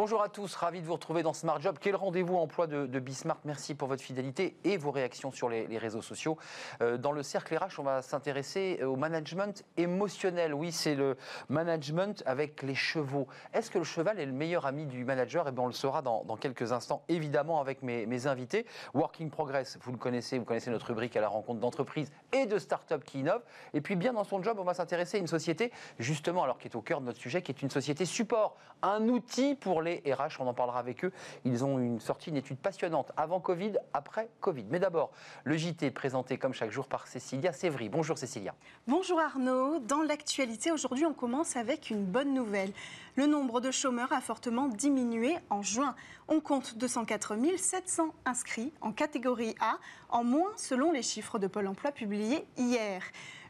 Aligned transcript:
Bonjour 0.00 0.22
à 0.22 0.30
tous, 0.30 0.54
ravi 0.54 0.80
de 0.80 0.86
vous 0.86 0.94
retrouver 0.94 1.22
dans 1.22 1.34
Smart 1.34 1.60
Job. 1.60 1.76
Quel 1.78 1.94
rendez-vous 1.94 2.38
emploi 2.38 2.66
de, 2.66 2.86
de 2.86 3.00
Bismart 3.00 3.36
Merci 3.44 3.74
pour 3.74 3.86
votre 3.86 4.02
fidélité 4.02 4.56
et 4.64 4.78
vos 4.78 4.90
réactions 4.90 5.30
sur 5.30 5.50
les, 5.50 5.76
réseaux 5.76 6.00
sociaux. 6.00 6.38
Euh, 6.80 6.96
dans 6.96 7.12
le 7.12 7.22
cercle 7.22 7.54
RH, 7.54 7.78
on 7.78 7.82
va 7.82 8.00
s'intéresser 8.00 8.82
au 8.82 8.96
management 8.96 9.62
émotionnel. 9.76 10.54
Oui, 10.54 10.72
c'est 10.72 10.94
le 10.94 11.18
management 11.50 12.22
avec 12.24 12.62
les 12.62 12.74
chevaux. 12.74 13.28
Est-ce 13.52 13.70
que 13.70 13.76
le 13.76 13.84
cheval 13.84 14.18
est 14.18 14.24
le 14.24 14.32
meilleur 14.32 14.64
ami 14.64 14.86
du 14.86 15.04
manager? 15.04 15.46
Eh 15.46 15.52
bien, 15.52 15.64
on 15.64 15.66
le 15.66 15.74
saura 15.74 16.00
dans, 16.00 16.24
quelques 16.40 16.72
instants, 16.72 17.02
évidemment, 17.10 17.60
avec 17.60 17.82
mes, 17.82 18.26
invités. 18.26 18.64
Working 18.94 19.28
Progress, 19.28 19.76
vous 19.82 19.92
le 19.92 19.98
connaissez, 19.98 20.38
vous 20.38 20.46
connaissez 20.46 20.70
notre 20.70 20.86
rubrique 20.86 21.14
à 21.18 21.20
la 21.20 21.28
rencontre 21.28 21.60
d'entreprises 21.60 22.10
et 22.32 22.46
de 22.46 22.58
start-up 22.58 23.04
qui 23.04 23.20
innovent. 23.20 23.44
Et 23.74 23.82
puis, 23.82 23.96
bien 23.96 24.14
dans 24.14 24.24
son 24.24 24.42
job, 24.42 24.56
on 24.58 24.64
va 24.64 24.72
s'intéresser 24.72 25.18
à 25.18 25.20
une 25.20 25.26
société, 25.26 25.70
justement, 25.98 26.42
alors 26.42 26.56
qui 26.56 26.68
est 26.68 26.74
au 26.74 26.80
cœur 26.80 27.02
de 27.02 27.04
notre 27.04 27.20
sujet, 27.20 27.42
qui 27.42 27.52
est 27.52 27.60
une 27.60 27.68
société 27.68 28.06
support, 28.06 28.56
un 28.80 29.06
outil 29.06 29.56
pour 29.56 29.82
les 29.82 29.89
RH, 29.98 30.40
on 30.40 30.46
en 30.46 30.54
parlera 30.54 30.78
avec 30.78 31.04
eux. 31.04 31.12
Ils 31.44 31.64
ont 31.64 31.78
une 31.78 32.00
sortie, 32.00 32.30
une 32.30 32.36
étude 32.36 32.58
passionnante 32.58 33.12
avant 33.16 33.40
Covid, 33.40 33.72
après 33.92 34.28
Covid. 34.40 34.66
Mais 34.70 34.78
d'abord, 34.78 35.10
le 35.44 35.56
JT 35.56 35.90
présenté 35.90 36.38
comme 36.38 36.52
chaque 36.52 36.70
jour 36.70 36.86
par 36.86 37.06
Cécilia 37.06 37.52
Sévry. 37.52 37.88
Bonjour 37.88 38.18
Cécilia. 38.18 38.54
Bonjour 38.86 39.20
Arnaud. 39.20 39.78
Dans 39.80 40.02
l'actualité, 40.02 40.72
aujourd'hui, 40.72 41.06
on 41.06 41.14
commence 41.14 41.56
avec 41.56 41.90
une 41.90 42.04
bonne 42.04 42.34
nouvelle. 42.34 42.72
Le 43.16 43.26
nombre 43.26 43.60
de 43.60 43.70
chômeurs 43.70 44.12
a 44.12 44.20
fortement 44.20 44.68
diminué 44.68 45.36
en 45.50 45.62
juin. 45.62 45.94
On 46.28 46.40
compte 46.40 46.76
204 46.78 47.34
700 47.56 48.14
inscrits 48.24 48.72
en 48.80 48.92
catégorie 48.92 49.54
A, 49.60 49.78
en 50.10 50.24
moins 50.24 50.52
selon 50.56 50.92
les 50.92 51.02
chiffres 51.02 51.38
de 51.38 51.46
Pôle 51.46 51.66
emploi 51.66 51.92
publiés 51.92 52.46
hier. 52.56 53.02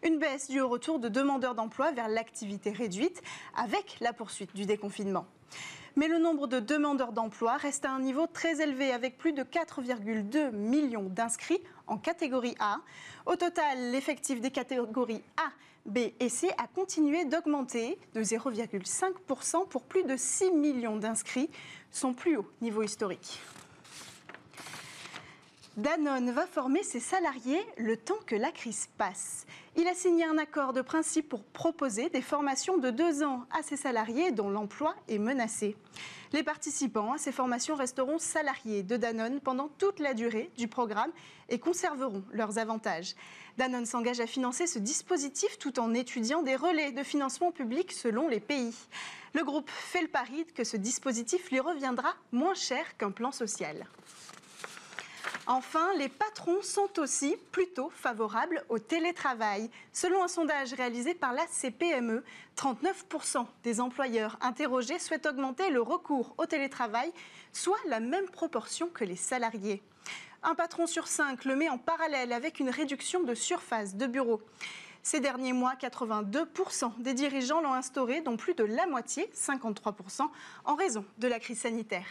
Une 0.02 0.18
baisse 0.18 0.48
due 0.48 0.60
au 0.60 0.68
retour 0.68 0.98
de 0.98 1.08
demandeurs 1.08 1.54
d'emploi 1.54 1.92
vers 1.92 2.08
l'activité 2.08 2.70
réduite 2.70 3.22
avec 3.54 3.98
la 4.00 4.12
poursuite 4.12 4.54
du 4.56 4.64
déconfinement. 4.64 5.26
Mais 5.96 6.08
le 6.08 6.18
nombre 6.18 6.46
de 6.46 6.60
demandeurs 6.60 7.12
d'emploi 7.12 7.56
reste 7.56 7.84
à 7.84 7.90
un 7.90 8.00
niveau 8.00 8.26
très 8.26 8.62
élevé 8.62 8.92
avec 8.92 9.18
plus 9.18 9.32
de 9.32 9.42
4,2 9.42 10.50
millions 10.52 11.08
d'inscrits 11.08 11.60
en 11.86 11.98
catégorie 11.98 12.54
A. 12.60 12.78
Au 13.26 13.36
total, 13.36 13.90
l'effectif 13.90 14.40
des 14.40 14.50
catégories 14.50 15.22
A, 15.36 15.50
B 15.86 15.98
et 16.20 16.28
C 16.28 16.50
a 16.58 16.66
continué 16.66 17.24
d'augmenter 17.24 17.98
de 18.14 18.22
0,5% 18.22 19.66
pour 19.68 19.82
plus 19.82 20.04
de 20.04 20.16
6 20.16 20.52
millions 20.52 20.96
d'inscrits, 20.96 21.50
son 21.90 22.14
plus 22.14 22.36
haut 22.36 22.46
niveau 22.60 22.82
historique. 22.82 23.40
Danone 25.80 26.30
va 26.30 26.46
former 26.46 26.82
ses 26.82 27.00
salariés 27.00 27.64
le 27.78 27.96
temps 27.96 28.18
que 28.26 28.36
la 28.36 28.52
crise 28.52 28.90
passe. 28.98 29.46
Il 29.76 29.88
a 29.88 29.94
signé 29.94 30.24
un 30.24 30.36
accord 30.36 30.74
de 30.74 30.82
principe 30.82 31.30
pour 31.30 31.42
proposer 31.42 32.10
des 32.10 32.20
formations 32.20 32.76
de 32.76 32.90
deux 32.90 33.22
ans 33.22 33.46
à 33.50 33.62
ses 33.62 33.78
salariés 33.78 34.30
dont 34.30 34.50
l'emploi 34.50 34.94
est 35.08 35.16
menacé. 35.16 35.74
Les 36.34 36.42
participants 36.42 37.14
à 37.14 37.18
ces 37.18 37.32
formations 37.32 37.76
resteront 37.76 38.18
salariés 38.18 38.82
de 38.82 38.98
Danone 38.98 39.40
pendant 39.40 39.68
toute 39.78 40.00
la 40.00 40.12
durée 40.12 40.50
du 40.58 40.68
programme 40.68 41.12
et 41.48 41.58
conserveront 41.58 42.24
leurs 42.30 42.58
avantages. 42.58 43.14
Danone 43.56 43.86
s'engage 43.86 44.20
à 44.20 44.26
financer 44.26 44.66
ce 44.66 44.78
dispositif 44.78 45.58
tout 45.58 45.80
en 45.80 45.94
étudiant 45.94 46.42
des 46.42 46.56
relais 46.56 46.92
de 46.92 47.02
financement 47.02 47.52
public 47.52 47.92
selon 47.92 48.28
les 48.28 48.40
pays. 48.40 48.76
Le 49.32 49.44
groupe 49.44 49.70
fait 49.70 50.02
le 50.02 50.08
pari 50.08 50.44
que 50.54 50.64
ce 50.64 50.76
dispositif 50.76 51.50
lui 51.50 51.60
reviendra 51.60 52.14
moins 52.32 52.54
cher 52.54 52.98
qu'un 52.98 53.12
plan 53.12 53.32
social. 53.32 53.86
Enfin, 55.52 55.92
les 55.98 56.08
patrons 56.08 56.62
sont 56.62 57.00
aussi 57.00 57.36
plutôt 57.50 57.90
favorables 57.90 58.62
au 58.68 58.78
télétravail. 58.78 59.68
Selon 59.92 60.22
un 60.22 60.28
sondage 60.28 60.74
réalisé 60.74 61.12
par 61.12 61.32
la 61.32 61.44
CPME, 61.48 62.22
39% 62.56 63.44
des 63.64 63.80
employeurs 63.80 64.38
interrogés 64.42 65.00
souhaitent 65.00 65.26
augmenter 65.26 65.70
le 65.70 65.82
recours 65.82 66.36
au 66.38 66.46
télétravail, 66.46 67.12
soit 67.52 67.80
la 67.88 67.98
même 67.98 68.28
proportion 68.28 68.90
que 68.90 69.02
les 69.02 69.16
salariés. 69.16 69.82
Un 70.44 70.54
patron 70.54 70.86
sur 70.86 71.08
cinq 71.08 71.44
le 71.44 71.56
met 71.56 71.68
en 71.68 71.78
parallèle 71.78 72.32
avec 72.32 72.60
une 72.60 72.70
réduction 72.70 73.24
de 73.24 73.34
surface 73.34 73.96
de 73.96 74.06
bureau. 74.06 74.40
Ces 75.02 75.18
derniers 75.18 75.52
mois, 75.52 75.74
82% 75.74 77.02
des 77.02 77.14
dirigeants 77.14 77.60
l'ont 77.60 77.74
instauré, 77.74 78.20
dont 78.20 78.36
plus 78.36 78.54
de 78.54 78.62
la 78.62 78.86
moitié, 78.86 79.28
53%, 79.34 80.28
en 80.64 80.74
raison 80.76 81.04
de 81.18 81.26
la 81.26 81.40
crise 81.40 81.62
sanitaire. 81.62 82.06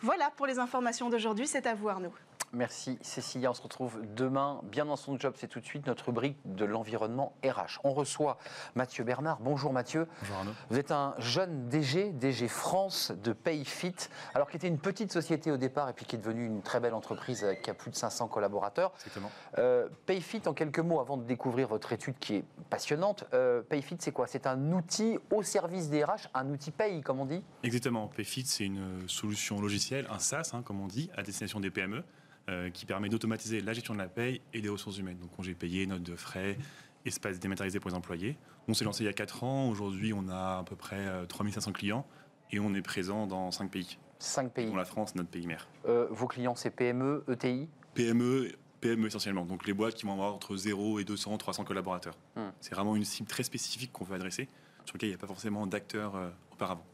Voilà 0.00 0.30
pour 0.30 0.46
les 0.46 0.58
informations 0.58 1.10
d'aujourd'hui, 1.10 1.46
c'est 1.46 1.66
à 1.66 1.74
vous 1.74 1.90
Arnaud. 1.90 2.14
Merci 2.54 2.98
Cécilia. 3.00 3.50
On 3.50 3.54
se 3.54 3.62
retrouve 3.62 4.02
demain, 4.14 4.60
bien 4.64 4.84
dans 4.84 4.96
son 4.96 5.18
job, 5.18 5.34
c'est 5.38 5.48
tout 5.48 5.60
de 5.60 5.64
suite 5.64 5.86
notre 5.86 6.06
rubrique 6.06 6.36
de 6.44 6.66
l'environnement 6.66 7.34
RH. 7.42 7.80
On 7.82 7.94
reçoit 7.94 8.36
Mathieu 8.74 9.04
Bernard. 9.04 9.38
Bonjour 9.40 9.72
Mathieu. 9.72 10.06
Bonjour 10.20 10.36
Arnaud. 10.36 10.50
Vous 10.68 10.78
êtes 10.78 10.90
un 10.90 11.14
jeune 11.16 11.70
DG, 11.70 12.12
DG 12.12 12.48
France 12.48 13.10
de 13.24 13.32
PayFit, 13.32 13.94
alors 14.34 14.50
qui 14.50 14.58
était 14.58 14.68
une 14.68 14.78
petite 14.78 15.10
société 15.10 15.50
au 15.50 15.56
départ 15.56 15.88
et 15.88 15.94
puis 15.94 16.04
qui 16.04 16.16
est 16.16 16.18
devenue 16.18 16.44
une 16.44 16.60
très 16.60 16.78
belle 16.78 16.92
entreprise 16.92 17.46
qui 17.62 17.70
a 17.70 17.74
plus 17.74 17.90
de 17.90 17.96
500 17.96 18.28
collaborateurs. 18.28 18.92
Exactement. 18.96 19.30
Euh, 19.56 19.88
PayFit, 20.04 20.42
en 20.44 20.52
quelques 20.52 20.78
mots, 20.78 21.00
avant 21.00 21.16
de 21.16 21.24
découvrir 21.24 21.68
votre 21.68 21.94
étude 21.94 22.18
qui 22.18 22.36
est 22.36 22.44
passionnante, 22.68 23.24
euh, 23.32 23.62
PayFit 23.62 23.96
c'est 23.98 24.12
quoi? 24.12 24.26
C'est 24.26 24.46
un 24.46 24.72
outil 24.72 25.18
au 25.30 25.42
service 25.42 25.88
des 25.88 26.04
RH, 26.04 26.28
un 26.34 26.50
outil 26.50 26.70
paye 26.70 27.00
comme 27.00 27.18
on 27.18 27.26
dit? 27.26 27.42
Exactement. 27.62 28.08
PayFit 28.08 28.44
c'est 28.44 28.66
une 28.66 29.08
solution 29.08 29.58
logicielle, 29.58 30.06
un 30.10 30.18
SaaS 30.18 30.50
hein, 30.52 30.60
comme 30.62 30.82
on 30.82 30.86
dit, 30.86 31.08
à 31.16 31.22
destination 31.22 31.58
des 31.58 31.70
PME. 31.70 32.04
Euh, 32.48 32.70
qui 32.70 32.86
permet 32.86 33.08
d'automatiser 33.08 33.60
la 33.60 33.72
gestion 33.72 33.94
de 33.94 34.00
la 34.00 34.08
paye 34.08 34.40
et 34.52 34.60
des 34.60 34.68
ressources 34.68 34.98
humaines. 34.98 35.18
Donc 35.18 35.30
congés 35.30 35.54
payés, 35.54 35.86
notes 35.86 36.02
de 36.02 36.16
frais, 36.16 36.58
espace 37.04 37.38
dématérialisé 37.38 37.78
pour 37.78 37.88
les 37.88 37.96
employés. 37.96 38.36
On 38.66 38.74
s'est 38.74 38.84
lancé 38.84 39.04
il 39.04 39.06
y 39.06 39.10
a 39.10 39.12
4 39.12 39.44
ans. 39.44 39.68
Aujourd'hui, 39.68 40.12
on 40.12 40.28
a 40.28 40.58
à 40.58 40.64
peu 40.64 40.74
près 40.74 41.06
3500 41.28 41.70
euh, 41.70 41.72
clients 41.72 42.06
et 42.50 42.58
on 42.58 42.74
est 42.74 42.82
présent 42.82 43.28
dans 43.28 43.52
5 43.52 43.70
pays. 43.70 43.96
5 44.18 44.52
pays. 44.52 44.66
Dont 44.66 44.74
la 44.74 44.84
France, 44.84 45.14
notre 45.14 45.28
pays 45.28 45.46
mère. 45.46 45.68
Euh, 45.86 46.08
vos 46.10 46.26
clients, 46.26 46.56
c'est 46.56 46.70
PME, 46.70 47.24
ETI 47.30 47.68
PME, 47.94 48.50
PME 48.80 49.06
essentiellement. 49.06 49.44
Donc 49.44 49.64
les 49.64 49.72
boîtes 49.72 49.94
qui 49.94 50.04
vont 50.04 50.14
avoir 50.14 50.34
entre 50.34 50.56
0 50.56 50.98
et 50.98 51.04
200, 51.04 51.38
300 51.38 51.62
collaborateurs. 51.62 52.18
Hmm. 52.34 52.48
C'est 52.60 52.74
vraiment 52.74 52.96
une 52.96 53.04
cible 53.04 53.28
très 53.28 53.44
spécifique 53.44 53.92
qu'on 53.92 54.04
veut 54.04 54.16
adresser, 54.16 54.48
sur 54.84 54.96
laquelle 54.96 55.10
il 55.10 55.12
n'y 55.12 55.16
a 55.16 55.20
pas 55.20 55.28
forcément 55.28 55.64
d'acteurs 55.68 56.14
auparavant. 56.50 56.84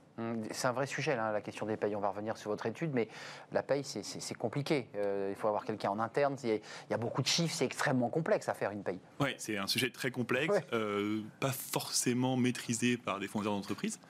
C'est 0.50 0.66
un 0.66 0.72
vrai 0.72 0.86
sujet, 0.86 1.14
là, 1.16 1.32
la 1.32 1.40
question 1.40 1.66
des 1.66 1.76
payes. 1.76 1.94
On 1.94 2.00
va 2.00 2.10
revenir 2.10 2.36
sur 2.36 2.50
votre 2.50 2.66
étude, 2.66 2.90
mais 2.92 3.08
la 3.52 3.62
paye, 3.62 3.84
c'est 3.84 4.34
compliqué. 4.34 4.88
Euh, 4.96 5.28
il 5.30 5.36
faut 5.36 5.48
avoir 5.48 5.64
quelqu'un 5.64 5.90
en 5.90 5.98
interne. 5.98 6.36
Il 6.42 6.60
y, 6.90 6.94
a 6.94 6.98
beaucoup 6.98 7.22
de 7.22 7.26
chiffres, 7.26 7.54
c'est 7.54 7.64
extrêmement 7.64 8.08
complexe 8.08 8.48
à 8.48 8.54
faire 8.54 8.70
une 8.70 8.82
paye. 8.82 8.98
Oui, 9.20 9.34
c'est 9.38 9.56
un 9.56 9.66
sujet 9.66 9.90
très 9.90 10.10
complexe, 10.10 10.56
euh, 10.72 11.22
pas 11.40 11.52
forcément 11.52 12.36
maîtrisé 12.36 12.96
par 12.96 13.20
des 13.20 13.28
fondeurs 13.28 13.54
d'entreprise. 13.54 14.00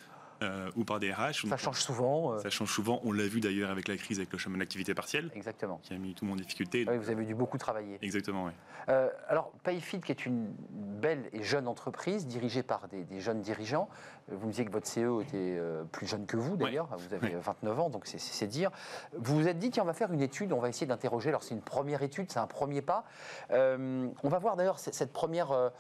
Euh, 0.41 0.71
ou 0.77 0.85
par 0.85 1.01
des 1.01 1.13
RH. 1.13 1.49
Ça 1.49 1.57
change 1.57 1.81
souvent. 1.81 2.35
Euh. 2.35 2.39
Ça 2.39 2.49
change 2.49 2.71
souvent. 2.71 3.01
On 3.03 3.11
l'a 3.11 3.27
vu 3.27 3.41
d'ailleurs 3.41 3.71
avec 3.71 3.89
la 3.89 3.97
crise, 3.97 4.19
avec 4.19 4.33
le 4.33 4.39
chemin 4.39 4.59
d'activité 4.59 4.95
partielle. 4.95 5.31
Exactement. 5.35 5.81
Qui 5.83 5.95
a 5.95 5.99
mis 5.99 6.15
tout 6.15 6.25
le 6.25 6.31
monde 6.31 6.39
en 6.39 6.43
difficulté. 6.43 6.87
Oui, 6.89 6.97
vous 6.97 7.11
avez 7.11 7.25
dû 7.25 7.35
beaucoup 7.35 7.59
travailler. 7.59 7.99
Exactement, 8.03 8.45
oui. 8.45 8.53
Euh, 8.89 9.09
alors, 9.27 9.51
PayFit, 9.65 10.01
qui 10.01 10.13
est 10.13 10.27
une 10.27 10.47
belle 10.71 11.29
et 11.33 11.43
jeune 11.43 11.67
entreprise 11.67 12.27
dirigée 12.27 12.63
par 12.63 12.87
des, 12.87 13.21
jeunes 13.21 13.41
dirigeants. 13.41 13.89
Vous 14.29 14.47
me 14.47 14.53
disiez 14.53 14.65
que 14.65 14.71
votre 14.71 14.89
CEO 14.89 15.23
était 15.23 15.59
plus 15.91 16.07
jeune 16.07 16.27
que 16.27 16.37
vous 16.37 16.57
d'ailleurs. 16.57 16.89
Vous 16.97 17.15
avez 17.15 17.35
29 17.35 17.81
ans, 17.81 17.91
donc 17.91 18.07
c'est 18.07 18.47
dire. 18.47 18.71
Vous 19.17 19.35
vous 19.35 19.49
êtes 19.49 19.59
dit, 19.59 19.71
tiens, 19.71 19.83
on 19.83 19.87
va 19.87 19.95
faire 19.95 20.13
une 20.13 20.21
étude, 20.21 20.53
on 20.53 20.61
va 20.61 20.69
essayer 20.69 20.87
d'interroger. 20.87 21.31
Alors, 21.31 21.43
c'est 21.43 21.55
une 21.55 21.63
première 21.63 22.03
étude, 22.03 22.31
c'est 22.31 22.39
un 22.39 22.47
premier 22.47 22.83
pas. 22.83 23.05
on 23.51 24.29
va 24.29 24.39
voir 24.39 24.57
d'ailleurs 24.57 24.79
cette 24.79 25.13
première, 25.13 25.73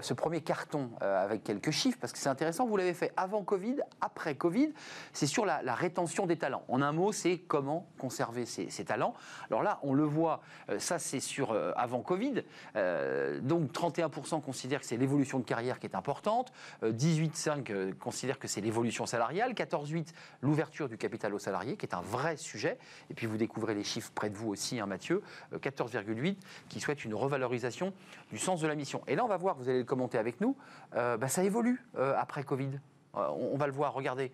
ce 0.00 0.12
premier 0.12 0.42
carton 0.42 0.90
avec 1.00 1.42
quelques 1.42 1.70
chiffres, 1.70 1.98
parce 2.00 2.12
que 2.12 2.18
c'est 2.18 2.28
intéressant. 2.28 2.66
Vous 2.66 2.76
l'avez 2.76 2.94
fait 2.94 3.12
avant 3.16 3.42
Covid, 3.42 3.76
après 4.00 4.34
Covid, 4.34 4.72
c'est 5.12 5.26
sur 5.26 5.46
la, 5.46 5.60
rétention 5.74 6.26
des 6.26 6.36
talents. 6.36 6.64
En 6.68 6.82
un 6.82 6.92
mot, 6.92 7.12
c'est 7.12 7.38
comment 7.38 7.88
conserver 7.98 8.46
ces, 8.46 8.84
talents. 8.84 9.14
Alors 9.50 9.62
là, 9.62 9.78
on 9.82 9.94
le 9.94 10.04
voit, 10.04 10.40
euh, 10.68 10.78
ça 10.78 10.98
c'est 10.98 11.20
sur 11.20 11.52
euh, 11.52 11.72
avant 11.76 12.00
Covid. 12.00 12.42
Euh, 12.76 13.40
donc 13.40 13.72
31% 13.72 14.42
considèrent 14.42 14.80
que 14.80 14.86
c'est 14.86 14.96
l'évolution 14.96 15.38
de 15.38 15.44
carrière 15.44 15.78
qui 15.78 15.86
est 15.86 15.94
importante, 15.96 16.52
18,5% 16.82 17.94
considèrent 17.94 18.38
que 18.38 18.48
c'est 18.48 18.60
l'évolution 18.60 19.06
salariale, 19.06 19.52
14,8% 19.52 20.04
l'ouverture 20.42 20.88
du 20.88 20.98
capital 20.98 21.34
aux 21.34 21.38
salariés, 21.38 21.76
qui 21.76 21.86
est 21.86 21.94
un 21.94 22.02
vrai 22.02 22.36
sujet. 22.36 22.78
Et 23.10 23.14
puis 23.14 23.26
vous 23.26 23.36
découvrez 23.36 23.74
les 23.74 23.84
chiffres 23.84 24.12
près 24.14 24.30
de 24.30 24.36
vous 24.36 24.50
aussi, 24.50 24.80
hein, 24.80 24.86
Mathieu, 24.86 25.22
14,8% 25.54 26.36
qui 26.68 26.80
souhaitent 26.80 27.04
une 27.04 27.14
revalorisation 27.14 27.92
du 28.30 28.38
sens 28.38 28.60
de 28.60 28.66
la 28.66 28.74
mission. 28.74 29.02
Et 29.06 29.16
là, 29.16 29.24
on 29.24 29.28
va 29.28 29.36
voir, 29.36 29.56
vous 29.56 29.68
allez 29.68 29.78
le 29.78 29.84
commenter 29.84 30.18
avec 30.18 30.40
nous, 30.40 30.56
bah, 30.92 31.28
ça 31.28 31.44
évolue 31.44 31.84
après 31.96 32.44
Covid. 32.44 32.70
Euh, 33.16 33.28
on, 33.52 33.56
va 33.56 33.66
le 33.66 33.72
voir, 33.72 33.92
regardez. 33.92 34.32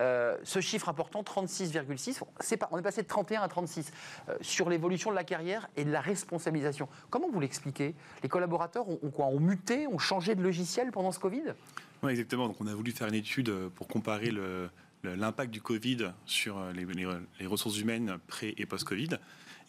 Euh, 0.00 0.36
ce 0.42 0.60
chiffre 0.60 0.88
important, 0.88 1.22
36,6, 1.22 2.20
on 2.70 2.78
est 2.78 2.82
passé 2.82 3.02
de 3.02 3.06
31 3.06 3.42
à 3.42 3.48
36 3.48 3.92
euh, 4.28 4.36
sur 4.40 4.68
l'évolution 4.68 5.10
de 5.10 5.14
la 5.14 5.22
carrière 5.22 5.68
et 5.76 5.84
de 5.84 5.90
la 5.92 6.00
responsabilisation. 6.00 6.88
Comment 7.10 7.30
vous 7.30 7.38
l'expliquez? 7.38 7.94
Les 8.22 8.28
collaborateurs 8.28 8.88
ont, 8.88 9.10
quoi? 9.10 9.26
Ont 9.26 9.38
muté, 9.38 9.86
ont 9.86 9.98
changé 9.98 10.34
de 10.34 10.42
logiciel 10.42 10.90
pendant 10.90 11.12
ce 11.12 11.20
Covid? 11.20 11.54
Oui, 12.02 12.10
exactement. 12.10 12.48
Donc 12.48 12.56
on 12.60 12.66
a 12.66 12.74
voulu 12.74 12.90
faire 12.90 13.06
une 13.06 13.14
étude 13.14 13.52
pour 13.76 13.86
comparer 13.86 14.32
l'impact 15.04 15.52
du 15.52 15.62
Covid 15.62 16.12
sur 16.26 16.60
les, 16.72 17.46
ressources 17.46 17.78
humaines 17.78 18.18
pré- 18.26 18.54
et 18.58 18.66
post-Covid. 18.66 19.10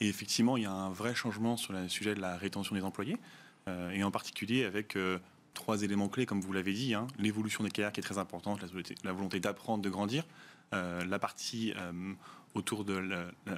Et 0.02 0.10
effectivement, 0.10 0.58
il 0.58 0.64
y 0.64 0.66
a 0.66 0.72
un 0.72 0.90
vrai 0.90 1.14
changement 1.14 1.56
sur 1.56 1.72
le 1.72 1.88
sujet 1.88 2.16
de 2.16 2.20
la 2.20 2.36
rétention 2.36 2.76
des 2.76 2.82
employés, 2.82 3.18
et 3.94 4.04
en 4.04 4.12
particulier 4.12 4.66
avec 4.66 4.98
trois 5.56 5.82
éléments 5.82 6.10
clés, 6.10 6.28
comme 6.28 6.42
vous 6.42 6.54
l'avez 6.54 6.74
dit. 6.74 6.94
Hein. 6.94 7.08
L'évolution 7.18 7.64
des 7.64 7.72
carrières 7.72 7.92
qui 7.92 8.00
est 8.00 8.04
très 8.04 8.20
importante, 8.20 8.60
la, 9.04 9.14
volonté 9.14 9.40
d'apprendre, 9.40 9.84
de 9.84 9.90
grandir. 9.90 10.24
la 10.72 11.20
partie 11.20 11.74
autour 12.54 12.86
de 12.86 13.02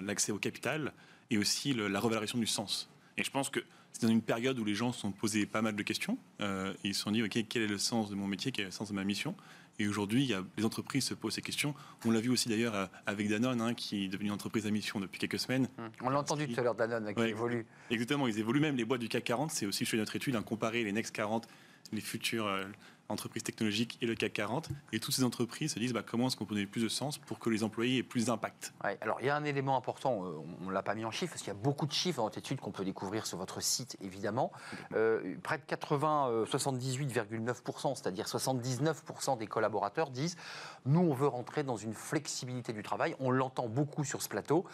l'accès 0.01 0.31
au 0.31 0.37
capital 0.37 0.93
et 1.29 1.37
aussi 1.37 1.73
la 1.73 1.99
revalorisation 1.99 2.39
du 2.39 2.47
sens. 2.47 2.89
Et 3.17 3.23
je 3.23 3.31
pense 3.31 3.49
que 3.49 3.59
c'est 3.91 4.03
dans 4.03 4.11
une 4.11 4.21
période 4.21 4.59
où 4.59 4.63
les 4.63 4.75
gens 4.75 4.93
se 4.93 5.01
sont 5.01 5.11
posés 5.11 5.45
pas 5.45 5.61
mal 5.61 5.75
de 5.75 5.83
questions. 5.83 6.17
et 6.39 6.73
ils 6.83 6.95
se 6.95 7.01
sont 7.01 7.11
dit, 7.11 7.23
OK, 7.23 7.37
quel 7.49 7.63
est 7.63 7.67
le 7.67 7.77
sens 7.77 8.09
de 8.09 8.15
mon 8.15 8.27
métier, 8.27 8.51
quel 8.51 8.63
est 8.63 8.67
le 8.67 8.71
sens 8.71 8.89
de 8.89 8.93
ma 8.93 9.03
mission? 9.03 9.35
Et 9.79 9.87
aujourd'hui, 9.87 10.33
les 10.57 10.65
entreprises 10.65 11.05
se 11.05 11.13
posent 11.13 11.35
ces 11.35 11.41
questions. 11.41 11.75
On 12.05 12.11
l'a 12.11 12.19
vu 12.19 12.29
aussi 12.29 12.49
d'ailleurs 12.49 12.73
euh, 12.73 12.87
avec 13.05 13.29
Danone, 13.29 13.61
hein, 13.61 13.73
qui 13.75 14.05
est 14.05 14.07
devenue 14.07 14.29
une 14.29 14.33
entreprise 14.33 14.65
à 14.65 14.71
mission 14.71 14.99
depuis 14.99 15.19
quelques 15.19 15.39
semaines. 15.39 15.67
Hum. 15.77 15.89
On 16.01 16.09
l'a 16.09 16.19
entendu 16.19 16.47
tout 16.47 16.59
à 16.59 16.63
l'heure, 16.63 16.75
Danone, 16.75 17.13
qui 17.13 17.21
évolue. 17.21 17.65
Exactement, 17.91 18.27
ils 18.27 18.39
évoluent 18.39 18.59
même. 18.59 18.75
Les 18.75 18.85
boîtes 18.85 19.01
du 19.01 19.09
CAC 19.09 19.23
40, 19.25 19.51
c'est 19.51 19.65
aussi 19.65 19.85
chez 19.85 19.97
notre 19.97 20.15
étude, 20.15 20.35
hein, 20.35 20.41
comparer 20.41 20.83
les 20.83 20.91
Next 20.91 21.15
40, 21.15 21.47
les 21.91 22.01
futurs 22.01 22.47
euh, 22.47 22.65
entreprises 23.09 23.43
technologiques 23.43 23.97
et 24.01 24.05
le 24.05 24.15
CAC 24.15 24.33
40. 24.33 24.69
Et 24.91 24.99
toutes 24.99 25.13
ces 25.13 25.23
entreprises 25.23 25.73
se 25.73 25.79
disent 25.79 25.93
bah, 25.93 26.03
comment 26.05 26.27
est-ce 26.27 26.35
qu'on 26.35 26.45
peut 26.45 26.55
donner 26.55 26.67
plus 26.67 26.83
de 26.83 26.87
sens 26.89 27.17
pour 27.17 27.39
que 27.39 27.49
les 27.49 27.63
employés 27.63 27.99
aient 27.99 28.03
plus 28.03 28.25
d'impact? 28.25 28.73
alors 29.01 29.17
il 29.21 29.27
y 29.27 29.29
a 29.29 29.35
un 29.35 29.43
élément 29.43 29.77
important, 29.77 30.25
euh, 30.25 30.37
on 30.61 30.67
ne 30.67 30.71
l'a 30.71 30.83
pas 30.83 30.95
mis 30.95 31.05
en 31.05 31.11
chiffres, 31.11 31.33
parce 31.33 31.41
qu'il 31.41 31.53
y 31.53 31.55
a 31.55 31.59
beaucoup 31.59 31.85
de 31.85 31.91
chiffres 31.91 32.17
dans 32.17 32.23
votre 32.23 32.37
étude 32.37 32.59
qu'on 32.59 32.71
peut 32.71 32.85
découvrir 32.85 33.25
sur 33.25 33.37
votre 33.37 33.61
site, 33.61 33.97
évidemment. 34.01 34.51
Euh, 34.93 35.35
près 35.43 35.57
de 35.57 35.63
80, 35.63 36.45
78,9%, 36.45 37.91
euh, 37.91 37.95
c'est-à-dire 37.95 38.27
79% 38.27 39.37
des 39.37 39.47
collaborateurs 39.47 40.09
disent 40.09 40.37
nous, 40.85 41.01
on 41.01 41.13
veut 41.13 41.27
rentrer 41.27 41.63
dans 41.63 41.77
une 41.77 41.93
flexibilité 41.93 42.73
du 42.73 42.83
travail. 42.83 43.15
On 43.19 43.31
l'entend 43.31 43.67
beaucoup 43.67 44.03
sur 44.03 44.21
ce 44.21 44.29
plateau. 44.29 44.65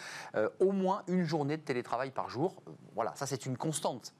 au 0.59 0.71
moins 0.71 1.03
une 1.07 1.23
journée 1.23 1.57
de 1.57 1.61
télétravail 1.61 2.11
par 2.11 2.29
jour. 2.29 2.61
voilà, 2.95 3.13
ça 3.15 3.25
c'est 3.25 3.45
une 3.45 3.57
constante. 3.57 4.13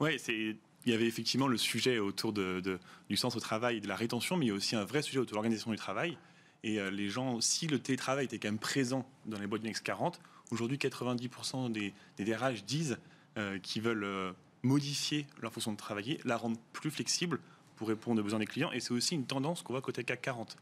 Oui, 0.00 0.18
c'est 0.18 0.56
il 0.88 0.92
y 0.92 0.94
avait 0.94 1.06
effectivement 1.06 1.48
le 1.48 1.58
sujet 1.58 1.98
autour 1.98 2.32
du 2.32 3.16
sens 3.16 3.36
au 3.36 3.40
travail 3.40 3.80
de 3.80 3.88
la 3.88 3.94
rétention, 3.94 4.36
mais 4.38 4.46
il 4.46 4.48
y 4.48 4.52
a 4.52 4.54
aussi 4.54 4.74
un 4.74 4.84
vrai 4.84 5.02
sujet 5.02 5.18
autour 5.18 5.32
de 5.32 5.34
l'organisation 5.34 5.70
du 5.70 5.76
travail. 5.76 6.16
Et 6.64 6.80
euh, 6.80 6.90
les 6.90 7.10
gens, 7.10 7.40
si 7.40 7.66
le 7.66 7.78
télétravail 7.78 8.24
était 8.24 8.38
quand 8.38 8.48
même 8.48 8.58
présent 8.58 9.06
dans 9.26 9.38
les 9.38 9.46
boîtes 9.46 9.60
du 9.60 9.68
Next 9.68 9.84
40, 9.84 10.18
aujourd'hui 10.50 10.78
90% 10.78 11.70
des, 11.70 11.92
des, 12.16 12.24
DRH 12.24 12.64
disent 12.64 12.98
euh, 13.36 13.58
qu'ils 13.58 13.82
veulent 13.82 14.04
euh, 14.04 14.32
modifier 14.62 15.26
leur 15.42 15.52
façon 15.52 15.72
de 15.72 15.76
travailler, 15.76 16.20
la 16.24 16.38
rendre 16.38 16.58
plus 16.72 16.90
flexible 16.90 17.38
pour 17.76 17.88
répondre 17.88 18.20
aux 18.20 18.24
besoins 18.24 18.40
des 18.40 18.46
clients. 18.46 18.72
Et 18.72 18.80
c'est 18.80 18.92
aussi 18.92 19.14
une 19.14 19.26
tendance 19.26 19.62
qu'on 19.62 19.74
voit 19.74 19.82
côté 19.82 20.02
CAC 20.04 20.22
40. 20.22 20.56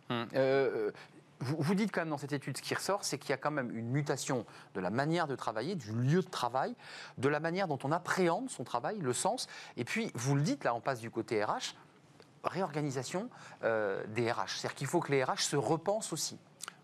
Vous, 1.41 1.75
dites 1.75 1.93
quand 1.93 2.01
même 2.01 2.11
dans 2.11 2.19
cette 2.19 2.33
étude, 2.33 2.57
ce 2.57 2.63
qui 2.63 2.75
ressort, 2.75 3.05
c'est 3.05 3.19
qu'il 3.19 3.31
y 3.31 3.33
a 3.35 3.37
quand 3.37 3.51
même 3.51 3.77
une 3.77 3.91
mutation 3.91 4.47
de 4.75 4.81
la 4.81 4.89
manière 4.89 5.27
de 5.27 5.37
travailler, 5.37 5.75
du 5.75 5.93
lieu 5.93 6.23
de 6.23 6.29
travail, 6.29 6.75
de 7.19 7.29
la 7.29 7.41
manière 7.41 7.69
dont 7.69 7.79
on 7.85 7.93
appréhende 7.93 8.49
son 8.49 8.65
travail, 8.65 8.99
le 9.01 9.13
sens. 9.13 9.47
Et 9.77 9.85
puis, 9.85 10.11
vous 10.15 10.35
le 10.35 10.41
dites, 10.41 10.65
là, 10.65 10.75
on 10.75 10.81
passe 10.81 11.01
du 11.01 11.11
côté 11.11 11.45
RH, 11.45 11.75
réorganisation 12.43 13.29
euh, 13.65 14.03
des 14.09 14.31
RH. 14.33 14.49
C'est-à-dire 14.49 14.75
qu'il 14.75 14.87
faut 14.87 15.01
que 15.01 15.13
les 15.13 15.23
RH 15.23 15.41
se 15.41 15.57
repensent 15.57 16.13
aussi. 16.13 16.39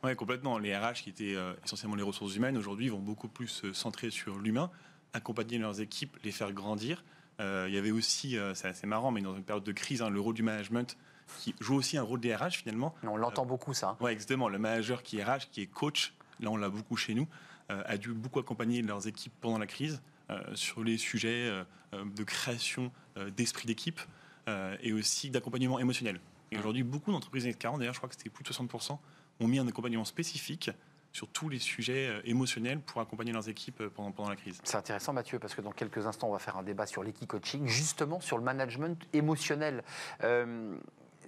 Oui, 0.05 0.15
complètement. 0.17 0.59
Les 0.59 0.77
RH, 0.77 1.03
qui 1.03 1.11
étaient 1.11 1.35
euh, 1.35 1.55
essentiellement 1.65 1.97
les 1.97 2.03
ressources 2.03 2.37
humaines, 2.37 2.59
aujourd'hui 2.59 2.91
vont 2.91 2.99
beaucoup 2.99 3.29
plus 3.29 3.49
se 3.49 3.73
centrer 3.73 4.11
sur 4.11 4.39
l'humain, 4.39 4.71
accompagner 5.15 5.57
leurs 5.57 5.81
équipes, 5.81 6.19
les 6.25 6.33
faire 6.33 6.53
grandir. 6.53 7.05
Euh, 7.41 7.67
il 7.69 7.75
y 7.75 7.79
avait 7.79 7.91
aussi, 7.91 8.37
c'est 8.55 8.69
assez 8.69 8.87
marrant, 8.87 9.13
mais 9.13 9.23
dans 9.23 9.35
une 9.35 9.45
période 9.45 9.65
de 9.65 9.73
crise, 9.73 10.03
hein, 10.03 10.11
le 10.11 10.21
rôle 10.21 10.35
du 10.35 10.43
management 10.43 10.99
qui 11.39 11.55
joue 11.61 11.75
aussi 11.75 11.97
un 11.99 12.03
rôle 12.03 12.21
des 12.21 12.35
RH 12.35 12.51
finalement. 12.51 12.95
On 13.03 13.17
l'entend 13.17 13.47
beaucoup 13.47 13.75
ça. 13.75 13.97
Oui, 14.01 14.13
exactement. 14.13 14.49
Le 14.49 14.59
manager 14.59 15.03
qui 15.03 15.19
est 15.19 15.25
RH, 15.25 15.51
qui 15.51 15.63
est 15.63 15.67
coach, 15.67 16.15
là 16.41 16.51
on 16.51 16.57
l'a 16.57 16.69
beaucoup 16.69 16.97
chez 16.97 17.15
nous, 17.15 17.27
euh, 17.73 17.83
a 17.87 17.97
dû 17.97 18.13
beaucoup 18.13 18.39
accompagner 18.39 18.83
leurs 18.83 19.07
équipes 19.07 19.33
pendant 19.41 19.59
la 19.59 19.67
crise 19.67 20.03
euh, 20.31 20.41
sur 20.55 20.83
les 20.83 20.99
sujets 20.99 21.49
euh, 21.49 21.65
de 22.05 22.25
création 22.25 22.91
d'esprit 23.37 23.67
d'équipe 23.67 24.01
et 24.81 24.95
aussi 24.95 25.29
d'accompagnement 25.29 25.79
émotionnel. 25.79 26.19
Et 26.51 26.59
aujourd'hui, 26.59 26.83
beaucoup 26.83 27.13
d'entreprises 27.13 27.47
40, 27.57 27.79
d'ailleurs 27.79 27.93
je 27.93 28.01
crois 28.01 28.09
que 28.09 28.17
c'était 28.17 28.31
plus 28.31 28.43
de 28.43 28.49
60%, 28.49 28.99
ont 29.41 29.47
mis 29.47 29.59
un 29.59 29.69
accompagnement 29.69 30.07
spécifique 30.07 30.71
sur 31.13 31.29
tous 31.29 31.51
les 31.51 31.59
sujets 31.59 32.23
émotionnels 32.25 32.81
pour 32.81 33.03
accompagner 33.03 33.33
leurs 33.33 33.51
équipes 33.51 33.87
pendant, 33.89 34.11
pendant 34.11 34.31
la 34.31 34.37
crise. 34.37 34.59
C'est 34.65 34.79
intéressant 34.79 35.13
Mathieu, 35.13 35.39
parce 35.39 35.55
que 35.55 35.61
dans 35.61 35.71
quelques 35.71 36.07
instants, 36.07 36.29
on 36.29 36.33
va 36.33 36.39
faire 36.39 36.57
un 36.57 36.63
débat 36.63 36.87
sur 36.87 37.03
l'équicoaching, 37.03 37.67
justement 37.69 38.21
sur 38.21 38.39
le 38.39 38.45
management 38.45 38.99
émotionnel 39.13 39.85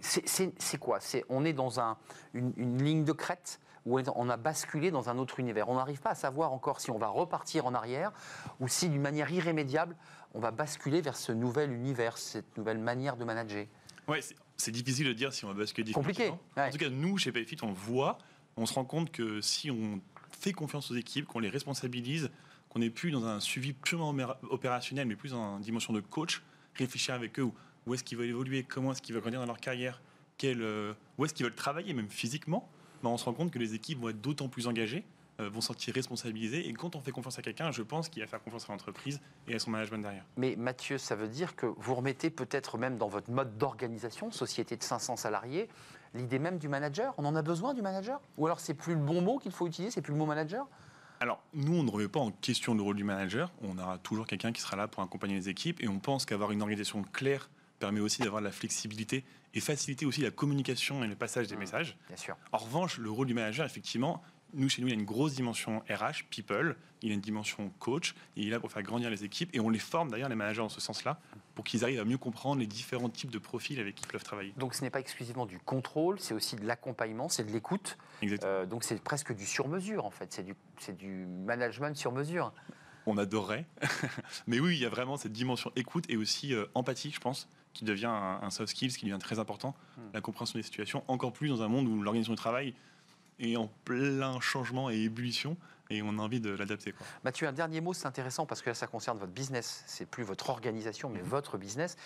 c'est 0.00 0.78
quoi? 0.78 0.98
On 1.28 1.44
est 1.44 1.52
dans 1.52 1.80
une, 2.34 2.82
ligne 2.82 3.04
de 3.04 3.12
crête 3.12 3.60
où 3.86 3.98
on 3.98 4.28
a 4.28 4.36
basculé 4.36 4.90
dans 4.90 5.10
un 5.10 5.18
autre 5.18 5.40
univers. 5.40 5.68
On 5.68 5.74
n'arrive 5.74 6.00
pas 6.00 6.10
à 6.10 6.14
savoir 6.14 6.52
encore 6.52 6.80
si 6.80 6.90
on 6.90 6.98
va 6.98 7.08
repartir 7.08 7.66
en 7.66 7.74
arrière 7.74 8.12
ou 8.60 8.68
si 8.68 8.88
d'une 8.88 9.02
manière 9.02 9.30
irrémédiable, 9.30 9.96
on 10.32 10.40
va 10.40 10.50
basculer 10.50 11.00
vers 11.00 11.16
ce 11.16 11.32
nouvel 11.32 11.72
univers, 11.72 12.18
cette 12.18 12.56
nouvelle 12.56 12.78
manière 12.78 13.16
de 13.16 13.24
manager. 13.24 13.66
Oui, 14.08 14.18
c'est 14.56 14.70
difficile 14.70 15.06
de 15.06 15.12
dire 15.12 15.32
si 15.32 15.44
on 15.44 15.48
va 15.48 15.54
basculer. 15.54 15.92
Compliqué. 15.92 16.30
En 16.56 16.70
tout 16.70 16.78
cas, 16.78 16.88
nous, 16.88 17.18
chez 17.18 17.32
Payfit, 17.32 17.58
on 17.62 17.72
voit, 17.72 18.18
on 18.56 18.66
se 18.66 18.74
rend 18.74 18.84
compte 18.84 19.10
que 19.10 19.40
si 19.40 19.70
on 19.70 20.00
fait 20.30 20.52
confiance 20.52 20.90
aux 20.90 20.96
équipes, 20.96 21.26
qu'on 21.26 21.38
les 21.38 21.48
responsabilise, 21.48 22.30
qu'on 22.68 22.80
n'est 22.80 22.90
plus 22.90 23.10
dans 23.10 23.24
un 23.24 23.40
suivi 23.40 23.72
purement 23.72 24.14
opérationnel, 24.50 25.06
mais 25.06 25.16
plus 25.16 25.30
dans 25.30 25.56
une 25.56 25.62
dimension 25.62 25.92
de 25.92 26.00
coach, 26.00 26.42
réfléchir 26.74 27.14
avec 27.14 27.38
eux 27.38 27.50
où 27.86 27.94
est-ce 27.94 28.04
qu'ils 28.04 28.18
veulent 28.18 28.28
évoluer, 28.28 28.62
comment 28.62 28.92
est-ce 28.92 29.02
qu'ils 29.02 29.14
veulent 29.14 29.22
grandir 29.22 29.40
dans 29.40 29.46
leur 29.46 29.60
carrière, 29.60 30.00
euh, 30.44 30.94
où 31.18 31.24
est-ce 31.24 31.34
qu'ils 31.34 31.44
veulent 31.44 31.54
travailler, 31.54 31.94
même 31.94 32.08
physiquement, 32.08 32.68
ben, 33.02 33.10
on 33.10 33.16
se 33.16 33.24
rend 33.24 33.34
compte 33.34 33.50
que 33.50 33.58
les 33.58 33.74
équipes 33.74 34.00
vont 34.00 34.08
être 34.08 34.20
d'autant 34.20 34.48
plus 34.48 34.66
engagées, 34.66 35.04
euh, 35.40 35.48
vont 35.48 35.60
se 35.60 35.68
sentir 35.68 35.94
responsabilisées. 35.94 36.68
Et 36.68 36.72
quand 36.72 36.96
on 36.96 37.00
fait 37.00 37.10
confiance 37.10 37.38
à 37.38 37.42
quelqu'un, 37.42 37.70
je 37.72 37.82
pense 37.82 38.08
qu'il 38.08 38.22
va 38.22 38.28
faire 38.28 38.42
confiance 38.42 38.68
à 38.68 38.72
l'entreprise 38.72 39.20
et 39.48 39.54
à 39.54 39.58
son 39.58 39.70
management 39.70 40.02
derrière. 40.02 40.24
Mais 40.36 40.54
Mathieu, 40.56 40.98
ça 40.98 41.16
veut 41.16 41.28
dire 41.28 41.56
que 41.56 41.66
vous 41.66 41.94
remettez 41.94 42.30
peut-être 42.30 42.78
même 42.78 42.98
dans 42.98 43.08
votre 43.08 43.30
mode 43.30 43.58
d'organisation, 43.58 44.30
société 44.30 44.76
de 44.76 44.82
500 44.82 45.16
salariés, 45.16 45.68
l'idée 46.14 46.38
même 46.38 46.58
du 46.58 46.68
manager? 46.68 47.14
On 47.18 47.24
en 47.24 47.34
a 47.34 47.42
besoin 47.42 47.74
du 47.74 47.82
manager? 47.82 48.20
Ou 48.38 48.46
alors 48.46 48.60
c'est 48.60 48.74
plus 48.74 48.94
le 48.94 49.00
bon 49.00 49.22
mot 49.22 49.38
qu'il 49.38 49.52
faut 49.52 49.66
utiliser, 49.66 49.90
c'est 49.90 50.02
plus 50.02 50.12
le 50.12 50.18
mot 50.18 50.26
manager? 50.26 50.66
Alors, 51.20 51.42
nous, 51.54 51.74
on 51.74 51.84
ne 51.84 51.90
remet 51.90 52.08
pas 52.08 52.20
en 52.20 52.30
question 52.30 52.74
le 52.74 52.82
rôle 52.82 52.96
du 52.96 53.04
manager. 53.04 53.50
On 53.62 53.78
aura 53.78 53.98
toujours 53.98 54.26
quelqu'un 54.26 54.52
qui 54.52 54.60
sera 54.60 54.76
là 54.76 54.88
pour 54.88 55.02
accompagner 55.02 55.36
les 55.36 55.48
équipes. 55.48 55.82
Et 55.82 55.88
on 55.88 55.98
pense 55.98 56.26
qu'avoir 56.26 56.50
une 56.50 56.60
organisation 56.60 57.02
claire 57.02 57.48
permet 57.78 58.00
aussi 58.00 58.22
d'avoir 58.22 58.40
de 58.40 58.46
la 58.46 58.52
flexibilité 58.52 59.24
et 59.54 59.60
faciliter 59.60 60.06
aussi 60.06 60.20
la 60.20 60.30
communication 60.30 61.04
et 61.04 61.06
le 61.06 61.14
passage 61.14 61.46
des 61.46 61.56
mmh, 61.56 61.58
messages. 61.58 61.96
Bien 62.08 62.16
sûr. 62.16 62.36
En 62.52 62.58
revanche, 62.58 62.98
le 62.98 63.10
rôle 63.10 63.26
du 63.26 63.34
manager, 63.34 63.64
effectivement, 63.64 64.22
nous, 64.54 64.68
chez 64.68 64.82
nous, 64.82 64.88
il 64.88 64.92
y 64.92 64.96
a 64.96 64.98
une 64.98 65.04
grosse 65.04 65.34
dimension 65.34 65.82
RH, 65.90 66.24
people, 66.30 66.76
il 67.02 67.08
y 67.08 67.12
a 67.12 67.14
une 67.14 67.20
dimension 67.20 67.70
coach, 67.78 68.14
il 68.36 68.46
est 68.46 68.50
là 68.50 68.60
pour 68.60 68.70
faire 68.70 68.82
grandir 68.82 69.10
les 69.10 69.24
équipes, 69.24 69.50
et 69.52 69.60
on 69.60 69.68
les 69.68 69.78
forme 69.78 70.10
d'ailleurs, 70.10 70.28
les 70.28 70.36
managers, 70.36 70.60
en 70.60 70.68
ce 70.68 70.80
sens-là, 70.80 71.20
pour 71.54 71.64
qu'ils 71.64 71.84
arrivent 71.84 72.00
à 72.00 72.04
mieux 72.04 72.18
comprendre 72.18 72.60
les 72.60 72.66
différents 72.66 73.08
types 73.08 73.30
de 73.30 73.38
profils 73.38 73.78
avec 73.80 73.96
qui 73.96 74.04
ils 74.04 74.12
peuvent 74.12 74.24
travailler. 74.24 74.52
Donc 74.56 74.74
ce 74.74 74.82
n'est 74.82 74.90
pas 74.90 75.00
exclusivement 75.00 75.46
du 75.46 75.58
contrôle, 75.58 76.18
c'est 76.20 76.34
aussi 76.34 76.56
de 76.56 76.64
l'accompagnement, 76.64 77.28
c'est 77.28 77.44
de 77.44 77.50
l'écoute. 77.50 77.98
Euh, 78.44 78.64
donc 78.66 78.84
c'est 78.84 79.02
presque 79.02 79.34
du 79.34 79.44
sur-mesure, 79.44 80.04
en 80.04 80.10
fait, 80.10 80.32
c'est 80.32 80.44
du, 80.44 80.54
du 80.96 81.26
management 81.26 81.96
sur 81.96 82.12
mesure. 82.12 82.52
On 83.06 83.18
adorerait, 83.18 83.66
mais 84.46 84.60
oui, 84.60 84.76
il 84.76 84.80
y 84.80 84.86
a 84.86 84.88
vraiment 84.88 85.16
cette 85.16 85.32
dimension 85.32 85.70
écoute 85.76 86.04
et 86.08 86.16
aussi 86.16 86.54
euh, 86.54 86.66
empathie, 86.74 87.10
je 87.10 87.20
pense 87.20 87.48
qui 87.74 87.84
devient 87.84 88.06
un, 88.06 88.48
soft 88.50 88.70
skills, 88.70 88.92
qui 88.92 89.04
devient 89.04 89.18
très 89.18 89.38
important, 89.38 89.74
hmm. 89.96 90.00
la 90.14 90.20
compréhension 90.20 90.58
des 90.58 90.62
situations, 90.62 91.04
encore 91.08 91.32
plus 91.32 91.48
dans 91.48 91.62
un 91.62 91.68
monde 91.68 91.86
où 91.86 92.00
l'organisation 92.00 92.32
du 92.32 92.38
travail 92.38 92.74
est 93.40 93.56
en 93.56 93.68
plein 93.84 94.40
changement 94.40 94.90
et 94.90 95.02
ébullition 95.02 95.56
et 95.90 96.02
on 96.02 96.18
a 96.18 96.22
envie 96.22 96.40
de 96.40 96.50
l'adapter. 96.50 96.94
Mathieu, 97.24 97.46
un 97.46 97.52
dernier 97.52 97.80
mot, 97.80 97.92
c'est 97.92 98.06
intéressant 98.06 98.46
parce 98.46 98.62
que 98.62 98.70
là, 98.70 98.74
ça 98.74 98.86
concerne 98.86 99.18
votre 99.18 99.32
business. 99.32 99.84
C'est 99.86 100.06
plus 100.06 100.24
votre 100.24 100.50
organisation, 100.50 101.10
mais 101.10 101.20
mhm. 101.20 101.28
votre 101.28 101.58
business. 101.58 101.96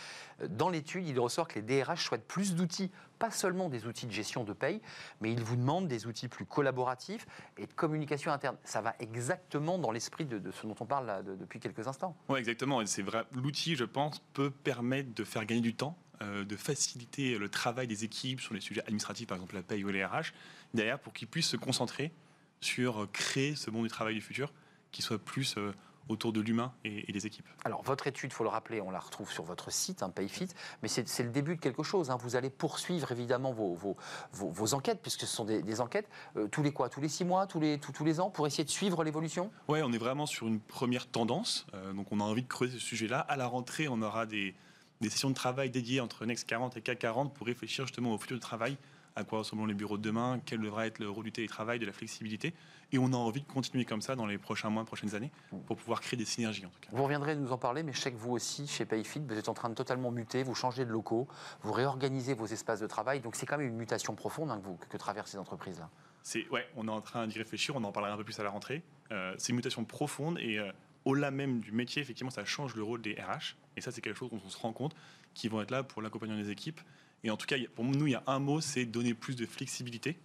Dans 0.48 0.68
l'étude, 0.68 1.06
il 1.06 1.18
ressort 1.18 1.48
que 1.48 1.58
les 1.58 1.62
DRH 1.82 2.04
souhaitent 2.04 2.26
plus 2.26 2.54
d'outils, 2.54 2.90
pas 3.18 3.30
seulement 3.30 3.68
des 3.68 3.86
outils 3.86 4.06
de 4.06 4.12
gestion 4.12 4.44
de 4.44 4.52
paye, 4.52 4.80
mais 5.20 5.32
ils 5.32 5.42
vous 5.42 5.56
demandent 5.56 5.88
des 5.88 6.06
outils 6.06 6.28
plus 6.28 6.44
collaboratifs 6.44 7.26
et 7.56 7.66
de 7.66 7.72
communication 7.72 8.32
interne. 8.32 8.56
Ça 8.64 8.80
va 8.80 8.94
exactement 9.00 9.78
dans 9.78 9.90
l'esprit 9.90 10.24
de, 10.24 10.50
ce 10.50 10.66
dont 10.66 10.76
on 10.80 10.86
parle 10.86 11.24
depuis 11.38 11.60
quelques 11.60 11.86
instants. 11.86 12.16
Oui, 12.28 12.38
exactement. 12.38 12.84
C'est 12.86 13.02
vrai. 13.02 13.24
L'outil, 13.32 13.76
je 13.76 13.84
pense, 13.84 14.20
peut 14.32 14.50
permettre 14.50 15.14
de 15.14 15.24
faire 15.24 15.44
gagner 15.44 15.60
du 15.60 15.74
temps 15.74 15.96
euh, 16.20 16.44
de 16.44 16.56
faciliter 16.56 17.38
le 17.38 17.48
travail 17.48 17.86
des 17.86 18.02
équipes 18.02 18.40
sur 18.40 18.52
les 18.52 18.60
sujets 18.60 18.80
administratifs, 18.82 19.28
par 19.28 19.36
exemple 19.36 19.54
la 19.54 19.62
paye 19.62 19.84
ou 19.84 19.88
les 19.88 20.04
RH, 20.04 20.32
derrière 20.74 20.98
pour 20.98 21.12
qu'ils 21.12 21.28
puissent 21.28 21.48
se 21.48 21.56
concentrer 21.56 22.12
sur 22.60 23.02
euh, 23.02 23.06
créer 23.12 23.54
ce 23.54 23.70
monde 23.70 23.84
du 23.84 23.90
travail 23.90 24.14
du 24.14 24.20
futur 24.20 24.52
qui 24.90 25.02
soit 25.02 25.18
plus 25.18 25.56
euh, 25.58 25.72
autour 26.08 26.32
de 26.32 26.40
l'humain 26.40 26.72
et, 26.84 27.12
des 27.12 27.26
équipes. 27.26 27.46
Alors, 27.66 27.82
votre 27.82 28.06
étude, 28.06 28.30
il 28.30 28.34
faut 28.34 28.44
le 28.44 28.48
rappeler, 28.48 28.80
on 28.80 28.90
la 28.90 28.98
retrouve 28.98 29.30
sur 29.30 29.44
votre 29.44 29.70
site, 29.70 30.02
hein, 30.02 30.08
PayFit, 30.08 30.48
mais 30.82 30.88
c'est 30.88 31.22
le 31.22 31.28
début 31.28 31.56
de 31.56 31.60
quelque 31.60 31.82
chose. 31.82 32.10
Hein. 32.10 32.16
Vous 32.18 32.34
allez 32.34 32.48
poursuivre 32.48 33.12
évidemment 33.12 33.52
vos, 33.52 33.74
vos, 33.74 33.96
vos, 34.32 34.72
enquêtes, 34.72 35.00
puisque 35.02 35.20
ce 35.20 35.26
sont 35.26 35.44
des, 35.44 35.80
enquêtes, 35.82 36.08
euh, 36.36 36.48
tous 36.48 36.62
les 36.62 36.72
quoi 36.72 36.88
Tous 36.88 37.02
les 37.02 37.10
six 37.10 37.26
mois, 37.26 37.46
tous 37.46 37.60
les, 37.60 37.78
tous, 37.78 38.04
les 38.04 38.20
ans, 38.20 38.30
pour 38.30 38.46
essayer 38.46 38.64
de 38.64 38.70
suivre 38.70 39.04
l'évolution? 39.04 39.50
Oui, 39.68 39.80
on 39.82 39.92
est 39.92 39.98
vraiment 39.98 40.24
sur 40.24 40.46
une 40.46 40.60
première 40.60 41.06
tendance. 41.06 41.66
donc, 41.94 42.10
on 42.10 42.20
a 42.20 42.24
envie 42.24 42.42
de 42.42 42.48
creuser 42.48 42.78
ce 42.78 42.84
sujet-là. 42.84 43.20
À 43.20 43.36
la 43.36 43.46
rentrée, 43.46 43.88
on 43.88 44.00
aura 44.00 44.24
des, 44.24 44.54
des 45.00 45.10
sessions 45.10 45.30
de 45.30 45.34
travail 45.34 45.68
dédiées 45.68 46.00
entre 46.00 46.24
Next 46.24 46.48
40 46.48 46.76
et 46.76 46.80
CAC 46.80 46.98
40 47.00 47.34
pour 47.34 47.46
réfléchir 47.46 47.86
justement 47.86 48.14
au 48.14 48.18
futur 48.18 48.36
du 48.36 48.40
travail 48.40 48.78
à 49.18 49.24
quoi 49.24 49.40
ressembleront 49.40 49.66
les 49.66 49.74
bureaux 49.74 49.98
de 49.98 50.02
demain, 50.02 50.40
quel 50.46 50.60
devra 50.60 50.86
être 50.86 51.00
le 51.00 51.10
rôle 51.10 51.24
du 51.24 51.32
télétravail, 51.32 51.80
de 51.80 51.86
la 51.86 51.92
flexibilité. 51.92 52.54
Et 52.92 52.98
on 52.98 53.12
a 53.12 53.16
envie 53.16 53.42
de 53.42 53.46
continuer 53.46 53.84
comme 53.84 54.00
ça 54.00 54.14
dans 54.14 54.26
les 54.26 54.38
prochains 54.38 54.70
mois, 54.70 54.84
prochaines 54.84 55.14
années, 55.14 55.32
pour 55.66 55.76
pouvoir 55.76 56.00
créer 56.00 56.16
des 56.16 56.24
synergies 56.24 56.64
en 56.64 56.70
tout 56.70 56.78
cas. 56.80 56.88
Vous 56.92 57.02
reviendrez 57.02 57.34
nous 57.34 57.52
en 57.52 57.58
parler, 57.58 57.82
mais 57.82 57.92
je 57.92 57.98
sais 57.98 58.12
que 58.12 58.16
vous 58.16 58.30
aussi, 58.30 58.66
chez 58.68 58.86
Payfit, 58.86 59.20
vous 59.26 59.36
êtes 59.36 59.48
en 59.48 59.54
train 59.54 59.68
de 59.68 59.74
totalement 59.74 60.12
muter, 60.12 60.44
vous 60.44 60.54
changez 60.54 60.84
de 60.84 60.90
locaux, 60.90 61.26
vous 61.62 61.72
réorganisez 61.72 62.34
vos 62.34 62.46
espaces 62.46 62.80
de 62.80 62.86
travail. 62.86 63.20
Donc 63.20 63.34
c'est 63.34 63.44
quand 63.44 63.58
même 63.58 63.68
une 63.68 63.76
mutation 63.76 64.14
profonde 64.14 64.50
hein, 64.50 64.58
que, 64.60 64.64
vous, 64.64 64.78
que, 64.88 64.96
traversent 64.96 65.32
ces 65.32 65.38
entreprises-là. 65.38 65.90
C'est 66.22 66.48
ouais, 66.50 66.66
on 66.76 66.86
est 66.86 66.92
en 66.92 67.00
train 67.00 67.26
d'y 67.26 67.38
réfléchir, 67.38 67.74
on 67.74 67.82
en 67.82 67.92
parlera 67.92 68.14
un 68.14 68.16
peu 68.16 68.24
plus 68.24 68.38
à 68.38 68.44
la 68.44 68.50
rentrée. 68.50 68.82
Euh, 69.10 69.34
c'est 69.36 69.50
une 69.50 69.56
mutation 69.56 69.84
profonde 69.84 70.38
et 70.38 70.58
euh, 70.58 70.70
au-delà 71.04 71.30
même 71.30 71.60
du 71.60 71.72
métier, 71.72 72.00
effectivement, 72.02 72.30
ça 72.30 72.44
change 72.44 72.76
le 72.76 72.84
rôle 72.84 73.02
des 73.02 73.14
RH. 73.14 73.56
Et 73.76 73.80
ça, 73.80 73.90
c'est 73.90 74.00
quelque 74.00 74.16
chose 74.16 74.30
dont 74.30 74.40
on 74.44 74.48
se 74.48 74.58
rend 74.58 74.72
compte, 74.72 74.94
qui 75.34 75.48
vont 75.48 75.60
être 75.60 75.70
là 75.70 75.82
pour 75.82 76.02
l'accompagnement 76.02 76.38
des 76.38 76.50
équipes. 76.50 76.80
Et 77.24 77.30
en 77.30 77.36
tout 77.36 77.46
cas, 77.46 77.56
pour 77.74 77.84
nous, 77.84 78.06
il 78.06 78.12
y 78.12 78.14
a 78.14 78.22
un 78.26 78.38
mot, 78.38 78.60
c'est 78.60 78.84
donner 78.84 79.14
plus 79.14 79.36
de 79.36 79.46
flexibilité 79.46 80.16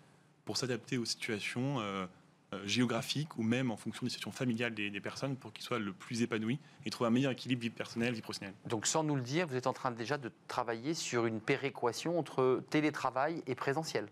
pour 0.46 0.58
s'adapter 0.58 0.98
aux 0.98 1.06
situations 1.06 1.80
euh, 1.80 2.06
euh, 2.54 2.68
géographiques 2.68 3.38
ou 3.38 3.44
même 3.44 3.72
en 3.72 3.78
fonction 3.78 4.06
des 4.06 4.10
situations 4.10 4.32
familiales 4.32 4.74
des, 4.74 4.90
des 4.90 5.00
personnes 5.00 5.36
pour 5.36 5.54
qu'ils 5.54 5.64
soient 5.64 5.80
le 5.80 5.94
plus 5.94 6.22
épanouis 6.22 6.60
et 6.86 6.90
trouver 6.90 7.08
un 7.08 7.12
meilleur 7.12 7.32
équilibre 7.32 7.62
vie 7.62 7.70
personnelle, 7.70 8.14
vie 8.14 8.22
professionnelle. 8.22 8.56
Donc 8.68 8.86
sans 8.86 9.04
nous 9.04 9.16
le 9.16 9.22
dire, 9.22 9.48
vous 9.48 9.56
êtes 9.56 9.68
en 9.68 9.74
train 9.74 9.92
déjà 9.92 10.18
de 10.18 10.32
travailler 10.48 10.94
sur 10.94 11.26
une 11.26 11.40
péréquation 11.40 12.20
entre 12.20 12.64
télétravail 12.70 13.42
et 13.48 13.56
présentiel 13.56 14.08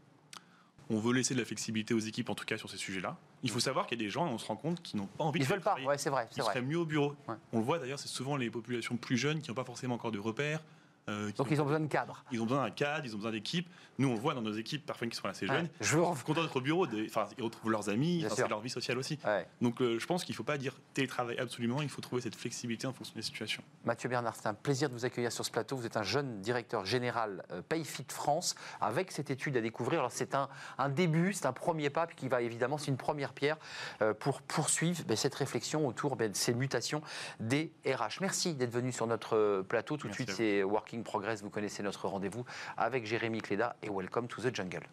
on 0.91 1.00
veut 1.00 1.13
laisser 1.13 1.33
de 1.33 1.39
la 1.39 1.45
flexibilité 1.45 1.93
aux 1.93 2.00
équipes, 2.00 2.29
en 2.29 2.35
tout 2.35 2.45
cas 2.45 2.57
sur 2.57 2.69
ces 2.69 2.77
sujets-là. 2.77 3.17
Il 3.43 3.50
faut 3.50 3.59
savoir 3.59 3.88
qu'il 3.88 3.97
y 4.00 4.03
a 4.03 4.05
des 4.05 4.11
gens, 4.11 4.27
on 4.27 4.38
se 4.38 4.45
rend 4.45 4.57
compte, 4.57 4.81
qui 4.81 4.97
n'ont 4.97 5.07
pas 5.07 5.23
envie 5.23 5.39
Ils 5.39 5.43
de 5.43 5.50
veulent 5.50 5.61
pas, 5.61 5.77
ouais, 5.85 5.97
c'est 5.97 6.09
vrai. 6.09 6.27
Ils 6.35 6.43
seraient 6.43 6.61
mieux 6.61 6.77
au 6.77 6.85
bureau. 6.85 7.15
On 7.53 7.59
le 7.59 7.63
voit 7.63 7.79
d'ailleurs, 7.79 8.00
c'est 8.00 8.09
souvent 8.09 8.35
les 8.35 8.50
populations 8.50 8.97
plus 8.97 9.17
jeunes 9.17 9.41
qui 9.41 9.50
n'ont 9.50 9.55
pas 9.55 9.63
forcément 9.63 9.95
encore 9.95 10.11
de 10.11 10.19
repères, 10.19 10.61
euh, 11.10 11.31
Donc 11.38 11.48
ils 11.51 11.62
ont 11.62 11.65
besoin 11.65 11.79
de 11.79 11.88
cadre. 11.88 12.24
Ils 12.31 12.41
ont 12.41 12.46
besoin 12.46 12.63
d'un 12.63 12.72
cadre, 12.72 13.05
ils 13.05 13.13
ont 13.13 13.17
besoin 13.17 13.31
d'équipes. 13.31 13.67
Nous, 13.98 14.08
on 14.08 14.13
le 14.13 14.20
voit 14.20 14.34
dans 14.34 14.41
nos 14.41 14.53
équipes, 14.53 14.86
parfois 14.86 15.08
qui 15.08 15.15
sont 15.15 15.27
assez 15.27 15.46
jeunes. 15.46 15.70
je. 15.79 15.98
Ils 15.98 16.01
sont 16.01 16.15
contents 16.25 16.41
d'être 16.41 16.55
au 16.55 16.62
bureau, 16.62 16.88
enfin, 17.05 17.27
ils 17.38 17.43
retrouvent 17.43 17.72
leurs 17.72 17.89
amis, 17.89 18.25
c'est 18.29 18.48
leur 18.48 18.62
vie 18.62 18.70
sociale 18.70 18.98
aussi. 18.98 19.20
Donc 19.62 19.81
euh, 19.81 20.00
je 20.00 20.05
pense 20.05 20.24
qu'il 20.24 20.34
ne 20.34 20.38
faut 20.38 20.43
pas 20.43 20.58
dire 20.58 20.75
télétravail 20.93 21.38
absolument, 21.38 21.81
il 21.81 21.89
faut 21.89 22.01
trouver 22.01 22.22
cette 22.22 22.36
flexibilité 22.36 22.88
en 22.88 22.93
fonction 22.93 23.13
des 23.15 23.22
situations. 23.22 23.63
Mathieu 23.86 24.10
Bernard, 24.10 24.36
c'est 24.36 24.48
un 24.48 24.53
plaisir 24.53 24.89
de 24.89 24.93
vous 24.93 25.05
accueillir 25.05 25.31
sur 25.31 25.46
ce 25.46 25.51
plateau. 25.51 25.75
Vous 25.75 25.86
êtes 25.86 25.98
un 25.98 26.03
jeune 26.03 26.41
directeur 26.41 26.86
général 26.86 27.43
euh, 27.51 27.62
Payfit 27.62 28.05
France 28.10 28.55
avec 28.79 29.12
cette 29.12 29.29
étude 29.29 29.58
à 29.58 29.62
découvrir. 29.62 30.00
Alors 30.00 30.12
c'est 30.12 30.36
un, 30.36 30.50
un, 30.77 30.89
début, 30.89 31.34
c'est 31.34 31.46
un 31.46 31.53
premier 31.53 31.89
pas 31.89 32.08
qui 32.08 32.27
va 32.27 32.41
évidemment, 32.41 32.77
c'est 32.77 32.91
une 32.91 32.98
première 32.98 33.34
pierre 33.34 33.58
pour 34.20 34.41
poursuivre 34.41 35.03
ben, 35.05 35.15
cette 35.15 35.36
réflexion 35.36 35.88
autour 35.88 36.15
ben, 36.15 36.31
de 36.31 36.36
ces 36.36 36.53
mutations 36.53 37.01
des 37.39 37.72
RH. 37.86 38.20
Merci 38.22 38.55
d'être 38.55 38.72
venu 38.72 38.91
sur 38.91 39.08
notre 39.08 39.62
plateau. 39.67 39.98
Tout 39.98 40.08
de 40.08 40.13
suite, 40.13 40.31
c'est 40.31 40.63
Vous 41.41 41.50
connaissez 41.50 41.83
notre 41.83 42.07
rendez-vous 42.07 42.43
avec 42.75 43.05
Jérémy 43.05 43.41
Cléda 43.41 43.75
et 43.81 43.89
Welcome 43.89 44.27
to 44.27 44.41
the 44.41 44.53
Jungle. 44.53 44.88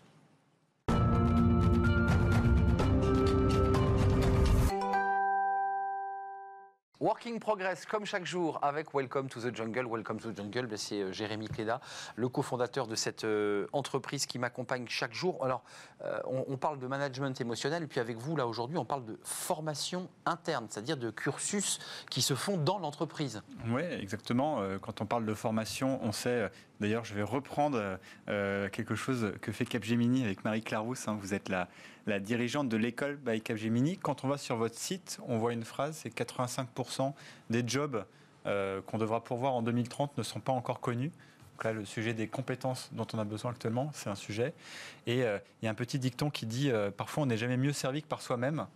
Working 7.00 7.38
Progress, 7.38 7.86
comme 7.86 8.04
chaque 8.04 8.26
jour, 8.26 8.58
avec 8.60 8.92
Welcome 8.92 9.28
to 9.28 9.40
the 9.40 9.54
Jungle. 9.54 9.86
Welcome 9.86 10.18
to 10.18 10.32
the 10.32 10.36
Jungle, 10.36 10.66
ben, 10.66 10.76
c'est 10.76 11.00
euh, 11.00 11.12
Jérémy 11.12 11.46
Cléda, 11.46 11.80
le 12.16 12.28
cofondateur 12.28 12.88
de 12.88 12.96
cette 12.96 13.22
euh, 13.22 13.68
entreprise 13.72 14.26
qui 14.26 14.40
m'accompagne 14.40 14.84
chaque 14.88 15.14
jour. 15.14 15.44
Alors, 15.44 15.62
euh, 16.02 16.18
on, 16.24 16.56
parle 16.56 16.80
de 16.80 16.88
management 16.88 17.40
émotionnel, 17.40 17.86
puis 17.86 18.00
avec 18.00 18.16
vous, 18.16 18.34
là, 18.34 18.48
aujourd'hui, 18.48 18.78
on 18.78 18.84
parle 18.84 19.04
de 19.04 19.16
formation 19.22 20.08
interne, 20.26 20.66
c'est-à-dire 20.68 20.96
de 20.96 21.10
cursus 21.10 21.78
qui 22.10 22.20
se 22.20 22.34
font 22.34 22.56
dans 22.56 22.80
l'entreprise. 22.80 23.42
Oui, 23.68 23.82
exactement. 23.82 24.60
Quand 24.82 25.00
on 25.00 25.06
parle 25.06 25.24
de 25.24 25.34
formation, 25.34 26.00
on 26.02 26.10
sait 26.10 26.50
D'ailleurs, 26.80 27.04
je 27.04 27.14
vais 27.14 27.22
reprendre 27.22 27.98
quelque 28.26 28.94
chose 28.94 29.32
que 29.40 29.50
fait 29.50 29.64
Capgemini 29.64 30.24
avec 30.24 30.44
Marie 30.44 30.62
Clarousse. 30.62 31.08
Hein. 31.08 31.18
Vous 31.20 31.34
êtes 31.34 31.48
la, 31.48 31.68
la 32.06 32.20
dirigeante 32.20 32.68
de 32.68 32.76
l'école 32.76 33.16
by 33.16 33.40
Capgemini. 33.40 33.98
Quand 33.98 34.24
on 34.24 34.28
va 34.28 34.38
sur 34.38 34.56
votre 34.56 34.76
site, 34.76 35.18
on 35.26 35.38
voit 35.38 35.52
une 35.52 35.64
phrase, 35.64 36.00
c'est 36.02 36.16
85% 36.16 37.12
des 37.50 37.66
jobs 37.66 38.04
euh, 38.46 38.80
qu'on 38.82 38.98
devra 38.98 39.22
pourvoir 39.22 39.54
en 39.54 39.62
2030 39.62 40.16
ne 40.16 40.22
sont 40.22 40.40
pas 40.40 40.52
encore 40.52 40.80
connus. 40.80 41.10
Donc 41.58 41.64
là, 41.64 41.72
le 41.72 41.84
sujet 41.84 42.14
des 42.14 42.28
compétences 42.28 42.88
dont 42.92 43.06
on 43.14 43.18
a 43.18 43.24
besoin 43.24 43.50
actuellement, 43.50 43.90
c'est 43.92 44.08
un 44.08 44.14
sujet. 44.14 44.54
Et 45.08 45.24
euh, 45.24 45.38
il 45.60 45.64
y 45.64 45.68
a 45.68 45.72
un 45.72 45.74
petit 45.74 45.98
dicton 45.98 46.30
qui 46.30 46.46
dit 46.46 46.70
euh, 46.70 46.92
parfois 46.92 47.24
on 47.24 47.26
n'est 47.26 47.36
jamais 47.36 47.56
mieux 47.56 47.72
servi 47.72 48.00
que 48.00 48.06
par 48.06 48.22
soi-même. 48.22 48.66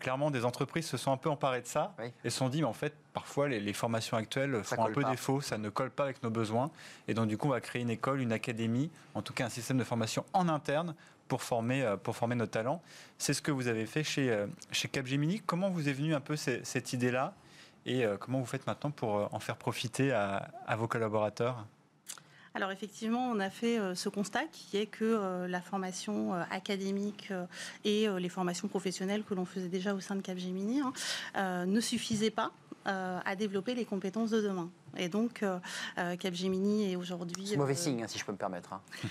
clairement, 0.00 0.30
des 0.30 0.44
entreprises 0.44 0.84
se 0.84 0.98
sont 0.98 1.10
un 1.10 1.16
peu 1.16 1.30
emparées 1.30 1.62
de 1.62 1.66
ça 1.66 1.94
et 2.24 2.28
se 2.28 2.36
sont 2.36 2.50
dit 2.50 2.58
mais 2.58 2.66
en 2.66 2.74
fait, 2.74 2.92
parfois 3.14 3.48
les, 3.48 3.72
formations 3.72 4.18
actuelles 4.18 4.62
font 4.64 4.84
un 4.84 4.92
peu 4.92 5.02
défaut, 5.04 5.40
ça 5.40 5.56
ne 5.56 5.70
colle 5.70 5.90
pas 5.90 6.04
avec 6.04 6.22
nos 6.22 6.28
besoins. 6.28 6.70
Et 7.08 7.14
donc 7.14 7.26
du 7.28 7.38
coup, 7.38 7.46
on 7.46 7.52
va 7.52 7.62
créer 7.62 7.80
une 7.80 7.88
école, 7.88 8.20
une 8.20 8.32
académie, 8.32 8.90
en 9.14 9.22
tout 9.22 9.32
cas 9.32 9.46
un 9.46 9.48
système 9.48 9.78
de 9.78 9.84
formation 9.84 10.22
en 10.34 10.50
interne 10.50 10.94
pour 11.28 11.42
former, 11.42 11.84
euh, 11.84 11.96
pour 11.96 12.16
former 12.16 12.34
nos 12.34 12.46
talents. 12.46 12.82
C'est 13.16 13.32
ce 13.32 13.40
que 13.40 13.50
vous 13.50 13.66
avez 13.66 13.86
fait 13.86 14.04
chez, 14.04 14.44
chez 14.72 14.88
Capgemini. 14.88 15.40
Comment 15.40 15.70
vous 15.70 15.88
est 15.88 15.94
venue 15.94 16.14
un 16.14 16.20
peu 16.20 16.36
cette 16.36 16.92
idée-là 16.92 17.32
et 17.86 18.04
comment 18.20 18.40
vous 18.40 18.46
faites 18.46 18.66
maintenant 18.66 18.90
pour 18.90 19.32
en 19.32 19.38
faire 19.38 19.56
profiter 19.56 20.12
à, 20.12 20.50
vos 20.76 20.86
collaborateurs? 20.86 21.64
Alors 22.56 22.72
effectivement, 22.72 23.28
on 23.28 23.38
a 23.38 23.50
fait 23.50 23.78
ce 23.94 24.08
constat 24.08 24.44
qui 24.50 24.78
est 24.78 24.86
que 24.86 25.46
la 25.46 25.60
formation 25.60 26.32
académique 26.50 27.30
et 27.84 28.08
les 28.08 28.28
formations 28.30 28.66
professionnelles 28.66 29.24
que 29.24 29.34
l'on 29.34 29.44
faisait 29.44 29.68
déjà 29.68 29.94
au 29.94 30.00
sein 30.00 30.16
de 30.16 30.22
Capgemini 30.22 30.80
hein, 30.80 31.66
ne 31.66 31.80
suffisaient 31.80 32.30
pas 32.30 32.52
à 32.86 33.36
développer 33.36 33.74
les 33.74 33.84
compétences 33.84 34.30
de 34.30 34.40
demain. 34.40 34.70
Et 34.96 35.10
donc 35.10 35.44
Capgemini 36.18 36.90
est 36.90 36.96
aujourd'hui... 36.96 37.46
C'est 37.46 37.58
mauvais 37.58 37.74
signe, 37.74 38.02
hein, 38.02 38.08
si 38.08 38.18
je 38.18 38.24
peux 38.24 38.32
me 38.32 38.38
permettre. 38.38 38.72
Hein. 38.72 38.80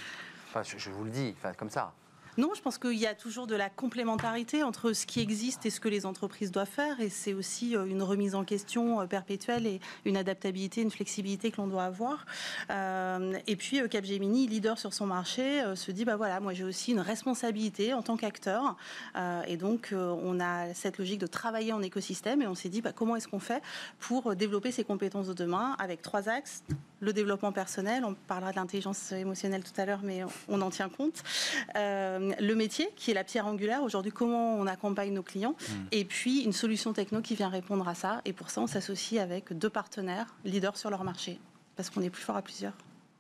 enfin, 0.49 0.63
je, 0.63 0.79
je, 0.79 0.89
vous 0.89 1.03
le 1.03 1.11
dis, 1.11 1.35
enfin, 1.37 1.53
comme 1.53 1.69
ça. 1.69 1.93
Non, 2.37 2.51
je 2.53 2.61
pense 2.61 2.77
qu'il 2.77 2.95
y 2.95 3.07
a 3.07 3.15
toujours 3.15 3.47
de 3.47 3.55
la 3.55 3.69
complémentarité 3.69 4.61
entre 4.61 4.91
ce 4.91 5.05
qui 5.05 5.21
existe 5.21 5.65
et 5.65 5.69
ce 5.69 5.79
que 5.79 5.87
les 5.87 6.05
entreprises 6.05 6.51
doivent 6.51 6.67
faire. 6.67 6.99
Et 6.99 7.07
c'est 7.07 7.33
aussi 7.33 7.77
euh, 7.77 7.85
une 7.85 8.03
remise 8.03 8.35
en 8.35 8.43
question 8.43 8.99
euh, 8.99 9.05
perpétuelle 9.05 9.65
et 9.65 9.79
une 10.03 10.17
adaptabilité, 10.17 10.81
une 10.81 10.91
flexibilité 10.91 11.49
que 11.49 11.57
l'on 11.57 11.67
doit 11.67 11.85
avoir. 11.85 12.25
Euh, 12.71 13.37
et 13.47 13.55
puis 13.55 13.79
Capgemini, 13.89 14.47
leader 14.47 14.77
sur 14.77 14.93
son 14.93 15.05
marché, 15.05 15.63
se 15.75 15.91
dit 15.91 16.03
bah 16.03 16.17
voilà, 16.17 16.41
moi 16.41 16.53
j'ai 16.53 16.65
aussi 16.65 16.91
une 16.91 16.99
responsabilité 16.99 17.93
en 17.93 18.01
tant 18.01 18.17
qu'acteur. 18.17 18.75
et 19.47 19.57
donc 19.57 19.93
on 19.93 20.39
a 20.39 20.73
cette 20.73 20.97
logique 20.97 21.19
de 21.19 21.27
travailler 21.27 21.73
en 21.73 21.81
écosystème 21.81 22.41
et 22.41 22.47
on 22.47 22.55
s'est 22.55 22.69
dit 22.69 22.81
bah, 22.81 22.91
comment 22.93 23.15
est-ce 23.15 23.27
qu'on 23.27 23.39
fait 23.39 23.61
pour 23.99 24.35
développer 24.35 24.71
ces 24.71 24.83
compétences 24.83 25.27
de 25.27 25.33
demain 25.33 25.75
avec 25.79 26.01
trois 26.01 26.29
axes 26.29 26.63
le 27.05 27.13
développement 27.13 27.51
personnel, 27.51 28.03
on 28.03 28.13
parlera 28.13 28.51
de 28.51 28.57
l'intelligence 28.57 29.11
émotionnelle 29.11 29.63
tout 29.63 29.79
à 29.79 29.85
l'heure, 29.85 30.01
mais 30.03 30.23
on 30.49 30.61
en 30.61 30.69
tient 30.69 30.89
compte. 30.89 31.23
Euh, 31.75 32.33
le 32.39 32.55
métier, 32.55 32.89
qui 32.95 33.11
est 33.11 33.13
la 33.13 33.23
pierre 33.23 33.47
angulaire, 33.47 33.83
aujourd'hui, 33.83 34.11
comment 34.11 34.55
on 34.55 34.67
accompagne 34.67 35.13
nos 35.13 35.23
clients, 35.23 35.55
mmh. 35.57 35.73
et 35.91 36.05
puis 36.05 36.41
une 36.41 36.53
solution 36.53 36.91
techno 36.91 37.21
qui 37.21 37.35
vient 37.35 37.49
répondre 37.49 37.87
à 37.87 37.95
ça. 37.95 38.21
Et 38.25 38.33
pour 38.33 38.49
ça, 38.49 38.61
on 38.61 38.67
s'associe 38.67 39.21
avec 39.21 39.53
deux 39.53 39.69
partenaires, 39.69 40.35
leaders 40.43 40.77
sur 40.77 40.89
leur 40.89 41.03
marché, 41.03 41.39
parce 41.75 41.89
qu'on 41.89 42.01
est 42.01 42.09
plus 42.09 42.23
fort 42.23 42.37
à 42.37 42.41
plusieurs. 42.41 42.73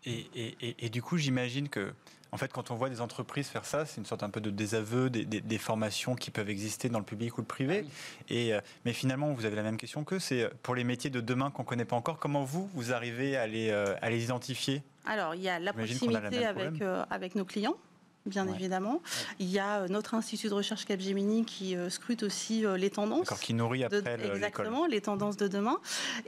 et 0.05 0.89
du 0.89 1.01
coup, 1.01 1.17
j'imagine 1.17 1.69
que 1.69 1.93
en 2.31 2.37
fait, 2.37 2.51
quand 2.51 2.71
on 2.71 2.75
voit 2.75 2.89
des 2.89 3.01
entreprises 3.01 3.47
faire 3.47 3.65
ça, 3.65 3.85
c'est 3.85 3.97
une 3.97 4.05
sorte 4.05 4.23
un 4.23 4.29
peu 4.29 4.41
de 4.41 4.49
désaveu 4.49 5.09
des, 5.09 5.57
formations 5.57 6.15
qui 6.15 6.31
peuvent 6.31 6.49
exister 6.49 6.89
dans 6.89 6.99
le 6.99 7.05
public 7.05 7.37
ou 7.37 7.41
le 7.41 7.47
privé. 7.47 7.85
Ah 7.85 8.23
et, 8.29 8.53
euh, 8.53 8.59
mais 8.83 8.93
finalement, 8.93 9.31
vous 9.31 9.45
avez 9.45 9.55
la 9.55 9.63
même 9.63 9.77
question 9.77 10.03
que 10.03 10.19
c'est 10.19 10.43
euh, 10.43 10.49
pour 10.61 10.75
les 10.75 10.83
métiers 10.83 11.09
de 11.09 11.21
demain 11.21 11.49
qu'on 11.49 11.63
ne 11.63 11.67
connaît 11.67 11.85
pas 11.85 11.95
encore, 11.95 12.19
comment 12.19 12.43
vous, 12.43 12.69
vous 12.73 12.91
arrivez 12.91 13.37
à 13.37 13.47
les, 13.47 13.69
euh, 13.69 13.95
à 14.01 14.09
les 14.09 14.23
identifier? 14.23 14.83
Alors, 15.05 15.33
il 15.33 15.41
y 15.41 15.49
a 15.49 15.59
la 15.59 15.71
proximité 15.71 16.45
avec, 16.45 16.81
avec 17.09 17.35
nos 17.35 17.45
clients 17.45 17.77
bien 18.25 18.47
évidemment. 18.47 19.01
Il 19.39 19.49
y 19.49 19.59
a 19.59 19.81
euh, 19.81 19.87
notre 19.87 20.15
institut 20.15 20.49
de 20.49 20.53
recherche 20.53 20.85
Capgemini 20.85 21.45
qui 21.45 21.75
euh, 21.75 21.89
scrute 21.89 22.23
aussi 22.23 22.65
euh, 22.65 22.77
les 22.77 22.89
tendances. 22.89 23.29
qui 23.39 23.53
nourrit 23.53 23.83
après 23.83 24.03
Exactement, 24.33 24.85
les 24.85 25.01
tendances 25.01 25.37
de 25.37 25.47
demain. 25.47 25.77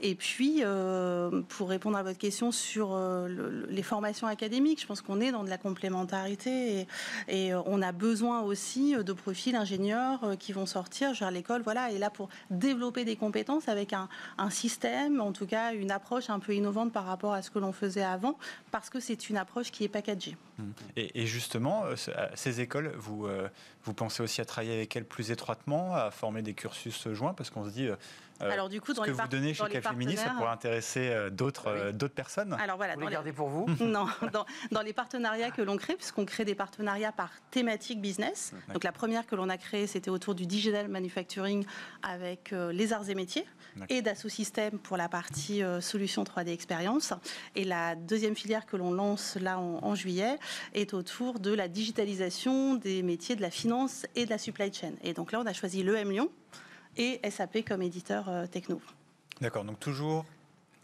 Et 0.02 0.14
puis, 0.14 0.62
pour 1.48 1.68
répondre 1.68 1.96
à 1.96 2.02
votre 2.02 2.18
question 2.18 2.52
sur 2.52 2.98
les 3.68 3.82
formations 3.82 4.26
académiques, 4.26 4.80
je 4.80 4.86
pense 4.86 5.02
qu'on 5.02 5.20
est 5.20 5.32
dans 5.32 5.44
de 5.44 5.48
la 5.48 5.58
complémentarité 5.58 6.86
et, 7.28 7.54
on 7.66 7.82
a 7.82 7.92
besoin 7.92 8.42
aussi 8.42 8.94
de 8.96 9.12
profils 9.12 9.54
ingénieurs 9.56 10.36
qui 10.38 10.52
vont 10.52 10.66
sortir 10.66 11.12
vers 11.14 11.30
l'école, 11.30 11.62
voilà, 11.62 11.90
et 11.90 11.98
là 11.98 12.10
pour 12.10 12.28
développer 12.50 13.04
des 13.04 13.16
compétences 13.16 13.68
avec 13.68 13.92
un, 13.92 14.08
système, 14.50 15.20
en 15.20 15.32
tout 15.32 15.46
cas 15.46 15.72
une 15.72 15.90
approche 15.90 16.30
un 16.30 16.38
peu 16.38 16.54
innovante 16.54 16.92
par 16.92 17.04
rapport 17.04 17.32
à 17.32 17.42
ce 17.42 17.50
que 17.50 17.58
l'on 17.58 17.72
faisait 17.72 18.02
avant, 18.02 18.38
parce 18.70 18.90
que 18.90 19.00
c'est 19.00 19.28
une 19.28 19.36
approche 19.36 19.70
qui 19.70 19.84
est 19.84 19.88
packagée. 19.88 20.36
Et, 20.96 21.22
et 21.22 21.26
justement, 21.26 21.84
ces 22.34 22.60
écoles, 22.60 22.92
vous, 22.96 23.26
euh, 23.26 23.48
vous 23.84 23.94
pensez 23.94 24.22
aussi 24.22 24.40
à 24.40 24.44
travailler 24.44 24.74
avec 24.74 24.94
elles 24.96 25.04
plus 25.04 25.30
étroitement, 25.30 25.94
à 25.94 26.10
former 26.10 26.42
des 26.42 26.54
cursus 26.54 27.08
joints 27.12 27.34
Parce 27.34 27.50
qu'on 27.50 27.64
se 27.64 27.70
dit, 27.70 27.86
euh, 27.86 27.96
Euh, 27.96 27.96
Alors 28.40 28.68
du 28.68 28.80
coup, 28.80 28.92
dans 28.92 29.02
ce 29.02 29.06
que 29.06 29.06
les 29.06 29.12
vous 29.12 29.18
par- 29.18 29.28
donnez 29.28 29.54
chez 29.54 29.64
les 29.64 29.70
Capgemini, 29.80 30.16
ça 30.16 30.30
pourrait 30.30 30.48
intéresser 30.50 31.08
euh, 31.08 31.30
d'autres 31.30 31.68
Ah 31.68 31.72
oui. 31.74 31.80
euh, 31.80 31.92
d'autres 31.92 32.14
personnes. 32.14 32.52
Alors 32.60 32.76
voilà, 32.76 32.94
Vous 32.94 33.00
dans 33.00 33.06
les 33.06 33.10
les- 33.10 33.14
gardez 33.14 33.32
pour 33.32 33.48
vous 33.48 33.66
Non, 33.80 34.06
dans, 34.32 34.44
dans 34.70 34.82
les 34.82 34.92
partenariats 34.92 35.50
que 35.50 35.62
l'on 35.62 35.76
crée, 35.76 35.96
puisqu'on 35.96 36.24
crée 36.24 36.44
des 36.44 36.54
partenariats 36.54 37.12
par 37.12 37.30
thématique 37.50 38.00
business. 38.00 38.52
Donc 38.72 38.84
la 38.84 38.92
première 38.92 39.26
que 39.26 39.34
l'on 39.34 39.48
a 39.48 39.56
créée, 39.56 39.86
c'était 39.86 40.10
autour 40.10 40.34
du 40.34 40.46
digital 40.46 40.88
manufacturing 40.88 41.64
avec 42.02 42.52
euh, 42.52 42.72
les 42.72 42.92
arts 42.92 43.08
et 43.10 43.14
métiers 43.14 43.44
et 43.88 44.02
Dassault 44.02 44.28
Systèmes 44.28 44.78
pour 44.78 44.96
la 44.96 45.08
partie 45.08 45.62
euh, 45.62 45.80
solution 45.80 46.24
3D 46.24 46.48
expérience. 46.48 47.12
Et 47.54 47.64
la 47.64 47.94
deuxième 47.94 48.34
filière 48.34 48.66
que 48.66 48.76
l'on 48.76 48.90
lance 48.92 49.36
là 49.40 49.58
en, 49.58 49.78
en 49.84 49.94
juillet 49.94 50.38
est 50.74 50.94
autour 50.94 51.38
de 51.40 51.52
la 51.52 51.68
digitalisation 51.68 52.74
des 52.74 53.02
métiers 53.02 53.36
de 53.36 53.42
la 53.42 53.50
finance 53.50 54.06
et 54.14 54.24
de 54.24 54.30
la 54.30 54.38
supply 54.38 54.72
chain. 54.72 54.92
Et 55.02 55.12
donc 55.12 55.32
là, 55.32 55.40
on 55.40 55.46
a 55.46 55.52
choisi 55.52 55.82
l'EM 55.82 56.10
Lyon 56.10 56.28
et 56.98 57.20
SAP 57.30 57.64
comme 57.66 57.82
éditeur 57.82 58.28
euh, 58.28 58.46
techno. 58.46 58.80
D'accord, 59.40 59.64
donc 59.64 59.80
toujours 59.80 60.26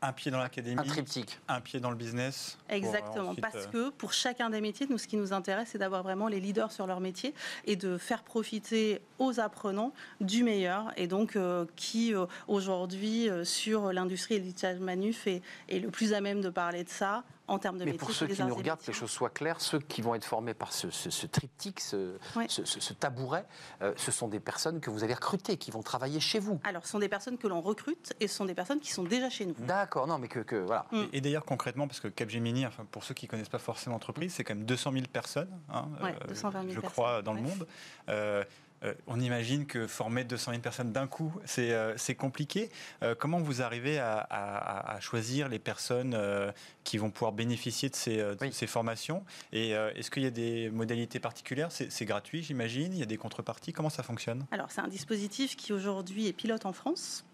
un 0.04 0.12
pied 0.12 0.30
dans 0.30 0.38
l'académie, 0.38 0.78
Un 0.78 0.84
triptyque. 0.84 1.40
un 1.48 1.60
pied 1.60 1.80
dans 1.80 1.90
le 1.90 1.96
business. 1.96 2.58
pour 2.68 2.76
Exactement, 2.76 3.30
ensuite, 3.30 3.40
parce 3.40 3.66
euh, 3.66 3.70
que 3.70 3.90
pour 3.90 4.12
chacun 4.12 4.50
des 4.50 4.60
métiers, 4.60 4.86
nous, 4.88 4.98
ce 4.98 5.08
qui 5.08 5.16
nous 5.16 5.32
intéresse, 5.32 5.70
c'est 5.72 5.78
d'avoir 5.78 6.02
vraiment 6.02 6.28
les 6.28 6.40
leaders 6.40 6.72
sur 6.72 6.86
leur 6.86 7.00
métier 7.00 7.34
et 7.64 7.76
de 7.76 7.96
faire 7.96 8.22
profiter 8.22 9.00
aux 9.18 9.40
apprenants 9.40 9.92
du 10.20 10.44
meilleur. 10.44 10.92
Et 10.96 11.06
donc, 11.06 11.36
euh, 11.36 11.64
qui 11.76 12.14
euh, 12.14 12.26
aujourd'hui, 12.48 13.30
euh, 13.30 13.44
sur 13.44 13.92
l'industrie 13.92 14.34
et 14.34 14.38
l'éditage 14.38 14.78
manuf, 14.78 15.26
est, 15.26 15.42
est 15.68 15.78
le 15.78 15.88
plus 15.88 16.12
à 16.12 16.20
même 16.20 16.42
de 16.42 16.50
parler 16.50 16.84
de 16.84 16.90
ça 16.90 17.24
en 17.46 17.58
termes 17.58 17.76
de 17.78 17.84
Mais 17.84 17.92
métier. 17.92 17.98
pour 17.98 18.10
ceux 18.10 18.26
qui 18.26 18.42
nous 18.42 18.54
regardent, 18.54 18.80
que 18.80 18.86
les 18.86 18.92
choses 18.92 19.10
soient 19.10 19.30
claires, 19.30 19.60
ceux 19.60 19.78
qui 19.78 20.00
vont 20.02 20.14
être 20.14 20.24
formés 20.24 20.54
par 20.54 20.72
ce, 20.72 20.90
ce- 20.90 21.10
ce 21.10 21.26
triptyque, 21.26 21.80
ce, 21.80 22.16
Oui. 22.36 22.46
ce- 22.48 22.64
ce- 22.64 22.80
ce 22.80 22.92
tabouret, 22.94 23.44
euh, 23.82 23.92
ce 23.96 24.10
sont 24.10 24.28
des 24.28 24.40
personnes 24.40 24.80
que 24.80 24.88
vous 24.90 25.04
avez 25.04 25.14
recrutées, 25.14 25.56
qui 25.58 25.70
vont 25.70 25.82
travailler 25.82 26.20
chez 26.20 26.38
vous. 26.38 26.58
Alors, 26.64 26.84
ce 26.86 26.92
sont 26.92 26.98
des 26.98 27.08
personnes 27.08 27.36
que 27.36 27.46
l'on 27.46 27.60
recrute 27.60 28.14
et 28.20 28.28
ce 28.28 28.34
sont 28.36 28.44
des 28.46 28.54
personnes 28.54 28.80
qui 28.80 28.92
sont 28.92 29.02
déjà 29.04 29.28
chez 29.28 29.46
nous. 29.46 29.54
D'accord, 29.58 30.06
non, 30.06 30.18
mais 30.18 30.28
que, 30.28 30.40
que- 30.40 30.56
voilà. 30.56 30.86
Mm. 30.92 30.96
Et, 31.12 31.18
et 31.18 31.20
d'ailleurs, 31.20 31.44
concrètement, 31.44 31.86
parce 31.86 32.00
que 32.00 32.08
Capgemini, 32.08 32.66
enfin, 32.66 32.84
pour 32.90 33.04
ceux 33.04 33.14
qui 33.14 33.26
ne 33.26 33.30
connaissent 33.30 33.48
pas 33.48 33.58
forcément 33.58 33.96
l'entreprise, 33.96 34.32
c'est 34.34 34.44
quand 34.44 34.54
même 34.54 34.64
200 34.64 34.92
000 34.92 35.04
personnes, 35.12 35.50
hein, 35.72 35.88
Ouais, 36.02 36.14
220 36.28 36.62
000 36.62 36.74
je 36.74 36.80
personnes, 36.80 36.90
crois, 36.92 37.22
dans 37.22 37.34
le 37.34 37.42
monde. 37.42 37.66
Euh, 38.08 38.42
euh, 38.84 38.94
on 39.06 39.18
imagine 39.20 39.66
que 39.66 39.86
former 39.86 40.24
200 40.24 40.52
000 40.52 40.62
personnes 40.62 40.92
d'un 40.92 41.06
coup, 41.06 41.32
c'est 41.44 41.72
euh, 41.72 41.96
c'est 41.96 42.14
compliqué. 42.14 42.70
Euh, 43.02 43.14
comment 43.18 43.38
vous 43.38 43.62
arrivez 43.62 43.98
à, 43.98 44.18
à- 44.18 44.94
à 44.94 45.00
choisir 45.00 45.48
les 45.48 45.58
personnes 45.58 46.14
euh, 46.14 46.50
qui 46.84 46.98
vont 46.98 47.10
pouvoir 47.10 47.32
bénéficier 47.32 47.88
de 47.88 47.96
ces, 47.96 48.16
de 48.18 48.36
Oui. 48.40 48.52
ces 48.52 48.66
formations? 48.66 49.24
Et 49.52 49.74
euh, 49.74 49.90
est-ce 49.94 50.10
qu'il 50.10 50.22
y 50.22 50.26
a 50.26 50.30
des 50.30 50.70
modalités 50.70 51.20
particulières? 51.20 51.68
C'est 51.70 52.04
gratuit, 52.04 52.42
j'imagine 52.42 52.92
Il 52.92 52.98
y 52.98 53.02
a 53.02 53.06
des 53.06 53.16
contreparties 53.16 53.72
Comment 53.72 53.90
ça 53.90 54.02
fonctionne? 54.02 54.44
Alors, 54.50 54.70
c'est 54.70 54.80
un 54.80 54.88
dispositif 54.88 55.56
qui 55.56 55.72
aujourd'hui 55.72 56.26
est 56.28 56.32
pilote 56.32 56.66
en 56.66 56.72
France, 56.72 57.24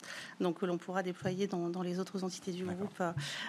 donc 0.40 0.60
que 0.60 0.66
l'on 0.66 0.78
pourra 0.78 1.02
déployer 1.02 1.46
dans, 1.46 1.68
dans 1.68 1.82
les 1.82 1.98
autres 1.98 2.22
entités 2.24 2.52
du 2.52 2.64
groupe 2.64 3.02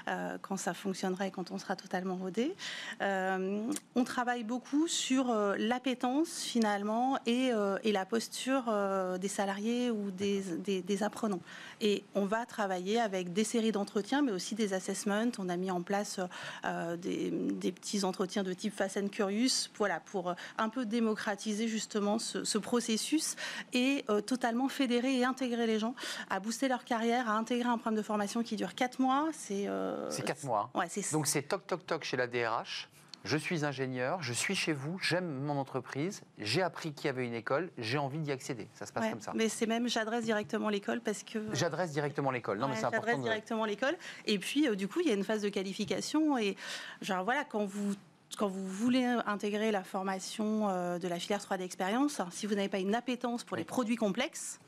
euh, 0.08 0.38
quand 0.42 0.58
ça 0.58 0.74
fonctionnera 0.74 1.28
et 1.28 1.32
quand 1.32 1.52
on 1.52 1.58
sera 1.58 1.76
totalement 1.76 2.16
rodé. 2.16 2.56
Euh, 3.02 3.72
on 3.96 4.04
travaille 4.04 4.44
beaucoup 4.44 4.88
sur 4.88 5.30
euh, 5.30 5.56
l'appétence 5.58 6.42
finalement 6.44 7.18
et, 7.26 7.52
euh, 7.52 7.78
et 7.92 7.94
la 7.94 8.06
posture 8.06 8.64
euh, 8.70 9.18
des 9.18 9.28
salariés 9.28 9.92
ou 9.92 10.12
des, 10.12 10.40
des- 10.60 10.82
des 10.82 11.04
apprenants. 11.04 11.42
Et 11.82 12.04
on 12.16 12.26
va 12.26 12.46
travailler 12.46 13.00
avec 13.02 13.34
des 13.34 13.44
séries 13.44 13.72
d'entretiens, 13.74 14.22
mais 14.22 14.32
aussi 14.32 14.56
des 14.56 14.74
assessments. 14.74 15.26
On 15.40 15.50
a 15.50 15.58
mis 15.58 15.72
en 15.72 15.82
place 15.82 16.20
euh, 16.66 16.96
des, 16.96 17.30
des 17.32 17.72
petits 17.74 18.04
entretiens 18.06 18.44
de 18.44 18.54
type 18.54 18.74
Fast 18.74 18.96
and 18.98 19.10
Curious, 19.10 19.68
voilà, 19.78 20.00
pour 20.00 20.30
euh, 20.30 20.34
un 20.58 20.70
peu 20.70 20.86
démocratiser 20.86 21.68
justement 21.68 22.18
ce, 22.18 22.44
ce 22.46 22.58
processus 22.58 23.36
et 23.74 24.06
euh, 24.10 24.22
totalement 24.22 24.70
fédérer 24.70 25.18
et 25.18 25.26
intégrer 25.26 25.68
les 25.68 25.78
gens 25.80 25.94
à 26.30 26.40
booster 26.40 26.70
leur 26.70 26.86
carrière, 26.86 27.30
à 27.30 27.34
intégrer 27.34 27.68
un 27.68 27.76
programme 27.78 27.96
de 27.96 28.02
formation 28.02 28.42
qui 28.42 28.56
dure 28.56 28.74
4 28.74 29.00
mois. 29.02 29.28
C'est 29.34 29.68
euh, 29.68 30.10
C'est 30.10 30.24
4 30.24 30.46
mois. 30.46 30.70
Ouais, 30.76 30.88
Donc 31.12 31.28
c'est 31.28 31.42
toc 31.44 31.68
toc 31.68 31.86
toc 31.86 32.04
chez 32.06 32.16
la 32.16 32.28
DRH. 32.28 32.88
Je 33.24 33.38
suis 33.38 33.64
ingénieur, 33.66 34.22
je 34.24 34.34
suis 34.34 34.56
chez 34.56 34.74
vous, 34.74 34.98
j'aime 35.00 35.42
mon 35.44 35.58
entreprise, 35.58 36.22
j'ai 36.40 36.62
appris 36.62 36.92
qu'il 36.94 37.06
y 37.06 37.10
avait 37.10 37.26
une 37.28 37.34
école, 37.36 37.70
j'ai 37.78 37.98
envie 38.00 38.20
d'y 38.20 38.32
accéder. 38.32 38.68
Ça 38.74 38.86
se 38.86 38.92
passe 38.94 39.04
Ouais, 39.06 39.12
comme 39.12 39.22
ça. 39.22 39.32
Mais 39.36 39.48
c'est 39.48 39.68
même, 39.68 39.88
j'adresse 39.88 40.24
directement 40.26 40.70
l'école 40.70 41.02
parce 41.02 41.24
que. 41.24 41.40
J'adresse 41.54 41.92
directement 41.92 42.32
l'école. 42.32 42.58
Non, 42.58 42.68
mais 42.68 42.76
c'est 42.76 42.86
important. 42.86 43.06
J'adresse 43.06 43.18
de- 43.20 43.24
directement 43.24 43.66
l'école. 43.66 43.96
Et 44.26 44.40
puis, 44.40 44.68
euh, 44.68 44.76
du 44.76 44.88
coup, 44.88 45.02
il 45.02 45.08
y 45.08 45.12
a 45.12 45.14
une 45.14 45.24
phase 45.24 45.42
de 45.44 45.50
qualification. 45.50 46.38
Et 46.38 46.56
genre, 47.02 47.24
voilà, 47.24 47.44
quand 47.44 47.66
vous. 47.66 47.94
Quand 48.38 48.48
vous 48.48 48.66
voulez 48.66 49.04
intégrer 49.26 49.72
la 49.72 49.84
formation 49.84 50.70
euh, 50.70 50.98
de 51.00 51.08
la 51.10 51.20
filière 51.20 51.42
3D 51.42 51.64
expérience, 51.64 52.22
si 52.32 52.48
vous 52.48 52.56
n'avez 52.56 52.70
pas 52.70 52.80
une 52.80 52.96
appétence 52.96 53.44
pour 53.44 53.58
les 53.58 53.66
produits 53.66 53.98
complexes, 53.98 54.62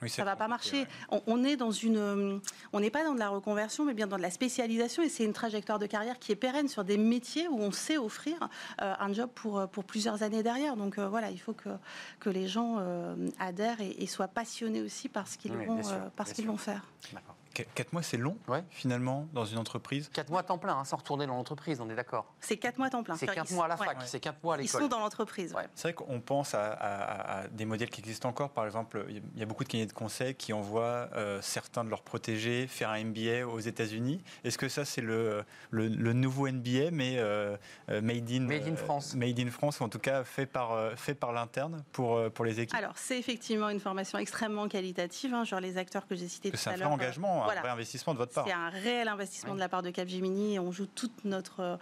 Oui, 0.00 0.08
ça 0.08 0.22
va 0.24 0.36
pas 0.36 0.46
marcher. 0.48 0.82
ouais. 0.82 0.86
On, 1.10 1.22
on 1.26 1.44
est 1.44 1.56
dans 1.56 1.72
une, 1.72 1.96
euh, 1.96 2.38
on 2.72 2.80
n'est 2.80 2.90
pas 2.90 3.02
dans 3.04 3.14
de 3.14 3.18
la 3.18 3.28
reconversion, 3.30 3.84
mais 3.84 3.94
bien 3.94 4.06
dans 4.06 4.16
de 4.16 4.22
la 4.22 4.30
spécialisation, 4.30 5.02
et 5.02 5.08
c'est 5.08 5.24
une 5.24 5.32
trajectoire 5.32 5.78
de 5.80 5.86
carrière 5.86 6.18
qui 6.20 6.30
est 6.30 6.36
pérenne 6.36 6.68
sur 6.68 6.84
des 6.84 6.96
métiers 6.98 7.48
où 7.48 7.58
on 7.58 7.72
sait 7.72 7.98
offrir 7.98 8.48
euh, 8.80 8.94
un 9.00 9.12
job 9.12 9.28
pour 9.34 9.58
euh, 9.58 9.66
pour 9.66 9.82
plusieurs 9.84 10.22
années 10.22 10.42
derrière. 10.44 10.76
Donc 10.76 10.98
euh, 10.98 11.08
voilà, 11.08 11.30
il 11.30 11.40
faut 11.40 11.52
que 11.54 11.70
que 12.20 12.30
les 12.30 12.46
gens 12.46 12.76
euh, 12.78 13.16
adhèrent 13.40 13.80
et, 13.80 13.96
et 13.98 14.06
soient 14.06 14.28
passionnés 14.28 14.82
aussi 14.82 15.08
par 15.08 15.26
ce 15.26 15.36
qu'ils 15.36 15.52
Oui, 15.52 15.66
vont 15.66 15.74
bien 15.74 15.82
sûr, 15.82 16.10
par 16.14 16.26
ce 16.26 16.32
bien 16.32 16.36
qu'ils 16.36 16.46
vont 16.46 16.56
faire. 16.58 16.84
D'accord. 17.12 17.34
Qu- 17.54 17.64
Quatre 17.74 17.92
mois, 17.92 18.02
c'est 18.02 18.16
long, 18.16 18.36
Ouais. 18.48 18.62
finalement, 18.70 19.26
dans 19.32 19.44
une 19.44 19.58
entreprise. 19.58 20.10
4 20.12 20.30
mois 20.30 20.40
à 20.40 20.42
temps 20.42 20.58
plein, 20.58 20.76
hein, 20.78 20.84
sans 20.84 20.96
retourner 20.96 21.26
dans 21.26 21.34
l'entreprise, 21.34 21.80
on 21.80 21.88
est 21.90 21.94
d'accord. 21.94 22.32
C'est 22.40 22.56
quatre 22.56 22.78
mois 22.78 22.90
temps 22.90 23.02
plein. 23.02 23.16
C'est 23.16 23.26
Enfin, 23.26 23.34
4 23.34 23.50
ils- 23.50 23.54
mois 23.54 23.64
à 23.64 23.68
la 23.68 23.76
ouais. 23.78 23.86
fac, 23.86 23.96
c'est 24.04 24.20
4 24.20 24.42
mois 24.42 24.54
à 24.54 24.58
Ils 24.58 24.62
l'école. 24.62 24.82
sont 24.82 24.88
dans 24.88 25.00
l'entreprise. 25.00 25.52
Ouais. 25.54 25.66
C'est 25.74 25.88
vrai 25.88 25.94
qu'on 25.94 26.20
pense 26.20 26.54
à, 26.54 26.72
à- 26.72 27.38
à 27.42 27.48
des 27.48 27.64
modèles 27.64 27.90
qui 27.90 28.00
existent 28.00 28.28
encore. 28.28 28.50
Par 28.50 28.64
exemple, 28.66 29.04
il 29.08 29.22
y 29.38 29.42
a- 29.42 29.46
beaucoup 29.46 29.64
de 29.64 29.68
cabinets 29.68 29.86
de 29.86 29.92
conseil 29.92 30.34
qui 30.34 30.52
envoient 30.52 31.08
euh, 31.14 31.40
certains 31.42 31.84
de 31.84 31.90
leurs 31.90 32.02
protégés 32.02 32.66
faire 32.66 32.90
un 32.90 32.98
MBA 33.04 33.46
aux 33.46 33.60
États-Unis. 33.60 34.22
Est-ce 34.44 34.58
que 34.58 34.68
ça, 34.68 34.84
c'est 34.84 35.00
le, 35.00 35.44
le, 35.70 35.88
le 35.88 36.12
nouveau 36.12 36.46
MBA, 36.48 36.90
mais 36.92 37.16
euh, 37.18 37.56
euh, 37.90 38.00
made, 38.02 38.30
in, 38.30 38.40
Made 38.40 38.66
in 38.68 38.72
euh, 38.72 38.76
France. 38.76 39.14
Made 39.14 39.38
in 39.40 39.50
France, 39.50 39.80
ou 39.80 39.84
en 39.84 39.88
tout 39.88 39.98
cas 39.98 40.22
fait 40.24 40.46
par, 40.46 40.92
fait 40.96 41.14
par 41.14 41.32
l'interne 41.32 41.82
pour, 41.92 42.30
pour 42.32 42.44
les 42.44 42.60
équipes? 42.60 42.76
Alors, 42.76 42.92
c'est 42.96 43.18
effectivement 43.18 43.68
une 43.70 43.80
formation 43.80 44.18
extrêmement 44.18 44.68
qualitative. 44.68 45.34
hein, 45.34 45.44
genre 45.44 45.60
les 45.60 45.78
acteurs 45.78 46.06
que 46.06 46.14
j'ai 46.14 46.28
cités 46.28 46.50
tout 46.50 46.56
C'est 46.56 46.70
à 46.70 46.72
un 46.74 46.76
l'heure. 46.76 46.90
vrai 46.96 47.06
euh, 47.06 47.08
voilà. 47.44 47.60
un 47.60 47.62
vrai 47.62 47.72
investissement 47.72 48.12
de 48.14 48.18
votre 48.18 48.32
part. 48.32 48.44
C'est 48.46 48.52
un 48.52 48.68
réel 48.68 49.08
investissement 49.08 49.54
de 49.54 49.60
la 49.60 49.68
part 49.68 49.82
de 49.82 49.90
Capgemini 49.90 50.58
on 50.58 50.70
joue 50.72 50.86
toute 50.86 51.24
notre, 51.24 51.78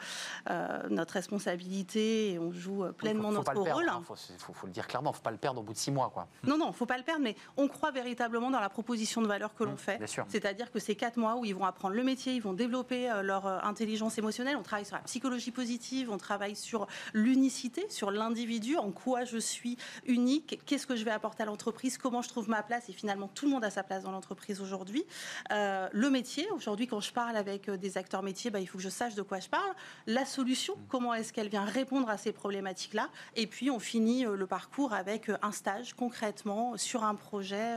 euh, 0.51 0.89
notre 0.91 1.15
responsabilité 1.15 2.33
et 2.33 2.39
on 2.39 2.53
joue 2.53 2.85
euh, 2.85 2.93
pleinement 2.93 3.31
faut, 3.31 3.37
faut 3.39 3.43
pas 3.43 3.55
notre 3.55 3.73
rôle. 3.73 3.89
hein, 3.89 4.03
faut, 4.07 4.15
faut- 4.39 4.53
faut 4.53 4.67
le 4.67 4.73
dire 4.73 4.87
clairement, 4.87 5.13
faut 5.13 5.23
pas 5.23 5.31
le 5.31 5.37
perdre 5.37 5.61
au 5.61 5.65
bout 5.65 5.73
de 5.73 5.79
6 5.79 5.91
mois. 5.91 6.11
Quoi. 6.13 6.27
Non, 6.45 6.59
non, 6.59 6.73
faut 6.73 6.87
pas 6.87 6.97
le 6.99 7.05
perdre, 7.05 7.23
mais 7.23 7.37
on 7.57 7.69
croit 7.69 7.91
véritablement 7.91 8.51
dans 8.51 8.61
la 8.61 8.69
proposition 8.69 9.21
de 9.23 9.27
valeur 9.27 9.55
que 9.55 9.65
l'on 9.65 9.73
Mmh, 9.73 9.79
fait. 9.79 9.99
C'est-à-dire 10.29 10.71
que 10.73 10.79
c'est 10.79 10.95
quatre 10.95 11.17
mois 11.19 11.37
où 11.37 11.45
ils 11.45 11.55
vont 11.55 11.65
apprendre 11.65 11.95
le 11.95 12.03
métier, 12.03 12.35
ils 12.35 12.43
vont 12.43 12.53
développer 12.55 13.11
euh, 13.11 13.23
leur 13.23 13.47
intelligence 13.65 14.17
émotionnelle. 14.19 14.57
On 14.57 14.63
travaille 14.63 14.85
sur 14.87 14.97
la 14.97 15.03
psychologie 15.03 15.51
positive, 15.51 16.11
on 16.11 16.17
travaille 16.19 16.57
sur 16.57 16.87
l'unicité, 17.13 17.85
sur 17.91 18.11
l'individu, 18.11 18.77
en 18.77 18.91
quoi 18.93 19.25
je 19.25 19.39
suis 19.39 19.77
unique, 20.07 20.61
qu'est-ce 20.67 20.87
que 20.87 20.97
je 20.97 21.05
vais 21.05 21.11
apporter 21.11 21.43
à 21.43 21.47
l'entreprise, 21.47 21.99
comment 21.99 22.23
je 22.23 22.29
trouve 22.29 22.49
ma 22.49 22.63
place. 22.63 22.89
Et 22.89 22.93
finalement, 22.93 23.29
tout 23.29 23.47
le 23.47 23.51
monde 23.53 23.65
a 23.65 23.71
sa 23.71 23.83
place 23.83 24.05
dans 24.05 24.11
l'entreprise 24.13 24.61
aujourd'hui. 24.61 25.05
Euh, 25.51 25.89
le 25.93 26.11
métier, 26.11 26.49
aujourd'hui, 26.53 26.87
quand 26.87 27.01
je 27.01 27.13
parle 27.13 27.37
avec 27.37 27.69
euh, 27.69 27.77
des 27.77 27.99
acteurs 27.99 28.23
métiers, 28.23 28.51
bah, 28.51 28.61
il 28.61 28.67
faut 28.67 28.79
que 28.79 28.85
je 28.85 28.89
sache 28.89 29.15
de 29.15 29.23
quoi 29.23 29.41
je 29.41 29.49
parle. 29.49 29.75
La 30.07 30.25
solution, 30.25 30.75
comment 30.89 31.15
est-ce 31.15 31.33
qu'elle 31.33 31.49
vient 31.49 31.65
répondre 31.65 32.09
à 32.09 32.17
ces 32.17 32.33
problématiques-là? 32.33 33.09
Et 33.35 33.47
puis, 33.47 33.71
on 33.71 33.79
finit 33.79 34.25
euh, 34.25 34.37
le 34.37 34.47
parcours 34.47 34.93
avec 34.93 35.31
un 35.43 35.53
stage 35.53 35.95
concrètement 35.95 36.77
sur 36.77 37.05
un 37.05 37.15
projet 37.15 37.77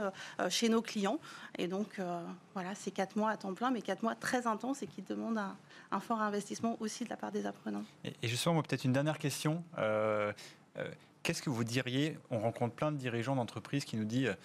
chez 0.49 0.69
nos 0.69 0.81
clients. 0.81 1.19
Et 1.57 1.67
donc, 1.67 1.99
euh, 1.99 2.21
voilà, 2.53 2.75
c'est 2.75 2.91
quatre 2.91 3.15
mois 3.15 3.31
à 3.31 3.37
temps 3.37 3.53
plein, 3.53 3.71
mais 3.71 3.81
quatre 3.81 4.03
mois 4.03 4.15
très 4.15 4.47
intenses 4.47 4.83
et 4.83 4.87
qui 4.87 5.01
demandent 5.01 5.37
un, 5.37 5.55
un 5.91 5.99
fort 5.99 6.21
investissement 6.21 6.77
aussi 6.79 7.03
de 7.03 7.09
la 7.09 7.17
part 7.17 7.31
des 7.31 7.45
apprenants. 7.45 7.83
Et 8.03 8.13
et 8.21 8.27
justement, 8.27 8.61
peut-être 8.61 8.83
une 8.83 8.93
dernière 8.93 9.17
question. 9.17 9.63
Euh, 9.77 10.31
euh, 10.77 10.87
Qu'est-ce 11.23 11.41
que 11.41 11.49
vous 11.49 11.63
diriez? 11.63 12.17
On 12.31 12.39
rencontre 12.39 12.75
plein 12.75 12.91
de 12.91 12.97
dirigeants 12.97 13.35
d'entreprises 13.35 13.85
qui 13.85 13.97
nous 13.97 14.05
disent 14.05 14.35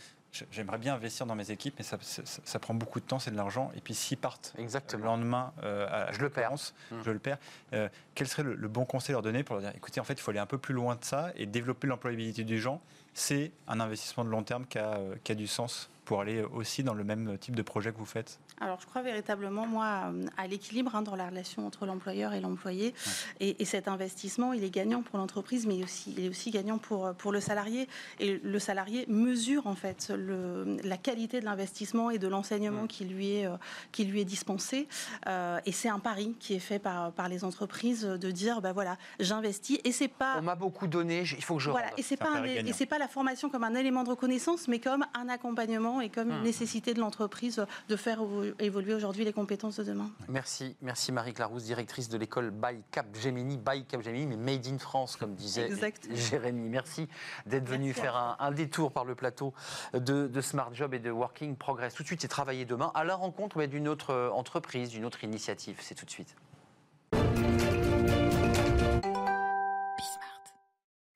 J'aimerais 0.51 0.79
bien 0.79 0.95
investir 0.95 1.27
dans 1.27 1.35
mes 1.35 1.51
équipes, 1.51 1.75
mais 1.79 1.85
ça, 1.85 1.97
ça- 2.01 2.23
ça 2.45 2.59
prend 2.59 2.75
beaucoup 2.75 2.99
de 3.01 3.05
temps, 3.05 3.19
c'est 3.19 3.31
de 3.31 3.37
l'argent. 3.37 3.71
Et 3.77 3.81
puis 3.81 3.95
s'ils 3.95 4.19
partent 4.19 4.53
le 4.99 5.05
lendemain, 5.05 5.53
euh, 5.63 5.87
à 6.09 6.13
Je 6.13 6.21
le 6.21 6.31
perds. 6.31 6.53
Mmh. 6.91 6.97
je 7.05 7.11
le 7.11 7.19
perds. 7.19 7.39
Euh, 7.73 7.89
quel 8.15 8.27
serait 8.29 8.43
le, 8.43 8.55
le 8.55 8.69
bon 8.69 8.85
conseil 8.85 9.13
à 9.13 9.15
leur 9.15 9.23
donner 9.23 9.45
pour 9.45 9.55
leur 9.57 9.63
dire 9.63 9.73
écoutez, 9.77 10.01
en 10.01 10.05
fait, 10.05 10.15
il 10.15 10.21
faut 10.21 10.31
aller 10.31 10.41
un 10.41 10.47
peu 10.47 10.59
plus 10.59 10.75
loin 10.75 10.97
de 10.97 11.05
ça 11.05 11.31
et 11.37 11.47
développer 11.47 11.87
l'employabilité 11.87 12.43
du 12.45 12.61
gens 12.61 12.81
C'est 13.15 13.53
un 13.69 13.79
investissement 13.81 14.25
de 14.25 14.31
long 14.31 14.43
terme 14.43 14.67
qui 14.67 14.79
a, 14.79 14.95
euh, 14.95 15.15
qui 15.23 15.31
a 15.33 15.35
du 15.37 15.47
sens 15.47 15.89
pour 16.05 16.21
aller 16.21 16.43
aussi 16.43 16.83
dans 16.83 16.95
le 16.95 17.05
même 17.05 17.39
type 17.39 17.57
de 17.57 17.63
projet 17.63 17.93
que 17.93 17.99
vous 17.99 18.05
faites 18.05 18.39
Alors, 18.61 18.81
je 18.81 18.87
crois 18.87 19.03
véritablement, 19.03 19.67
moi, 19.67 20.13
à 20.37 20.47
l'équilibre 20.47 20.95
hein, 20.95 21.03
dans 21.03 21.17
la 21.17 21.29
relation 21.29 21.67
entre 21.67 21.87
l'employeur 21.87 22.33
et 22.35 22.41
l'employé. 22.41 22.95
Et, 23.41 23.61
et 23.63 23.65
cet 23.65 23.89
investissement, 23.89 24.53
il 24.53 24.65
est 24.65 24.71
gagnant 24.71 25.03
pour 25.03 25.19
l'entreprise, 25.19 25.67
mais 25.67 25.83
aussi, 25.83 26.15
il 26.17 26.25
est 26.25 26.29
aussi 26.29 26.51
gagnant 26.51 26.79
pour, 26.79 27.15
pour 27.15 27.33
le 27.33 27.41
salarié. 27.41 27.89
Et 28.21 28.39
le 28.43 28.59
salarié 28.59 29.07
mesure, 29.09 29.67
en 29.67 29.75
fait, 29.75 30.13
le, 30.17 30.77
la 30.85 30.97
qualité 30.97 31.41
de 31.41 31.45
l'investissement 31.45 32.11
et 32.11 32.19
de 32.19 32.29
l'enseignement 32.29 32.87
qui, 32.87 33.05
lui 33.05 33.37
est, 33.37 33.47
euh, 33.47 33.57
qui 33.93 34.05
lui 34.05 34.21
est 34.21 34.25
dispensé. 34.25 34.89
Euh, 35.27 35.59
et 35.67 35.73
c'est 35.73 35.89
un 35.89 35.99
pari 36.01 36.35
qui 36.39 36.55
est 36.55 36.59
fait 36.59 36.79
par, 36.79 37.13
par 37.13 37.29
les 37.29 37.45
entreprises 37.45 38.05
de 38.05 38.31
dire, 38.31 38.61
bah 38.61 38.73
voilà, 38.73 38.99
j'investis. 39.21 39.79
Et 39.85 39.93
c'est 39.93 40.09
pas... 40.09 40.37
On 40.39 40.43
m'a 40.43 40.55
beaucoup 40.55 40.87
donné, 40.87 41.21
il 41.23 41.45
faut 41.45 41.57
que 41.57 41.63
je 41.63 41.71
Voilà, 41.71 41.89
rende. 41.89 41.99
et 41.99 42.03
c'est 42.03 42.17
pas 42.17 42.31
un, 42.31 42.45
et 42.45 42.87
pas 42.87 42.99
la 42.99 43.09
formation 43.09 43.49
comme 43.49 43.65
un 43.65 43.75
élément 43.75 44.05
de 44.05 44.11
reconnaissance, 44.11 44.69
mais 44.69 44.79
comme 44.79 45.05
un 45.15 45.29
accompagnement 45.29 45.94
et 46.01 46.09
comme 46.11 46.31
une 46.31 46.41
Hmm. 46.41 46.43
nécessité 46.43 46.95
de 46.95 47.01
l'entreprise 47.01 47.65
de 47.89 47.97
faire 47.97 48.21
évoluer 48.59 48.95
aujourd'hui 48.95 49.25
les 49.25 49.33
compétences 49.33 49.77
de 49.79 49.85
demain. 49.85 50.11
Merci, 50.29 50.77
merci 50.83 51.13
Marie 51.13 51.33
Clarousse, 51.33 51.65
directrice 51.65 52.09
de 52.09 52.19
l'école 52.19 52.51
by 52.51 52.83
Capgemini, 52.91 53.57
by 53.57 53.85
Capgemini, 53.85 54.27
mais 54.27 54.37
made 54.37 54.67
in 54.67 54.79
France, 54.79 55.17
comme 55.17 55.35
disait. 55.35 55.71
Jérémy. 56.13 56.69
Merci 56.69 57.09
d'être 57.47 57.69
venu 57.69 57.93
faire 57.93 58.17
un, 58.17 58.37
un 58.39 58.51
détour 58.51 58.93
par 58.93 59.05
le 59.05 59.15
plateau 59.15 59.55
de, 59.93 60.27
de 60.27 60.41
Smart 60.41 60.73
Job 60.75 60.95
et 60.95 60.99
de 60.99 61.11
Working 61.11 61.57
Progress. 61.57 61.95
Tout 61.95 62.03
de 62.03 62.09
suite, 62.09 62.21
c'est 62.23 62.29
travailler 62.29 62.65
demain 62.65 62.91
à 62.95 63.05
la 63.05 63.15
rencontre 63.15 63.65
d'une 63.67 63.89
autre 63.89 64.11
euh, 64.11 64.31
entreprise, 64.31 64.91
d'une 64.91 65.05
autre 65.05 65.25
initiative. 65.25 65.79
C'est 65.81 65.95
tout 65.95 66.05
de 66.05 66.11
suite. 66.11 66.35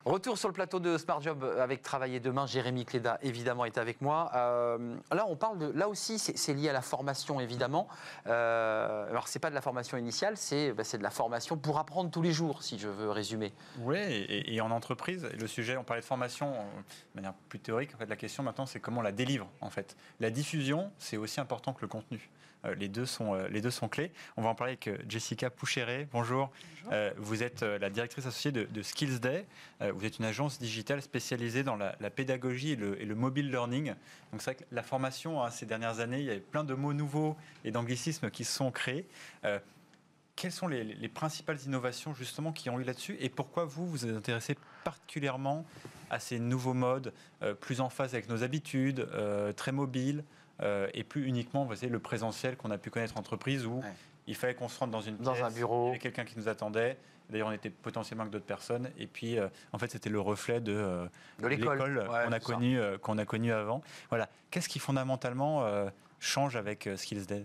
Retour 0.08 0.38
sur 0.38 0.48
le 0.48 0.54
plateau 0.54 0.80
de 0.80 0.96
Smart 0.96 1.20
Job 1.20 1.44
avec 1.60 1.82
Travailler 1.82 2.18
demain. 2.18 2.46
Jérémy 2.46 2.86
Cléda, 2.86 3.18
évidemment, 3.20 3.66
est 3.66 3.76
avec 3.76 4.00
moi. 4.00 4.30
Euh, 4.34 4.96
là, 5.12 5.26
on 5.28 5.36
parle 5.36 5.58
de. 5.58 5.66
Là 5.72 5.86
aussi, 5.86 6.18
c'est 6.18 6.54
lié 6.54 6.70
à 6.70 6.72
la 6.72 6.80
formation, 6.80 7.40
évidemment. 7.40 7.88
Euh, 8.26 9.06
alors, 9.10 9.28
c'est 9.28 9.38
pas 9.38 9.50
de 9.50 9.54
la 9.54 9.60
formation 9.60 9.98
initiale, 9.98 10.38
c'est 10.38 10.72
bah, 10.72 10.82
de 10.90 11.02
la 11.02 11.10
formation 11.10 11.58
pour 11.58 11.78
apprendre 11.78 12.10
tous 12.10 12.22
les 12.22 12.32
jours, 12.32 12.62
si 12.62 12.78
je 12.78 12.88
veux 12.88 13.10
résumer. 13.10 13.52
Oui, 13.80 13.98
et, 13.98 14.54
et 14.54 14.60
en 14.62 14.70
entreprise, 14.70 15.28
le 15.38 15.46
sujet, 15.46 15.76
on 15.76 15.84
parlait 15.84 16.00
de 16.00 16.06
formation 16.06 16.54
euh, 16.54 16.62
de 17.12 17.16
manière 17.16 17.34
plus 17.50 17.60
théorique. 17.60 17.94
En 17.94 17.98
fait, 17.98 18.08
la 18.08 18.16
question 18.16 18.42
maintenant, 18.42 18.64
c'est 18.64 18.80
comment 18.80 19.00
on 19.00 19.04
la 19.04 19.12
délivre. 19.12 19.46
En 19.60 19.68
fait, 19.68 19.94
la 20.20 20.30
diffusion, 20.30 20.90
c'est 20.98 21.18
aussi 21.18 21.38
important 21.38 21.74
que 21.74 21.82
le 21.82 21.88
contenu. 21.88 22.30
Euh, 22.64 22.74
les, 22.74 22.88
deux 22.88 23.06
sont, 23.06 23.34
euh, 23.34 23.48
les 23.48 23.60
deux 23.60 23.70
sont 23.70 23.88
clés. 23.88 24.12
On 24.36 24.42
va 24.42 24.50
en 24.50 24.54
parler 24.54 24.72
avec 24.72 24.88
euh, 24.88 24.98
Jessica 25.08 25.50
Poucheret. 25.50 26.08
Bonjour. 26.12 26.50
Vous 27.18 27.42
êtes 27.42 27.62
la 27.62 27.90
directrice 27.90 28.24
associée 28.24 28.50
de, 28.50 28.64
de 28.64 28.80
Skills 28.80 29.20
Day. 29.20 29.44
Vous 29.92 30.06
êtes 30.06 30.18
une 30.18 30.24
agence 30.24 30.58
digitale 30.58 31.02
spécialisée 31.02 31.62
dans 31.62 31.76
la, 31.76 31.94
la 32.00 32.08
pédagogie 32.08 32.72
et 32.72 32.76
le, 32.76 32.98
et 32.98 33.04
le 33.04 33.14
mobile 33.14 33.50
learning. 33.50 33.88
Donc 34.32 34.40
c'est 34.40 34.52
vrai 34.52 34.54
que 34.54 34.74
la 34.74 34.82
formation, 34.82 35.44
hein, 35.44 35.50
ces 35.50 35.66
dernières 35.66 36.00
années, 36.00 36.20
il 36.20 36.24
y 36.24 36.30
a 36.30 36.38
plein 36.40 36.64
de 36.64 36.72
mots 36.72 36.94
nouveaux 36.94 37.36
et 37.62 37.72
d'anglicismes 37.72 38.30
qui 38.30 38.44
se 38.44 38.52
sont 38.54 38.70
créés. 38.70 39.06
Quelles 40.34 40.52
sont 40.52 40.66
les, 40.66 40.82
les 40.82 41.08
principales 41.08 41.58
innovations 41.66 42.14
justement 42.14 42.52
qui 42.52 42.70
ont 42.70 42.80
eu 42.80 42.84
là-dessus 42.84 43.18
et 43.20 43.28
pourquoi 43.28 43.66
vous 43.66 43.86
vous 43.86 44.06
êtes 44.06 44.16
intéressé 44.16 44.56
particulièrement 44.84 45.66
à 46.10 46.18
ces 46.18 46.38
nouveaux 46.38 46.74
modes 46.74 47.12
euh, 47.42 47.54
plus 47.54 47.80
en 47.80 47.88
phase 47.88 48.14
avec 48.14 48.28
nos 48.28 48.42
habitudes, 48.42 49.00
euh, 49.12 49.52
très 49.52 49.72
mobiles 49.72 50.24
euh, 50.62 50.88
et 50.94 51.04
plus 51.04 51.26
uniquement 51.26 51.64
vous 51.64 51.74
savez, 51.74 51.88
le 51.88 51.98
présentiel 51.98 52.56
qu'on 52.56 52.70
a 52.70 52.78
pu 52.78 52.90
connaître 52.90 53.16
en 53.16 53.20
entreprise 53.20 53.66
où 53.66 53.78
Ouais. 53.78 53.92
il 54.26 54.34
fallait 54.34 54.54
qu'on 54.54 54.68
se 54.68 54.78
rende 54.78 54.90
dans 54.90 55.00
une 55.00 55.16
Dans 55.18 55.32
pièce, 55.32 55.44
un 55.44 55.50
bureau. 55.50 55.84
il 55.84 55.86
y 55.86 55.90
avait 55.90 55.98
quelqu'un 55.98 56.24
qui 56.24 56.38
nous 56.38 56.48
attendait. 56.48 56.96
D'ailleurs, 57.30 57.48
on 57.48 57.52
était 57.52 57.68
potentiellement 57.68 58.22
avec 58.22 58.32
d'autres 58.32 58.46
personnes. 58.46 58.88
Et 58.98 59.06
puis, 59.06 59.38
euh, 59.38 59.48
en 59.72 59.78
fait, 59.78 59.90
c'était 59.90 60.08
le 60.08 60.18
reflet 60.18 60.62
de, 60.62 60.72
euh, 60.72 61.06
De 61.40 61.46
l'école. 61.48 61.98
Ouais, 61.98 62.04
qu'on 62.06 62.10
a, 62.12 62.24
c'est 62.24 62.30
ça. 62.46 62.54
connu, 62.54 62.78
euh, 62.78 62.96
qu'on 62.96 63.18
a 63.18 63.26
connu 63.26 63.52
avant. 63.52 63.82
Voilà. 64.08 64.30
Qu'est-ce 64.50 64.68
qui 64.70 64.78
fondamentalement 64.78 65.62
change 66.20 66.56
avec 66.56 66.88
Skills 66.96 67.26
Day 67.26 67.44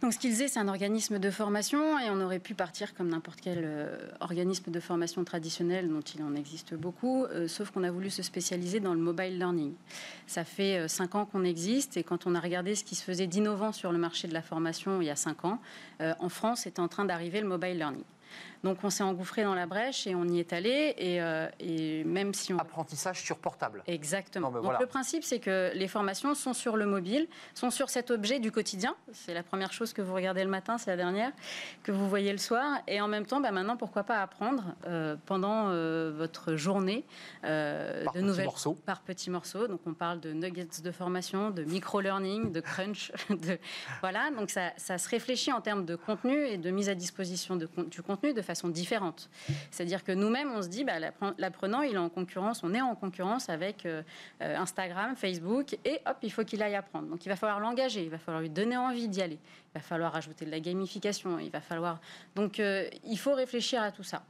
Donc 0.00 0.12
Skillsday, 0.12 0.46
c'est 0.46 0.60
un 0.60 0.68
organisme 0.68 1.18
de 1.18 1.28
formation 1.28 1.98
et 1.98 2.08
on 2.08 2.20
aurait 2.20 2.38
pu 2.38 2.54
partir 2.54 2.94
comme 2.94 3.08
n'importe 3.08 3.40
quel 3.40 3.62
euh, 3.64 3.96
organisme 4.20 4.70
de 4.70 4.78
formation 4.78 5.24
traditionnel 5.24 5.88
dont 5.88 6.02
il 6.02 6.22
en 6.22 6.36
existe 6.36 6.74
beaucoup, 6.74 7.24
euh, 7.24 7.48
sauf 7.48 7.72
qu'on 7.72 7.82
a 7.82 7.90
voulu 7.90 8.08
se 8.08 8.22
spécialiser 8.22 8.78
dans 8.78 8.94
le 8.94 9.00
mobile 9.00 9.36
learning. 9.40 9.72
Ça 10.28 10.44
fait 10.44 10.78
euh, 10.78 10.86
cinq 10.86 11.16
ans 11.16 11.26
qu'on 11.26 11.42
existe 11.42 11.96
et 11.96 12.04
quand 12.04 12.28
on 12.28 12.36
a 12.36 12.40
regardé 12.40 12.76
ce 12.76 12.84
qui 12.84 12.94
se 12.94 13.02
faisait 13.02 13.26
d'innovant 13.26 13.72
sur 13.72 13.90
le 13.90 13.98
marché 13.98 14.28
de 14.28 14.34
la 14.34 14.42
formation 14.42 15.02
il 15.02 15.06
y 15.06 15.10
a 15.10 15.16
cinq 15.16 15.44
ans, 15.44 15.58
en 16.00 16.28
France 16.28 16.68
est 16.68 16.78
en 16.78 16.86
train 16.86 17.04
d'arriver 17.04 17.40
le 17.40 17.48
mobile 17.48 17.76
learning. 17.76 18.04
Donc 18.64 18.78
on 18.82 18.90
s'est 18.90 19.02
engouffré 19.02 19.44
dans 19.44 19.54
la 19.54 19.66
brèche 19.66 20.06
et 20.06 20.14
on 20.14 20.24
y 20.24 20.40
est 20.40 20.52
allé 20.52 20.94
et, 20.96 21.22
euh, 21.22 21.48
et 21.60 22.04
même 22.04 22.34
si 22.34 22.52
on 22.52 22.58
Apprentissage 22.58 23.22
sur 23.22 23.38
portable. 23.38 23.82
Exactement. 23.86 24.48
Non, 24.48 24.54
Donc 24.54 24.64
voilà. 24.64 24.78
le 24.80 24.86
principe, 24.86 25.22
c'est 25.24 25.38
que 25.38 25.70
les 25.74 25.88
formations 25.88 26.34
sont 26.34 26.52
sur 26.52 26.76
le 26.76 26.86
mobile, 26.86 27.28
sont 27.54 27.70
sur 27.70 27.88
cet 27.88 28.10
objet 28.10 28.40
du 28.40 28.50
quotidien. 28.50 28.94
C'est 29.12 29.34
la 29.34 29.42
première 29.42 29.72
chose 29.72 29.92
que 29.92 30.02
vous 30.02 30.14
regardez 30.14 30.42
le 30.42 30.50
matin, 30.50 30.78
c'est 30.78 30.90
la 30.90 30.96
dernière 30.96 31.32
que 31.82 31.92
vous 31.92 32.08
voyez 32.08 32.32
le 32.32 32.38
soir. 32.38 32.80
Et 32.86 33.00
en 33.00 33.08
même 33.08 33.26
temps, 33.26 33.40
bah, 33.40 33.50
maintenant, 33.52 33.76
pourquoi 33.76 34.02
pas 34.02 34.20
apprendre 34.22 34.74
euh, 34.86 35.16
pendant 35.26 35.68
euh, 35.68 36.12
votre 36.16 36.56
journée 36.56 37.04
Par 37.42 38.12
de 38.12 38.20
nouvelles 38.20 38.46
morceaux. 38.46 38.74
par 38.74 39.02
petits 39.02 39.30
morceaux. 39.30 39.68
Donc 39.68 39.80
on 39.86 39.94
parle 39.94 40.20
de 40.20 40.32
nuggets 40.32 40.82
de 40.82 40.90
formation, 40.90 41.50
de 41.50 41.64
micro-learning, 41.64 42.52
de 42.52 42.60
crunch. 42.60 43.12
De... 43.28 43.58
Voilà, 44.00 44.30
donc 44.30 44.50
ça, 44.50 44.72
ça 44.76 44.98
se 44.98 45.08
réfléchit 45.08 45.52
en 45.52 45.60
termes 45.60 45.84
de 45.84 45.94
contenu 45.94 46.44
et 46.46 46.56
de 46.56 46.70
mise 46.70 46.88
à 46.88 46.94
disposition 46.94 47.56
de, 47.56 47.68
du 47.88 48.02
contenu 48.02 48.32
de 48.32 48.42
façon 48.48 48.68
différente. 48.68 49.28
C'est-à-dire 49.70 50.02
que 50.02 50.12
nous-mêmes, 50.12 50.50
on 50.56 50.62
se 50.62 50.68
dit, 50.68 50.82
bah, 50.82 50.98
l'appren- 50.98 51.34
l'apprenant, 51.36 51.82
il 51.82 51.94
est 51.94 51.98
en 51.98 52.08
concurrence, 52.08 52.64
on 52.64 52.72
est 52.72 52.80
en 52.80 52.94
concurrence 52.94 53.50
avec 53.50 53.84
euh, 53.84 54.02
euh, 54.42 54.56
Instagram, 54.56 55.14
Facebook, 55.16 55.78
et 55.84 56.00
hop, 56.06 56.16
il 56.22 56.32
faut 56.32 56.44
qu'il 56.44 56.62
aille 56.62 56.74
apprendre. 56.74 57.08
Donc 57.08 57.26
il 57.26 57.28
va 57.28 57.36
falloir 57.36 57.60
l'engager, 57.60 58.02
il 58.02 58.10
va 58.10 58.18
falloir 58.18 58.40
lui 58.40 58.48
donner 58.48 58.76
envie 58.76 59.06
d'y 59.06 59.20
aller, 59.20 59.38
il 59.38 59.74
va 59.74 59.80
falloir 59.80 60.16
ajouter 60.16 60.46
de 60.46 60.50
la 60.50 60.60
gamification, 60.60 61.38
il 61.38 61.50
va 61.50 61.60
falloir... 61.60 62.00
Donc 62.34 62.58
euh, 62.58 62.88
il 63.04 63.18
faut 63.18 63.34
réfléchir 63.34 63.82
à 63.82 63.92
tout 63.92 64.02
ça. 64.02 64.22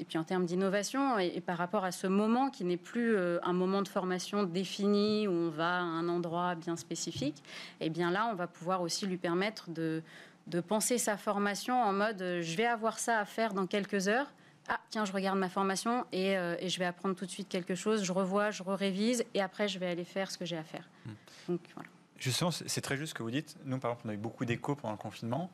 Et 0.00 0.04
puis 0.06 0.18
en 0.18 0.24
termes 0.24 0.44
d'innovation, 0.44 1.18
et, 1.18 1.40
par 1.40 1.56
rapport 1.56 1.82
à 1.82 1.92
ce 1.92 2.06
moment 2.06 2.50
qui 2.50 2.62
n'est 2.62 2.76
plus 2.76 3.16
un 3.42 3.54
moment 3.54 3.80
de 3.80 3.88
formation 3.88 4.42
défini 4.42 5.26
où 5.26 5.32
on 5.32 5.48
va 5.48 5.78
à 5.78 5.82
un 6.00 6.10
endroit 6.10 6.54
bien 6.54 6.76
spécifique, 6.76 7.42
et 7.80 7.88
bien 7.88 8.10
là, 8.10 8.28
on 8.30 8.34
va 8.34 8.46
pouvoir 8.46 8.82
aussi 8.82 9.06
lui 9.06 9.16
permettre 9.16 9.70
de, 9.70 10.02
de 10.46 10.60
penser 10.60 10.98
sa 10.98 11.16
formation 11.16 11.74
en 11.80 11.92
mode 11.92 12.20
euh, 12.22 12.42
je 12.42 12.56
vais 12.56 12.66
avoir 12.66 12.98
ça 12.98 13.18
à 13.18 13.24
faire 13.24 13.54
dans 13.54 13.66
quelques 13.66 14.08
heures. 14.08 14.32
Ah, 14.68 14.80
tiens, 14.90 15.04
je 15.04 15.12
regarde 15.12 15.38
ma 15.38 15.48
formation 15.48 16.06
et, 16.12 16.36
euh, 16.38 16.56
et 16.58 16.68
je 16.68 16.78
vais 16.78 16.86
apprendre 16.86 17.14
tout 17.14 17.26
de 17.26 17.30
suite 17.30 17.48
quelque 17.48 17.74
chose. 17.74 18.02
Je 18.02 18.12
revois, 18.12 18.50
je 18.50 18.62
révise 18.62 19.24
et 19.34 19.42
après, 19.42 19.68
je 19.68 19.78
vais 19.78 19.88
aller 19.88 20.04
faire 20.04 20.30
ce 20.30 20.38
que 20.38 20.44
j'ai 20.44 20.56
à 20.56 20.64
faire. 20.64 20.88
Donc 21.48 21.60
voilà. 21.74 21.88
Justement, 22.18 22.50
c'est 22.50 22.80
très 22.80 22.96
juste 22.96 23.10
ce 23.10 23.14
que 23.14 23.22
vous 23.22 23.30
dites. 23.30 23.56
Nous, 23.64 23.78
par 23.78 23.90
exemple, 23.90 24.08
on 24.08 24.10
a 24.10 24.14
eu 24.14 24.18
beaucoup 24.18 24.44
d'échos 24.44 24.74
pendant 24.76 24.92
le 24.92 24.98
confinement. 24.98 25.50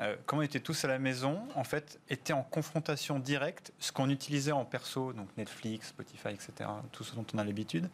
Euh, 0.00 0.16
comme 0.26 0.40
on 0.40 0.42
était 0.42 0.60
tous 0.60 0.84
à 0.84 0.88
la 0.88 0.98
maison, 0.98 1.42
en 1.54 1.64
fait, 1.64 2.00
était 2.08 2.32
en 2.32 2.42
confrontation 2.42 3.18
directe 3.18 3.72
ce 3.78 3.92
qu'on 3.92 4.10
utilisait 4.10 4.52
en 4.52 4.64
perso, 4.64 5.12
donc 5.12 5.28
Netflix, 5.36 5.88
Spotify, 5.88 6.30
etc., 6.30 6.70
tout 6.90 7.04
ce 7.04 7.14
dont 7.14 7.24
on 7.34 7.38
a 7.38 7.44
l'habitude, 7.44 7.88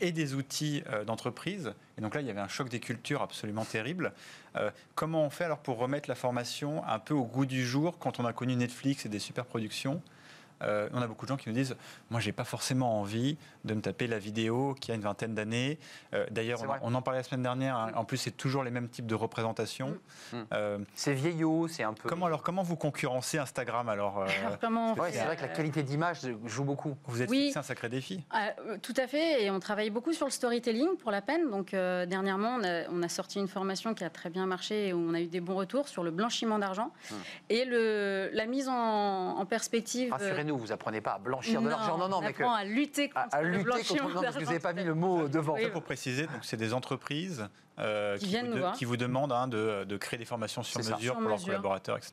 et 0.00 0.12
des 0.12 0.34
outils 0.34 0.82
euh, 0.90 1.04
d'entreprise. 1.04 1.72
Et 1.98 2.00
donc 2.00 2.14
là, 2.14 2.20
il 2.20 2.26
y 2.26 2.30
avait 2.30 2.40
un 2.40 2.48
choc 2.48 2.68
des 2.68 2.80
cultures 2.80 3.22
absolument 3.22 3.64
terrible. 3.64 4.12
Euh, 4.56 4.70
comment 4.94 5.24
on 5.24 5.30
fait 5.30 5.44
alors 5.44 5.58
pour 5.58 5.78
remettre 5.78 6.08
la 6.08 6.14
formation 6.14 6.84
un 6.86 6.98
peu 6.98 7.14
au 7.14 7.24
goût 7.24 7.46
du 7.46 7.64
jour 7.64 7.98
quand 7.98 8.20
on 8.20 8.24
a 8.24 8.32
connu 8.32 8.56
Netflix 8.56 9.06
et 9.06 9.08
des 9.08 9.18
super 9.18 9.44
productions? 9.44 10.02
Euh, 10.62 10.88
on 10.92 11.02
a 11.02 11.06
beaucoup 11.06 11.26
de 11.26 11.28
gens 11.28 11.36
qui 11.36 11.48
nous 11.48 11.54
disent 11.54 11.76
Moi, 12.10 12.20
j'ai 12.20 12.32
pas 12.32 12.44
forcément 12.44 13.00
envie 13.00 13.36
de 13.64 13.74
me 13.74 13.80
taper 13.80 14.06
la 14.06 14.18
vidéo 14.18 14.74
qui 14.80 14.92
a 14.92 14.94
une 14.94 15.00
vingtaine 15.00 15.34
d'années. 15.34 15.78
Euh, 16.14 16.24
D'ailleurs, 16.30 16.60
on, 16.60 16.64
en- 16.64 16.66
vrai. 16.68 16.78
on 16.82 16.94
en 16.94 17.02
parlait 17.02 17.20
la 17.20 17.24
semaine 17.24 17.42
dernière. 17.42 17.76
hein. 17.76 17.92
En 17.96 18.04
plus, 18.04 18.16
c'est 18.18 18.30
toujours 18.36 18.62
les 18.62 18.70
mêmes 18.70 18.88
types 18.88 19.06
de 19.06 19.14
représentations. 19.14 19.96
Mm. 20.32 20.36
Euh, 20.52 20.78
C'est 20.94 21.12
vieillot, 21.14 21.68
c'est 21.68 21.82
un 21.82 21.92
peu. 21.92 22.08
comment 22.08 22.26
alors 22.26 22.42
Comment 22.42 22.62
vous 22.62 22.76
concurrencez 22.76 23.38
Instagram 23.38 23.88
alors 23.88 24.20
euh, 24.20 24.26
Alors, 24.44 24.58
comment 24.60 24.94
Ouais, 24.94 25.10
c'est 25.12 25.24
vrai 25.24 25.36
que 25.36 25.42
la 25.42 25.48
qualité 25.48 25.82
d'image 25.82 26.18
joue 26.44 26.64
beaucoup. 26.64 26.96
Vous 27.06 27.20
êtes 27.22 27.30
Oui. 27.30 27.44
fixé 27.46 27.58
un 27.58 27.62
sacré 27.62 27.88
défi. 27.88 28.22
Ah, 28.30 28.50
euh, 28.66 28.78
tout 28.80 28.94
à 28.96 29.06
fait, 29.06 29.42
et 29.44 29.50
on 29.50 29.60
travaille 29.60 29.90
beaucoup 29.90 30.12
sur 30.12 30.26
le 30.26 30.30
storytelling 30.32 30.96
pour 30.98 31.10
la 31.10 31.20
peine. 31.22 31.50
Donc 31.50 31.74
euh, 31.74 32.06
dernièrement, 32.06 32.56
on 32.60 32.64
a, 32.64 32.88
on 32.90 33.02
a 33.02 33.08
sorti 33.08 33.38
une 33.38 33.48
formation 33.48 33.94
qui 33.94 34.04
a 34.04 34.10
très 34.10 34.30
bien 34.30 34.46
marché 34.46 34.88
et 34.88 34.92
où 34.92 34.98
on 34.98 35.14
a 35.14 35.20
eu 35.20 35.26
des 35.26 35.40
bons 35.40 35.56
retours 35.56 35.88
sur 35.88 36.02
le 36.04 36.10
blanchiment 36.10 36.58
d'argent 36.58 36.92
et 37.48 37.64
le, 37.64 38.30
la 38.32 38.46
mise 38.46 38.68
en, 38.68 38.74
en 39.38 39.46
perspective. 39.46 40.12
Rassurez-nous, 40.44 40.58
vous 40.58 40.72
apprenez 40.72 41.00
pas 41.00 41.12
à 41.14 41.18
blanchir 41.18 41.60
de 41.62 41.68
l'argent. 41.68 41.98
Non, 41.98 42.08
non, 42.08 42.18
on 42.18 42.20
mais 42.22 42.32
que. 42.32 42.42
apprend 42.42 42.54
à 42.54 42.64
lutter 42.64 43.10
À, 43.14 43.24
contre 43.24 43.36
à 43.36 43.42
le 43.42 43.50
lutter 43.50 43.64
blanchiment 43.64 44.02
contre. 44.04 44.14
Non, 44.16 44.22
parce 44.22 44.34
que 44.36 44.40
vous 44.40 44.46
n'avez 44.46 44.58
pas 44.60 44.68
à 44.70 44.72
mis 44.72 44.84
le 44.84 44.94
mot 44.94 45.28
devant. 45.28 45.54
Oui, 45.54 45.68
Pour 45.70 45.82
préciser, 45.82 46.22
donc 46.26 46.42
c'est 46.42 46.56
des 46.56 46.72
entreprises 46.74 47.48
euh, 47.80 48.16
Qui 48.18 48.24
qui, 48.26 48.30
viennent 48.30 48.44
vous 48.46 48.50
nous 48.50 48.54
de- 48.56 48.60
voir. 48.60 48.72
qui 48.74 48.84
vous 48.84 48.96
demandent 48.96 49.32
hein, 49.32 49.48
de, 49.48 49.82
de 49.84 49.96
créer 49.96 50.16
des 50.18 50.24
formations 50.24 50.62
sur 50.62 50.78
mesure 50.78 50.96
Sur 51.00 51.12
pour 51.14 51.22
leurs 51.22 51.32
mesure. 51.32 51.46
collaborateurs, 51.48 51.96
etc. 51.96 52.12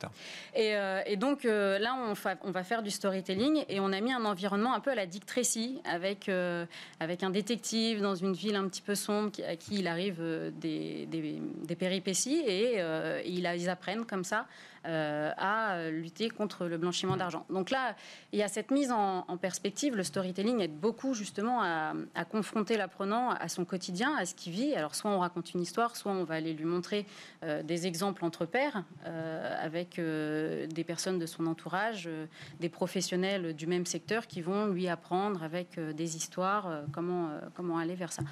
Et, 0.55 0.75
euh, 0.75 1.01
et 1.05 1.17
donc 1.17 1.45
euh, 1.45 1.77
là, 1.77 1.95
on, 2.07 2.15
fa- 2.15 2.37
on 2.43 2.49
va 2.51 2.63
faire 2.63 2.81
du 2.81 2.89
storytelling 2.89 3.63
et 3.69 3.79
on 3.79 3.91
a 3.93 4.01
mis 4.01 4.11
un 4.11 4.25
environnement 4.25 4.73
un 4.73 4.79
peu 4.79 4.89
à 4.91 4.95
la 4.95 5.05
Dick 5.05 5.25
Tracy 5.25 5.79
avec, 5.85 6.29
euh, 6.29 6.65
avec 6.99 7.21
un 7.21 7.29
détective 7.29 8.01
dans 8.01 8.15
une 8.15 8.33
ville 8.33 8.55
un 8.55 8.67
petit 8.67 8.81
peu 8.81 8.95
sombre 8.95 9.29
qui- 9.31 9.43
à 9.43 9.55
qui 9.55 9.75
il 9.79 9.87
arrive 9.87 10.17
euh, 10.19 10.49
des, 10.51 11.05
des- 11.05 11.39
des 11.63 11.75
péripéties 11.75 12.41
et, 12.47 12.75
euh, 12.77 13.21
il 13.25 13.45
a- 13.45 13.55
ils 13.55 13.69
apprennent 13.69 14.05
comme 14.05 14.23
ça 14.23 14.47
à 14.83 15.89
lutter 15.89 16.29
contre 16.29 16.65
le 16.65 16.77
blanchiment 16.77 17.17
d'argent. 17.17 17.45
Donc 17.49 17.69
là, 17.69 17.95
il 18.31 18.39
y 18.39 18.43
a 18.43 18.47
cette 18.47 18.71
mise 18.71 18.91
en, 18.91 19.25
perspective. 19.37 19.95
Le 19.95 20.03
storytelling 20.03 20.59
aide 20.59 20.77
beaucoup 20.77 21.13
justement 21.13 21.61
à, 21.61 21.93
confronter 22.29 22.77
l'apprenant 22.77 23.29
à 23.29 23.47
son 23.47 23.65
quotidien, 23.65 24.15
à 24.15 24.25
ce 24.25 24.35
qu'il 24.35 24.53
vit. 24.53 24.75
Alors 24.75 24.95
soit 24.95 25.11
on 25.11 25.19
raconte 25.19 25.53
une 25.53 25.61
histoire, 25.61 25.95
soit 25.95 26.11
on 26.11 26.23
va 26.23 26.35
aller 26.35 26.53
lui 26.53 26.65
montrer 26.65 27.05
euh, 27.43 27.63
des 27.63 27.87
exemples 27.87 28.23
entre 28.25 28.45
pairs 28.45 28.83
euh, 29.05 29.65
avec 29.65 29.99
euh, 29.99 30.67
des 30.67 30.83
personnes 30.83 31.19
de 31.19 31.25
son 31.25 31.47
entourage, 31.47 32.05
euh, 32.07 32.25
des 32.59 32.69
professionnels 32.69 33.55
du 33.55 33.67
même 33.67 33.85
secteur 33.85 34.27
qui 34.27 34.41
vont 34.41 34.67
lui 34.67 34.87
apprendre 34.87 35.43
avec 35.43 35.77
euh, 35.77 35.93
des 35.93 36.15
histoires 36.15 36.67
euh, 36.67 36.81
comment, 36.91 37.29
euh, 37.29 37.39
comment 37.53 37.77
aller 37.77 37.95
vers 37.95 38.11
ça. 38.11 38.23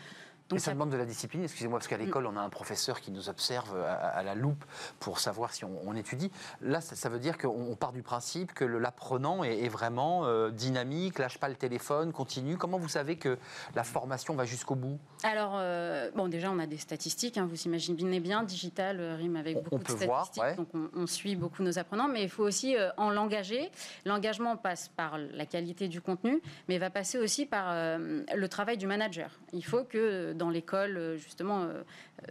Donc, 0.50 0.58
et 0.58 0.62
ça, 0.62 0.72
demande 0.72 0.90
de 0.90 0.98
la 0.98 1.06
discipline, 1.06 1.44
excusez-moi, 1.44 1.78
parce 1.78 1.88
qu'à 1.88 1.98
mm. 1.98 2.06
l'école, 2.06 2.26
on 2.26 2.36
a 2.36 2.42
un 2.42 2.50
professeur 2.50 3.02
qui 3.02 3.12
nous 3.12 3.30
observe 3.30 3.78
à, 3.78 4.24
la 4.24 4.34
loupe 4.34 4.66
pour 5.00 5.20
savoir 5.20 5.54
si 5.54 5.64
on, 5.64 5.96
étudie. 5.96 6.32
Là, 6.62 6.82
ça, 6.82 7.10
veut 7.10 7.20
dire 7.20 7.38
qu'on 7.38 7.76
part 7.76 7.92
du 7.92 8.02
principe 8.02 8.54
que 8.54 8.66
l'apprenant 8.66 9.44
est, 9.44 9.68
vraiment 9.68 10.26
euh, 10.26 10.50
dynamique, 10.50 11.20
lâche 11.20 11.38
pas 11.38 11.50
le 11.50 11.56
téléphone, 11.56 12.12
continue. 12.12 12.58
Comment 12.58 12.78
vous 12.78 12.90
savez 12.90 13.18
que 13.18 13.38
la 13.76 13.84
formation 13.84 14.34
va 14.34 14.46
jusqu'au 14.46 14.76
bout? 14.76 14.98
Alors, 15.24 15.54
euh, 15.56 16.10
bon, 16.16 16.28
déjà, 16.28 16.50
on 16.52 16.58
a 16.58 16.66
des 16.66 16.78
statistiques, 16.78 17.38
hein, 17.38 17.48
vous 17.48 17.62
imaginez 17.64 18.20
bien, 18.20 18.44
digital 18.44 19.00
euh, 19.00 19.16
rime 19.16 19.36
avec 19.36 19.62
beaucoup 19.62 19.84
de 19.84 19.92
statistiques, 19.92 20.56
donc 20.58 20.70
on, 20.96 21.06
suit 21.06 21.36
beaucoup 21.36 21.64
nos 21.64 21.78
apprenants, 21.78 22.08
mais 22.08 22.24
il 22.24 22.30
faut 22.30 22.44
aussi 22.44 22.76
en 22.98 23.10
l'engager. 23.10 23.72
L'engagement 24.06 24.58
passe 24.58 24.90
par 24.90 25.18
la 25.18 25.46
qualité 25.46 25.88
du 25.88 26.02
contenu, 26.02 26.42
mais 26.68 26.78
va 26.78 26.90
passer 26.90 27.18
aussi 27.18 27.46
par 27.46 27.74
le 27.98 28.48
travail 28.48 28.78
du 28.78 28.86
manager. 28.86 29.32
Il 29.54 29.66
faut 29.66 29.84
que 29.84 30.34
dans 30.39 30.49
l'école, 30.49 30.97
euh, 30.97 31.17
justement, 31.17 31.62
euh, 31.65 31.84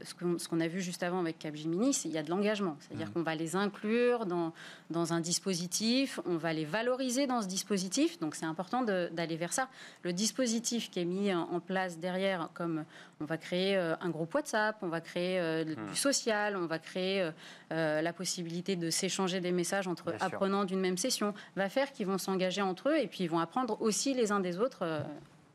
ce 0.02 0.48
qu'on 0.48 0.58
a 0.58 0.66
vu 0.66 0.80
juste 0.80 1.04
avant 1.04 1.20
avec 1.20 1.38
Capgemini, 1.38 1.92
il 2.04 2.10
y 2.10 2.18
a 2.18 2.24
de 2.24 2.30
l'engagement. 2.30 2.76
C'est-à-dire 2.80 3.08
mmh. 3.08 3.12
qu'on 3.12 3.22
va 3.22 3.36
les 3.36 3.54
inclure 3.54 4.26
dans, 4.26 4.52
dans 4.90 5.12
un 5.12 5.20
dispositif, 5.20 6.18
on 6.26 6.36
va 6.36 6.52
les 6.52 6.64
valoriser 6.64 7.28
dans 7.28 7.40
ce 7.40 7.46
dispositif. 7.46 8.18
Donc 8.18 8.34
c'est 8.34 8.46
important 8.46 8.82
d'aller 8.82 9.36
vers 9.36 9.52
ça. 9.52 9.68
Le 10.02 10.12
dispositif 10.12 10.90
qui 10.90 10.98
est 11.00 11.04
mis 11.04 11.32
en 11.32 11.60
place 11.60 11.98
derrière, 11.98 12.48
comme 12.54 12.84
on 13.20 13.24
va 13.24 13.38
créer 13.38 13.76
euh, 13.76 13.94
un 14.00 14.10
groupe 14.10 14.34
WhatsApp, 14.34 14.76
on 14.82 14.88
va 14.88 15.00
créer 15.00 15.64
du 15.64 15.72
mmh. 15.72 15.94
social, 15.94 16.56
on 16.56 16.66
va 16.66 16.78
créer 16.78 17.30
la 17.70 18.12
possibilité 18.12 18.74
de 18.74 18.90
s'échanger 18.90 19.40
des 19.40 19.52
messages 19.52 19.86
entre 19.86 20.14
apprenants 20.20 20.64
d'une 20.64 20.80
même 20.80 20.96
session, 20.96 21.34
va 21.54 21.68
faire 21.68 21.92
qu'ils 21.92 22.06
vont 22.06 22.18
s'engager 22.18 22.62
entre 22.62 22.88
eux 22.88 22.98
et 22.98 23.06
puis 23.06 23.24
ils 23.24 23.30
vont 23.30 23.38
apprendre 23.38 23.80
aussi 23.80 24.14
les 24.14 24.32
uns 24.32 24.40
des 24.40 24.58
autres 24.58 25.04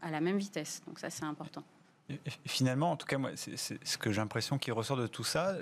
à 0.03 0.11
la 0.11 0.21
même 0.21 0.37
vitesse. 0.37 0.81
Donc 0.87 0.99
ça, 0.99 1.09
c'est 1.09 1.25
important. 1.25 1.63
Finalement, 2.45 2.91
en 2.91 2.97
tout 2.97 3.07
cas, 3.07 3.17
moi, 3.17 3.31
c'est 3.35 3.57
ce 3.57 3.97
que 3.97 4.11
j'ai 4.11 4.19
l'impression 4.19 4.57
qui 4.57 4.71
ressort 4.71 4.97
de 4.97 5.07
tout 5.07 5.23
ça. 5.23 5.55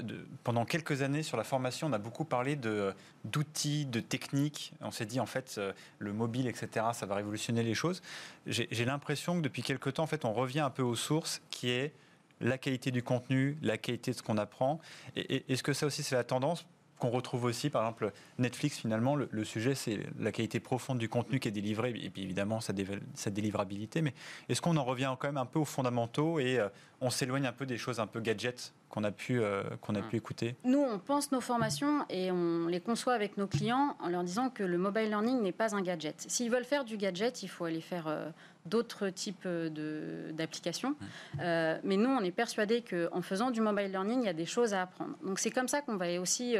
pendant 0.44 0.66
quelques 0.66 1.04
années, 1.04 1.22
sur 1.22 1.38
la 1.38 1.44
formation, 1.44 1.88
on 1.88 1.94
a 1.94 2.00
beaucoup 2.00 2.26
parlé 2.26 2.56
d'outils, 2.56 3.86
de, 3.86 4.00
techniques. 4.00 4.74
On 4.82 4.90
s'est 4.90 5.06
dit, 5.06 5.20
en 5.20 5.28
fait, 5.28 5.56
euh, 5.58 5.72
le 6.00 6.14
mobile, 6.14 6.48
etc., 6.48 6.88
ça 6.94 7.06
va 7.06 7.16
révolutionner 7.16 7.62
les 7.62 7.76
choses. 7.76 8.02
J'ai 8.48 8.86
l'impression 8.86 9.38
que 9.38 9.42
depuis 9.42 9.62
quelques 9.62 9.94
temps, 9.94 10.04
en 10.04 10.08
fait, 10.08 10.26
on 10.26 10.34
revient 10.34 10.62
un 10.62 10.72
peu 10.72 10.82
aux 10.82 10.96
sources, 10.96 11.42
qui 11.52 11.70
est 11.70 11.94
la 12.40 12.58
qualité 12.58 12.90
du 12.90 13.04
contenu, 13.04 13.58
la 13.62 13.78
qualité 13.78 14.12
de 14.12 14.18
ce 14.18 14.24
qu'on 14.24 14.38
apprend. 14.38 14.80
Est-ce 15.16 15.62
que 15.62 15.74
ça 15.74 15.86
aussi, 15.86 16.02
c'est 16.02 16.16
la 16.16 16.24
tendance 16.24 16.66
qu'on 17.02 17.10
retrouve 17.10 17.46
aussi, 17.46 17.72
par 17.72 17.82
exemple, 17.82 18.14
Netflix, 18.38 18.78
finalement, 18.78 19.16
le, 19.16 19.44
sujet, 19.44 19.74
c'est 19.74 20.00
la 20.20 20.32
qualité 20.32 20.60
profonde 20.60 21.00
du 21.00 21.10
contenu 21.10 21.40
qui 21.40 21.48
est 21.48 21.52
délivré, 21.52 21.90
et 21.90 22.12
puis 22.12 22.22
évidemment 22.22 22.62
sa, 22.62 22.74
délivrabilité. 22.74 24.04
Mais 24.04 24.14
est-ce 24.48 24.62
qu'on 24.62 24.78
en 24.78 24.84
revient 24.84 25.14
quand 25.20 25.28
même 25.28 25.38
un 25.38 25.48
peu 25.48 25.58
aux 25.58 25.66
fondamentaux 25.66 26.40
et 26.40 26.60
euh, 26.60 26.70
on 27.02 27.10
s'éloigne 27.10 27.48
un 27.48 27.52
peu 27.52 27.66
des 27.66 27.78
choses 27.78 28.00
un 28.00 28.08
peu 28.08 28.20
gadgets 28.20 28.74
qu'on 28.90 29.04
a 29.04 29.12
pu, 29.12 29.42
euh, 29.42 29.64
qu'on 29.82 29.96
a 29.96 30.02
pu 30.02 30.18
écouter 30.18 30.56
Nous, 30.64 30.80
on 30.80 31.00
pense 31.00 31.32
nos 31.32 31.42
formations 31.42 32.06
et 32.10 32.32
on 32.32 32.68
les 32.68 32.80
conçoit 32.80 33.14
avec 33.14 33.38
nos 33.38 33.48
clients 33.48 33.98
en 34.00 34.10
leur 34.10 34.24
disant 34.24 34.50
que 34.50 34.64
le 34.64 34.78
mobile 34.78 35.10
learning 35.10 35.42
n'est 35.42 35.52
pas 35.52 35.76
un 35.76 35.82
gadget. 35.82 36.26
S'ils 36.28 36.52
veulent 36.52 36.66
faire 36.66 36.86
du 36.86 36.98
gadget, 36.98 37.42
il 37.42 37.48
faut 37.48 37.66
aller 37.66 37.82
faire 37.82 38.08
euh, 38.08 38.30
d'autres 38.66 39.10
types 39.10 39.48
d'applications. 39.48 40.92
Mmh. 40.92 41.40
mais 41.84 41.98
nous, 41.98 42.10
on 42.10 42.22
est 42.22 42.32
persuadés 42.32 42.84
qu'en 42.84 43.22
faisant 43.22 43.50
du 43.50 43.62
mobile 43.62 43.90
learning, 43.92 44.22
il 44.22 44.26
y 44.26 44.30
a 44.30 44.34
des 44.34 44.46
choses 44.46 44.74
à 44.74 44.84
apprendre. 44.84 45.16
Donc 45.24 45.40
c'est 45.40 45.52
comme 45.52 45.68
ça 45.68 45.82
qu'on 45.82 45.98
va 45.98 46.20
aussi 46.20 46.56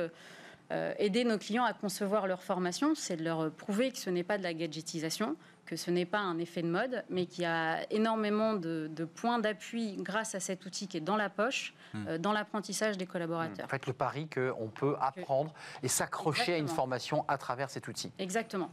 euh, 0.72 0.94
aider 1.00 1.26
nos 1.26 1.38
clients 1.38 1.66
à 1.66 1.74
concevoir 1.74 2.28
leur 2.28 2.42
formation, 2.44 2.96
c'est 2.96 3.18
de 3.18 3.26
leur 3.26 3.52
prouver 3.52 3.92
que 3.92 3.98
ce 3.98 4.10
n'est 4.10 4.24
pas 4.24 4.38
de 4.38 4.44
la 4.44 4.54
gadgetisation, 4.54 5.36
que 5.72 5.78
ce 5.78 5.90
n'est 5.90 6.06
pas 6.06 6.20
un 6.20 6.38
effet 6.38 6.64
de 6.64 6.68
mode, 6.68 7.06
mais 7.10 7.26
qu'il 7.26 7.44
y 7.44 7.48
a 7.48 7.90
énormément 7.94 8.56
de, 8.56 9.08
points 9.16 9.40
d'appui 9.40 9.96
grâce 10.00 10.36
à 10.36 10.42
cet 10.42 10.66
outil 10.66 10.90
qui 10.90 10.98
est 10.98 11.02
dans 11.02 11.16
la 11.16 11.30
poche, 11.30 11.74
hmm. 11.94 12.08
euh, 12.10 12.18
dans 12.18 12.34
l'apprentissage 12.34 12.98
des 12.98 13.06
collaborateurs. 13.06 13.64
En 13.64 13.70
fait, 13.70 13.88
le 13.88 13.94
pari 13.94 14.28
qu'on 14.28 14.68
peut 14.68 14.98
apprendre 15.00 15.54
et 15.82 15.88
s'accrocher 15.88 16.56
à 16.56 16.58
une 16.58 16.68
formation 16.68 17.24
à 17.30 17.38
travers 17.38 17.70
cet 17.70 17.88
outil. 17.88 18.12
Exactement. 18.20 18.70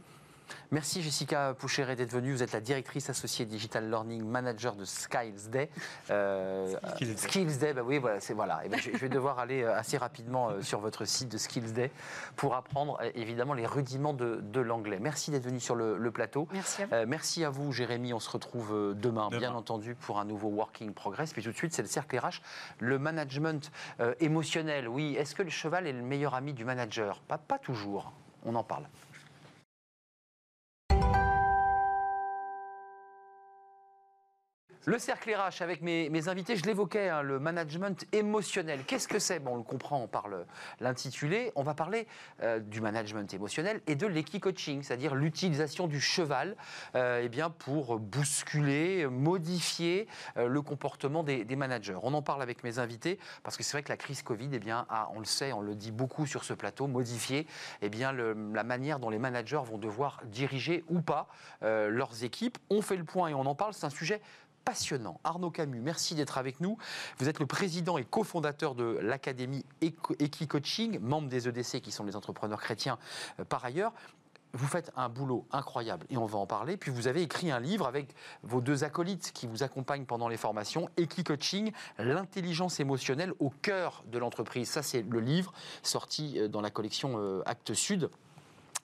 Merci 0.71 1.01
Jessica 1.01 1.55
Poucheret 1.57 1.95
d'être 1.95 2.11
venue. 2.11 2.31
Vous 2.31 2.43
êtes 2.43 2.51
la 2.51 2.61
directrice 2.61 3.09
associée 3.09 3.45
Digital 3.45 3.89
Learning 3.89 4.23
Manager 4.23 4.75
de 4.75 4.85
Skills 4.85 5.49
Day. 5.49 5.69
Euh, 6.11 6.75
Skills, 7.15 7.57
Day, 7.57 7.73
bah 7.73 7.81
oui, 7.83 7.97
voilà. 7.97 8.19
C'est, 8.19 8.33
voilà. 8.33 8.61
Eh 8.63 8.69
ben, 8.69 8.79
je, 8.79 8.89
vais 8.91 9.09
devoir 9.09 9.39
aller 9.39 9.63
euh, 9.63 9.75
assez 9.75 9.97
rapidement 9.97 10.49
euh, 10.49 10.61
sur 10.61 10.79
votre 10.79 11.05
site 11.05 11.29
de 11.29 11.37
Skills 11.37 11.73
Day 11.73 11.91
pour 12.35 12.55
apprendre 12.55 12.99
évidemment 13.15 13.53
les 13.53 13.65
rudiments 13.65 14.13
de, 14.13 14.59
l'anglais. 14.59 14.99
Merci 14.99 15.31
d'être 15.31 15.45
venu 15.45 15.59
sur 15.59 15.75
le, 15.75 16.11
plateau. 16.11 16.47
Merci 16.51 16.83
à, 16.83 16.85
vous. 16.85 17.07
merci 17.07 17.43
à 17.43 17.49
vous, 17.49 17.71
Jérémy. 17.71 18.13
On 18.13 18.19
se 18.19 18.29
retrouve 18.29 18.93
demain, 18.95 19.29
bien 19.29 19.53
entendu, 19.53 19.95
pour 19.95 20.19
un 20.19 20.25
nouveau 20.25 20.49
Working 20.49 20.93
Progress. 20.93 21.33
Puis 21.33 21.43
tout 21.43 21.51
de 21.51 21.55
suite, 21.55 21.73
c'est 21.73 21.81
le 21.81 21.87
cercle 21.87 22.17
RH, 22.17 22.41
le 22.79 22.99
management 22.99 23.71
émotionnel. 24.19 24.87
Oui, 24.87 25.15
est-ce 25.15 25.35
que 25.35 25.43
le 25.43 25.49
cheval 25.49 25.87
est 25.87 25.93
le 25.93 26.01
meilleur 26.01 26.35
ami 26.35 26.53
du 26.53 26.65
manager? 26.65 27.19
Pas, 27.21 27.37
pas 27.37 27.57
toujours. 27.57 28.11
On 28.45 28.55
en 28.55 28.63
parle. 28.63 28.85
Le 34.89 34.97
cercle 34.97 35.31
RH 35.31 35.61
avec 35.61 35.83
mes, 35.83 36.29
invités, 36.29 36.55
je 36.55 36.65
l'évoquais, 36.65 37.09
hein, 37.09 37.21
le 37.21 37.37
management 37.37 38.07
émotionnel. 38.11 38.83
Qu'est-ce 38.87 39.07
que 39.07 39.19
c'est? 39.19 39.37
Bon, 39.37 39.51
On 39.51 39.57
le 39.57 39.61
comprend, 39.61 40.07
parle 40.07 40.47
l'intitulé. 40.79 41.51
On 41.53 41.61
va 41.61 41.75
parler 41.75 42.07
euh, 42.41 42.57
du 42.57 42.81
management 42.81 43.31
émotionnel 43.31 43.81
et 43.85 43.93
de 43.93 44.07
l'équi-coaching, 44.07 44.81
c'est-à-dire 44.81 45.13
l'utilisation 45.13 45.85
du 45.85 46.01
cheval 46.01 46.55
euh, 46.95 47.21
eh 47.23 47.29
bien, 47.29 47.51
pour 47.51 47.99
bousculer, 47.99 49.05
modifier 49.05 50.07
euh, 50.37 50.47
le 50.47 50.63
comportement 50.63 51.21
des, 51.21 51.45
managers. 51.55 51.99
On 52.01 52.15
en 52.15 52.23
parle 52.23 52.41
avec 52.41 52.63
mes 52.63 52.79
invités 52.79 53.19
parce 53.43 53.57
que 53.57 53.63
c'est 53.63 53.73
vrai 53.73 53.83
que 53.83 53.89
la 53.89 53.97
crise 53.97 54.23
Covid, 54.23 54.49
eh 54.53 54.59
bien, 54.59 54.87
on 55.13 55.19
le 55.19 55.25
sait, 55.25 55.53
on 55.53 55.61
le 55.61 55.75
dit 55.75 55.91
beaucoup 55.91 56.25
sur 56.25 56.43
ce 56.43 56.55
plateau, 56.55 56.87
modifié 56.87 57.45
eh 57.83 57.89
bien, 57.89 58.11
la 58.11 58.63
manière 58.63 58.97
dont 58.97 59.11
les 59.11 59.19
managers 59.19 59.61
vont 59.65 59.77
devoir 59.77 60.19
diriger 60.25 60.83
ou 60.89 61.01
pas 61.01 61.27
leurs 61.61 62.23
équipes. 62.23 62.57
On 62.71 62.81
fait 62.81 62.97
le 62.97 63.03
point 63.03 63.27
et 63.27 63.35
on 63.35 63.45
en 63.45 63.53
parle. 63.53 63.75
C'est 63.75 63.85
un 63.85 63.91
sujet 63.91 64.19
passionnant. 64.65 65.19
Arnaud 65.23 65.51
Camus, 65.51 65.81
merci 65.81 66.15
d'être 66.15 66.37
avec 66.37 66.59
nous. 66.61 66.77
Vous 67.17 67.29
êtes 67.29 67.39
le 67.39 67.45
président 67.45 67.97
et 67.97 68.03
cofondateur 68.03 68.75
de 68.75 68.99
l'Académie 69.01 69.65
Equi-Coaching, 69.81 70.99
membre 70.99 71.29
des 71.29 71.47
EDC 71.47 71.81
qui 71.81 71.91
sont 71.91 72.03
les 72.03 72.15
entrepreneurs 72.15 72.61
chrétiens 72.61 72.97
euh, 73.39 73.45
par 73.45 73.65
ailleurs. 73.65 73.93
Vous 74.53 74.65
faites 74.65 74.91
un 74.95 75.09
boulot 75.09 75.45
incroyable 75.51 76.07
et 76.09 76.17
on 76.17 76.25
va 76.25 76.39
en 76.39 76.47
parler. 76.47 76.75
Puis 76.75 76.89
vous 76.89 77.07
avez 77.07 77.21
écrit 77.21 77.51
un 77.51 77.59
livre 77.59 77.85
avec 77.85 78.15
vos 78.41 78.61
deux 78.61 78.83
acolytes 78.83 79.31
qui 79.31 79.45
vous 79.45 79.61
accompagnent 79.61 80.05
pendant 80.05 80.27
les 80.27 80.37
formations, 80.37 80.89
Equi-Coaching, 80.97 81.71
l'intelligence 81.99 82.79
émotionnelle 82.79 83.33
au 83.39 83.51
cœur 83.61 84.03
de 84.07 84.17
l'entreprise. 84.17 84.67
Ça, 84.67 84.81
c'est 84.81 85.03
le 85.03 85.19
livre 85.19 85.53
sorti 85.83 86.39
euh, 86.39 86.47
dans 86.47 86.61
la 86.61 86.71
collection 86.71 87.15
euh, 87.17 87.43
Actes 87.45 87.75
Sud 87.75 88.09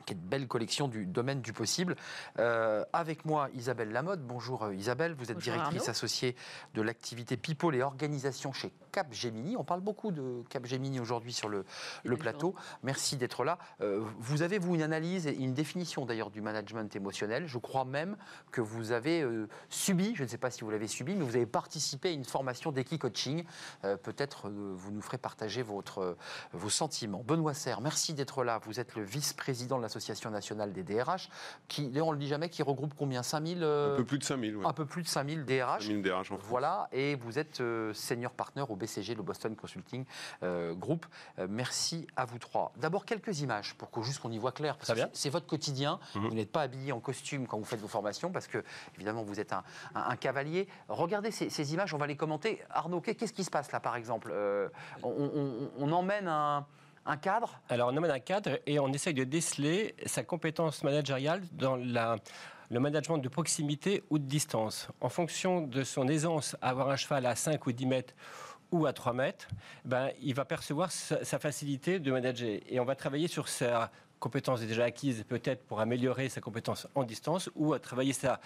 qui 0.05 0.13
est 0.13 0.15
une 0.15 0.21
belle 0.21 0.47
collection 0.47 0.87
du 0.87 1.05
domaine 1.05 1.41
du 1.41 1.51
possible. 1.51 1.95
Euh, 2.39 2.85
avec 2.93 3.25
moi, 3.25 3.49
Isabelle 3.53 3.91
Lamotte. 3.91 4.21
Bonjour 4.21 4.63
euh, 4.63 4.75
Isabelle, 4.75 5.15
vous 5.17 5.31
êtes 5.31 5.37
directrice 5.37 5.89
associée 5.89 6.35
de 6.73 6.81
l'activité 6.81 7.37
People 7.37 7.75
et 7.75 7.81
Organisation 7.81 8.53
chez 8.53 8.71
Capgemini. 8.91 9.57
On 9.57 9.63
parle 9.63 9.81
beaucoup 9.81 10.11
de 10.11 10.43
Capgemini 10.49 10.99
aujourd'hui 10.99 11.33
sur 11.33 11.49
le, 11.49 11.65
plateau. 12.17 12.55
Merci 12.83 13.17
d'être 13.17 13.43
là. 13.43 13.57
Euh, 13.81 14.03
vous 14.19 14.41
avez, 14.41 14.57
vous, 14.57 14.75
une 14.75 14.81
analyse 14.81 15.27
et 15.27 15.35
une 15.35 15.53
définition 15.53 16.05
d'ailleurs 16.05 16.29
du 16.29 16.41
management 16.41 16.95
émotionnel. 16.95 17.47
Je 17.47 17.57
crois 17.57 17.83
même 17.83 18.15
que 18.51 18.61
vous 18.61 18.91
avez 18.91 19.25
subi, 19.69 20.15
je 20.15 20.23
ne 20.23 20.27
sais 20.27 20.37
pas 20.37 20.49
si 20.49 20.61
vous 20.61 20.69
l'avez 20.69 20.87
subi, 20.87 21.15
mais 21.15 21.25
vous 21.25 21.35
avez 21.35 21.45
participé 21.45 22.09
à 22.09 22.11
une 22.11 22.23
formation 22.23 22.71
d'équi-coaching. 22.71 23.43
Peut-être 23.81 24.49
vous 24.49 24.91
nous 24.91 25.01
ferez 25.01 25.17
partager 25.17 25.61
votre, 25.61 26.15
vos 26.53 26.69
sentiments. 26.69 27.23
Benoît 27.25 27.53
Serre, 27.53 27.81
merci 27.81 28.13
d'être 28.13 28.43
là. 28.43 28.59
Vous 28.63 28.79
êtes 28.79 28.95
le 28.95 29.03
vice-président 29.03 29.77
de 29.77 29.81
la 29.81 29.89
l'Association 29.95 30.29
nationale 30.29 30.73
des 30.73 30.83
DRH, 30.83 31.29
qui, 31.67 31.91
on 32.01 32.11
le 32.11 32.17
dit 32.17 32.27
jamais, 32.27 32.49
qui 32.49 32.63
regroupe 32.63 32.93
combien? 32.97 33.23
5000 33.23 33.59
euh, 33.63 33.93
Un 33.93 33.97
peu 33.97 34.03
plus 34.03 34.17
de 34.17 34.23
5000, 34.23 34.57
Un 34.65 34.73
peu 34.73 34.85
plus 34.85 35.03
de 35.03 35.07
5000 35.07 35.45
DRH. 35.45 35.83
5000 35.83 36.01
DRH 36.01 36.31
en 36.31 36.37
France. 36.37 36.49
Voilà, 36.49 36.89
et 36.91 37.15
vous 37.15 37.39
êtes 37.39 37.61
euh, 37.61 37.93
senior 37.93 38.31
partner 38.33 38.63
au 38.67 38.75
BCG, 38.75 39.15
le 39.15 39.23
Boston 39.23 39.55
Consulting 39.55 40.05
euh, 40.43 40.73
Group. 40.73 41.05
merci 41.47 42.07
à 42.15 42.25
vous 42.25 42.39
trois. 42.39 42.73
D'abord, 42.77 43.05
quelques 43.05 43.39
images 43.41 43.75
pour 43.75 43.89
que 43.89 44.01
juste 44.01 44.19
qu'on 44.19 44.31
y 44.31 44.37
voit 44.37 44.51
clair. 44.51 44.77
C'est 45.13 45.29
votre 45.29 45.47
quotidien. 45.47 45.99
Mhm. 46.15 46.27
Vous 46.27 46.35
n'êtes 46.35 46.51
pas 46.51 46.61
habillé 46.61 46.91
en 46.91 46.99
costume 46.99 47.47
quand 47.47 47.57
vous 47.57 47.65
faites 47.65 47.79
vos 47.79 47.87
formations, 47.87 48.31
parce 48.31 48.47
que, 48.47 48.63
évidemment, 48.95 49.23
vous 49.23 49.39
êtes 49.39 49.53
un, 49.53 50.15
cavalier. 50.17 50.67
Regardez 50.89 51.31
ces, 51.31 51.73
images, 51.73 51.93
on 51.93 51.97
va 51.97 52.07
les 52.07 52.17
commenter. 52.17 52.61
Arnaud, 52.69 53.01
qu'est-ce 53.01 53.33
qui 53.33 53.43
se 53.43 53.51
passe 53.51 53.71
là, 53.71 53.79
par 53.79 53.95
exemple? 53.95 54.33
On 55.03 55.91
emmène 55.91 56.27
un 56.27 56.65
un 57.05 57.17
cadre? 57.17 57.59
Alors, 57.69 57.89
on 57.91 57.97
amène 57.97 58.11
un 58.11 58.19
cadre 58.19 58.59
et 58.65 58.79
on 58.79 58.91
essaye 58.91 59.13
de 59.13 59.23
déceler 59.23 59.95
sa 60.05 60.23
compétence 60.23 60.83
managériale 60.83 61.41
dans 61.51 61.75
le 61.75 62.79
management 62.79 63.19
de 63.19 63.29
proximité 63.29 64.03
ou 64.09 64.17
de 64.17 64.25
distance. 64.25 64.87
En 65.01 65.09
fonction 65.09 65.61
de 65.61 65.83
son 65.83 66.07
aisance 66.07 66.55
à 66.61 66.69
avoir 66.69 66.89
un 66.89 66.95
cheval 66.95 67.25
à 67.25 67.35
5 67.35 67.65
ou 67.65 67.71
10 67.71 67.85
mètres 67.85 68.13
ou 68.71 68.85
à 68.85 68.93
3 68.93 69.13
mètres, 69.13 69.47
ben, 69.85 70.09
il 70.21 70.33
va 70.33 70.45
percevoir 70.45 70.91
sa, 70.91 71.39
facilité 71.39 71.99
de 71.99 72.11
manager. 72.11 72.59
Et 72.67 72.79
on 72.79 72.85
va 72.85 72.95
travailler 72.95 73.27
sur 73.27 73.47
sa 73.47 73.91
compétence 74.19 74.61
déjà 74.61 74.85
acquise 74.85 75.23
peut-être 75.27 75.63
pour 75.65 75.81
améliorer 75.81 76.29
sa 76.29 76.41
compétence 76.41 76.87
en 76.95 77.03
distance 77.03 77.49
ou 77.53 77.73
à 77.73 77.79
travailler 77.79 78.13
sa, 78.13 78.39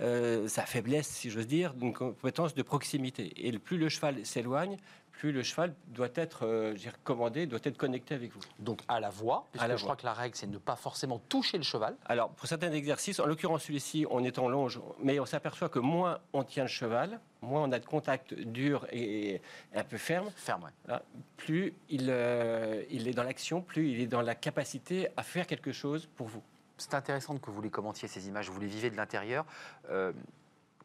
euh, 0.00 0.48
sa 0.48 0.66
faiblesse, 0.66 1.06
si 1.06 1.30
j'ose 1.30 1.46
dire, 1.46 1.74
d'une 1.74 1.92
compétence 1.92 2.54
de 2.54 2.62
proximité. 2.62 3.32
Et 3.36 3.56
plus 3.58 3.78
le 3.78 3.88
cheval 3.88 4.24
s'éloigne, 4.26 4.76
plus 5.20 5.32
le 5.32 5.42
cheval 5.42 5.74
doit 5.88 6.08
être 6.14 6.46
euh, 6.46 6.74
commandé, 7.04 7.44
doit 7.44 7.58
être 7.64 7.76
connecté 7.76 8.14
avec 8.14 8.32
vous. 8.32 8.40
Donc 8.58 8.80
à 8.88 9.00
la 9.00 9.10
voix, 9.10 9.46
puisque 9.52 9.62
À 9.62 9.68
la 9.68 9.76
je 9.76 9.82
voix. 9.84 9.88
crois 9.94 9.96
que 10.00 10.06
la 10.06 10.14
règle, 10.14 10.34
c'est 10.34 10.46
de 10.46 10.52
ne 10.52 10.58
pas 10.58 10.76
forcément 10.76 11.18
toucher 11.28 11.58
le 11.58 11.62
cheval. 11.62 11.94
Alors, 12.06 12.30
pour 12.30 12.48
certains 12.48 12.72
exercices, 12.72 13.20
en 13.20 13.26
l'occurrence 13.26 13.64
celui-ci, 13.64 14.06
on 14.10 14.24
est 14.24 14.38
en 14.38 14.48
longe, 14.48 14.80
mais 15.02 15.20
on 15.20 15.26
s'aperçoit 15.26 15.68
que 15.68 15.78
moins 15.78 16.20
on 16.32 16.42
tient 16.42 16.62
le 16.62 16.70
cheval, 16.70 17.20
moins 17.42 17.62
on 17.64 17.70
a 17.70 17.78
de 17.78 17.84
contact 17.84 18.32
dur 18.32 18.86
et 18.92 19.42
un 19.74 19.84
peu 19.84 19.98
ferme, 19.98 20.30
Ferme, 20.36 20.64
ouais. 20.64 20.70
Là, 20.86 21.02
plus 21.36 21.74
il, 21.90 22.06
euh, 22.08 22.82
il 22.88 23.06
est 23.06 23.12
dans 23.12 23.24
l'action, 23.24 23.60
plus 23.60 23.90
il 23.90 24.00
est 24.00 24.06
dans 24.06 24.22
la 24.22 24.34
capacité 24.34 25.08
à 25.18 25.22
faire 25.22 25.46
quelque 25.46 25.70
chose 25.72 26.08
pour 26.16 26.28
vous. 26.28 26.42
C'est 26.78 26.94
intéressant 26.94 27.36
que 27.36 27.50
vous 27.50 27.60
les 27.60 27.68
commentiez, 27.68 28.08
ces 28.08 28.26
images, 28.26 28.48
vous 28.48 28.58
les 28.58 28.66
vivez 28.66 28.88
de 28.88 28.96
l'intérieur. 28.96 29.44
Euh, 29.90 30.12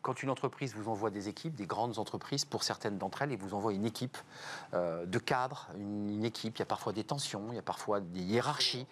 quand 0.06 0.22
une 0.22 0.30
entreprise 0.30 0.76
vous 0.76 0.88
envoie 0.88 1.10
des 1.10 1.30
équipes, 1.30 1.56
des 1.56 1.66
grandes 1.66 1.98
entreprises, 1.98 2.46
pour 2.46 2.64
certaines 2.64 3.00
d'entre 3.00 3.24
elles, 3.24 3.32
et 3.32 3.36
vous 3.36 3.56
envoie 3.56 3.74
une 3.74 3.88
équipe 3.88 4.20
euh, 4.76 5.04
de 5.08 5.18
cadres, 5.18 5.68
une, 5.80 6.12
une 6.12 6.24
équipe, 6.24 6.58
il 6.58 6.60
y 6.60 6.62
a 6.62 6.68
parfois 6.68 6.94
des 6.94 7.04
tensions, 7.04 7.48
il 7.50 7.56
y 7.56 7.58
a 7.58 7.64
parfois 7.64 8.02
des 8.02 8.20
hiérarchies. 8.20 8.86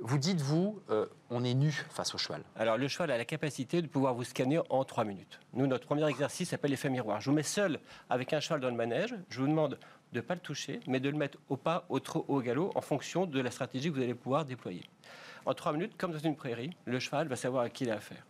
Vous 0.00 0.16
dites, 0.16 0.40
vous, 0.40 0.80
euh, 0.88 1.04
on 1.28 1.44
est 1.44 1.52
nu 1.52 1.70
face 1.90 2.14
au 2.14 2.18
cheval. 2.18 2.42
Alors, 2.56 2.78
le 2.78 2.88
cheval 2.88 3.10
a 3.10 3.18
la 3.18 3.26
capacité 3.26 3.82
de 3.82 3.88
pouvoir 3.88 4.14
vous 4.14 4.24
scanner 4.24 4.58
en 4.70 4.84
3 4.84 5.04
minutes. 5.04 5.38
Nous, 5.52 5.66
notre 5.66 5.84
premier 5.84 6.08
exercice 6.08 6.48
s'appelle 6.48 6.70
l'effet 6.70 6.88
miroir. 6.88 7.20
Je 7.20 7.28
vous 7.28 7.36
mets 7.36 7.42
seul 7.42 7.78
avec 8.08 8.32
un 8.32 8.40
cheval 8.40 8.60
dans 8.60 8.70
le 8.70 8.76
manège. 8.76 9.14
Je 9.28 9.42
vous 9.42 9.48
demande 9.48 9.78
de 10.14 10.16
ne 10.16 10.22
pas 10.22 10.34
le 10.34 10.40
toucher, 10.40 10.80
mais 10.86 10.98
de 10.98 11.10
le 11.10 11.18
mettre 11.18 11.36
au 11.50 11.58
pas, 11.58 11.84
au 11.90 12.00
trot, 12.00 12.24
au 12.26 12.40
galop, 12.40 12.72
en 12.74 12.80
fonction 12.80 13.26
de 13.26 13.38
la 13.38 13.50
stratégie 13.50 13.90
que 13.90 13.96
vous 13.96 14.02
allez 14.02 14.14
pouvoir 14.14 14.46
déployer. 14.46 14.88
En 15.44 15.52
3 15.52 15.74
minutes, 15.74 15.98
comme 15.98 16.12
dans 16.12 16.18
une 16.18 16.36
prairie, 16.36 16.74
le 16.86 16.98
cheval 17.00 17.28
va 17.28 17.36
savoir 17.36 17.64
à 17.64 17.68
qui 17.68 17.84
il 17.84 17.90
a 17.90 17.96
affaire. 17.96 18.24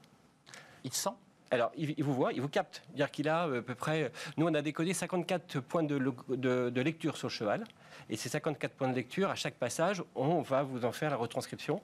Il 0.82 0.92
sent 0.92 1.10
Alors, 1.50 1.70
il, 1.76 1.94
il 1.96 2.04
vous 2.04 2.14
voit, 2.14 2.32
il 2.32 2.40
vous 2.40 2.48
capte. 2.48 2.82
C'est-à-dire 2.86 3.10
qu'il 3.10 3.28
a 3.28 3.46
euh, 3.48 3.60
à 3.60 3.62
peu 3.62 3.74
près. 3.74 4.12
Nous, 4.36 4.46
on 4.46 4.54
a 4.54 4.62
décodé 4.62 4.92
54 4.92 5.60
points 5.60 5.82
de, 5.82 5.96
lo- 5.96 6.14
de- 6.28 6.70
de 6.70 6.80
lecture 6.80 7.16
sur 7.16 7.28
le 7.28 7.32
cheval. 7.32 7.64
Et 8.10 8.16
ces 8.16 8.28
54 8.28 8.72
points 8.74 8.88
de 8.88 8.94
lecture, 8.94 9.30
à 9.30 9.34
chaque 9.34 9.54
passage, 9.54 10.02
on 10.14 10.40
va 10.42 10.62
vous 10.62 10.84
en 10.84 10.92
faire 10.92 11.10
la 11.10 11.16
retranscription. 11.16 11.80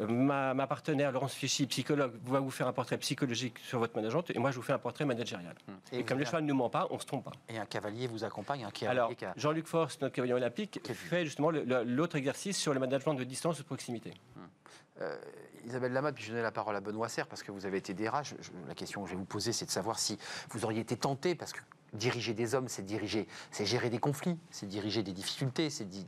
Euh, 0.00 0.06
Ma, 0.08 0.52
ma 0.52 0.66
partenaire, 0.66 1.12
Laurence 1.12 1.34
Fichy, 1.34 1.66
psychologue, 1.66 2.12
va 2.24 2.40
vous 2.40 2.50
faire 2.50 2.66
un 2.66 2.72
portrait 2.72 2.98
psychologique 2.98 3.58
sur 3.60 3.78
votre 3.78 3.94
manageante. 3.94 4.30
Et 4.34 4.38
moi, 4.38 4.50
je 4.50 4.56
vous 4.56 4.62
fais 4.62 4.72
un 4.72 4.78
portrait 4.78 5.04
managérial. 5.04 5.54
Et, 5.92 6.02
comme 6.02 6.18
le 6.18 6.24
cheval 6.24 6.44
ne 6.44 6.52
ment 6.52 6.68
pas, 6.70 6.88
on 6.90 6.96
ne 6.96 7.00
se 7.00 7.06
trompe 7.06 7.24
pas. 7.24 7.32
Et 7.48 7.56
un 7.58 7.66
cavalier 7.66 8.06
vous 8.08 8.24
accompagne, 8.24 8.64
un 8.64 8.70
cavalier 8.70 8.98
Alors, 8.98 9.10
a- 9.12 9.34
Jean-Luc 9.36 9.66
Force, 9.68 10.00
notre 10.00 10.14
cavalier 10.14 10.32
olympique, 10.34 10.80
fait 10.92 11.24
justement 11.24 11.50
l'autre 11.50 12.16
exercice 12.16 12.58
sur 12.58 12.74
le 12.74 12.80
management 12.80 13.14
de 13.14 13.22
distance 13.24 13.58
ou 13.60 13.62
de 13.62 13.66
proximité. 13.66 14.12
Euh, 15.00 15.16
Isabelle 15.66 15.92
Lamotte, 15.92 16.14
puis 16.14 16.24
je 16.24 16.32
donne 16.32 16.42
la 16.42 16.52
parole 16.52 16.76
à 16.76 16.80
Benoît 16.80 17.08
Serre, 17.08 17.26
parce 17.26 17.42
que 17.42 17.50
vous 17.50 17.66
avez 17.66 17.78
été 17.78 17.92
DRH. 17.92 18.34
Je- 18.40 18.50
la 18.68 18.74
question 18.74 19.02
que 19.02 19.08
je 19.08 19.14
vais 19.14 19.18
vous 19.18 19.24
poser, 19.24 19.52
c'est 19.52 19.66
de 19.66 19.70
savoir 19.70 19.98
si 19.98 20.16
vous 20.50 20.64
auriez 20.64 20.80
été 20.80 20.96
tenté, 20.96 21.34
parce 21.34 21.52
que 21.52 21.58
diriger 21.92 22.34
des 22.34 22.54
hommes, 22.54 22.68
c'est 22.68 22.84
diriger, 22.84 23.26
c'est 23.50 23.64
gérer 23.66 23.90
des 23.90 23.98
conflits, 23.98 24.38
c'est 24.50 24.66
diriger 24.66 25.02
des 25.02 25.12
difficultés. 25.12 25.68
c'est 25.70 25.84
di- 25.88 26.06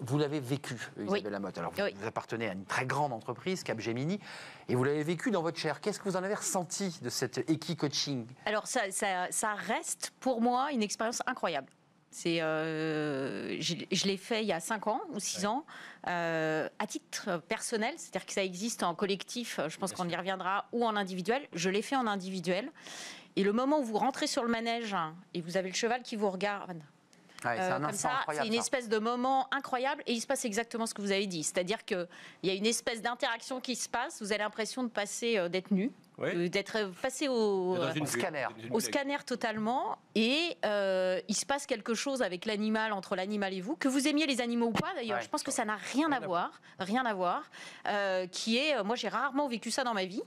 Vous 0.00 0.18
l'avez 0.18 0.40
vécu, 0.40 0.74
euh, 0.98 1.04
Isabelle 1.04 1.22
Oui. 1.24 1.30
Lamotte. 1.30 1.56
Alors, 1.58 1.72
vous, 1.72 1.82
Oui. 1.82 1.94
vous 1.96 2.06
appartenez 2.06 2.48
à 2.48 2.52
une 2.52 2.64
très 2.66 2.84
grande 2.84 3.12
entreprise, 3.14 3.62
Capgemini, 3.62 4.20
et 4.68 4.74
vous 4.74 4.84
l'avez 4.84 5.04
vécu 5.04 5.30
dans 5.30 5.42
votre 5.42 5.58
chair. 5.58 5.80
Qu'est-ce 5.80 5.98
que 5.98 6.04
vous 6.04 6.16
en 6.16 6.22
avez 6.22 6.34
ressenti 6.34 6.98
de 7.02 7.08
cet 7.08 7.38
équi-coaching 7.48 8.26
Alors 8.44 8.66
ça, 8.66 8.90
ça- 8.90 9.28
ça 9.30 9.54
reste 9.54 10.12
pour 10.20 10.42
moi 10.42 10.70
une 10.72 10.82
expérience 10.82 11.22
incroyable. 11.26 11.68
C'est, 12.12 12.42
euh, 12.42 13.58
je, 13.58 13.74
je 13.90 14.06
l'ai 14.06 14.18
fait 14.18 14.42
il 14.42 14.46
y 14.46 14.52
a 14.52 14.60
5 14.60 14.86
ans 14.86 15.00
ou 15.14 15.18
6 15.18 15.46
ans, 15.46 15.64
euh, 16.06 16.68
à 16.78 16.86
titre 16.86 17.42
personnel, 17.48 17.94
c'est-à-dire 17.96 18.26
que 18.26 18.32
ça 18.32 18.44
existe 18.44 18.82
en 18.82 18.94
collectif, 18.94 19.58
je 19.66 19.76
pense 19.78 19.92
qu'on 19.92 20.08
y 20.08 20.14
reviendra, 20.14 20.66
ou 20.72 20.84
en 20.84 20.94
individuel. 20.94 21.42
Je 21.54 21.70
l'ai 21.70 21.82
fait 21.82 21.96
en 21.96 22.06
individuel. 22.06 22.70
Et 23.36 23.42
le 23.42 23.52
moment 23.52 23.80
où 23.80 23.82
vous 23.82 23.96
rentrez 23.96 24.26
sur 24.26 24.42
le 24.42 24.50
manège 24.50 24.94
et 25.32 25.40
vous 25.40 25.56
avez 25.56 25.70
le 25.70 25.74
cheval 25.74 26.02
qui 26.02 26.16
vous 26.16 26.30
regarde, 26.30 26.82
Ouais, 27.44 27.56
C'est 27.56 27.62
euh, 27.62 27.76
un 27.76 27.80
comme 27.80 27.92
ça, 27.92 28.10
c'est 28.32 28.46
une 28.46 28.54
espèce 28.54 28.88
de 28.88 28.98
moment 28.98 29.48
incroyable 29.52 30.02
et 30.06 30.12
il 30.12 30.20
se 30.20 30.26
passe 30.26 30.44
exactement 30.44 30.86
ce 30.86 30.94
que 30.94 31.02
vous 31.02 31.10
avez 31.12 31.26
dit. 31.26 31.42
C'est-à-dire 31.42 31.84
qu'il 31.84 32.06
y 32.44 32.50
a 32.50 32.54
une 32.54 32.66
espèce 32.66 33.02
d'interaction 33.02 33.60
qui 33.60 33.74
se 33.76 33.88
passe, 33.88 34.22
vous 34.22 34.32
avez 34.32 34.42
l'impression 34.42 34.84
de 34.84 34.88
passer, 34.88 35.38
euh, 35.38 35.48
d'être 35.48 35.70
nu, 35.70 35.90
Oui. 36.22 36.28
euh, 36.34 36.48
d'être 36.48 36.76
euh, 36.76 36.88
passé 37.02 37.28
au, 37.28 37.76
Au 37.76 38.06
scanner. 38.06 38.46
au 38.70 38.80
scanner 38.80 39.18
totalement 39.26 39.98
et 40.14 40.56
euh, 40.64 41.20
il 41.28 41.34
se 41.34 41.44
passe 41.44 41.66
quelque 41.66 41.94
chose 41.94 42.22
avec 42.22 42.46
l'animal, 42.46 42.92
entre 42.92 43.16
l'animal 43.16 43.52
et 43.52 43.60
vous, 43.60 43.76
que 43.76 43.88
vous 43.88 44.06
aimiez 44.08 44.26
les 44.26 44.40
animaux 44.40 44.66
ou 44.66 44.72
pas 44.72 44.92
d'ailleurs, 44.94 45.18
Ouais. 45.18 45.24
je 45.24 45.28
pense 45.28 45.42
que 45.42 45.50
ça 45.50 45.64
n'a 45.64 45.76
rien 45.92 46.10
à 46.12 46.20
voir, 46.20 46.60
rien 46.78 47.04
à 47.04 47.12
voir, 47.14 47.42
euh, 47.88 48.26
qui 48.28 48.56
est, 48.56 48.76
euh, 48.76 48.84
moi 48.84 48.96
j'ai 48.96 49.08
rarement 49.08 49.48
vécu 49.48 49.70
ça 49.70 49.84
dans 49.84 49.94
ma 49.94 50.04
vie, 50.04 50.22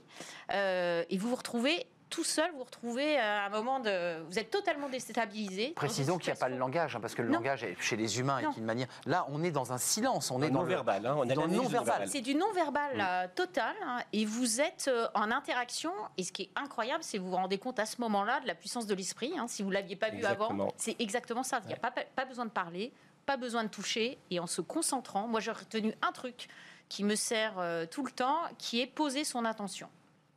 euh, 0.52 1.02
et 1.10 1.16
vous 1.18 1.28
vous 1.30 1.36
retrouvez 1.36 1.86
tout 2.08 2.24
seul, 2.24 2.50
vous 2.52 2.58
vous 2.58 2.64
retrouvez 2.64 3.18
à 3.18 3.46
un 3.46 3.48
moment 3.48 3.80
de... 3.80 4.22
Vous 4.24 4.38
êtes 4.38 4.50
totalement 4.50 4.88
déstabilisé. 4.88 5.72
Précisons 5.74 6.18
qu'il 6.18 6.32
n'y 6.32 6.36
a 6.36 6.40
pas 6.40 6.48
le 6.48 6.56
langage, 6.56 6.94
hein, 6.96 7.00
parce 7.00 7.14
que 7.14 7.22
le 7.22 7.28
Non. 7.28 7.34
langage 7.38 7.64
est- 7.64 7.76
chez 7.80 7.96
les 7.96 8.20
humains 8.20 8.38
est 8.38 8.56
une 8.58 8.64
manière. 8.64 8.86
Là, 9.06 9.26
on 9.30 9.42
est 9.42 9.50
dans 9.50 9.72
un 9.72 9.78
silence, 9.78 10.30
on 10.30 10.40
est 10.42 10.50
dans 10.50 10.62
le- 10.62 10.68
non-verbal. 10.68 11.04
hein, 11.06 11.14
on 11.18 11.28
a 11.28 11.34
dans 11.34 11.46
le 11.46 11.50
non-verbal. 11.52 12.08
C'est 12.08 12.20
du 12.20 12.34
non-verbal 12.34 13.00
euh, 13.00 13.26
total 13.34 13.74
hein, 13.84 13.98
et 14.12 14.24
vous 14.24 14.60
êtes 14.60 14.86
euh, 14.88 15.08
en 15.14 15.30
interaction 15.30 15.92
et 16.16 16.22
ce 16.24 16.32
qui 16.32 16.42
est 16.42 16.50
incroyable 16.56 17.02
c'est 17.02 17.18
que 17.18 17.22
vous 17.22 17.30
vous 17.30 17.36
rendez 17.36 17.58
compte 17.58 17.78
à 17.78 17.86
ce 17.86 18.00
moment-là 18.00 18.40
de 18.40 18.46
la 18.46 18.54
puissance 18.54 18.86
de 18.86 18.94
l'esprit. 18.94 19.32
hein. 19.38 19.46
si 19.48 19.62
vous 19.62 19.70
l'aviez 19.70 19.96
pas 19.96 20.10
vu 20.10 20.24
avant, 20.24 20.68
c'est 20.76 20.96
exactement 21.00 21.42
ça. 21.42 21.60
Il 21.64 21.68
n'y 21.68 21.74
a 21.74 21.78
pas, 21.78 21.90
pas 21.90 22.24
besoin 22.24 22.44
de 22.44 22.50
parler, 22.50 22.92
pas 23.26 23.36
besoin 23.36 23.64
de 23.64 23.68
toucher 23.68 24.18
et 24.30 24.38
en 24.38 24.46
se 24.46 24.60
concentrant, 24.60 25.26
moi 25.26 25.40
j'ai 25.40 25.50
retenu 25.50 25.92
un 26.02 26.12
truc 26.12 26.48
qui 26.88 27.02
me 27.02 27.16
sert 27.16 27.54
euh, 27.58 27.84
tout 27.84 28.04
le 28.04 28.12
temps, 28.12 28.38
qui 28.58 28.80
est 28.80 28.86
poser 28.86 29.24
son 29.24 29.44
attention. 29.44 29.88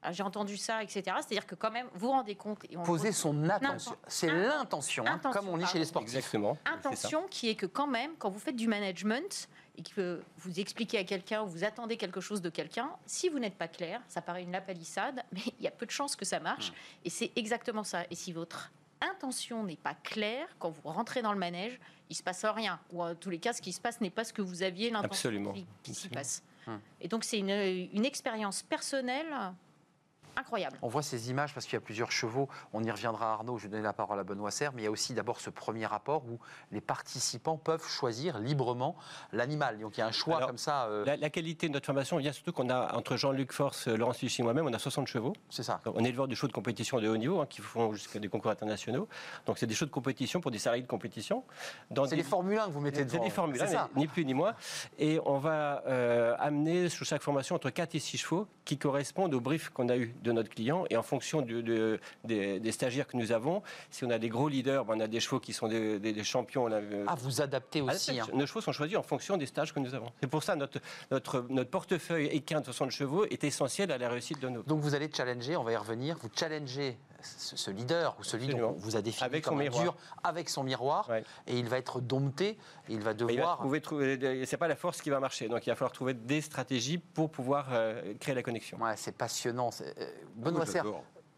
Ah, 0.01 0.11
J'ai 0.13 0.23
entendu 0.23 0.55
ça, 0.55 0.81
etc. 0.81 1.01
C'est-à-dire 1.17 1.45
que 1.45 1.55
quand 1.55 1.71
même, 1.71 1.87
vous 1.93 2.07
vous 2.07 2.11
rendez 2.11 2.35
compte. 2.35 2.59
Et 2.69 2.77
on 2.77 2.83
Poser 2.83 3.11
son 3.11 3.49
attention. 3.49 3.95
C'est 4.07 4.27
Inten- 4.29 4.47
l'intention, 4.47 5.05
hein, 5.05 5.13
intention, 5.15 5.41
comme 5.41 5.49
on 5.49 5.57
dit 5.57 5.65
chez 5.65 5.77
les 5.79 5.85
sportifs. 5.85 6.15
Exactement. 6.15 6.57
intention 6.65 7.25
qui 7.29 7.49
est 7.49 7.55
que 7.55 7.65
quand 7.65 7.87
même, 7.87 8.11
quand 8.17 8.29
vous 8.29 8.39
faites 8.39 8.55
du 8.55 8.67
management 8.69 9.49
et 9.77 9.83
que 9.83 10.21
vous 10.37 10.59
expliquez 10.59 10.97
à 10.99 11.03
quelqu'un 11.03 11.41
ou 11.43 11.47
vous 11.47 11.63
attendez 11.65 11.97
quelque 11.97 12.21
chose 12.21 12.41
de 12.41 12.49
quelqu'un, 12.49 12.89
si 13.05 13.27
vous 13.29 13.39
n'êtes 13.39 13.55
pas 13.55 13.67
clair, 13.67 14.01
ça 14.07 14.21
paraît 14.21 14.43
une 14.43 14.51
lapalissade, 14.53 15.21
mais 15.33 15.41
il 15.59 15.63
y 15.65 15.67
a 15.67 15.71
peu 15.71 15.85
de 15.85 15.91
chances 15.91 16.15
que 16.15 16.25
ça 16.25 16.39
marche. 16.39 16.71
Et 17.03 17.09
c'est 17.09 17.31
exactement 17.35 17.83
ça. 17.83 18.03
Et 18.09 18.15
si 18.15 18.31
votre 18.31 18.71
intention 19.01 19.63
n'est 19.65 19.75
pas 19.77 19.95
claire, 19.95 20.47
quand 20.59 20.69
vous 20.69 20.81
rentrez 20.89 21.21
dans 21.21 21.33
le 21.33 21.39
manège, 21.39 21.77
il 22.09 22.15
se 22.15 22.23
passe 22.23 22.43
rien. 22.45 22.79
Ou 22.93 23.03
en 23.03 23.15
tous 23.15 23.29
les 23.29 23.39
cas, 23.39 23.51
ce 23.53 23.61
qui 23.61 23.73
se 23.73 23.79
passe 23.81 23.99
n'est 24.01 24.09
pas 24.09 24.23
ce 24.23 24.31
que 24.33 24.41
vous 24.41 24.63
aviez 24.63 24.89
l'intention 24.89 25.09
Absolument. 25.29 25.51
qui, 25.53 25.65
qui 25.83 25.93
s'y 25.93 26.07
Absolument. 26.07 26.19
passe. 26.21 26.43
Hum. 26.67 26.79
Et 27.01 27.07
donc 27.07 27.23
c'est 27.23 27.37
une, 27.39 27.49
une 27.93 28.05
expérience 28.05 28.63
personnelle 28.63 29.27
incroyable. 30.35 30.77
On 30.81 30.87
voit 30.87 31.01
ces 31.01 31.29
images 31.29 31.53
parce 31.53 31.65
qu'il 31.65 31.73
y 31.73 31.77
a 31.77 31.81
plusieurs 31.81 32.11
chevaux. 32.11 32.47
On 32.73 32.83
y 32.83 32.91
reviendra, 32.91 33.33
Arnaud. 33.33 33.57
Je 33.57 33.63
vais 33.63 33.69
donner 33.69 33.83
la 33.83 33.93
parole 33.93 34.19
à 34.19 34.23
Benoît 34.23 34.51
Serre. 34.51 34.71
Mais 34.73 34.81
il 34.81 34.85
y 34.85 34.87
a 34.87 34.91
aussi 34.91 35.13
d'abord 35.13 35.39
ce 35.39 35.49
premier 35.49 35.85
rapport 35.85 36.23
où 36.25 36.39
les 36.71 36.81
participants 36.81 37.57
peuvent 37.57 37.85
choisir 37.87 38.39
librement 38.39 38.95
l'animal. 39.33 39.79
Donc 39.79 39.97
il 39.97 40.01
y 40.01 40.03
a 40.03 40.07
un 40.07 40.11
choix 40.11 40.37
Alors, 40.37 40.49
comme 40.49 40.57
ça. 40.57 40.85
euh, 40.85 41.05
La, 41.05 41.17
la 41.17 41.29
qualité 41.29 41.67
de 41.67 41.73
notre 41.73 41.85
formation 41.85 42.17
vient 42.17 42.31
surtout 42.31 42.51
qu'on 42.53 42.69
a, 42.69 42.95
entre 42.95 43.15
Jean-Luc 43.17 43.51
Force, 43.51 43.87
Laurence 43.87 44.17
Fichy 44.17 44.41
et 44.41 44.43
moi-même, 44.43 44.65
on 44.67 44.73
a 44.73 44.79
60 44.79 45.07
chevaux. 45.07 45.33
c'est 45.49 45.63
ça. 45.63 45.79
On 45.85 46.03
est 46.03 46.09
éleveur 46.09 46.27
de 46.27 46.35
chevaux 46.35 46.47
de 46.47 46.53
compétition 46.53 46.99
de 46.99 47.07
haut 47.07 47.17
niveau, 47.17 47.39
hein, 47.41 47.45
qui 47.49 47.61
font 47.61 47.93
jusqu'à 47.93 48.19
des 48.19 48.27
concours 48.29 48.51
internationaux. 48.51 49.07
Donc 49.45 49.57
c'est 49.57 49.67
des 49.67 49.73
chevaux 49.73 49.87
de 49.87 49.93
compétition 49.93 50.41
pour 50.41 50.51
des 50.51 50.59
salariés 50.59 50.83
de 50.83 50.87
compétition. 50.87 51.43
Dans 51.91 52.05
C'est 52.05 52.11
des- 52.11 52.17
les 52.17 52.23
Formule 52.23 52.57
1 52.59 52.67
que 52.67 52.71
vous 52.71 52.79
mettez 52.81 52.99
C'est 52.99 53.05
devant. 53.05 53.23
des 53.23 53.29
formules, 53.29 53.57
C'est 53.59 53.67
ça. 53.67 53.89
ni 53.95 54.07
plus 54.07 54.25
ni 54.25 54.33
moins. 54.33 54.53
Et 54.97 55.19
on 55.25 55.37
va 55.39 55.83
euh, 55.87 56.35
amener 56.39 56.89
sur 56.89 57.05
chaque 57.05 57.21
formation 57.21 57.55
entre 57.55 57.69
4 57.69 57.95
et 57.95 57.99
6 57.99 58.17
chevaux 58.17 58.47
qui 58.65 58.77
correspondent 58.77 59.33
au 59.33 59.39
brief 59.41 59.69
qu'on 59.69 59.89
a 59.89 59.97
eu 59.97 60.13
de 60.21 60.31
notre 60.31 60.49
client. 60.49 60.85
Et 60.89 60.97
en 60.97 61.03
fonction 61.03 61.41
du- 61.41 61.63
de- 61.63 61.99
des, 62.23 62.59
des 62.59 62.71
stagiaires 62.71 63.07
que 63.07 63.17
nous 63.17 63.31
avons, 63.31 63.61
si 63.89 64.03
on 64.05 64.09
a 64.09 64.17
des 64.17 64.29
gros 64.29 64.49
leaders, 64.49 64.85
ben, 64.85 64.95
on 64.97 64.99
a 64.99 65.07
des 65.07 65.19
chevaux 65.19 65.39
qui 65.39 65.53
sont 65.53 65.67
des, 65.67 65.99
des- 65.99 66.13
des 66.13 66.23
champions. 66.23 66.67
là, 66.67 66.77
euh, 66.77 67.05
Ah, 67.07 67.15
vous 67.15 67.41
adaptez 67.41 67.81
aussi. 67.81 68.19
hein. 68.19 68.25
Nos 68.33 68.45
chevaux 68.45 68.61
sont 68.61 68.71
choisis 68.71 68.97
en 68.97 69.03
fonction 69.03 69.37
des 69.37 69.45
stages 69.45 69.73
que 69.73 69.79
nous 69.79 69.93
avons. 69.95 70.11
C'est 70.21 70.27
pour 70.29 70.43
ça 70.43 70.55
notre, 70.55 70.79
notre, 71.11 71.45
notre 71.49 71.69
portefeuille 71.69 72.27
équin 72.27 72.59
de 72.61 72.65
60 72.65 72.91
chevaux 72.91 73.25
est 73.25 73.43
essentiel 73.43 73.91
à 73.91 73.97
la 73.97 74.09
réussite 74.09 74.39
de 74.41 74.49
nos. 74.49 74.63
Donc 74.63 74.81
vous 74.81 74.95
allez 74.95 75.09
challenger, 75.15 75.55
on 75.57 75.63
va 75.63 75.71
y 75.71 75.77
revenir, 75.77 76.17
vous 76.21 76.29
challengez 76.35 76.97
ce, 77.21 77.55
ce 77.57 77.71
leader 77.71 78.15
ou 78.19 78.23
celui 78.23 78.45
Absolument. 78.45 78.69
dont 78.69 78.75
on 78.75 78.79
vous 78.79 78.95
a 78.95 79.01
défini 79.01 79.25
Avec 79.25 79.43
comme 79.43 79.53
son 79.55 79.59
un 79.59 79.63
miroir. 79.63 79.83
dur 79.83 79.95
avec 80.23 80.49
son 80.49 80.63
miroir 80.63 81.09
Ouais. 81.09 81.23
et 81.47 81.57
il 81.57 81.67
va 81.67 81.77
être 81.77 82.01
dompté 82.01 82.49
et 82.49 82.57
il 82.89 83.01
va 83.01 83.11
Il 83.11 83.17
va 83.25 83.25
devoir 83.33 83.57
trouver, 83.57 83.81
trouver 83.81 84.17
des- 84.17 84.45
c'est 84.45 84.57
pas 84.57 84.67
la 84.67 84.75
force 84.75 85.01
qui 85.01 85.09
va 85.09 85.19
marcher. 85.19 85.47
Donc 85.47 85.65
il 85.65 85.69
va 85.69 85.75
falloir 85.75 85.91
trouver 85.91 86.13
des 86.13 86.41
stratégies 86.41 86.97
pour 86.97 87.31
pouvoir 87.31 87.67
euh, 87.71 88.13
créer 88.19 88.35
la 88.35 88.43
connexion. 88.43 88.77
Ouais, 88.81 88.93
c'est 88.95 89.11
passionnant. 89.17 89.71
c'est- 89.71 89.97
euh, 89.99 90.11
Ah, 90.15 90.25
Benoît 90.35 90.65
Serre. 90.65 90.85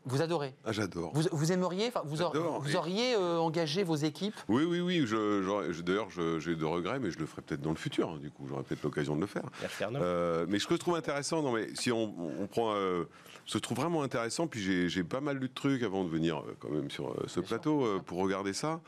Vous 0.05 0.21
adorez 0.21 0.53
Ah, 0.65 0.71
j'adore. 0.71 1.11
vous, 1.13 1.23
vous 1.31 1.51
aimeriez, 1.51 1.87
enfin, 1.87 2.01
vous, 2.05 2.21
aur- 2.21 2.33
vous 2.61 2.75
auriez 2.75 3.15
euh, 3.15 3.37
engagé 3.39 3.83
vos 3.83 3.95
équipes? 3.95 4.35
Oui, 4.47 4.63
oui, 4.63 4.79
oui. 4.79 5.03
Je, 5.05 5.41
j'aurais- 5.43 5.73
je- 5.73 5.81
d'ailleurs, 5.81 6.09
j'ai 6.39 6.55
de 6.55 6.65
regrets, 6.65 6.99
mais 6.99 7.11
je 7.11 7.19
le 7.19 7.25
ferai 7.25 7.41
peut-être 7.41 7.61
dans 7.61 7.69
le 7.71 7.75
futur. 7.75 8.09
hein, 8.09 8.17
Du 8.21 8.31
coup, 8.31 8.45
j'aurai 8.47 8.63
peut-être 8.63 8.83
l'occasion 8.83 9.15
de 9.15 9.21
le 9.21 9.27
faire. 9.27 9.43
Euh, 9.81 10.45
mais 10.49 10.59
ce 10.59 10.67
que 10.67 10.75
je 10.75 10.79
trouve 10.79 10.95
intéressant, 10.95 11.41
non, 11.43 11.51
mais 11.51 11.69
si 11.75 11.91
on, 11.91 12.13
on 12.41 12.47
prend, 12.47 12.73
euh, 12.75 13.03
je 13.45 13.57
trouve 13.57 13.77
vraiment 13.77 14.01
intéressant. 14.03 14.47
Puis 14.47 14.89
j'ai, 14.89 15.03
pas 15.03 15.21
mal 15.21 15.37
lu 15.37 15.49
de 15.49 15.53
trucs 15.53 15.83
avant 15.83 16.03
de 16.03 16.09
venir 16.09 16.39
euh, 16.39 16.55
quand 16.59 16.69
même 16.69 16.89
sur 16.89 17.09
euh, 17.11 17.23
ce 17.27 17.39
Bien 17.39 17.47
plateau 17.49 17.85
euh, 17.85 17.99
pour 17.99 18.19
regarder 18.19 18.53
ça. 18.53 18.81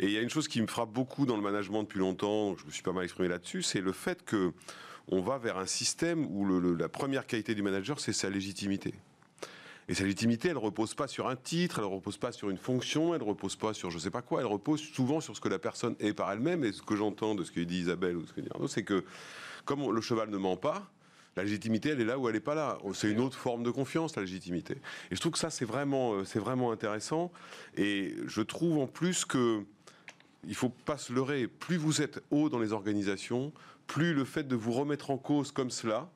Et 0.00 0.06
il 0.06 0.12
y 0.12 0.18
a 0.18 0.20
une 0.22 0.30
chose 0.30 0.48
qui 0.48 0.60
me 0.60 0.66
frappe 0.66 0.90
beaucoup 0.90 1.24
dans 1.26 1.36
le 1.36 1.42
management 1.42 1.82
depuis 1.84 2.00
longtemps. 2.00 2.56
Je 2.56 2.64
me 2.66 2.70
suis 2.70 2.82
pas 2.82 2.92
mal 2.92 3.04
exprimé 3.04 3.28
là-dessus, 3.28 3.62
c'est 3.62 3.80
le 3.80 3.92
fait 3.92 4.24
que 4.24 4.52
on 5.08 5.20
va 5.20 5.36
vers 5.38 5.58
un 5.58 5.66
système 5.66 6.26
où 6.30 6.44
le- 6.46 6.58
le- 6.58 6.74
la 6.74 6.88
première 6.88 7.26
qualité 7.26 7.54
du 7.54 7.62
manager, 7.62 8.00
c'est 8.00 8.12
sa 8.14 8.30
légitimité. 8.30 8.94
Et 9.88 9.94
sa 9.94 10.04
légitimité, 10.04 10.48
elle 10.48 10.58
repose 10.58 10.94
pas 10.94 11.06
sur 11.06 11.28
un 11.28 11.36
titre, 11.36 11.78
elle 11.78 11.84
repose 11.84 12.16
pas 12.16 12.32
sur 12.32 12.50
une 12.50 12.56
fonction, 12.56 13.14
elle 13.14 13.22
repose 13.22 13.56
pas 13.56 13.74
sur 13.74 13.90
je 13.90 13.98
sais 13.98 14.10
pas 14.10 14.22
quoi, 14.22 14.40
elle 14.40 14.46
repose 14.46 14.80
souvent 14.80 15.20
sur 15.20 15.36
ce 15.36 15.40
que 15.40 15.48
la 15.48 15.58
personne 15.58 15.94
est 16.00 16.14
par 16.14 16.32
elle-même. 16.32 16.64
Et 16.64 16.72
ce 16.72 16.82
que 16.82 16.96
j'entends 16.96 17.34
de 17.34 17.44
ce 17.44 17.52
que 17.52 17.60
dit 17.60 17.80
Isabelle 17.80 18.16
ou 18.16 18.26
ce 18.26 18.32
que 18.32 18.40
dit 18.40 18.48
Arnaud, 18.54 18.68
c'est 18.68 18.84
que 18.84 19.04
comme 19.64 19.90
le 19.90 20.00
cheval 20.00 20.30
ne 20.30 20.38
ment 20.38 20.56
pas, 20.56 20.90
la 21.36 21.42
légitimité, 21.42 21.90
elle 21.90 22.00
est 22.00 22.04
là 22.04 22.18
où 22.18 22.28
elle 22.28 22.34
n'est 22.34 22.40
pas 22.40 22.54
là. 22.54 22.78
C'est 22.92 23.10
une 23.10 23.20
autre 23.20 23.36
forme 23.36 23.64
de 23.64 23.70
confiance, 23.70 24.14
la 24.16 24.22
légitimité. 24.22 24.74
Et 25.10 25.16
je 25.16 25.20
trouve 25.20 25.32
que 25.32 25.38
ça, 25.38 25.50
c'est 25.50 25.64
vraiment, 25.64 26.14
euh, 26.14 26.24
c'est 26.24 26.38
vraiment 26.38 26.70
intéressant. 26.70 27.32
Et 27.76 28.14
je 28.26 28.40
trouve 28.40 28.78
en 28.78 28.86
plus 28.86 29.24
que 29.24 29.64
il 30.46 30.54
faut 30.54 30.68
pas 30.68 30.98
se 30.98 31.12
leurrer. 31.12 31.48
Plus 31.48 31.76
vous 31.76 32.02
êtes 32.02 32.22
haut 32.30 32.48
dans 32.50 32.58
les 32.58 32.72
organisations, 32.72 33.52
plus 33.86 34.14
le 34.14 34.24
fait 34.24 34.46
de 34.46 34.54
vous 34.54 34.72
remettre 34.72 35.10
en 35.10 35.16
cause 35.16 35.52
comme 35.52 35.70
cela, 35.70 36.10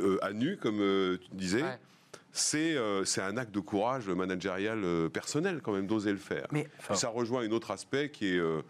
euh, 0.00 0.18
à 0.22 0.32
nu, 0.32 0.56
comme 0.56 0.80
euh, 0.80 1.18
tu 1.18 1.36
disais. 1.36 1.64
C'est 2.36 2.76
euh, 2.76 3.04
c'est 3.04 3.22
un 3.22 3.36
acte 3.36 3.54
de 3.54 3.60
courage 3.60 4.08
managérial 4.08 4.82
euh, 4.84 5.08
personnel 5.08 5.60
quand 5.62 5.72
même 5.72 5.86
d'oser 5.86 6.10
le 6.10 6.18
faire. 6.18 6.46
Mais 6.52 6.66
Ça 6.92 7.08
rejoint 7.08 7.42
un 7.42 7.50
autre 7.52 7.70
aspect 7.70 8.10
qui 8.10 8.26
est 8.34 8.38
euh, 8.38 8.60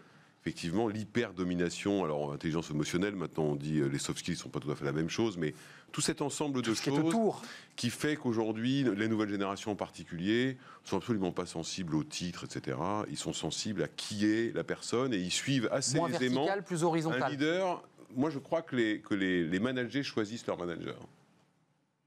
effectivement 0.41 0.87
l'hyper-domination. 0.87 2.03
Alors, 2.05 2.31
intelligence 2.31 2.69
émotionnelle, 2.69 3.15
maintenant 3.15 3.43
on 3.45 3.55
dit 3.55 3.79
euh, 3.79 3.87
les 3.87 3.97
soft 3.97 4.19
skills 4.19 4.35
ne 4.35 4.39
sont 4.39 4.49
pas 4.49 4.59
tout 4.59 4.69
à 4.71 4.75
fait 4.75 4.85
la 4.85 4.91
même 4.91 5.09
chose, 5.09 5.37
mais 5.37 5.55
tout 5.91 6.01
cet 6.01 6.21
ensemble 6.21 6.57
de 6.57 6.61
tout 6.61 6.73
qui 6.75 6.89
choses 6.89 6.99
autour. 6.99 7.41
qui 7.75 7.89
fait 7.89 8.15
qu'aujourd'hui, 8.17 8.83
les 8.83 9.07
nouvelles 9.07 9.29
générations 9.29 9.71
en 9.71 9.75
particulier 9.75 10.57
sont 10.83 10.97
absolument 10.97 11.31
pas 11.31 11.45
sensibles 11.47 11.95
aux 11.95 12.03
titres, 12.03 12.43
etc. 12.43 12.77
Ils 13.09 13.17
sont 13.17 13.33
sensibles 13.33 13.81
à 13.81 13.87
qui 13.87 14.25
est 14.27 14.53
la 14.55 14.63
personne 14.63 15.11
et 15.13 15.17
ils 15.17 15.31
suivent 15.31 15.69
assez 15.71 15.97
Moins 15.97 16.09
aisément 16.09 16.45
vertical, 16.45 16.63
plus 16.63 16.83
un 16.83 16.87
horizontal. 16.87 17.31
leader. 17.31 17.81
Moi, 18.15 18.29
je 18.29 18.37
crois 18.39 18.61
que 18.61 18.75
les, 18.75 18.99
que 19.01 19.15
les, 19.15 19.43
les 19.43 19.59
managers 19.59 20.03
choisissent 20.03 20.45
leur 20.45 20.57
manager. 20.59 20.95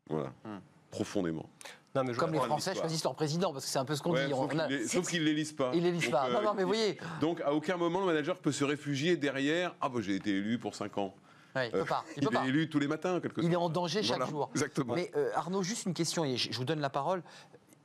Voilà, 0.09 0.33
Hmm. 0.45 0.59
Profondément. 0.91 1.49
Non, 1.95 2.05
mais 2.05 2.13
je 2.13 2.19
Comme 2.19 2.33
les 2.33 2.39
Français 2.39 2.75
choisissent 2.75 3.03
leur 3.05 3.15
président, 3.15 3.53
parce 3.53 3.65
que 3.65 3.71
c'est 3.71 3.79
un 3.79 3.85
peu 3.85 3.97
ce 3.97 4.03
qu'on 4.03 4.13
Ouais, 4.13 4.27
dit. 4.27 4.33
sauf 4.33 4.51
qu'ils 4.51 4.61
a- 4.61 4.69
les- 4.69 4.89
sauf 4.89 5.09
qu'ils 5.09 5.21
ne 5.21 5.25
les 5.27 5.35
lisent 5.35 5.53
pas. 5.55 5.71
Ils 5.75 5.83
les 5.83 5.91
lisent 5.91 6.03
Donc, 6.05 6.13
pas. 6.13 6.29
Non, 6.31 6.39
euh, 6.39 6.43
non, 6.43 6.55
mais 6.55 6.63
vous 6.63 6.69
voyez, 6.69 6.99
Donc, 7.21 7.41
à 7.41 7.53
aucun 7.53 7.77
moment, 7.77 8.01
le 8.01 8.07
manager 8.07 8.39
peut 8.39 8.53
se 8.53 8.63
réfugier 8.65 9.17
derrière 9.17 9.75
Ah, 9.81 9.89
bah, 9.89 10.01
j'ai 10.03 10.15
été 10.15 10.31
élu 10.31 10.59
pour 10.59 10.75
5 10.75 10.99
ans. 10.99 11.15
Ouais, 11.57 11.69
il 11.69 11.73
peut 11.73 11.85
pas. 11.85 12.05
Il 12.17 12.23
Il, 12.23 12.29
peut 12.29 12.35
pas. 12.35 12.45
est 12.45 12.49
élu 12.49 12.69
tous 12.69 12.79
les 12.79 12.87
matins, 12.89 13.21
quelque 13.21 13.41
Il 13.41 13.53
est 13.53 13.57
en 13.57 13.71
danger 13.71 14.03
chaque 14.03 14.19
Voilà, 14.19 14.31
jour. 14.31 14.51
Exactement. 14.55 14.95
Mais 14.95 15.11
euh, 15.17 15.31
Arnaud, 15.35 15.63
juste 15.63 15.87
une 15.87 15.95
question, 15.95 16.25
et 16.25 16.37
je 16.37 16.53
vous 16.57 16.65
donne 16.65 16.81
la 16.81 16.91
parole. 16.91 17.23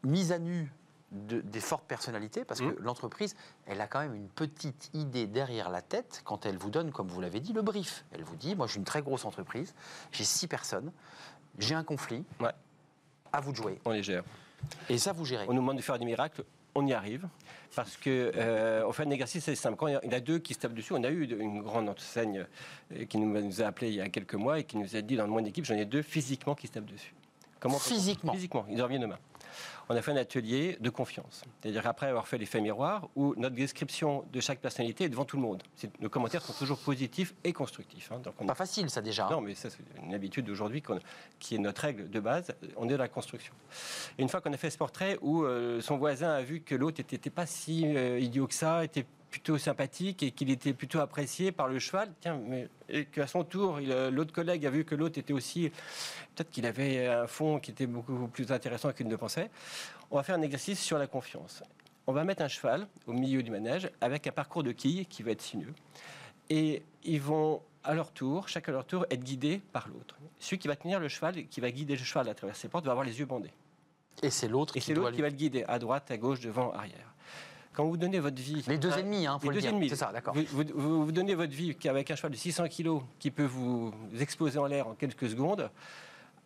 Mise 0.03 0.31
à 0.33 0.37
nu 0.37 0.71
de- 1.11 1.39
des 1.41 1.61
fortes 1.61 1.85
personnalités, 1.85 2.43
parce 2.43 2.59
que 2.59 2.65
Mmh. 2.65 2.75
l'entreprise, 2.81 3.35
elle 3.67 3.79
a 3.81 3.87
quand 3.87 3.99
même 4.01 4.15
une 4.15 4.27
petite 4.27 4.89
idée 4.93 5.27
derrière 5.27 5.69
la 5.69 5.81
tête 5.81 6.21
quand 6.25 6.45
elle 6.45 6.57
vous 6.57 6.69
donne, 6.71 6.91
comme 6.91 7.07
vous 7.07 7.21
l'avez 7.21 7.39
dit, 7.39 7.53
le 7.53 7.61
brief. 7.61 8.03
Elle 8.11 8.23
vous 8.23 8.35
dit, 8.35 8.55
moi 8.55 8.67
suis 8.67 8.79
une 8.79 8.85
très 8.85 9.01
grosse 9.01 9.23
entreprise, 9.23 9.73
j'ai 10.11 10.23
six 10.25 10.47
personnes, 10.47 10.91
j'ai 11.57 11.73
un 11.75 11.83
conflit, 11.83 12.25
Ouais. 12.41 12.51
À 13.33 13.41
vous 13.41 13.51
de 13.51 13.57
jouer. 13.57 13.79
On 13.83 13.91
les 13.91 14.03
gère. 14.03 14.23
Et 14.89 14.97
ça, 14.97 15.11
vous 15.11 15.25
gérez. 15.25 15.45
On 15.49 15.53
nous 15.53 15.61
demande 15.61 15.77
de 15.77 15.81
faire 15.81 15.99
des 15.99 16.05
miracles, 16.05 16.43
on 16.75 16.85
y 16.85 16.93
arrive. 16.93 17.27
Parce 17.75 17.97
que 17.97 18.31
euh, 18.35 18.85
on 18.87 18.93
fait 18.93 19.03
un 19.03 19.09
exercice 19.09 19.43
assez 19.43 19.55
simple. 19.55 19.77
Quand 19.77 19.87
il 19.87 19.93
y 19.93 19.97
en 19.97 20.11
a 20.11 20.19
deux 20.19 20.37
qui 20.37 20.53
se 20.53 20.59
tapent 20.59 20.75
dessus, 20.75 20.93
on 20.93 21.03
a 21.03 21.09
eu 21.09 21.25
une 21.25 21.63
grande 21.63 21.89
enseigne 21.89 22.45
euh, 22.95 23.05
qui 23.05 23.17
nous, 23.17 23.61
a 23.61 23.65
appelé 23.65 23.89
il 23.89 23.95
y 23.95 24.01
a 24.01 24.09
quelques 24.09 24.35
mois 24.35 24.59
et 24.59 24.63
qui 24.63 24.77
nous 24.77 24.95
a 24.95 25.01
dit 25.01 25.15
dans 25.15 25.27
mon 25.27 25.43
équipe, 25.43 25.65
j'en 25.65 25.75
ai 25.75 25.85
deux 25.85 26.03
physiquement 26.03 26.53
qui 26.53 26.67
se 26.67 26.73
tapent 26.73 26.91
dessus. 26.91 27.13
Comment 27.59 27.79
Physiquement 27.79 28.33
Physiquement, 28.33 28.65
ils 28.69 28.79
en 28.79 28.83
reviennent 28.83 29.01
demain. 29.01 29.17
On 29.89 29.95
a 29.95 30.01
fait 30.01 30.11
un 30.11 30.17
atelier 30.17 30.77
de 30.79 30.89
confiance. 30.89 31.43
C'est-à-dire 31.61 31.85
après 31.87 32.07
avoir 32.07 32.27
fait 32.27 32.37
l'effet 32.37 32.61
miroir, 32.61 33.09
où 33.15 33.33
notre 33.37 33.55
description 33.55 34.25
de 34.31 34.39
chaque 34.39 34.59
personnalité 34.59 35.05
est 35.05 35.09
devant 35.09 35.25
tout 35.25 35.35
le 35.35 35.41
monde. 35.41 35.63
Nos 35.99 36.09
commentaires 36.09 36.41
sont 36.41 36.53
toujours 36.53 36.77
positifs 36.79 37.33
et 37.43 37.53
constructifs. 37.53 38.11
hein. 38.11 38.19
Donc 38.19 38.35
on 38.39 38.45
Pas 38.45 38.55
facile, 38.55 38.89
ça 38.89 39.01
déjà. 39.01 39.25
hein. 39.27 39.31
non, 39.31 39.41
mais 39.41 39.55
ça, 39.55 39.69
c'est 39.69 39.79
une 40.03 40.13
habitude 40.13 40.45
d'aujourd'hui 40.45 40.83
qui 41.39 41.55
est 41.55 41.59
notre 41.59 41.81
règle 41.81 42.09
de 42.09 42.19
base. 42.19 42.53
On 42.77 42.87
est 42.87 42.93
dans 42.93 42.97
la 42.97 43.07
construction. 43.09 43.53
Et 44.17 44.21
une 44.21 44.29
fois 44.29 44.41
qu'on 44.41 44.53
a 44.53 44.57
fait 44.57 44.69
ce 44.69 44.77
portrait 44.77 45.17
où 45.21 45.43
euh, 45.43 45.81
son 45.81 45.97
voisin 45.97 46.31
a 46.31 46.41
vu 46.41 46.61
que 46.61 46.75
l'autre 46.75 47.01
n'était 47.01 47.29
pas 47.29 47.45
si 47.45 47.83
euh, 47.85 48.19
idiot 48.19 48.47
que 48.47 48.53
ça, 48.53 48.83
était 48.83 49.05
plutôt 49.33 49.57
sympathique 49.57 50.21
et 50.21 50.29
qu'il 50.29 50.51
était 50.51 50.73
plutôt 50.73 50.99
apprécié 50.99 51.51
par 51.51 51.67
le 51.67 51.79
cheval, 51.79 52.13
tiens, 52.21 52.39
mais 52.47 52.69
et 52.87 53.05
qu'à 53.05 53.25
son 53.25 53.43
tour, 53.43 53.79
euh, 53.81 54.11
l'autre 54.11 54.31
collègue 54.31 54.63
a 54.63 54.69
vu 54.69 54.85
que 54.85 54.93
l'autre 54.93 55.17
était 55.17 55.33
aussi, 55.33 55.71
peut-être 56.35 56.51
qu'il 56.51 56.67
avait 56.67 57.07
un 57.07 57.25
fond 57.25 57.59
qui 57.59 57.71
était 57.71 57.87
beaucoup 57.87 58.27
plus 58.27 58.51
intéressant 58.51 58.91
qu'il 58.91 59.07
ne 59.07 59.11
le 59.11 59.17
pensait. 59.17 59.49
On 60.11 60.17
va 60.17 60.23
faire 60.23 60.35
un 60.35 60.41
exercice 60.43 60.79
sur 60.79 60.99
la 60.99 61.07
confiance. 61.07 61.63
On 62.05 62.13
va 62.13 62.23
mettre 62.25 62.43
un 62.43 62.47
cheval 62.47 62.87
au 63.07 63.13
milieu 63.13 63.41
du 63.41 63.49
manège 63.49 63.89
avec 64.01 64.27
un 64.27 64.31
parcours 64.31 64.61
de 64.61 64.71
quilles 64.71 65.07
qui 65.07 65.23
va 65.23 65.31
être 65.31 65.41
sinueux. 65.41 65.73
Et 66.51 66.83
ils 67.03 67.19
vont, 67.19 67.63
à 67.83 67.95
leur 67.95 68.11
tour, 68.11 68.47
chacun 68.47 68.71
à 68.71 68.75
leur 68.75 68.85
tour, 68.85 69.07
être 69.09 69.23
guidés 69.23 69.61
par 69.71 69.87
l'autre. 69.87 70.15
Celui 70.37 70.59
qui 70.59 70.67
va 70.67 70.75
tenir 70.75 70.99
le 70.99 71.07
cheval, 71.07 71.47
qui 71.47 71.59
va 71.59 71.71
guider 71.71 71.95
le 71.95 72.03
cheval 72.03 72.29
à 72.29 72.35
travers 72.35 72.55
ses 72.55 72.67
portes, 72.67 72.85
va 72.85 72.91
avoir 72.91 73.05
les 73.05 73.17
yeux 73.17 73.25
bandés. 73.25 73.53
Et 74.21 74.29
c'est 74.29 74.47
l'autre 74.47 74.77
Et 74.77 74.79
qui 74.79 74.85
c'est 74.85 74.93
doit 74.93 75.05
l'autre 75.05 75.15
qui 75.15 75.23
va 75.23 75.29
le 75.29 75.35
guider, 75.35 75.63
à 75.67 75.79
droite, 75.79 76.11
à 76.11 76.17
gauche, 76.17 76.39
devant, 76.39 76.71
arrière. 76.71 77.12
Quand 77.73 77.85
vous 77.85 77.97
donnez 77.97 78.19
votre 78.19 78.41
vie... 78.41 78.63
Les 78.67 78.77
deux 78.77 78.91
à- 78.91 78.99
ennemis, 78.99 79.25
hein, 79.25 79.39
faut 79.39 79.49
les 79.49 79.55
le 79.55 79.55
deux 79.55 79.61
dire. 79.61 79.71
ennemis. 79.71 79.89
C'est 79.89 79.95
ça, 79.95 80.11
d'accord. 80.13 80.33
Vous, 80.35 80.43
vous- 80.49 80.63
vous- 80.75 81.05
vous 81.05 81.11
donnez 81.11 81.33
votre 81.35 81.53
vie 81.53 81.75
avec 81.85 82.11
un 82.11 82.15
cheval 82.15 82.31
de 82.31 82.37
600 82.37 82.67
kg 82.69 82.99
qui 83.19 83.31
peut 83.31 83.45
vous 83.45 83.91
exploser 84.19 84.59
en 84.59 84.65
l'air 84.67 84.87
en 84.87 84.93
quelques 84.93 85.29
secondes, 85.29 85.69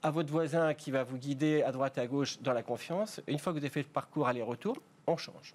à 0.03 0.11
votre 0.11 0.31
voisin 0.31 0.73
qui 0.73 0.91
va 0.91 1.03
vous 1.03 1.17
guider 1.17 1.63
à 1.63 1.71
droite 1.71 1.97
et 1.97 2.01
à 2.01 2.07
gauche 2.07 2.39
dans 2.41 2.53
la 2.53 2.63
confiance. 2.63 3.19
Une 3.27 3.39
fois 3.39 3.51
que 3.51 3.57
vous 3.57 3.63
avez 3.63 3.71
fait 3.73 3.81
le 3.81 3.87
parcours 3.87 4.27
aller-retour, 4.27 4.77
on 5.07 5.17
change. 5.17 5.53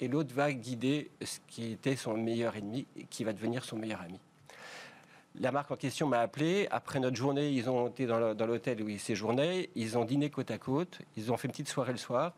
Et 0.00 0.08
l'autre 0.08 0.34
va 0.34 0.52
guider 0.52 1.10
ce 1.22 1.38
qui 1.46 1.72
était 1.72 1.96
son 1.96 2.16
meilleur 2.16 2.56
ennemi 2.56 2.86
et 2.96 3.04
qui 3.04 3.22
va 3.24 3.32
devenir 3.32 3.64
son 3.64 3.76
meilleur 3.76 4.00
ami. 4.02 4.18
La 5.38 5.52
marque 5.52 5.70
en 5.70 5.76
question 5.76 6.06
m'a 6.08 6.20
appelé. 6.20 6.66
Après 6.70 6.98
notre 6.98 7.16
journée, 7.16 7.50
ils 7.50 7.68
ont 7.68 7.88
été 7.88 8.06
dans 8.06 8.18
l'hôtel 8.46 8.82
où 8.82 8.88
ils 8.88 8.98
séjournaient. 9.00 9.68
Ils 9.74 9.98
ont 9.98 10.04
dîné 10.06 10.30
côte 10.30 10.50
à 10.50 10.56
côte. 10.58 10.98
Ils 11.16 11.30
ont 11.30 11.36
fait 11.36 11.46
une 11.48 11.52
petite 11.52 11.68
soirée 11.68 11.92
le 11.92 11.98
soir. 11.98 12.32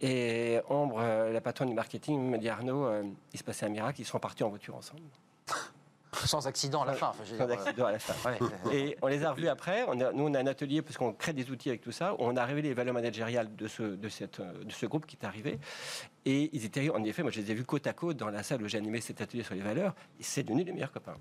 Et 0.00 0.58
Ambre, 0.68 0.98
euh, 1.00 1.30
la 1.32 1.40
patronne 1.40 1.68
du 1.68 1.74
marketing, 1.74 2.20
me 2.30 2.38
dit 2.38 2.48
Arnaud, 2.48 2.84
euh, 2.86 3.02
il 3.32 3.38
se 3.38 3.44
passait 3.44 3.66
un 3.66 3.70
miracle. 3.70 4.00
Ils 4.00 4.04
sont 4.06 4.18
partis 4.18 4.42
en 4.44 4.48
voiture 4.48 4.74
ensemble. 4.76 5.02
Sans 6.24 6.46
accident 6.48 6.82
à 6.82 6.86
la 6.86 6.94
fin. 6.94 7.08
enfin, 7.10 7.22
je 7.24 7.32
veux 7.32 7.38
Sans 7.38 7.46
dire, 7.46 7.60
accident 7.60 7.86
à 7.86 7.92
la 7.92 7.98
fin. 8.00 8.30
ouais, 8.30 8.38
ouais. 8.64 8.76
Et 8.76 8.98
on 9.00 9.06
les 9.06 9.22
a 9.24 9.30
revus 9.30 9.46
après. 9.48 9.84
On 9.86 10.00
a- 10.00 10.10
nous, 10.12 10.24
on 10.26 10.34
a 10.34 10.40
un 10.40 10.46
atelier, 10.48 10.82
parce 10.82 10.96
qu'on 10.98 11.12
crée 11.12 11.32
des 11.32 11.50
outils 11.52 11.68
avec 11.68 11.82
tout 11.82 11.92
ça. 11.92 12.14
où 12.14 12.16
On 12.18 12.36
a 12.36 12.44
révélé 12.44 12.68
les 12.70 12.74
valeurs 12.74 12.94
managériales 12.94 13.54
de 13.54 13.68
ce, 13.68 13.82
de, 13.82 14.08
cette, 14.08 14.40
euh, 14.40 14.64
de 14.64 14.72
ce 14.72 14.86
groupe 14.86 15.06
qui 15.06 15.16
est 15.20 15.24
arrivé. 15.24 15.60
Et 16.24 16.50
ils 16.52 16.64
étaient, 16.64 16.90
en 16.90 17.04
effet, 17.04 17.22
moi, 17.22 17.30
je 17.30 17.40
les 17.40 17.50
ai 17.52 17.54
vus 17.54 17.64
côte 17.64 17.86
à 17.86 17.92
côte 17.92 18.16
dans 18.16 18.28
la 18.28 18.42
salle 18.42 18.60
où 18.62 18.66
j'ai 18.68 18.78
animé 18.78 19.00
cet 19.00 19.20
atelier 19.20 19.44
sur 19.44 19.54
les 19.54 19.60
valeurs. 19.60 19.94
Et 20.18 20.22
c'est 20.24 20.42
devenu 20.42 20.64
les 20.64 20.72
meilleurs 20.72 20.92
copains. 20.92 21.16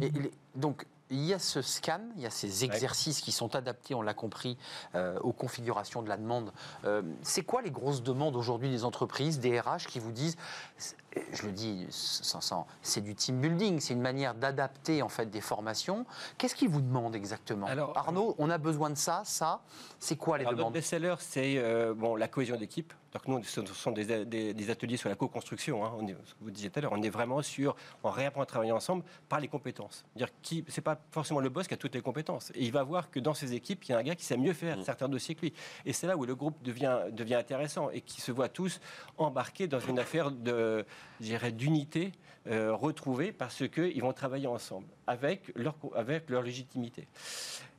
Et 0.00 0.12
donc, 0.54 0.86
il 1.10 1.24
y 1.24 1.32
a 1.32 1.38
ce 1.38 1.62
scan, 1.62 2.00
il 2.16 2.22
y 2.22 2.26
a 2.26 2.30
ces 2.30 2.64
exercices 2.64 3.20
qui 3.20 3.30
sont 3.30 3.54
adaptés, 3.54 3.94
on 3.94 4.02
l'a 4.02 4.14
compris, 4.14 4.58
euh, 4.94 5.18
aux 5.20 5.32
configurations 5.32 6.02
de 6.02 6.08
la 6.08 6.16
demande. 6.16 6.52
Euh, 6.84 7.02
c'est 7.22 7.42
quoi 7.42 7.62
les 7.62 7.70
grosses 7.70 8.02
demandes 8.02 8.36
aujourd'hui 8.36 8.70
des 8.70 8.84
entreprises, 8.84 9.38
des 9.38 9.60
RH 9.60 9.86
qui 9.88 10.00
vous 10.00 10.12
disent, 10.12 10.36
je 11.32 11.46
le 11.46 11.52
dis 11.52 11.86
sans, 11.90 12.66
c'est 12.82 13.00
du 13.00 13.14
team 13.14 13.40
building, 13.40 13.80
c'est 13.80 13.94
une 13.94 14.00
manière 14.00 14.34
d'adapter 14.34 15.02
en 15.02 15.08
fait 15.08 15.30
des 15.30 15.40
formations. 15.40 16.04
Qu'est-ce 16.38 16.54
qu'ils 16.54 16.68
vous 16.68 16.82
demandent 16.82 17.14
exactement? 17.14 17.66
Alors, 17.66 17.96
Arnaud, 17.96 18.34
on 18.38 18.50
a 18.50 18.58
besoin 18.58 18.90
de 18.90 18.96
ça, 18.96 19.22
ça. 19.24 19.60
C'est 20.00 20.16
quoi 20.16 20.38
les 20.38 20.42
Alors, 20.42 20.52
notre 20.52 20.58
demandes? 20.58 20.74
best-seller, 20.74 21.14
c'est 21.20 21.54
euh, 21.58 21.94
bon, 21.94 22.16
la 22.16 22.28
cohésion 22.28 22.56
d'équipe. 22.56 22.92
Donc 23.16 23.28
nous, 23.28 23.44
ce 23.44 23.64
sont 23.64 23.92
des, 23.92 24.24
des- 24.26 24.52
des 24.54 24.70
ateliers 24.70 24.96
sur 24.96 25.08
la 25.08 25.14
co-construction. 25.14 25.84
hein. 25.84 25.92
On 25.98 26.06
est, 26.06 26.12
que 26.12 26.18
vous 26.40 26.50
disiez 26.50 26.68
tout 26.70 26.78
à 26.78 26.82
l'heure, 26.82 26.92
on 26.92 27.02
est 27.02 27.08
vraiment 27.10 27.40
sur, 27.42 27.74
on 28.04 28.10
réapprend 28.10 28.42
à 28.42 28.46
travailler 28.46 28.72
ensemble 28.72 29.04
par 29.28 29.40
les 29.40 29.48
compétences. 29.48 30.04
Dire 30.14 30.28
qui, 30.42 30.64
c'est 30.68 30.80
pas 30.82 31.00
forcément 31.10 31.40
le 31.40 31.48
boss 31.48 31.66
qui 31.66 31.74
a 31.74 31.76
toutes 31.76 31.94
les 31.94 32.02
compétences. 32.02 32.50
Et 32.54 32.64
il 32.64 32.72
va 32.72 32.82
voir 32.82 33.10
que 33.10 33.18
dans 33.20 33.34
ses 33.34 33.54
équipes, 33.54 33.84
il 33.84 33.92
y 33.92 33.94
a 33.94 33.98
un 33.98 34.02
gars 34.02 34.14
qui 34.14 34.24
sait 34.24 34.36
mieux 34.36 34.52
faire 34.52 34.76
certains 34.84 35.08
dossiers 35.08 35.34
que 35.34 35.42
lui. 35.42 35.52
Et 35.84 35.92
c'est 35.92 36.06
là 36.06 36.16
où 36.16 36.24
le 36.26 36.34
groupe 36.34 36.62
devient, 36.62 36.98
devient 37.12 37.36
intéressant 37.36 37.90
et 37.90 38.00
qui 38.02 38.20
se 38.20 38.32
voit 38.32 38.48
tous 38.48 38.80
embarqués 39.16 39.66
dans 39.66 39.80
une 39.80 39.98
affaire 39.98 40.30
de, 40.30 40.84
d'unité 41.52 42.12
euh, 42.48 42.74
retrouvée 42.74 43.32
parce 43.32 43.66
qu'ils 43.68 44.00
vont 44.02 44.12
travailler 44.12 44.46
ensemble 44.46 44.86
avec 45.06 45.50
leur, 45.56 45.74
avec 45.94 46.28
leur 46.30 46.42
légitimité. 46.42 47.08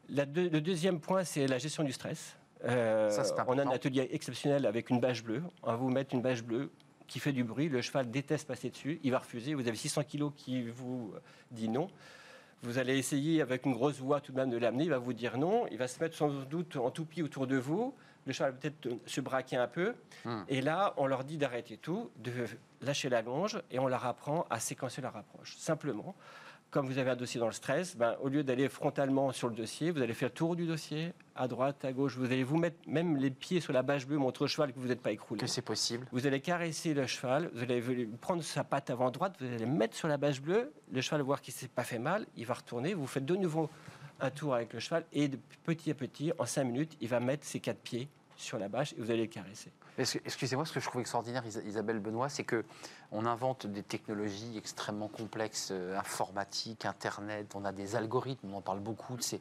La 0.09 0.25
deux- 0.25 0.49
le 0.49 0.61
deuxième 0.61 0.99
point, 0.99 1.23
c'est 1.23 1.47
la 1.47 1.57
gestion 1.57 1.83
du 1.83 1.91
stress. 1.91 2.35
Euh, 2.65 3.09
Ça, 3.09 3.23
on 3.47 3.57
a 3.57 3.63
un 3.63 3.69
atelier 3.69 4.07
exceptionnel 4.11 4.65
avec 4.65 4.89
une 4.89 4.99
bâche 4.99 5.23
bleue. 5.23 5.43
On 5.63 5.67
va 5.67 5.75
vous 5.75 5.89
mettre 5.89 6.13
une 6.13 6.21
bâche 6.21 6.43
bleue 6.43 6.71
qui 7.07 7.19
fait 7.19 7.31
du 7.31 7.43
bruit. 7.43 7.69
Le 7.69 7.81
cheval 7.81 8.09
déteste 8.09 8.47
passer 8.47 8.69
dessus. 8.69 8.99
Il 9.03 9.11
va 9.11 9.19
refuser. 9.19 9.53
Vous 9.53 9.67
avez 9.67 9.77
600 9.77 10.03
kilos 10.03 10.31
qui 10.35 10.69
vous 10.69 11.13
dit 11.51 11.69
non. 11.69 11.89
Vous 12.63 12.79
allez 12.79 12.97
essayer 12.97 13.41
avec 13.41 13.65
une 13.65 13.73
grosse 13.73 13.99
voix 13.99 14.19
tout 14.19 14.31
de 14.31 14.37
même 14.37 14.49
de 14.49 14.57
l'amener. 14.57 14.85
Il 14.85 14.89
va 14.89 14.97
vous 14.97 15.13
dire 15.13 15.37
non. 15.37 15.67
Il 15.71 15.77
va 15.77 15.87
se 15.87 15.99
mettre 16.01 16.15
sans 16.15 16.29
doute 16.29 16.75
en 16.75 16.89
toupie 16.89 17.21
autour 17.21 17.47
de 17.47 17.57
vous. 17.57 17.93
Le 18.25 18.33
cheval 18.33 18.51
va 18.51 18.57
peut-être 18.57 18.89
se 19.05 19.21
braquer 19.21 19.55
un 19.55 19.67
peu. 19.67 19.93
Hmm. 20.25 20.41
Et 20.49 20.61
là, 20.61 20.93
on 20.97 21.05
leur 21.05 21.23
dit 21.23 21.37
d'arrêter 21.37 21.77
tout, 21.77 22.09
de 22.17 22.31
lâcher 22.81 23.09
la 23.09 23.21
longe 23.21 23.61
et 23.71 23.79
on 23.79 23.87
leur 23.87 24.05
apprend 24.05 24.45
à 24.49 24.59
séquencer 24.59 25.01
leur 25.01 25.15
approche. 25.15 25.55
Simplement, 25.57 26.13
comme 26.69 26.85
vous 26.87 26.97
avez 26.97 27.09
un 27.09 27.15
dossier 27.15 27.39
dans 27.39 27.47
le 27.47 27.53
stress, 27.53 27.95
ben, 27.95 28.15
au 28.21 28.29
lieu 28.29 28.43
d'aller 28.43 28.67
frontalement 28.69 29.31
sur 29.31 29.47
le 29.47 29.55
dossier, 29.55 29.91
vous 29.91 30.01
allez 30.01 30.13
faire 30.13 30.29
le 30.29 30.33
tour 30.33 30.55
du 30.55 30.65
dossier, 30.65 31.13
à 31.35 31.47
droite, 31.47 31.85
à 31.85 31.93
gauche. 31.93 32.17
Vous 32.17 32.25
allez 32.25 32.43
vous 32.43 32.57
mettre 32.57 32.77
même 32.87 33.17
les 33.17 33.31
pieds 33.31 33.61
sur 33.61 33.73
la 33.73 33.83
bâche 33.83 34.05
bleue, 34.05 34.17
montre 34.17 34.43
au 34.43 34.47
cheval 34.47 34.73
que 34.73 34.79
vous 34.79 34.87
n'êtes 34.87 35.01
pas 35.01 35.11
écroulé. 35.11 35.39
Que 35.39 35.47
c'est 35.47 35.61
possible. 35.61 36.07
Vous 36.11 36.27
allez 36.27 36.41
caresser 36.41 36.93
le 36.93 37.07
cheval, 37.07 37.49
vous 37.53 37.63
allez 37.63 38.07
prendre 38.19 38.43
sa 38.43 38.63
patte 38.63 38.89
avant 38.89 39.11
droite, 39.11 39.35
vous 39.39 39.45
allez 39.45 39.59
le 39.59 39.65
mettre 39.65 39.95
sur 39.95 40.07
la 40.07 40.17
bâche 40.17 40.41
bleue, 40.41 40.71
le 40.91 41.01
cheval 41.01 41.21
va 41.21 41.25
voir 41.25 41.41
qu'il 41.41 41.53
ne 41.53 41.59
s'est 41.59 41.67
pas 41.67 41.83
fait 41.83 41.99
mal, 41.99 42.25
il 42.35 42.45
va 42.45 42.55
retourner, 42.55 42.93
vous 42.93 43.07
faites 43.07 43.25
de 43.25 43.35
nouveau 43.35 43.69
un 44.19 44.31
tour 44.31 44.55
avec 44.55 44.73
le 44.73 44.79
cheval, 44.79 45.05
et 45.13 45.27
de 45.27 45.37
petit 45.63 45.91
à 45.91 45.93
petit, 45.93 46.31
en 46.37 46.45
cinq 46.45 46.65
minutes, 46.65 46.97
il 47.01 47.07
va 47.07 47.19
mettre 47.19 47.45
ses 47.45 47.59
quatre 47.59 47.79
pieds 47.79 48.09
sur 48.37 48.59
la 48.59 48.69
bâche 48.69 48.93
et 48.93 49.01
vous 49.01 49.11
allez 49.11 49.23
le 49.23 49.27
caresser. 49.27 49.71
Excusez-moi, 49.97 50.65
ce 50.65 50.71
que 50.71 50.79
je 50.79 50.85
trouve 50.85 51.01
extraordinaire, 51.01 51.43
Isabelle 51.65 51.99
Benoît, 51.99 52.29
c'est 52.29 52.43
que 52.43 52.63
on 53.11 53.25
invente 53.25 53.65
des 53.65 53.83
technologies 53.83 54.57
extrêmement 54.57 55.07
complexes, 55.07 55.69
euh, 55.71 55.97
informatiques, 55.97 56.85
Internet, 56.85 57.53
on 57.55 57.65
a 57.65 57.71
des 57.71 57.95
algorithmes, 57.95 58.53
on 58.53 58.57
en 58.57 58.61
parle 58.61 58.79
beaucoup. 58.79 59.15
Et 59.33 59.39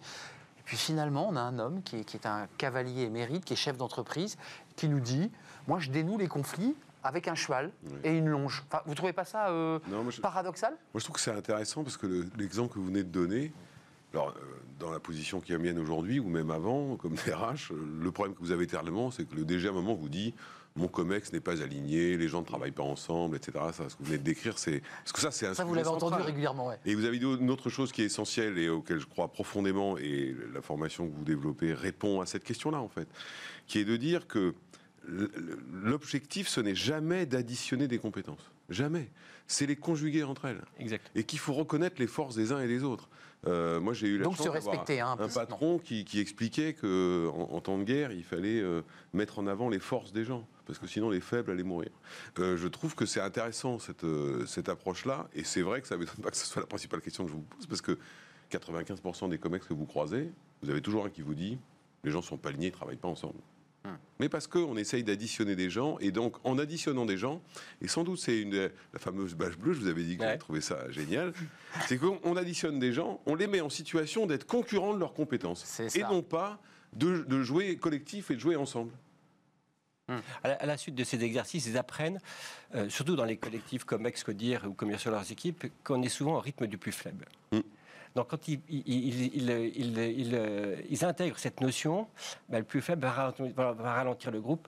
puis 0.64 0.76
finalement, 0.76 1.28
on 1.28 1.36
a 1.36 1.40
un 1.40 1.58
homme 1.58 1.82
qui 1.82 1.96
est, 1.96 2.26
un 2.26 2.48
cavalier 2.58 3.02
émérite, 3.02 3.44
qui 3.44 3.52
est 3.52 3.56
chef 3.56 3.76
d'entreprise, 3.76 4.36
qui 4.76 4.88
nous 4.88 5.00
dit 5.00 5.30
Moi, 5.68 5.78
je 5.78 5.90
dénoue 5.90 6.16
les 6.16 6.28
conflits 6.28 6.74
avec 7.04 7.28
un 7.28 7.34
cheval 7.34 7.70
et 8.02 8.16
une 8.16 8.28
longe. 8.28 8.64
Enfin, 8.68 8.82
vous 8.86 8.94
trouvez 8.94 9.12
pas 9.12 9.24
ça 9.24 9.50
euh, 9.50 9.78
paradoxal? 10.22 10.72
Moi, 10.72 11.00
je 11.00 11.04
trouve 11.04 11.16
que 11.16 11.20
c'est 11.20 11.30
intéressant 11.30 11.84
parce 11.84 11.96
que 11.96 12.26
l'exemple 12.36 12.74
que 12.74 12.78
vous 12.78 12.86
venez 12.86 13.04
de 13.04 13.10
donner, 13.10 13.52
alors, 14.12 14.28
euh, 14.30 14.40
dans 14.78 14.90
la 14.90 15.00
position 15.00 15.40
qui 15.40 15.52
est 15.52 15.58
mienne 15.58 15.78
aujourd'hui, 15.78 16.20
ou 16.20 16.28
même 16.28 16.50
avant, 16.50 16.96
comme 16.96 17.14
DRH, 17.26 17.72
le 17.72 18.10
problème 18.10 18.34
que 18.34 18.40
vous 18.40 18.52
avez 18.52 18.64
éternellement, 18.64 19.10
c'est 19.10 19.28
que 19.28 19.34
le 19.34 19.44
DG 19.44 19.68
à 19.68 19.70
un 19.70 19.74
moment 19.74 19.94
vous 19.94 20.08
dit 20.08 20.34
mon 20.76 20.88
COMEX 20.88 21.32
n'est 21.32 21.40
pas 21.40 21.62
aligné, 21.62 22.16
les 22.16 22.28
gens 22.28 22.40
ne 22.40 22.46
travaillent 22.46 22.70
pas 22.70 22.82
ensemble, 22.82 23.36
etc. 23.36 23.52
Ça, 23.72 23.88
ce 23.88 23.96
que 23.96 24.00
vous 24.00 24.06
venez 24.06 24.18
de 24.18 24.22
décrire, 24.22 24.58
c'est. 24.58 24.82
Parce 25.04 25.12
que 25.12 25.20
ça, 25.20 25.30
c'est 25.30 25.46
un 25.46 25.54
Ça, 25.54 25.64
vous 25.64 25.74
l'avez 25.74 25.88
entendu 25.88 26.20
régulièrement, 26.22 26.70
Et 26.84 26.94
vous 26.94 27.06
avez 27.06 27.18
dit 27.18 27.24
une 27.24 27.50
autre 27.50 27.70
chose 27.70 27.92
qui 27.92 28.02
est 28.02 28.06
essentielle 28.06 28.58
et 28.58 28.68
auquel 28.68 29.00
je 29.00 29.06
crois 29.06 29.28
profondément, 29.28 29.96
et 29.96 30.36
la 30.52 30.60
formation 30.60 31.08
que 31.08 31.14
vous 31.14 31.24
développez 31.24 31.72
répond 31.72 32.20
à 32.20 32.26
cette 32.26 32.44
question-là, 32.44 32.80
en 32.80 32.88
fait, 32.88 33.08
qui 33.66 33.78
est 33.78 33.84
de 33.84 33.96
dire 33.96 34.26
que 34.26 34.54
l'objectif, 35.72 36.48
ce 36.48 36.60
n'est 36.60 36.74
jamais 36.74 37.26
d'additionner 37.26 37.88
des 37.88 37.98
compétences. 37.98 38.50
Jamais. 38.68 39.10
C'est 39.46 39.66
les 39.66 39.76
conjuguer 39.76 40.24
entre 40.24 40.46
elles. 40.46 40.62
Exact. 40.78 41.10
Et 41.14 41.24
qu'il 41.24 41.38
faut 41.38 41.52
reconnaître 41.52 41.96
les 41.98 42.06
forces 42.06 42.34
des 42.34 42.52
uns 42.52 42.60
et 42.60 42.66
des 42.66 42.82
autres. 42.82 43.08
Euh, 43.46 43.80
moi, 43.80 43.92
j'ai 43.92 44.08
eu 44.08 44.18
la 44.18 44.24
Donc 44.24 44.36
se 44.36 44.48
respecter, 44.48 45.00
hein, 45.00 45.16
un 45.18 45.28
patron 45.28 45.78
qui, 45.78 46.04
expliquait 46.18 46.72
que 46.72 47.28
en, 47.32 47.60
temps 47.60 47.78
de 47.78 47.84
guerre, 47.84 48.10
il 48.10 48.24
fallait 48.24 48.60
euh, 48.60 48.82
mettre 49.12 49.38
en 49.38 49.46
avant 49.46 49.68
les 49.68 49.78
forces 49.78 50.12
des 50.12 50.24
gens, 50.24 50.48
parce 50.66 50.80
que 50.80 50.86
sinon 50.88 51.10
les 51.10 51.20
faibles 51.20 51.52
allaient 51.52 51.62
mourir. 51.62 51.90
Euh, 52.38 52.56
je 52.56 52.66
trouve 52.66 52.96
que 52.96 53.06
c'est 53.06 53.20
intéressant 53.20 53.78
cette, 53.78 54.06
cette 54.46 54.68
approche-là, 54.68 55.28
et 55.34 55.44
c'est 55.44 55.62
vrai 55.62 55.80
que 55.80 55.86
ça 55.86 55.94
ne 55.94 56.00
m'étonne 56.00 56.24
pas 56.24 56.30
que 56.30 56.36
ce 56.36 56.46
soit 56.46 56.62
la 56.62 56.66
principale 56.66 57.00
question 57.00 57.24
que 57.24 57.30
je 57.30 57.36
vous 57.36 57.42
pose, 57.42 57.66
parce 57.66 57.82
que 57.82 57.98
95% 58.50 59.28
des 59.28 59.38
comex 59.38 59.64
que 59.66 59.74
vous 59.74 59.86
croisez, 59.86 60.32
vous 60.62 60.70
avez 60.70 60.80
toujours 60.80 61.04
un 61.04 61.10
qui 61.10 61.22
vous 61.22 61.34
dit 61.34 61.58
les 62.06 62.10
gens 62.12 62.22
sont 62.22 62.36
pas 62.36 62.50
alignés, 62.50 62.68
ils 62.68 62.72
travaillent 62.72 62.96
pas 62.96 63.08
ensemble. 63.08 63.40
Mais 64.18 64.28
parce 64.28 64.46
qu'on 64.46 64.76
essaye 64.76 65.04
d'additionner 65.04 65.56
des 65.56 65.70
gens, 65.70 65.98
et 65.98 66.10
donc 66.10 66.36
en 66.44 66.58
additionnant 66.58 67.06
des 67.06 67.18
gens, 67.18 67.42
et 67.80 67.88
sans 67.88 68.04
doute 68.04 68.18
c'est 68.18 68.40
une 68.40 68.70
la 68.92 68.98
fameuse 68.98 69.34
bâche 69.34 69.56
bleue, 69.58 69.74
je 69.74 69.80
vous 69.80 69.88
avais 69.88 70.04
dit 70.04 70.16
que 70.16 70.22
ouais. 70.22 70.28
j'avais 70.28 70.38
trouvé 70.38 70.60
ça 70.60 70.90
génial, 70.90 71.32
c'est 71.86 71.98
qu'on 71.98 72.36
additionne 72.36 72.78
des 72.78 72.92
gens, 72.92 73.20
on 73.26 73.34
les 73.34 73.46
met 73.46 73.60
en 73.60 73.70
situation 73.70 74.26
d'être 74.26 74.46
concurrents 74.46 74.94
de 74.94 74.98
leurs 74.98 75.14
compétences, 75.14 75.80
et 75.94 76.02
non 76.02 76.22
pas 76.22 76.60
de, 76.94 77.42
jouer 77.42 77.76
collectif 77.76 78.30
et 78.30 78.34
de 78.34 78.40
jouer 78.40 78.56
ensemble. 78.56 78.92
Hmm. 80.08 80.18
À, 80.44 80.66
la, 80.66 80.76
suite 80.76 80.94
de 80.94 81.02
ces 81.02 81.24
exercices, 81.24 81.66
ils 81.66 81.76
apprennent, 81.76 82.20
euh, 82.76 82.88
surtout 82.88 83.16
dans 83.16 83.24
les 83.24 83.36
collectifs 83.36 83.82
comme 83.82 84.06
Ex-Codir 84.06 84.64
ou 84.68 84.72
comme 84.72 84.96
sur 84.98 85.10
leurs 85.10 85.32
équipes, 85.32 85.66
qu'on 85.82 86.00
est 86.02 86.08
souvent 86.08 86.36
au 86.36 86.40
rythme 86.40 86.68
du 86.68 86.78
plus 86.78 86.92
faible. 86.92 87.26
Hmm. 87.50 87.60
Donc 88.16 88.28
quand 88.28 88.48
ils, 88.48 88.60
ils, 88.70 90.34
intègrent 91.04 91.38
cette 91.38 91.60
notion, 91.60 92.08
ben, 92.48 92.58
le 92.58 92.64
plus 92.64 92.80
faible 92.80 93.02
va 93.02 93.92
ralentir, 93.92 94.30
le 94.30 94.40
groupe. 94.40 94.66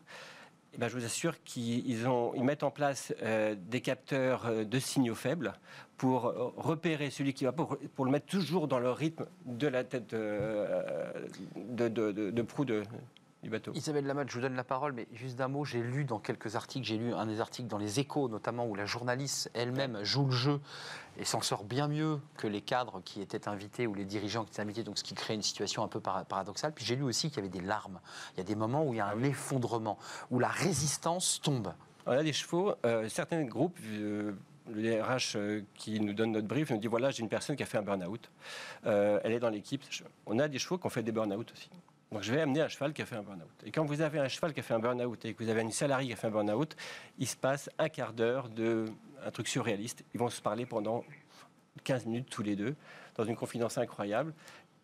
Ben, 0.77 0.89
je 0.89 0.95
vous 0.95 1.07
assure 1.07 1.43
qu'ils 1.45 1.89
ils 1.89 2.45
mettent 2.45 2.63
en 2.63 2.71
place 2.71 3.15
euh, 3.23 3.55
des 3.59 3.81
capteurs 3.81 4.45
euh, 4.47 4.65
de 4.65 4.79
signaux 4.79 5.15
faibles 5.15 5.55
pour 5.97 6.27
euh, 6.27 6.53
repérer 6.59 7.09
celui 7.09 7.33
qui 7.33 7.47
va 7.47 7.53
pour, 7.53 7.79
le 8.05 8.11
mettre 8.11 8.27
toujours 8.27 8.69
dans 8.69 8.79
le 8.79 8.91
rythme 8.91 9.25
de 9.47 9.67
la 9.67 9.83
tête 9.83 10.15
de, 10.15 11.89
de, 11.89 12.13
de 12.13 12.43
proue 12.43 12.67
de, 12.67 12.83
Isabelle 13.75 14.07
Lamotte, 14.07 14.31
je 14.31 14.35
vous 14.35 14.41
donne 14.41 14.57
la 14.57 14.65
parole, 14.65 14.93
mais 14.93 15.07
juste 15.13 15.37
d'un 15.37 15.47
mot, 15.47 15.65
j'ai 15.65 15.81
lu 15.81 16.05
dans 16.05 16.19
quelques 16.19 16.57
articles, 16.57 16.85
j'ai 16.85 16.99
lu 16.99 17.15
un 17.15 17.27
des 17.27 17.41
articles 17.41 17.69
dans 17.69 17.79
les 17.79 18.01
échos 18.01 18.29
notamment, 18.29 18.67
où 18.67 18.75
la 18.75 18.85
journaliste 18.85 19.51
elle-même 19.55 20.03
joue 20.03 20.27
le 20.27 20.33
jeu 20.33 20.61
et 21.19 21.25
s'en 21.25 21.41
sort 21.41 21.65
bien 21.65 21.87
mieux 21.87 22.21
que 22.37 22.49
les 22.49 22.61
cadres 22.61 23.01
qui 23.05 23.21
étaient 23.21 23.49
invités 23.49 23.87
ou 23.87 23.95
les 23.95 24.05
dirigeants 24.05 24.45
qui 24.45 24.51
étaient 24.51 24.63
invités, 24.63 24.83
donc 24.83 24.99
ce 24.99 25.05
qui 25.05 25.15
crée 25.15 25.35
une 25.35 25.43
situation 25.43 25.85
un 25.85 25.89
peu 25.89 26.01
paradoxale. 26.01 26.73
Puis 26.75 26.85
j'ai 26.85 26.97
lu 26.97 27.05
aussi 27.05 27.29
qu'il 27.29 27.37
y 27.37 27.41
avait 27.41 27.49
des 27.49 27.65
larmes. 27.65 28.01
Il 28.35 28.39
y 28.39 28.41
a 28.41 28.45
des 28.45 28.57
moments 28.57 28.85
où 28.85 28.93
il 28.93 28.97
y 28.97 29.01
a 29.01 29.07
un 29.07 29.23
effondrement, 29.23 29.99
où 30.31 30.41
la 30.41 30.49
résistance 30.49 31.41
tombe. 31.41 31.73
On 32.07 32.13
a 32.13 32.23
des 32.23 32.33
chevaux, 32.33 32.75
euh, 32.85 33.09
certains 33.09 33.45
groupes... 33.45 33.79
Euh, 33.85 34.33
le 34.71 35.03
RH 35.03 35.37
euh, 35.37 35.63
qui 35.77 35.99
nous 35.99 36.13
donne 36.13 36.33
notre 36.33 36.47
brief 36.47 36.69
nous 36.69 36.77
dit 36.77 36.89
voilà, 36.89 37.11
j'ai 37.11 37.23
une 37.23 37.31
personne 37.31 37.57
qui 37.57 37.63
a 37.63 37.67
fait 37.67 37.79
un 37.79 37.83
burn-out. 37.83 38.31
elle 38.85 39.33
est 39.33 39.39
dans 39.39 39.49
l'équipe. 39.49 39.83
On 40.27 40.39
a 40.39 40.47
des 40.47 40.59
chevaux 40.59 40.77
qui 40.77 40.85
ont 40.85 40.91
fait 40.91 41.03
des 41.03 41.11
burn-out 41.11 41.51
aussi. 41.51 41.71
Donc 42.11 42.23
je 42.23 42.33
vais 42.33 42.41
amener 42.41 42.63
un 42.63 42.69
cheval 42.69 42.93
qui 42.93 43.03
a 43.03 43.07
fait 43.07 43.17
un 43.17 43.23
burn-out. 43.23 43.63
Et 43.65 43.71
quand 43.71 43.85
vous 43.85 44.01
avez 44.01 44.19
un 44.19 44.29
cheval 44.29 44.55
qui 44.55 44.61
a 44.61 44.63
fait 44.63 44.75
un 44.75 44.79
burn-out 44.79 45.25
et 45.25 45.35
que 45.35 45.43
vous 45.43 45.51
avez 45.51 45.61
une 45.61 45.73
salariée 45.73 46.09
qui 46.09 46.13
a 46.15 46.17
fait 46.17 46.29
un 46.29 46.31
burn-out, 46.31 46.75
il 47.19 47.27
se 47.27 47.37
passe 47.37 47.69
un 47.79 47.89
quart 47.89 48.13
d'heure 48.13 48.49
de 48.49 48.87
un 49.25 49.31
truc 49.31 49.49
surréaliste. 49.49 50.05
Ils 50.15 50.21
vont 50.21 50.31
se 50.31 50.41
parler 50.41 50.65
pendant 50.65 51.05
15 51.85 52.07
minutes 52.07 52.29
tous 52.31 52.43
les 52.43 52.57
deux, 52.57 52.75
dans 53.17 53.25
une 53.25 53.37
confidence 53.37 53.79
incroyable. 53.79 54.33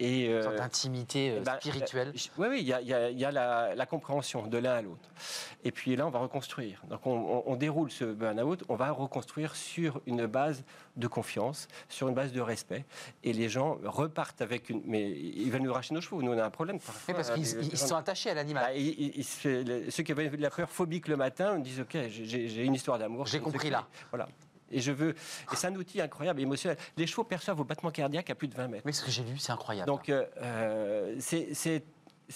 Et, 0.00 0.28
euh, 0.28 0.50
une 0.50 0.56
d'intimité 0.56 1.30
euh, 1.30 1.40
bah, 1.40 1.58
spirituelle. 1.60 2.12
oui, 2.38 2.48
oui, 2.50 2.60
il 2.60 2.66
y 2.66 3.24
a, 3.24 3.30
la, 3.30 3.86
compréhension 3.86 4.46
de 4.46 4.58
l'un 4.58 4.74
à 4.74 4.82
l'autre. 4.82 5.08
Et 5.62 5.70
puis 5.70 5.94
là, 5.94 6.06
on 6.06 6.10
va 6.10 6.18
reconstruire. 6.18 6.82
Donc 6.88 7.06
on, 7.06 7.56
déroule 7.56 7.90
ce 7.90 8.04
burn-out, 8.04 8.64
on 8.68 8.74
va 8.74 8.90
reconstruire 8.90 9.54
sur 9.54 10.00
une 10.06 10.26
base 10.26 10.64
de 10.96 11.06
confiance, 11.06 11.68
sur 11.88 12.08
une 12.08 12.14
base 12.14 12.32
de 12.32 12.40
respect. 12.40 12.84
Et 13.22 13.32
les 13.32 13.48
gens 13.48 13.78
repartent 13.84 14.42
avec 14.42 14.68
une... 14.70 14.82
Mais 14.84 15.10
ils 15.10 15.50
veulent 15.50 15.62
nous 15.62 15.72
racheter 15.72 15.94
nos 15.94 16.00
chevaux, 16.00 16.22
nous 16.22 16.32
on 16.32 16.38
a 16.38 16.44
un 16.44 16.50
problème. 16.50 16.78
oui, 17.08 17.14
parce 17.14 17.30
qu'ils 17.30 17.46
se 17.46 17.76
sont 17.76 17.96
attachés 17.96 18.30
à 18.30 18.34
l'animal. 18.34 18.64
Bah, 18.64 18.80
ceux 19.42 20.02
qui 20.02 20.12
avaient 20.12 20.28
de 20.28 20.42
la 20.42 20.50
peur 20.50 20.70
phobique 20.70 21.08
le 21.08 21.16
matin, 21.16 21.58
disent, 21.58 21.80
OK, 21.80 21.96
j'ai 22.08 22.64
une 22.64 22.74
histoire 22.74 22.98
d'amour. 22.98 23.26
J'ai 23.26 23.40
compris 23.40 23.70
là. 23.70 23.86
Voilà. 24.10 24.28
Et 24.70 24.80
je 24.80 24.92
veux. 24.92 25.10
Et 25.10 25.56
c'est 25.56 25.66
un 25.66 25.74
outil 25.74 26.00
incroyable, 26.00 26.40
émotionnel. 26.40 26.78
Les 26.96 27.06
chevaux 27.06 27.24
perçoivent 27.24 27.56
vos 27.56 27.64
battements 27.64 27.90
cardiaques 27.90 28.30
à 28.30 28.34
plus 28.34 28.48
de 28.48 28.54
20 28.54 28.68
mètres. 28.68 28.82
Mais 28.86 28.92
ce 28.92 29.04
que 29.04 29.10
j'ai 29.10 29.22
lu, 29.22 29.38
c'est 29.38 29.52
incroyable. 29.52 29.86
Donc, 29.86 30.08
euh, 30.08 30.24
euh, 30.42 31.16
c'est. 31.18 31.84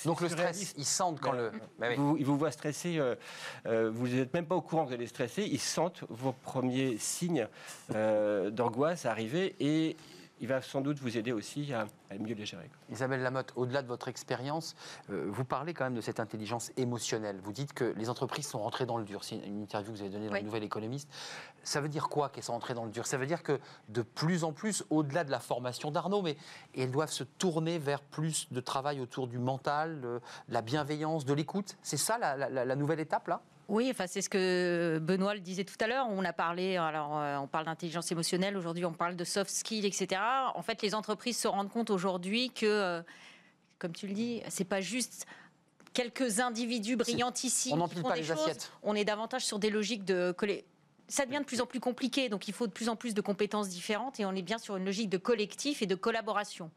Donc 0.04 0.20
le 0.20 0.28
stress, 0.28 0.74
ils 0.76 0.84
sentent 0.84 1.18
quand 1.18 1.32
le... 1.32 1.50
Bah 1.78 1.94
vous, 1.96 2.18
ils 2.18 2.26
vous 2.26 2.36
voient 2.36 2.50
stresser, 2.50 2.98
euh, 2.98 3.90
vous 3.90 4.06
n'êtes 4.08 4.34
même 4.34 4.44
pas 4.44 4.54
au 4.54 4.60
courant 4.60 4.84
que 4.84 4.88
vous 4.88 4.94
allez 4.94 5.06
stresser, 5.06 5.44
ils 5.44 5.58
sentent 5.58 6.04
vos 6.10 6.32
premiers 6.32 6.98
signes 6.98 7.48
d'angoisse 7.88 9.06
arriver 9.06 9.56
et 9.60 9.96
il 10.40 10.48
va 10.48 10.62
sans 10.62 10.80
doute 10.80 10.98
vous 10.98 11.16
aider 11.16 11.32
aussi 11.32 11.72
à, 11.72 11.86
mieux 12.18 12.34
les 12.34 12.46
gérer. 12.46 12.70
Isabelle 12.90 13.22
Lamotte, 13.22 13.52
au-delà 13.56 13.82
de 13.82 13.88
votre 13.88 14.08
expérience, 14.08 14.74
euh, 15.10 15.26
vous 15.28 15.44
parlez 15.44 15.74
quand 15.74 15.84
même 15.84 15.94
de 15.94 16.00
cette 16.00 16.20
intelligence 16.20 16.70
émotionnelle. 16.76 17.40
Vous 17.42 17.52
dites 17.52 17.72
que 17.72 17.84
les 17.96 18.08
entreprises 18.08 18.46
sont 18.46 18.60
rentrées 18.60 18.86
dans 18.86 18.98
le 18.98 19.04
dur. 19.04 19.24
C'est 19.24 19.36
une 19.36 19.62
interview 19.62 19.92
que 19.92 19.98
vous 19.98 20.02
avez 20.02 20.10
donnée 20.10 20.28
dans 20.28 20.34
le 20.34 20.42
Nouvel 20.42 20.62
Économiste. 20.64 21.08
Ça 21.62 21.80
veut 21.80 21.88
dire 21.88 22.08
quoi 22.08 22.28
qu'elles 22.28 22.44
sont 22.44 22.52
rentrées 22.52 22.74
dans 22.74 22.84
le 22.84 22.90
dur? 22.90 23.06
Ça 23.06 23.18
veut 23.18 23.26
dire 23.26 23.42
que 23.42 23.60
de 23.88 24.02
plus 24.02 24.44
en 24.44 24.52
plus, 24.52 24.84
au-delà 24.90 25.24
de 25.24 25.30
la 25.30 25.40
formation 25.40 25.90
d'Arnaud, 25.90 26.22
mais 26.22 26.36
elles 26.76 26.90
doivent 26.90 27.12
se 27.12 27.24
tourner 27.24 27.78
vers 27.78 28.00
plus 28.00 28.50
de 28.52 28.60
travail 28.60 29.00
autour 29.00 29.28
du 29.28 29.38
mental, 29.38 30.00
de 30.00 30.20
la 30.48 30.62
bienveillance, 30.62 31.24
de 31.24 31.34
l'écoute. 31.34 31.76
C'est 31.82 31.96
ça 31.96 32.18
la 32.18 32.76
nouvelle 32.76 33.00
étape 33.00 33.28
là? 33.28 33.42
Oui, 33.68 33.88
enfin, 33.90 34.06
c'est 34.06 34.22
ce 34.22 34.30
que 34.30 34.98
Benoît 34.98 35.34
le 35.34 35.40
disait 35.40 35.64
tout 35.64 35.76
à 35.80 35.86
l'heure. 35.86 36.06
On 36.08 36.24
a 36.24 36.32
parlé, 36.32 36.78
alors 36.78 37.18
euh, 37.18 37.36
on 37.36 37.46
parle 37.46 37.66
d'intelligence 37.66 38.10
émotionnelle, 38.10 38.56
aujourd'hui 38.56 38.86
on 38.86 38.94
parle 38.94 39.14
de 39.14 39.24
soft 39.24 39.50
skills, 39.50 39.84
etc. 39.84 40.20
En 40.54 40.62
fait, 40.62 40.80
les 40.80 40.94
entreprises 40.94 41.38
se 41.38 41.48
rendent 41.48 41.70
compte 41.70 41.90
aujourd'hui 41.90 42.50
que, 42.50 42.64
euh, 42.64 43.02
comme 43.78 43.92
tu 43.92 44.06
le 44.06 44.14
dis, 44.14 44.42
c'est 44.48 44.64
pas 44.64 44.80
juste 44.80 45.26
quelques 45.92 46.40
individus 46.40 46.96
brillantissimes. 46.96 47.74
On 47.74 47.76
n'empile 47.76 48.02
pas 48.02 48.16
les 48.16 48.30
assiettes. 48.30 48.72
On 48.82 48.94
est 48.94 49.04
davantage 49.04 49.44
sur 49.44 49.58
des 49.58 49.68
logiques 49.68 50.04
de 50.04 50.34
ça 51.08 51.24
devient 51.24 51.38
de 51.38 51.44
plus 51.44 51.62
en 51.62 51.66
plus 51.66 51.80
compliqué, 51.80 52.28
donc 52.28 52.48
il 52.48 52.54
faut 52.54 52.66
de 52.66 52.72
plus 52.72 52.90
en 52.90 52.96
plus 52.96 53.14
de 53.14 53.22
compétences 53.22 53.70
différentes 53.70 54.20
et 54.20 54.26
on 54.26 54.32
est 54.32 54.42
bien 54.42 54.58
sur 54.58 54.76
une 54.76 54.84
logique 54.84 55.08
de 55.08 55.16
collectif 55.16 55.80
et 55.80 55.86
de 55.86 55.94
collaboration. 55.94 56.70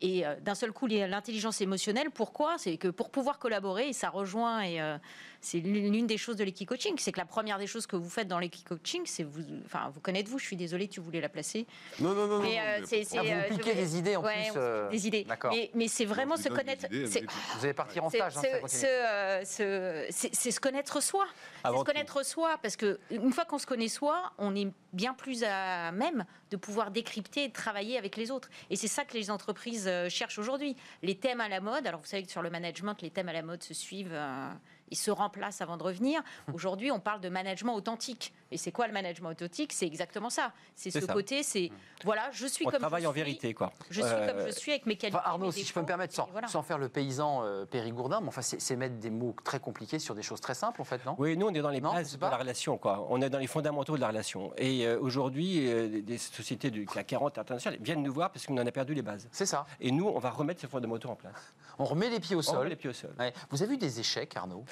Et 0.00 0.26
euh, 0.26 0.34
d'un 0.40 0.54
seul 0.54 0.72
coup, 0.72 0.86
l'intelligence 0.86 1.60
émotionnelle, 1.60 2.10
pourquoi? 2.10 2.56
C'est 2.58 2.76
que 2.76 2.88
pour 2.88 3.10
pouvoir 3.10 3.38
collaborer, 3.38 3.88
et 3.88 3.92
ça 3.92 4.10
rejoint, 4.10 4.62
et 4.62 4.80
euh, 4.80 4.98
c'est 5.40 5.60
l'une 5.60 6.06
des 6.06 6.18
choses 6.18 6.36
de 6.36 6.44
l'équipe 6.44 6.68
coaching, 6.68 6.94
c'est 6.98 7.12
que 7.12 7.18
la 7.18 7.24
première 7.24 7.58
des 7.58 7.66
choses 7.66 7.86
que 7.86 7.96
vous 7.96 8.08
faites 8.08 8.28
dans 8.28 8.38
l'équipe 8.38 8.68
coaching, 8.68 9.02
c'est 9.06 9.22
vous, 9.22 9.42
enfin, 9.64 9.90
vous 9.94 10.00
connaissez 10.00 10.26
vous. 10.26 10.38
Je 10.38 10.46
suis 10.46 10.56
désolée, 10.56 10.88
tu 10.88 11.00
voulais 11.00 11.20
la 11.20 11.28
placer. 11.28 11.66
Non, 12.00 12.12
non, 12.12 12.26
non. 12.26 12.40
Mais, 12.40 12.58
euh, 12.60 12.84
c'est, 12.84 13.04
ah, 13.16 13.48
vous 13.48 13.56
piquez 13.56 13.74
des 13.74 13.96
idées 13.96 14.16
en 14.16 14.22
plus. 14.22 14.60
Des 14.90 15.06
idées. 15.06 15.26
Mais, 15.50 15.70
mais 15.74 15.88
c'est 15.88 16.04
vraiment 16.04 16.36
se 16.36 16.48
connaître. 16.48 16.86
vous 16.90 17.64
allez 17.64 17.72
partir 17.72 18.04
en 18.04 18.10
stage. 18.10 18.36
Hein, 18.36 19.40
c'est 19.44 20.50
se 20.50 20.60
connaître 20.60 21.02
soi. 21.02 21.26
C'est 21.64 21.78
se 21.78 21.84
connaître 21.84 22.24
soi, 22.24 22.58
parce 22.62 22.76
que 22.76 22.98
une 23.10 23.32
fois 23.32 23.44
qu'on 23.44 23.58
se 23.58 23.66
connaît 23.66 23.88
soi, 23.88 24.32
on 24.38 24.54
est 24.56 24.68
bien 24.92 25.14
plus 25.14 25.44
à 25.44 25.92
même 25.92 26.24
de 26.54 26.56
pouvoir 26.56 26.92
décrypter 26.92 27.44
et 27.44 27.50
travailler 27.50 27.98
avec 27.98 28.16
les 28.16 28.30
autres. 28.30 28.48
Et 28.70 28.76
c'est 28.76 28.88
ça 28.88 29.04
que 29.04 29.14
les 29.14 29.28
entreprises 29.28 29.88
euh, 29.88 30.08
cherchent 30.08 30.38
aujourd'hui. 30.38 30.76
Les 31.02 31.16
thèmes 31.16 31.40
à 31.40 31.48
la 31.48 31.60
mode, 31.60 31.84
alors 31.84 32.00
vous 32.00 32.06
savez 32.06 32.22
que 32.22 32.30
sur 32.30 32.42
le 32.42 32.50
management, 32.50 33.02
les 33.02 33.10
thèmes 33.10 33.28
à 33.28 33.32
la 33.32 33.42
mode 33.42 33.62
se 33.64 33.74
suivent. 33.74 34.12
euh, 34.12 34.52
ils 34.90 34.96
se 34.96 35.10
remplacent 35.10 35.60
avant 35.60 35.76
de 35.76 35.82
revenir. 35.82 36.22
Aujourd'hui, 36.54 36.92
on 36.92 37.00
parle 37.00 37.20
de 37.20 37.28
management 37.28 37.74
authentique. 37.74 38.32
Et 38.54 38.56
c'est 38.56 38.70
quoi 38.70 38.86
le 38.86 38.92
management 38.92 39.30
authentique 39.30 39.72
C'est 39.72 39.84
exactement 39.86 40.30
ça. 40.30 40.52
C'est 40.76 40.92
ce 40.92 41.00
ça. 41.00 41.12
côté, 41.12 41.42
c'est 41.42 41.72
voilà, 42.04 42.30
je 42.30 42.46
suis 42.46 42.64
On 42.64 42.70
comme 42.70 42.78
travaille 42.78 43.02
je 43.02 43.08
en 43.08 43.10
suis. 43.12 43.20
vérité, 43.20 43.52
quoi. 43.52 43.72
Je 43.90 44.00
suis 44.00 44.04
Euh, 44.12 44.32
comme 44.32 44.46
je 44.46 44.52
suis 44.52 44.70
avec 44.70 44.86
mes 44.86 44.94
qualités. 44.96 45.18
Enfin, 45.18 45.28
Arnaud, 45.28 45.46
mes 45.46 45.52
si 45.52 45.64
je 45.64 45.72
peux 45.72 45.80
me 45.80 45.86
permettre, 45.86 46.14
sans, 46.14 46.26
et 46.28 46.30
voilà. 46.30 46.46
sans 46.46 46.62
faire 46.62 46.78
le 46.78 46.88
paysan 46.88 47.42
euh, 47.42 47.64
périgourdin, 47.64 48.20
mais 48.20 48.28
enfin, 48.28 48.42
c'est 48.42 48.76
mettre 48.76 48.94
des 48.98 49.10
mots 49.10 49.34
très 49.42 49.58
compliqués 49.58 49.98
sur 49.98 50.14
des 50.14 50.22
choses 50.22 50.40
très 50.40 50.54
simples, 50.54 50.80
en 50.80 50.84
fait, 50.84 51.04
non? 51.04 51.16
Oui, 51.18 51.36
nous, 51.36 51.46
on 51.48 51.54
est 51.54 51.62
dans 51.62 51.70
les 51.70 51.80
Non, 51.80 51.92
bases 51.92 52.16
de 52.16 52.20
la 52.20 52.36
relation, 52.36 52.78
quoi. 52.78 53.04
On 53.10 53.20
est 53.20 53.28
dans 53.30 53.38
les 53.40 53.48
fondamentaux 53.48 53.96
de 53.96 54.00
la 54.00 54.08
relation. 54.08 54.52
Et 54.56 54.86
euh, 54.86 55.00
aujourd'hui, 55.00 55.68
euh, 55.68 56.00
des- 56.00 56.18
sociétés 56.18 56.70
du 56.70 56.86
CAC 56.86 57.08
40 57.08 57.38
internationales 57.38 57.80
viennent 57.82 58.02
nous 58.04 58.12
voir 58.12 58.30
parce 58.30 58.46
qu'on 58.46 58.56
en 58.56 58.64
a 58.66 58.70
perdu 58.70 58.94
les 58.94 59.02
bases. 59.02 59.28
C'est 59.32 59.46
ça. 59.46 59.66
Et 59.80 59.90
nous, 59.90 60.06
on 60.06 60.20
va 60.20 60.30
remettre 60.30 60.60
ces 60.60 60.68
fondamentaux 60.68 61.08
en 61.08 61.16
place. 61.16 61.54
On 61.80 61.84
remet 61.84 62.08
les 62.08 62.20
pieds 62.20 62.36
au 62.36 62.38
On 62.38 62.42
sol. 62.42 62.58
remet 62.58 62.70
les 62.70 62.76
pieds 62.76 62.90
au 62.90 62.92
sol. 62.92 63.12
Ouais. 63.18 63.32
Vous 63.50 63.64
avez 63.64 63.74
eu 63.74 63.78
des 63.78 63.98
échecs, 63.98 64.36
Arnaud? 64.36 64.64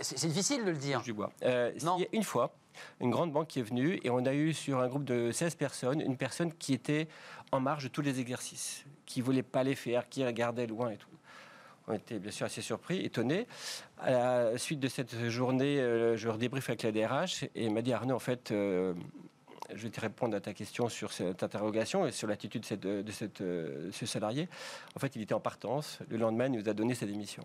C'est 0.00 0.26
difficile 0.26 0.64
de 0.64 0.70
le 0.72 0.76
dire. 0.76 1.00
Du 1.02 1.12
bois. 1.12 1.30
Euh, 1.44 1.70
Non. 1.84 1.96
il 1.98 2.02
y 2.02 2.04
a 2.04 2.08
une 2.12 2.24
fois, 2.24 2.52
une 3.00 3.10
grande 3.10 3.32
banque 3.32 3.48
qui 3.48 3.58
est 3.60 3.62
venue 3.62 4.00
et 4.04 4.10
on 4.10 4.24
a 4.26 4.32
eu 4.34 4.52
sur 4.52 4.78
un 4.80 4.88
groupe 4.88 5.04
de 5.04 5.30
16 5.32 5.54
personnes, 5.56 6.00
une 6.00 6.16
personne 6.16 6.52
qui 6.54 6.72
était 6.74 7.08
en 7.52 7.60
marge 7.60 7.84
de 7.84 7.88
tous 7.88 8.02
les 8.02 8.20
exercices, 8.20 8.84
qui 9.06 9.20
voulait 9.20 9.42
pas 9.42 9.62
les 9.64 9.74
faire, 9.74 10.08
qui 10.08 10.24
regardait 10.24 10.66
loin 10.66 10.90
et 10.90 10.96
tout. 10.96 11.08
On 11.88 11.94
était 11.94 12.18
bien 12.18 12.30
sûr 12.30 12.46
assez 12.46 12.62
surpris, 12.62 13.00
étonnés. 13.04 13.46
À 13.98 14.10
la 14.52 14.58
suite 14.58 14.78
de 14.80 14.86
cette 14.88 15.28
journée, 15.28 15.80
euh, 15.80 16.16
je 16.16 16.28
redébrief 16.28 16.68
avec 16.68 16.82
la 16.84 16.92
DRH 16.92 17.44
et 17.54 17.64
il 17.64 17.72
m'a 17.72 17.82
dit 17.82 17.92
Arnaud, 17.92 18.14
en 18.14 18.18
fait, 18.20 18.52
euh, 18.52 18.94
je 19.74 19.82
vais 19.84 19.90
te 19.90 20.00
répondre 20.00 20.36
à 20.36 20.40
ta 20.40 20.52
question 20.54 20.88
sur 20.88 21.12
cette 21.12 21.42
interrogation 21.42 22.06
et 22.06 22.12
sur 22.12 22.28
l'attitude 22.28 22.62
de, 22.62 23.10
cette- 23.12 23.42
de 23.42 23.44
euh, 23.46 23.92
ce 23.92 24.06
salarié. 24.06 24.48
En 24.94 25.00
fait, 25.00 25.16
il 25.16 25.22
était 25.22 25.34
en 25.34 25.40
partance. 25.40 25.98
Le 26.08 26.16
lendemain, 26.16 26.46
il 26.46 26.52
nous 26.52 26.68
a 26.68 26.74
donné 26.74 26.94
sa 26.94 27.06
démission. 27.06 27.42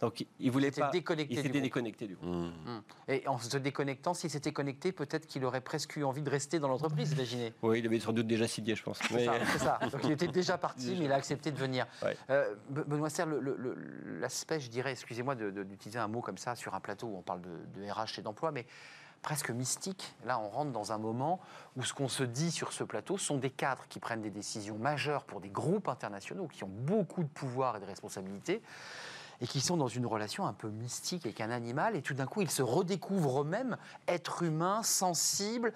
Donc, 0.00 0.26
il 0.38 0.50
voulait 0.50 0.70
pas. 0.70 0.90
déconnecté 0.90 1.34
il 1.34 1.42
s'était 1.42 1.60
déconnecté 1.60 2.06
du 2.06 2.16
groupe. 2.16 2.28
Mmh. 2.28 2.52
Hum. 2.66 2.82
Et 3.08 3.26
en 3.26 3.38
se 3.38 3.56
déconnectant, 3.56 4.14
s'il 4.14 4.30
s'était 4.30 4.52
connecté, 4.52 4.92
peut-être 4.92 5.26
qu'il 5.26 5.44
aurait 5.44 5.60
presque 5.60 5.96
eu 5.96 6.04
envie 6.04 6.22
de 6.22 6.30
rester 6.30 6.58
dans 6.58 6.68
l'entreprise, 6.68 7.12
imaginez. 7.12 7.52
Oui, 7.62 7.80
il 7.80 7.86
avait 7.86 8.00
sans 8.00 8.12
doute 8.12 8.26
déjà 8.26 8.46
signé, 8.48 8.74
je 8.74 8.82
pense. 8.82 8.98
C'est 8.98 9.14
Mais- 9.14 9.24
ça, 9.26 9.32
c'est 9.52 9.58
ça. 9.58 9.78
Donc 9.90 10.00
il 10.04 10.12
était 10.12 10.28
déjà 10.28 10.58
parti, 10.58 10.96
mais 10.98 11.04
il 11.06 11.12
a 11.12 11.16
accepté 11.16 11.50
de 11.50 11.56
venir. 11.58 11.86
Ouais. 12.02 12.16
Euh, 12.30 12.54
Be- 12.72 12.84
Benoît 12.84 13.10
Serre, 13.10 13.26
l'aspect, 14.20 14.60
je 14.60 14.68
dirais, 14.70 14.92
excusez-moi 14.92 15.34
d'utiliser 15.34 15.98
un 15.98 16.08
mot 16.08 16.20
comme 16.20 16.38
ça 16.38 16.54
sur 16.56 16.74
un 16.74 16.80
plateau 16.80 17.06
où 17.08 17.16
on 17.16 17.22
parle 17.22 17.40
de, 17.42 17.80
de 17.80 17.90
RH 17.90 18.18
et 18.18 18.22
d'emploi, 18.22 18.50
mais 18.52 18.66
presque 19.22 19.50
mystique. 19.50 20.14
Là, 20.24 20.38
on 20.40 20.48
rentre 20.48 20.72
dans 20.72 20.92
un 20.92 20.98
moment 20.98 21.40
où 21.76 21.84
ce 21.84 21.92
qu'on 21.92 22.08
se 22.08 22.22
dit 22.22 22.50
sur 22.50 22.72
ce 22.72 22.84
plateau 22.84 23.18
sont 23.18 23.36
des 23.36 23.50
cadres 23.50 23.84
qui 23.88 24.00
prennent 24.00 24.22
des 24.22 24.30
décisions 24.30 24.78
majeures 24.78 25.24
pour 25.24 25.40
des 25.40 25.50
groupes 25.50 25.88
internationaux 25.88 26.48
qui 26.48 26.64
ont 26.64 26.70
beaucoup 26.70 27.22
de 27.22 27.28
pouvoir 27.28 27.76
et 27.76 27.80
de 27.80 27.84
responsabilités 27.84 28.62
et 29.40 29.46
qui 29.46 29.60
sont 29.60 29.76
dans 29.76 29.88
une 29.88 30.06
relation 30.06 30.46
un 30.46 30.52
peu 30.52 30.68
mystique 30.68 31.26
avec 31.26 31.40
un 31.40 31.50
animal, 31.50 31.96
et 31.96 32.02
tout 32.02 32.14
d'un 32.14 32.26
coup, 32.26 32.42
ils 32.42 32.50
se 32.50 32.62
redécouvrent 32.62 33.42
eux-mêmes 33.42 33.76
être 34.08 34.42
humains, 34.42 34.82
sensibles, 34.82 35.72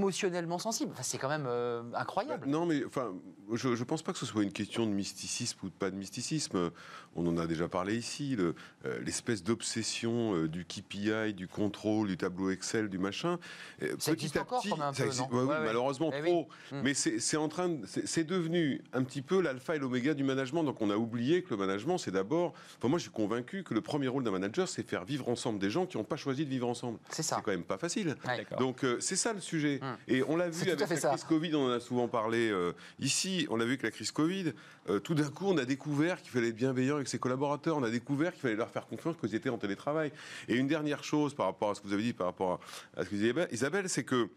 émotionnellement 0.00 0.58
sensibles. 0.58 0.92
Enfin, 0.92 1.02
c'est 1.02 1.16
quand 1.18 1.28
même 1.28 1.46
euh, 1.48 1.82
incroyable. 1.94 2.46
Non, 2.46 2.66
mais 2.66 2.84
enfin, 2.84 3.14
je 3.54 3.68
ne 3.68 3.84
pense 3.84 4.02
pas 4.02 4.12
que 4.12 4.18
ce 4.18 4.26
soit 4.26 4.42
une 4.42 4.52
question 4.52 4.86
de 4.86 4.92
mysticisme 4.92 5.58
ou 5.62 5.68
de 5.70 5.74
pas 5.74 5.90
de 5.90 5.96
mysticisme. 5.96 6.70
On 7.16 7.26
en 7.26 7.38
a 7.38 7.46
déjà 7.46 7.66
parlé 7.68 7.96
ici. 7.96 8.36
le- 8.36 8.54
euh, 8.84 8.98
L'espèce 9.00 9.42
d'obsession 9.42 10.34
euh, 10.34 10.48
du 10.48 10.64
KPI, 10.66 11.32
du 11.34 11.48
contrôle, 11.48 12.08
du 12.08 12.16
tableau 12.18 12.50
Excel, 12.50 12.88
du 12.88 12.98
machin. 12.98 13.38
Euh, 13.82 13.94
Ça 13.98 14.12
existe 14.12 14.36
encore 14.36 14.62
comme 14.68 14.82
un 14.82 14.92
ça 14.92 15.02
peu, 15.04 15.08
existe- 15.08 15.30
non 15.30 15.36
ouais, 15.38 15.42
oui, 15.44 15.48
Ouais, 15.48 15.54
ouais. 15.58 15.64
malheureusement 15.64 16.10
Eh 16.14 16.22
trop. 16.22 16.48
oui. 16.72 16.78
Mais 16.84 16.94
c'est 16.94 17.36
en 17.38 17.48
train, 17.48 17.70
de- 17.70 17.86
c'est 17.86 18.24
devenu 18.24 18.82
un 18.92 19.02
petit 19.02 19.22
peu 19.22 19.40
l'alpha 19.40 19.76
et 19.76 19.78
l'oméga 19.78 20.12
du 20.12 20.24
management. 20.24 20.62
Donc 20.62 20.80
on 20.82 20.90
a 20.90 20.96
oublié 20.96 21.42
que 21.42 21.50
le 21.50 21.56
management, 21.56 21.96
c'est 21.96 22.10
d'abord. 22.10 22.52
Enfin, 22.78 22.88
moi, 22.88 22.98
je 22.98 23.04
suis 23.04 23.10
convaincu 23.12 23.64
que 23.64 23.72
le 23.72 23.80
premier 23.80 24.08
rôle 24.08 24.24
d'un 24.24 24.30
manager, 24.30 24.68
c'est 24.68 24.86
faire 24.86 25.04
vivre 25.06 25.28
ensemble 25.30 25.58
des 25.58 25.70
gens 25.70 25.86
qui 25.86 25.96
n'ont 25.96 26.04
pas 26.04 26.16
choisi 26.16 26.44
de 26.44 26.50
vivre 26.50 26.68
ensemble. 26.68 26.98
C'est 27.10 27.22
ça. 27.22 27.36
C'est 27.36 27.42
quand 27.42 27.50
même 27.50 27.64
pas 27.64 27.78
facile. 27.78 28.14
Donc 28.58 28.84
euh, 28.84 28.98
c'est 29.00 29.16
ça 29.16 29.32
le 29.32 29.40
sujet. 29.40 29.69
Hum. 29.80 29.96
Et 30.08 30.22
on 30.26 30.36
l'a 30.36 30.48
vu 30.48 30.68
avec 30.68 30.80
la 30.80 30.96
ça. 30.96 31.08
crise 31.10 31.24
Covid, 31.24 31.54
on 31.54 31.66
en 31.66 31.70
a 31.70 31.80
souvent 31.80 32.08
parlé 32.08 32.50
euh, 32.50 32.72
ici. 32.98 33.46
On 33.50 33.56
l'a 33.56 33.64
vu 33.64 33.72
avec 33.72 33.82
la 33.82 33.90
crise 33.90 34.10
Covid. 34.10 34.52
Euh, 34.88 34.98
tout 34.98 35.14
d'un 35.14 35.28
coup, 35.28 35.46
on 35.46 35.58
a 35.58 35.64
découvert 35.64 36.20
qu'il 36.20 36.30
fallait 36.30 36.48
être 36.48 36.56
bienveillant 36.56 36.96
avec 36.96 37.08
ses 37.08 37.18
collaborateurs. 37.18 37.76
On 37.76 37.82
a 37.84 37.90
découvert 37.90 38.32
qu'il 38.32 38.40
fallait 38.40 38.56
leur 38.56 38.70
faire 38.70 38.86
confiance 38.86 39.16
qu'ils 39.16 39.34
étaient 39.34 39.50
en 39.50 39.58
télétravail. 39.58 40.12
Et 40.48 40.56
une 40.56 40.66
dernière 40.66 41.04
chose 41.04 41.34
par 41.34 41.46
rapport 41.46 41.70
à 41.70 41.74
ce 41.74 41.80
que 41.80 41.86
vous 41.86 41.94
avez 41.94 42.02
dit, 42.02 42.12
par 42.12 42.26
rapport 42.26 42.60
à, 42.96 43.00
à 43.00 43.04
ce 43.04 43.10
que 43.10 43.14
disait 43.14 43.34
Isabelle, 43.52 43.88
c'est 43.88 44.04
que 44.04 44.28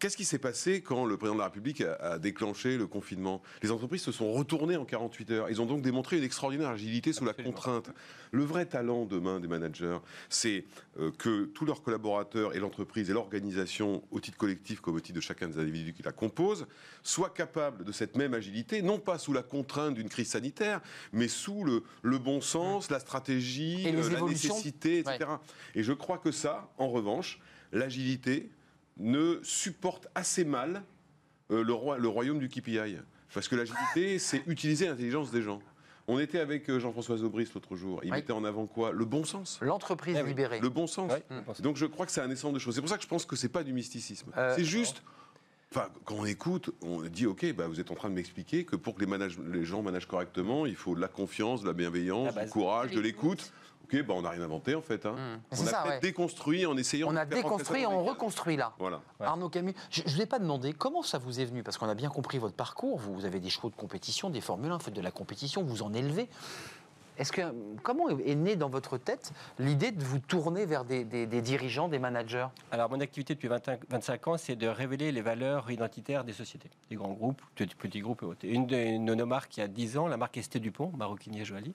Qu'est-ce 0.00 0.16
qui 0.16 0.24
s'est 0.24 0.38
passé 0.38 0.82
quand 0.82 1.04
le 1.04 1.16
président 1.16 1.34
de 1.34 1.40
la 1.40 1.46
République 1.46 1.80
a, 1.80 1.94
a 1.94 2.18
déclenché 2.18 2.76
le 2.76 2.86
confinement? 2.86 3.42
Les 3.62 3.70
entreprises 3.70 4.02
se 4.02 4.12
sont 4.12 4.32
retournées 4.32 4.76
en 4.76 4.84
48 4.84 5.30
heures. 5.30 5.50
Ils 5.50 5.60
ont 5.62 5.66
donc 5.66 5.82
démontré 5.82 6.18
une 6.18 6.24
extraordinaire 6.24 6.68
agilité 6.68 7.12
sous 7.12 7.26
Absolument. 7.26 7.50
la 7.50 7.54
contrainte. 7.54 7.90
Le 8.32 8.44
vrai 8.44 8.66
talent 8.66 9.04
demain 9.04 9.40
des 9.40 9.48
managers, 9.48 9.98
c'est 10.28 10.64
euh, 10.98 11.10
que 11.16 11.44
tous 11.44 11.64
leurs 11.64 11.82
collaborateurs 11.82 12.54
et 12.54 12.58
l'entreprise 12.58 13.08
et 13.08 13.12
l'organisation, 13.12 14.02
au 14.10 14.20
titre 14.20 14.36
collectif 14.36 14.80
comme 14.80 14.96
au 14.96 15.00
titre 15.00 15.16
de 15.16 15.20
chacun 15.20 15.48
des 15.48 15.58
individus 15.58 15.92
qui 15.92 16.02
la 16.02 16.12
composent, 16.12 16.66
soient 17.02 17.30
capables 17.30 17.84
de 17.84 17.92
cette 17.92 18.16
même 18.16 18.34
agilité, 18.34 18.82
non 18.82 18.98
pas 18.98 19.18
sous 19.18 19.32
la 19.32 19.42
contrainte 19.42 19.94
d'une 19.94 20.08
crise 20.08 20.28
sanitaire, 20.28 20.80
mais 21.12 21.28
sous 21.28 21.64
le, 21.64 21.84
le 22.02 22.18
bon 22.18 22.40
sens, 22.40 22.90
la 22.90 22.98
stratégie, 22.98 23.84
euh, 23.86 24.10
la 24.10 24.20
nécessité, 24.22 24.98
etc. 24.98 25.18
Et 25.74 25.82
je 25.82 25.92
crois 25.92 26.18
que 26.18 26.32
ça, 26.32 26.68
en 26.78 26.88
revanche, 26.88 27.38
l'agilité 27.72 28.50
ne 28.98 29.40
supporte 29.42 30.08
assez 30.14 30.44
mal 30.44 30.82
euh, 31.50 31.62
le, 31.64 31.72
roi- 31.72 31.98
le 31.98 32.08
royaume 32.08 32.38
du 32.38 32.48
KPI. 32.48 32.96
Parce 33.32 33.48
que 33.48 33.56
l'agilité, 33.56 34.18
c'est 34.18 34.42
utiliser 34.46 34.86
l'intelligence 34.86 35.30
des 35.30 35.42
gens. 35.42 35.60
On 36.06 36.18
était 36.18 36.38
avec 36.38 36.68
euh, 36.68 36.78
Jean-François 36.78 37.16
Zobris 37.16 37.48
l'autre 37.54 37.76
jour. 37.76 38.00
Il 38.02 38.10
Oui. 38.10 38.16
mettait 38.18 38.32
en 38.32 38.44
avant 38.44 38.66
quoi? 38.66 38.92
Le 38.92 39.04
bon 39.06 39.24
sens. 39.24 39.58
L'entreprise 39.62 40.16
Eh 40.18 40.22
oui. 40.22 40.28
libérée. 40.28 40.60
Le 40.60 40.68
bon 40.68 40.86
sens. 40.86 41.10
Donc 41.60 41.76
je 41.76 41.86
crois 41.86 42.04
que 42.06 42.12
c'est 42.12 42.20
un 42.20 42.30
ensemble 42.30 42.54
de 42.54 42.58
choses. 42.58 42.74
C'est 42.74 42.80
pour 42.82 42.90
ça 42.90 42.96
que 42.98 43.02
je 43.02 43.08
pense 43.08 43.24
que 43.26 43.36
c'est 43.36 43.48
pas 43.48 43.64
du 43.64 43.72
mysticisme. 43.72 44.30
Euh, 44.36 44.52
c'est 44.56 44.64
juste. 44.64 45.02
Enfin, 45.72 45.88
quand 46.04 46.14
on 46.16 46.24
écoute, 46.26 46.70
on 46.82 47.00
dit 47.02 47.26
ok, 47.26 47.52
bah, 47.54 47.66
vous 47.66 47.80
êtes 47.80 47.90
en 47.90 47.94
train 47.96 48.08
de 48.10 48.14
m'expliquer 48.14 48.64
que 48.64 48.76
pour 48.76 48.94
que 48.94 49.00
les, 49.00 49.06
manage- 49.06 49.38
les 49.52 49.64
gens 49.64 49.82
managent 49.82 50.06
correctement, 50.06 50.66
il 50.66 50.76
faut 50.76 50.94
de 50.94 51.00
la 51.00 51.08
confiance, 51.08 51.62
de 51.62 51.66
la 51.66 51.72
bienveillance, 51.72 52.32
La 52.36 52.44
du 52.44 52.50
courage, 52.50 52.92
de 52.92 53.00
l'écoute. 53.00 53.50
Ok, 53.84 54.02
bah, 54.02 54.14
on 54.16 54.22
n'a 54.22 54.30
rien 54.30 54.42
inventé 54.42 54.74
en 54.74 54.82
fait. 54.82 55.04
hein. 55.06 55.14
Hum. 55.16 55.40
On 55.52 55.66
a 55.66 55.70
ça, 55.70 55.86
ouais. 55.86 56.00
déconstruit 56.00 56.66
en 56.66 56.76
essayant. 56.76 57.08
On 57.08 57.12
de 57.12 57.18
a 57.18 57.24
déconstruit, 57.24 57.82
dans 57.84 57.92
on 57.92 58.04
reconstruit 58.04 58.56
là. 58.56 58.72
Voilà. 58.78 59.00
Ouais. 59.20 59.26
Arnaud 59.26 59.48
Camus, 59.48 59.74
je 59.90 60.02
ne 60.02 60.18
l'ai 60.18 60.26
pas 60.26 60.38
demandé 60.38 60.72
comment 60.72 61.02
ça 61.02 61.18
vous 61.18 61.40
est 61.40 61.44
venu, 61.44 61.62
parce 61.62 61.78
qu'on 61.78 61.88
a 61.88 61.94
bien 61.94 62.08
compris 62.10 62.38
votre 62.38 62.54
parcours. 62.54 62.98
Vous, 62.98 63.14
vous 63.14 63.24
avez 63.24 63.40
des 63.40 63.50
chevaux 63.50 63.70
de 63.70 63.76
compétition, 63.76 64.30
des 64.30 64.40
Formule 64.40 64.70
1, 64.72 64.78
vous 64.78 64.84
faites 64.84 64.94
de 64.94 65.00
la 65.00 65.10
compétition, 65.10 65.62
vous 65.62 65.82
en 65.82 65.92
élevez. 65.92 66.28
Est-ce 67.16 67.30
que, 67.30 67.42
comment 67.84 68.08
est 68.08 68.34
née 68.34 68.56
dans 68.56 68.68
votre 68.68 68.98
tête 68.98 69.30
l'idée 69.60 69.92
de 69.92 70.02
vous 70.02 70.18
tourner 70.18 70.66
vers 70.66 70.84
des, 70.84 71.04
des- 71.04 71.26
des 71.28 71.42
dirigeants, 71.42 71.86
des 71.86 72.00
managers? 72.00 72.48
Alors, 72.72 72.90
mon 72.90 72.98
activité 73.00 73.34
depuis 73.34 73.46
25, 73.46 73.82
25 73.88 74.26
ans, 74.28 74.36
c'est 74.36 74.56
de 74.56 74.66
révéler 74.66 75.12
les 75.12 75.20
valeurs 75.22 75.70
identitaires 75.70 76.24
des 76.24 76.32
sociétés, 76.32 76.70
des 76.90 76.96
grands 76.96 77.12
groupes, 77.12 77.40
des 77.56 77.66
petits 77.66 78.00
groupes 78.00 78.22
et 78.22 78.26
autres. 78.26 78.44
Et 78.44 78.48
Une 78.52 78.66
de, 78.66 79.14
nos 79.14 79.26
marques, 79.26 79.56
il 79.56 79.60
y 79.60 79.62
a 79.62 79.68
10 79.68 79.96
ans, 79.96 80.08
la 80.08 80.16
marque 80.16 80.36
Esté 80.38 80.58
Dupont, 80.58 80.90
maroquinier 80.96 81.44
Joali, 81.44 81.72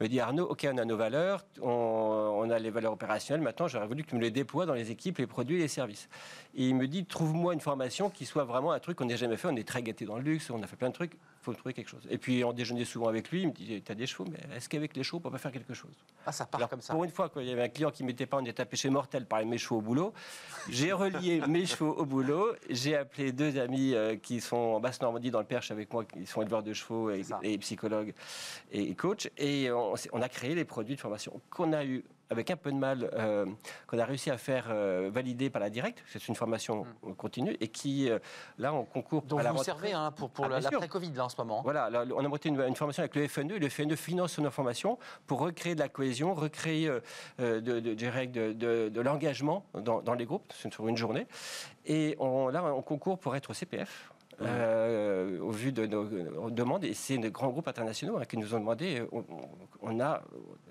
me 0.00 0.08
dit 0.08 0.20
Arnaud, 0.20 0.44
OK, 0.44 0.66
on 0.72 0.78
a 0.78 0.84
nos 0.84 0.96
valeurs, 0.96 1.44
on, 1.60 1.68
on 2.44 2.50
a 2.50 2.58
les 2.58 2.70
valeurs 2.70 2.92
opérationnelles, 2.92 3.42
maintenant 3.42 3.68
j'aurais 3.68 3.86
voulu 3.86 4.02
que 4.02 4.10
tu 4.10 4.16
me 4.16 4.20
les 4.20 4.30
déploies 4.30 4.66
dans 4.66 4.74
les 4.74 4.90
équipes, 4.90 5.18
les 5.18 5.26
produits 5.26 5.56
et 5.56 5.60
les 5.60 5.68
services. 5.68 6.08
Et 6.54 6.68
il 6.68 6.74
me 6.74 6.86
dit 6.86 7.04
trouve-moi 7.04 7.54
une 7.54 7.60
formation 7.60 8.10
qui 8.10 8.26
soit 8.26 8.44
vraiment 8.44 8.72
un 8.72 8.80
truc 8.80 8.98
qu'on 8.98 9.06
n'ait 9.06 9.16
jamais 9.16 9.36
fait, 9.36 9.48
on 9.48 9.56
est 9.56 9.66
très 9.66 9.82
gâté 9.82 10.04
dans 10.04 10.16
le 10.16 10.22
luxe, 10.22 10.50
on 10.50 10.62
a 10.62 10.66
fait 10.66 10.76
plein 10.76 10.88
de 10.88 10.94
trucs, 10.94 11.14
il 11.14 11.44
faut 11.44 11.52
trouver 11.54 11.74
quelque 11.74 11.88
chose. 11.88 12.06
Et 12.10 12.18
puis 12.18 12.44
on 12.44 12.52
déjeunait 12.52 12.84
souvent 12.84 13.08
avec 13.08 13.30
lui, 13.30 13.42
il 13.42 13.48
me 13.48 13.52
dit 13.52 13.82
T'as 13.82 13.94
des 13.94 14.06
chevaux, 14.06 14.24
mais 14.30 14.56
est-ce 14.56 14.68
qu'avec 14.68 14.96
les 14.96 15.02
chevaux, 15.02 15.18
on 15.18 15.20
peut 15.20 15.30
pas 15.30 15.38
faire 15.38 15.52
quelque 15.52 15.74
chose? 15.74 15.94
Ah, 16.26 16.32
ça 16.32 16.46
part 16.46 16.58
alors, 16.58 16.70
comme 16.70 16.80
ça. 16.80 16.92
Pour 16.92 17.04
une 17.04 17.10
fois, 17.10 17.28
quand 17.28 17.40
il 17.40 17.48
y 17.48 17.52
avait 17.52 17.64
un 17.64 17.68
client 17.68 17.90
qui 17.90 18.02
ne 18.02 18.08
mettait 18.08 18.26
pas 18.26 18.38
en 18.38 18.44
état 18.44 18.64
péché 18.64 18.88
mortel 18.90 19.26
par 19.26 19.44
mes 19.44 19.58
chevaux 19.58 19.76
au 19.76 19.82
boulot, 19.82 20.12
j'ai 20.68 20.92
relié 20.92 21.40
mes 21.48 21.66
chevaux 21.66 21.92
au 21.92 22.04
boulot. 22.04 22.52
J'ai 22.70 22.96
appelé 22.96 23.32
deux 23.32 23.58
amis 23.58 23.94
euh, 23.94 24.16
qui 24.16 24.40
sont 24.40 24.56
en 24.56 24.80
Basse-Normandie 24.80 25.30
dans 25.30 25.40
le 25.40 25.46
Perche 25.46 25.70
avec 25.70 25.92
moi, 25.92 26.04
qui 26.04 26.26
sont 26.26 26.42
éleveurs 26.42 26.62
de 26.62 26.72
chevaux 26.72 27.10
et, 27.10 27.22
et 27.42 27.58
psychologues 27.58 28.14
et, 28.72 28.90
et 28.90 28.94
coachs. 28.94 29.30
Et 29.36 29.70
on, 29.70 29.83
on 30.12 30.22
a 30.22 30.28
créé 30.28 30.54
les 30.54 30.64
produits 30.64 30.96
de 30.96 31.00
formation 31.00 31.40
qu'on 31.50 31.72
a 31.72 31.84
eu 31.84 32.04
avec 32.30 32.50
un 32.50 32.56
peu 32.56 32.72
de 32.72 32.76
mal, 32.78 33.10
euh, 33.12 33.44
qu'on 33.86 33.98
a 33.98 34.04
réussi 34.04 34.30
à 34.30 34.38
faire 34.38 34.66
euh, 34.70 35.10
valider 35.12 35.50
par 35.50 35.60
la 35.60 35.68
directe. 35.68 36.02
C'est 36.08 36.26
une 36.26 36.34
formation 36.34 36.86
continue 37.18 37.54
et 37.60 37.68
qui, 37.68 38.08
euh, 38.10 38.18
là, 38.58 38.72
on 38.72 38.84
concourt 38.84 39.22
Donc 39.22 39.40
à 39.40 39.42
la 39.42 39.52
vous 39.52 39.58
retraite. 39.58 39.76
servez 39.76 39.92
hein, 39.92 40.10
pour, 40.10 40.30
pour 40.30 40.46
Ah, 40.46 40.48
la- 40.48 40.60
l'après-Covid 40.60 41.12
là 41.12 41.26
en 41.26 41.28
ce 41.28 41.36
moment. 41.36 41.60
Voilà, 41.62 41.90
là, 41.90 42.04
on 42.16 42.24
a 42.24 42.28
monté 42.28 42.48
une, 42.48 42.60
une 42.62 42.74
formation 42.76 43.02
avec 43.02 43.14
le 43.14 43.28
FNE. 43.28 43.52
et 43.52 43.58
Le 43.58 43.68
FNE, 43.68 43.94
finance 43.94 44.32
son 44.32 44.50
formation 44.50 44.98
pour 45.26 45.40
recréer 45.40 45.74
de 45.74 45.80
la 45.80 45.90
cohésion, 45.90 46.32
recréer 46.34 46.88
de, 47.38 47.60
de, 47.60 47.78
de, 47.80 48.52
de- 48.52 48.88
de 48.88 49.00
l'engagement 49.02 49.66
dans, 49.74 50.00
dans 50.00 50.14
les 50.14 50.24
groupes 50.24 50.50
c'est 50.54 50.72
sur 50.72 50.88
une 50.88 50.96
journée. 50.96 51.26
Et 51.86 52.16
on, 52.18 52.48
là, 52.48 52.64
on 52.74 52.80
concourt 52.82 53.18
pour 53.18 53.36
être 53.36 53.52
CPF. 53.52 54.10
Euh, 54.40 55.38
au 55.40 55.50
vu 55.50 55.72
de 55.72 55.86
nos 55.86 56.04
nos 56.04 56.50
demandes. 56.50 56.84
Et 56.84 56.94
c'est 56.94 57.18
des 57.18 57.30
grands 57.30 57.48
groupes 57.48 57.68
internationaux 57.68 58.16
hein, 58.18 58.24
qui 58.24 58.36
nous 58.36 58.54
ont 58.54 58.60
demandé. 58.60 59.00
euh, 59.00 59.06
On, 59.12 59.24
on 59.82 60.00
a 60.00 60.22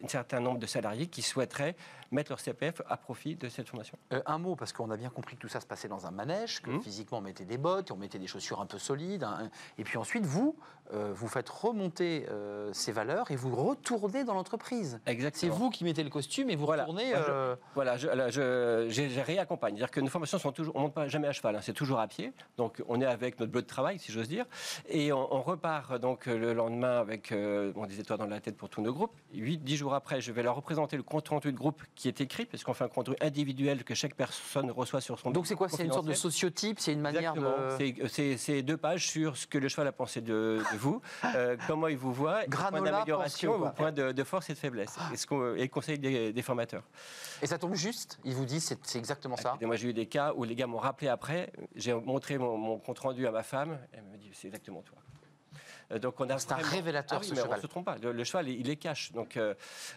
un 0.04 0.08
certain 0.08 0.40
nombre 0.40 0.60
de 0.60 0.66
salariés 0.66 1.08
qui 1.08 1.22
souhaiteraient 1.22 1.76
mettre 2.12 2.32
leur 2.32 2.40
CPF 2.40 2.82
à 2.90 2.98
profit 2.98 3.36
de 3.36 3.50
cette 3.50 3.68
formation. 3.68 3.98
Euh, 4.14 4.22
un 4.26 4.38
mot, 4.38 4.56
parce 4.56 4.72
qu'on 4.74 4.92
a 4.92 4.98
bien 4.98 5.10
compris 5.10 5.36
que 5.36 5.42
tout 5.42 5.48
ça 5.48 5.60
se 5.60 5.66
passait 5.66 5.88
dans 5.88 6.06
un 6.06 6.12
manège, 6.12 6.62
que 6.62 6.70
Mhm. 6.70 6.82
physiquement 6.82 7.18
on 7.20 7.22
mettait 7.22 7.46
des 7.46 7.58
bottes, 7.58 7.90
on 7.92 7.96
mettait 7.98 8.20
des 8.20 8.28
chaussures 8.28 8.62
un 8.62 8.66
peu 8.68 8.78
solides, 8.78 9.24
hein, 9.24 9.50
et 9.80 9.84
puis 9.84 9.98
ensuite 9.98 10.26
vous, 10.26 10.56
euh, 10.94 11.12
vous 11.14 11.28
faites 11.28 11.50
remonter 11.50 12.26
euh, 12.30 12.72
ces 12.74 12.92
valeurs 12.92 13.32
et 13.32 13.36
vous 13.36 13.56
retournez 13.56 14.24
dans 14.26 14.36
l'entreprise. 14.36 15.00
C'est 15.06 15.12
Exactement. 15.12 15.56
vous 15.56 15.70
qui 15.72 15.84
mettez 15.84 16.04
le 16.04 16.10
costume 16.12 16.50
et 16.52 16.56
vous 16.56 16.66
Voilà. 16.66 16.84
retournez. 16.84 17.12
Je- 17.12 17.56
Voilà, 17.74 17.98
je, 17.98 18.08
là, 18.08 18.30
je, 18.30 18.88
je- 18.90 19.10
je 19.10 19.20
réaccompagne. 19.22 19.74
C'est-à-dire 19.76 19.92
que 19.92 20.00
nos 20.02 20.08
formations 20.10 20.38
sont 20.38 20.52
toujours, 20.52 20.76
on 20.76 20.82
monte 20.82 20.94
pas 20.94 21.08
jamais 21.08 21.28
à 21.28 21.32
cheval, 21.32 21.56
hein, 21.56 21.60
c'est 21.64 21.74
toujours 21.74 22.00
à 22.00 22.08
pied. 22.08 22.32
Donc 22.58 22.84
on 22.88 23.02
est 23.02 23.06
avec 23.06 23.40
notre 23.40 23.52
bleu 23.54 23.62
de 23.62 23.68
travail, 23.68 24.00
si 24.00 24.12
j'ose 24.12 24.28
dire, 24.28 24.46
et 24.90 25.14
on, 25.14 25.34
on 25.34 25.42
repart 25.42 25.98
donc 26.00 26.26
le 26.26 26.54
lendemain 26.54 27.00
avec 27.00 27.32
euh, 27.32 27.72
bon, 27.72 27.86
des 27.86 28.00
étoiles 28.00 28.20
dans 28.20 28.26
la 28.26 28.42
tête 28.42 28.58
pour 28.58 28.68
tous 28.68 28.82
nos 28.82 28.92
groupes. 28.92 29.14
8-10 29.36 29.76
jours 29.78 29.94
après, 29.94 30.20
je 30.20 30.32
vais 30.32 30.44
leur 30.44 30.56
représenter 30.56 30.98
le 30.98 31.04
compte 31.04 31.30
rendu 31.30 31.52
de 31.52 31.58
groupe 31.58 31.82
qui 31.96 32.08
est 32.08 32.20
écrit, 32.20 32.46
parce 32.46 32.64
qu'on 32.64 32.74
fait 32.74 32.84
un 32.84 32.88
compte 32.90 33.08
rendu 33.08 33.18
individuel 33.22 33.84
que 33.84 33.94
chaque 33.96 34.16
personne 34.16 34.70
reçoit 34.72 35.00
sur 35.02 35.20
son. 35.20 35.32
Donc 35.32 35.48
c'est 35.48 35.56
quoi? 35.56 35.70
C'est 35.70 35.86
une 35.86 35.94
sorte 35.94 36.08
de 36.08 36.14
sociotype, 36.14 36.80
c'est 36.80 36.92
une 36.94 37.02
manière 37.02 37.34
Exactement. 37.36 37.78
de. 37.80 38.08
C'est- 38.08 38.38
C'est 38.38 38.62
deux 38.64 38.78
pages 38.78 39.08
sur 39.08 39.38
ce 39.38 39.46
que 39.48 39.58
le 39.58 39.68
cheval 39.70 39.88
a 39.88 39.92
pensé 39.92 40.20
de, 40.22 40.62
de 40.72 40.78
vous, 40.78 41.02
euh, 41.36 41.56
comment 41.68 41.88
il 41.88 41.98
vous 41.98 42.12
voit, 42.14 42.42
point 42.50 42.82
d'amélioration, 42.82 43.58
vos 43.58 43.70
points 43.70 43.92
de, 43.92 44.12
de 44.12 44.24
force 44.24 44.50
et 44.50 44.54
de 44.54 44.58
faiblesse, 44.58 44.96
et, 45.14 45.18
ce 45.18 45.28
qu'on- 45.28 45.56
et 45.56 45.70
conseil 45.70 46.00
des, 46.00 46.34
des 46.34 46.42
formateurs. 46.42 46.84
Et 47.42 47.48
ça 47.48 47.58
tombe 47.60 47.76
juste? 47.76 48.18
Ils 48.24 48.34
vous 48.34 48.46
disent 48.46 48.64
c'est 48.66 48.80
c'est 48.86 48.98
exactement 49.00 49.38
ça? 49.38 49.58
Et 49.62 49.66
moi, 49.66 49.76
j'ai 49.76 49.90
eu 49.90 49.94
des 49.94 50.08
cas 50.08 50.34
où 50.36 50.44
les 50.44 50.56
gars 50.56 50.66
m'ont 50.68 50.78
rappelé 50.80 51.08
après. 51.10 51.52
J'ai 51.76 51.94
montré 51.94 52.38
mon, 52.38 52.58
mon 52.58 52.78
compte 52.80 53.00
rendu 53.00 53.28
à 53.28 53.32
ma 53.32 53.43
femme. 53.44 53.78
Elle 53.92 54.04
me 54.04 54.18
dit 54.18 54.30
c'est 54.34 54.48
exactement 54.48 54.82
toi. 54.82 54.98
Euh, 55.92 56.00
Donc 56.00 56.20
on 56.20 56.30
a 56.30 56.40
C'est 56.40 56.52
un 56.52 56.56
vraiment- 56.56 56.72
révélateur, 56.72 57.18
Ah 57.18 57.22
oui, 57.22 57.28
ce 57.30 57.36
mais 57.36 57.42
cheval. 57.42 57.60
On 57.60 57.62
se 57.62 57.68
trompe 57.68 57.86
pas. 57.86 57.98
Le, 58.02 58.12
le 58.14 58.24
cheval, 58.24 58.48
il 58.50 58.70
est 58.70 58.78
cash. 58.78 59.12
Donc 59.12 59.38
euh, 59.38 59.54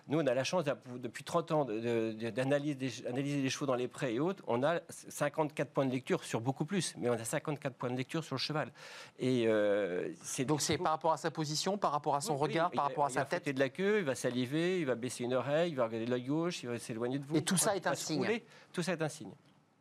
nous, 0.08 0.18
on 0.20 0.26
a 0.26 0.34
la 0.34 0.44
chance 0.44 0.64
depuis 0.96 1.24
30 1.24 1.52
ans 1.52 1.64
d'analyser 1.64 3.42
les 3.42 3.50
chevaux 3.50 3.66
dans 3.66 3.74
les 3.74 3.88
prés 3.88 4.14
et 4.14 4.20
autres. 4.20 4.42
On 4.46 4.62
a 4.62 4.80
54 4.88 5.70
points 5.70 5.86
de 5.86 5.92
lecture 5.92 6.24
sur 6.24 6.40
beaucoup 6.40 6.64
plus, 6.64 6.94
mais 6.98 7.08
on 7.08 7.12
a 7.14 7.24
54 7.24 7.74
points 7.74 7.90
de 7.90 7.96
lecture 7.96 8.24
sur 8.24 8.34
le 8.34 8.40
cheval. 8.40 8.72
Et 9.18 9.46
euh, 9.46 10.12
c'est 10.22 10.44
Donc 10.44 10.60
c'est 10.60 10.78
par 10.78 10.92
rapport 10.92 11.12
à 11.12 11.16
sa 11.16 11.30
position, 11.30 11.78
par 11.78 11.92
rapport 11.92 12.16
à 12.16 12.20
son 12.20 12.34
Oui, 12.34 12.42
regard, 12.42 12.70
il 12.72 12.76
par 12.76 12.86
rapport 12.86 13.06
à 13.06 13.08
il 13.10 13.14
sa 13.14 13.20
va 13.20 13.26
tête 13.26 13.40
frotter 13.42 13.52
de 13.52 13.60
la 13.60 13.68
queue, 13.68 13.98
il 13.98 14.04
va 14.04 14.14
saliver, 14.14 14.80
il 14.80 14.86
va 14.86 14.94
baisser 14.94 15.24
une 15.24 15.34
oreille, 15.34 15.70
il 15.70 15.76
va 15.76 15.84
regarder 15.86 16.06
l'œil 16.06 16.24
gauche, 16.24 16.62
il 16.62 16.68
va 16.68 16.78
s'éloigner 16.78 17.18
de 17.18 17.24
vous. 17.26 17.36
Et 17.36 17.42
tout 17.42 17.56
ça 17.56 17.74
Il 17.74 17.78
est 17.78 17.86
un 17.86 17.94
signe. 17.94 18.40
Tout 18.72 18.82
ça 18.82 18.92
est 18.92 19.02
un 19.02 19.08
signe. 19.08 19.32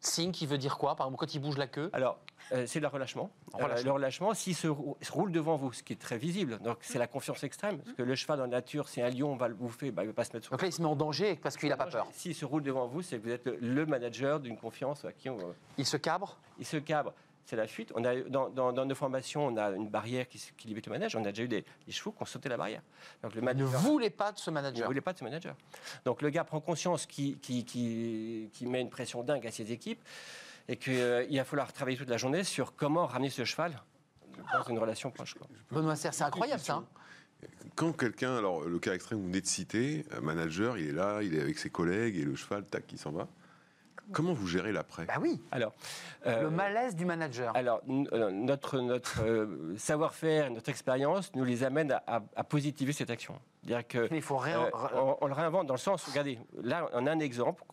Signe 0.05 0.31
qui 0.31 0.45
veut 0.45 0.57
dire 0.57 0.77
quoi 0.77 0.95
Par 0.95 1.07
exemple, 1.07 1.19
quand 1.25 1.33
il 1.33 1.39
bouge 1.39 1.57
la 1.57 1.67
queue? 1.67 1.89
Alors, 1.93 2.17
euh, 2.51 2.65
c'est 2.67 2.79
le 2.79 2.87
relâchement. 2.87 3.31
Euh, 3.59 3.81
le 3.83 3.91
relâchement, 3.91 4.33
s'il 4.33 4.55
se, 4.55 4.67
rou- 4.67 4.97
se 5.01 5.11
roule 5.11 5.31
devant 5.31 5.55
vous, 5.55 5.73
ce 5.73 5.81
qui 5.83 5.93
est 5.93 5.99
très 6.01 6.17
visible, 6.17 6.59
donc 6.59 6.77
c'est 6.81 6.99
la 6.99 7.07
confiance 7.07 7.43
extrême. 7.43 7.79
Parce 7.79 7.95
que 7.95 8.03
le 8.03 8.15
cheval 8.15 8.37
dans 8.37 8.43
la 8.45 8.49
nature, 8.51 8.87
si 8.87 9.01
un 9.01 9.09
lion 9.09 9.35
va 9.35 9.47
le 9.47 9.55
bouffer, 9.55 9.91
bah, 9.91 10.03
il 10.03 10.07
ne 10.07 10.11
va 10.11 10.15
pas 10.15 10.23
se 10.25 10.33
mettre 10.33 10.45
sur 10.45 10.51
Donc 10.51 10.61
là, 10.61 10.67
il 10.67 10.71
se 10.73 10.81
met 10.81 10.87
en 10.87 10.95
danger 10.95 11.35
parce 11.35 11.57
qu'il 11.57 11.69
n'a 11.69 11.77
pas 11.77 11.87
peur. 11.87 12.07
S'il 12.11 12.35
se 12.35 12.45
roule 12.45 12.61
devant 12.63 12.87
vous, 12.87 13.01
c'est 13.01 13.17
que 13.17 13.23
vous 13.23 13.31
êtes 13.31 13.45
le- 13.45 13.57
le 13.59 13.85
manager 13.85 14.39
d'une 14.39 14.57
confiance 14.57 15.05
à 15.05 15.11
qui 15.11 15.29
on, 15.29 15.37
Il 15.77 15.85
se 15.85 15.97
cabre? 15.97 16.37
il 16.59 16.65
se 16.65 16.77
cabre. 16.77 17.13
C'est 17.45 17.55
la 17.55 17.67
fuite. 17.67 17.91
On 17.95 18.03
a, 18.03 18.15
dans, 18.21 18.49
dans- 18.49 18.73
dans 18.73 18.85
nos 18.85 18.95
formations, 18.95 19.45
on 19.45 19.55
a 19.57 19.69
une 19.69 19.87
barrière 19.87 20.27
qui, 20.27 20.41
qui 20.57 20.67
limite 20.67 20.87
le 20.87 20.91
manège. 20.93 21.15
On 21.15 21.23
a 21.23 21.29
déjà 21.31 21.43
eu 21.43 21.47
des, 21.47 21.63
des 21.85 21.91
chevaux 21.91 22.11
qui 22.11 22.23
ont 22.23 22.25
sauté 22.25 22.49
la 22.49 22.57
barrière. 22.57 22.81
Donc 23.21 23.35
le 23.35 23.41
ne 23.41 23.45
manager, 23.45 23.79
voulait 23.81 24.09
pas 24.09 24.31
de 24.31 24.39
ce 24.39 24.49
il 24.49 24.53
ne 24.53 24.55
manager. 24.61 24.87
voulait 24.87 25.01
pas 25.01 25.13
de 25.13 25.19
ce 25.19 25.23
manager. 25.23 25.55
Donc 26.05 26.23
le 26.23 26.29
gars 26.31 26.43
prend 26.43 26.59
conscience 26.59 27.05
qu'il 27.05 27.39
qui, 27.39 27.63
qui, 27.63 28.49
qui 28.51 28.65
met 28.65 28.81
une 28.81 28.89
pression 28.89 29.21
dingue 29.23 29.45
à 29.45 29.51
ses 29.51 29.71
équipes 29.71 30.01
et 30.67 30.75
qu'il 30.77 31.37
va 31.37 31.43
falloir 31.45 31.71
travailler 31.71 31.97
toute 31.97 32.09
la 32.09 32.17
journée 32.17 32.43
sur 32.43 32.75
comment 32.75 33.05
ramener 33.05 33.29
ce 33.29 33.45
cheval 33.45 33.79
dans 34.51 34.63
une 34.63 34.79
relation 34.79 35.11
proche. 35.11 35.35
quoi. 35.35 35.47
Benoît 35.69 35.95
Serre, 35.95 36.15
c'est 36.15 36.23
incroyable 36.23 36.61
ça. 36.61 36.73
hein 36.77 36.85
Quand 37.75 37.91
quelqu'un, 37.93 38.37
alors 38.37 38.63
le 38.63 38.79
cas 38.79 38.95
extrême 38.95 39.19
vous 39.19 39.25
venez 39.27 39.41
de 39.41 39.45
citer, 39.45 40.03
un 40.17 40.21
manager, 40.21 40.79
il 40.79 40.87
est 40.87 40.91
là, 40.93 41.21
il 41.21 41.35
est 41.35 41.41
avec 41.41 41.59
ses 41.59 41.69
collègues 41.69 42.17
et 42.17 42.23
le 42.23 42.35
cheval, 42.35 42.65
tac, 42.65 42.91
il 42.91 42.97
s'en 42.97 43.11
va. 43.11 43.27
Comment 44.11 44.33
vous 44.33 44.47
gérez 44.47 44.71
l'après? 44.71 45.05
Bah 45.05 45.15
oui, 45.19 45.41
Alors, 45.51 45.73
le 46.25 46.31
euh, 46.31 46.49
malaise 46.49 46.95
du 46.95 47.05
manager. 47.05 47.55
alors 47.55 47.81
euh, 47.89 48.29
notre, 48.31 48.79
notre 48.79 49.23
euh, 49.23 49.75
savoir-faire, 49.77 50.51
notre 50.51 50.69
expérience 50.69 51.33
nous 51.35 51.43
les 51.43 51.63
amène 51.63 51.91
à, 51.91 52.03
à- 52.07 52.21
à 52.35 52.43
positiver 52.43 52.93
cette 52.93 53.09
action. 53.09 53.39
C'est-à-dire 53.63 53.87
que 53.87 54.07
Mais 54.11 54.17
il 54.17 54.21
faut. 54.21 54.39
Euh, 54.45 54.69
on, 54.93 55.17
on 55.21 55.27
le 55.27 55.33
réinvente 55.33 55.65
dans 55.67 55.73
le 55.73 55.79
sens, 55.79 56.03
regardez, 56.05 56.37
là 56.61 56.87
on 56.93 57.07
a 57.07 57.11
un 57.11 57.19
exemple, 57.19 57.63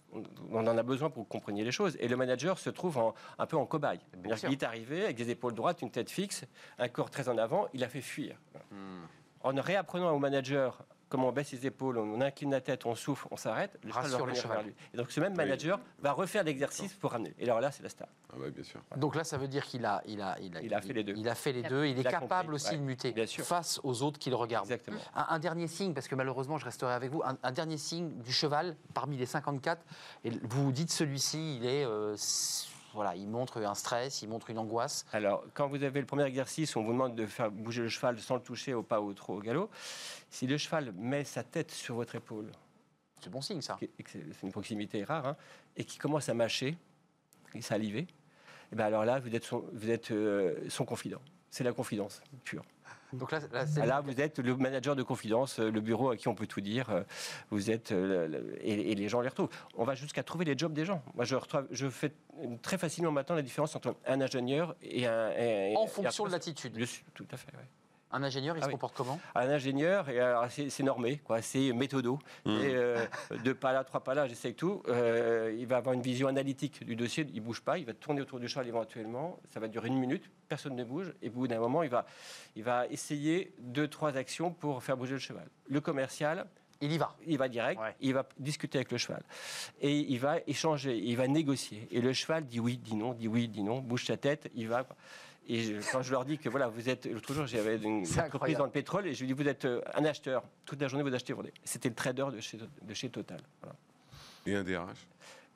on 0.51 0.66
en 0.66 0.78
a 0.78 0.83
besoin 0.83 1.11
pour 1.11 1.22
que 1.22 1.28
vous 1.28 1.39
compreniez 1.39 1.64
les 1.64 1.72
choses, 1.72 1.97
et 2.01 2.09
le 2.09 2.16
manager 2.16 2.59
se 2.59 2.70
trouve 2.70 2.97
en- 2.99 3.14
un 3.39 3.47
peu 3.47 3.57
en 3.57 3.66
cobaye. 3.66 4.01
Qu'il 4.37 4.53
est 4.53 4.62
arrivé 4.62 5.05
avec 5.05 5.16
des 5.16 5.28
épaules 5.30 5.55
droites, 5.55 5.83
une 5.83 5.91
tête 5.91 6.11
fixe, 6.11 6.45
un 6.78 6.89
corps 6.89 7.11
très 7.11 7.28
en 7.28 7.37
avant, 7.39 7.68
il 7.74 7.85
a 7.85 7.89
fait 7.89 8.01
fuir. 8.01 8.37
Hmm. 8.70 9.03
En 9.45 9.53
réapprenant 9.61 10.11
au 10.12 10.18
manager 10.18 10.78
comment 11.13 11.29
on 11.29 11.33
baisse 11.33 11.53
les 11.53 11.67
épaules, 11.67 11.99
on 11.99 12.23
incline 12.23 12.51
la 12.53 12.63
tête, 12.63 12.87
on 12.87 12.95
souffle, 12.95 13.29
on 13.31 13.37
s'arrête, 13.37 13.79
le 13.85 13.91
cheval 13.91 13.95
va 13.95 14.01
Rassure 14.03 14.19
le 14.19 14.23
revenir 14.25 14.43
cheval. 14.43 14.57
vers 14.57 14.67
lui. 14.67 14.75
Et 14.95 14.97
donc 14.97 15.11
ce 15.11 15.21
même 15.21 15.37
manager 15.37 15.79
va 16.01 16.13
refaire 16.13 16.43
l'exercice 16.43 16.95
pour 16.95 17.11
ramener. 17.11 17.35
Et 17.39 17.45
alors 17.45 17.61
là, 17.61 17.71
c'est 17.71 17.83
la 17.83 17.91
star. 17.91 18.09
Ah 18.33 18.39
ouais, 18.39 18.51
bien 18.51 18.65
sûr. 18.65 18.81
Donc 18.97 19.15
là, 19.15 19.23
ça 19.23 19.37
veut 19.37 19.47
dire 19.47 19.67
qu'il 19.67 19.85
a, 19.85 20.03
il 20.07 20.23
a, 20.23 20.39
il 20.41 20.57
a, 20.57 20.63
Il 20.63 20.73
a 20.73 20.81
fait 20.81 20.95
les 20.95 21.05
deux. 21.05 21.13
Il 21.15 21.29
a 21.29 21.35
fait 21.35 21.53
les 21.53 21.63
deux. 21.65 21.85
Il 21.85 21.99
est 21.99 22.03
capable 22.03 22.45
compris, 22.49 22.55
aussi 22.55 22.71
ouais, 22.71 22.79
de 22.79 22.83
muter 22.83 23.13
bien 23.13 23.27
sûr. 23.27 23.45
face 23.45 23.79
aux 23.85 24.03
autres 24.03 24.19
qui 24.19 24.31
le 24.31 24.37
regardent. 24.37 24.65
Exactement. 24.65 24.97
Un, 25.15 25.27
un 25.29 25.39
dernier 25.39 25.67
signe, 25.69 25.93
parce 25.93 26.09
que 26.09 26.15
malheureusement, 26.15 26.57
je 26.57 26.65
resterai 26.65 26.95
avec 26.95 27.11
vous. 27.11 27.23
Un, 27.23 27.37
un 27.43 27.53
dernier 27.53 27.77
signe 27.77 28.09
du 28.23 28.33
cheval 28.33 28.75
parmi 28.95 29.19
les 29.19 29.27
54. 29.27 29.85
Et 30.25 30.31
vous 30.45 30.73
dites 30.73 30.91
celui-ci, 30.91 31.57
il 31.59 31.67
est, 31.67 31.85
euh, 31.85 32.17
voilà, 32.95 33.16
il 33.16 33.28
montre 33.28 33.59
un 33.62 33.74
stress, 33.74 34.22
il 34.22 34.28
montre 34.28 34.51
une 34.51 34.59
angoisse. 34.59 35.05
Alors, 35.12 35.45
quand 35.55 35.68
vous 35.68 35.82
avez 35.82 36.01
le 36.01 36.07
premier 36.07 36.24
exercice, 36.24 36.76
on 36.76 36.82
vous 36.82 36.93
demande 36.93 37.14
de 37.14 37.26
faire 37.26 37.51
bouger 37.51 37.82
le 37.82 37.88
cheval 37.88 38.18
sans 38.18 38.36
le 38.36 38.43
toucher 38.43 38.74
au 38.74 38.82
pas 38.82 39.01
ou 39.01 39.12
trop 39.14 39.36
au 39.36 39.40
galop. 39.40 39.70
Si 40.30 40.47
le 40.47 40.59
cheval 40.59 40.93
met 40.93 41.24
sa 41.24 41.43
tête 41.43 41.70
sur 41.70 41.95
votre 41.95 42.14
épaule, 42.14 42.51
C'est 43.20 43.30
bon 43.30 43.40
signe 43.40 43.61
ça. 43.61 43.78
c'est 44.07 44.43
une 44.43 44.53
proximité 44.53 45.05
rare, 45.05 45.26
hein, 45.26 45.36
et 45.76 45.84
qui 45.84 45.99
commence 45.99 46.28
à 46.28 46.34
mâcher 46.34 46.76
et 47.55 47.62
saliver, 47.62 48.07
et 48.72 48.76
ben 48.76 48.86
alors 48.86 49.05
là, 49.05 49.20
vous 49.20 49.34
êtes 49.34 49.45
son, 49.45 49.64
vous 49.72 49.90
êtes, 49.90 50.11
euh, 50.11 50.68
son 50.68 50.84
confident. 50.84 51.20
C'est 51.51 51.64
la 51.64 51.72
confidence 51.72 52.22
pure. 52.45 52.64
Donc 53.13 53.31
là, 53.33 53.41
Ah, 53.53 53.87
Là, 53.87 54.01
vous 54.01 54.21
êtes 54.21 54.39
le 54.39 54.57
manager 54.57 54.97
de 54.97 55.03
confidence, 55.03 55.59
euh, 55.61 55.71
le 55.71 55.81
bureau 55.81 56.11
à 56.11 56.17
qui 56.17 56.29
on 56.29 56.35
peut 56.35 56.47
tout 56.47 56.61
dire. 56.61 56.89
euh, 56.91 57.03
Vous 57.51 57.71
êtes 57.71 57.93
euh, 57.93 58.55
et, 58.61 58.93
et 58.93 58.95
les 58.95 59.09
gens 59.09 59.21
les 59.21 59.29
retrouvent. 59.29 59.51
On 59.77 59.85
va 59.85 59.95
jusqu'à 59.95 60.23
trouver 60.23 60.45
les 60.45 60.57
jobs 60.57 60.73
des 60.73 60.85
gens. 60.85 61.03
Moi, 61.15 61.25
je, 61.25 61.35
retrouve- 61.37 61.67
je 61.71 61.89
fais 61.89 62.13
très 62.63 62.79
facilement 62.79 63.13
maintenant 63.13 63.37
la 63.37 63.43
différence 63.43 63.77
entre 63.77 63.95
un 64.07 64.21
ingénieur 64.21 64.75
et 64.83 65.07
un. 65.07 65.31
et- 65.33 65.75
en 65.77 65.85
et 65.85 65.89
fonction 65.89 66.25
un- 66.25 66.29
de 66.29 66.33
l'attitude. 66.33 66.77
Le- 66.77 66.87
Tout 67.15 67.27
à 67.31 67.37
fait. 67.37 67.53
ouais. 67.53 67.69
Un 68.13 68.23
ingénieur, 68.23 68.57
il 68.57 68.61
Ah 68.61 68.63
se 68.63 68.67
oui. 68.69 68.73
comporte 68.73 68.95
comment? 68.97 69.19
Un 69.35 69.49
ingénieur, 69.49 70.09
et 70.11 70.21
alors, 70.21 70.47
c'est 70.51 70.69
c'est 70.71 70.83
normé, 70.83 71.19
quoi. 71.19 71.41
C'est 71.43 71.73
méthodo. 71.73 72.19
Mmh. 72.45 72.51
Et, 72.51 72.75
euh, 72.75 73.07
deux 73.45 73.55
pas 73.55 73.73
là, 73.73 73.85
trois 73.85 74.01
pas 74.05 74.15
là, 74.15 74.27
j'essaie 74.29 74.53
tout. 74.53 74.83
Euh, 74.89 75.55
il 75.59 75.67
va 75.67 75.79
avoir 75.79 75.95
une 75.95 76.03
vision 76.03 76.29
analytique 76.29 76.85
du 76.85 76.95
dossier. 76.95 77.27
Il 77.33 77.41
bouge 77.41 77.63
pas. 77.63 77.79
Il 77.79 77.87
va 77.87 77.95
tourner 77.95 78.21
autour 78.21 78.39
du 78.39 78.49
cheval 78.49 78.69
éventuellement. 78.69 79.39
Ça 79.53 79.61
va 79.61 79.69
durer 79.69 79.89
une 79.89 79.99
minute. 79.99 80.31
Personne 80.49 80.77
ne 80.77 80.85
bouge. 80.85 81.13
Et 81.23 81.29
au 81.29 81.33
bout 81.33 81.49
d'un 81.49 81.59
moment, 81.59 81.83
il 81.83 81.89
va, 81.91 82.05
il 82.55 82.63
va 82.65 82.87
essayer 82.89 83.53
deux, 83.59 83.89
trois 83.89 84.17
actions 84.17 84.53
pour 84.53 84.83
faire 84.83 84.97
bouger 84.97 85.15
le 85.15 85.19
cheval. 85.19 85.49
Le 85.69 85.81
commercial, 85.81 86.47
Il 86.83 86.93
y 86.93 86.99
va. 86.99 87.15
il 87.27 87.39
va 87.39 87.49
direct, 87.49 87.81
Ouais. 87.81 87.95
il 88.01 88.13
va 88.13 88.27
discuter 88.39 88.77
avec 88.79 88.91
le 88.93 88.99
cheval. 88.99 89.23
Et 89.81 89.97
il 89.97 90.19
va 90.19 90.39
échanger, 90.47 90.99
il 90.99 91.17
va 91.17 91.29
négocier. 91.29 91.89
Et 91.93 92.01
le 92.03 92.13
cheval 92.13 92.45
dit 92.45 92.61
oui, 92.61 92.77
dit 92.77 92.97
non, 92.97 93.15
dit 93.15 93.29
oui, 93.29 93.49
dit 93.49 93.63
non, 93.63 93.79
bouge 93.79 94.05
sa 94.05 94.17
tête, 94.19 94.51
il 94.55 94.69
va. 94.69 94.85
Et 95.49 95.61
je- 95.62 95.90
quand 95.90 96.03
je 96.03 96.12
leur 96.12 96.24
dis 96.24 96.38
que 96.38 96.49
voilà, 96.49 96.68
vous 96.68 96.88
êtes. 96.88 97.07
L'autre 97.07 97.34
jour, 97.34 97.47
j'avais 97.47 97.76
une 97.78 98.07
entreprise 98.18 98.57
dans 98.57 98.64
le 98.64 98.70
pétrole 98.70 99.07
et 99.09 99.14
je 99.14 99.20
lui 99.20 99.26
dis 99.26 99.32
vous 99.32 99.49
êtes 99.49 99.64
euh, 99.64 99.80
un 99.95 100.05
acheteur. 100.05 100.45
Toute 100.64 100.80
la 100.80 100.88
journée, 100.88 101.03
vous 101.09 101.14
achetez, 101.14 101.32
vous 101.32 101.38
vendez. 101.38 101.53
C'était 101.64 101.88
le 101.88 101.95
trader 101.95 102.26
de 102.32 102.40
chez, 102.40 102.59
de 102.59 102.95
chez 102.95 103.11
Total. 103.11 103.40
Voilà. 103.61 103.76
Et 104.47 104.55
un 104.55 104.62
DRH 104.62 105.07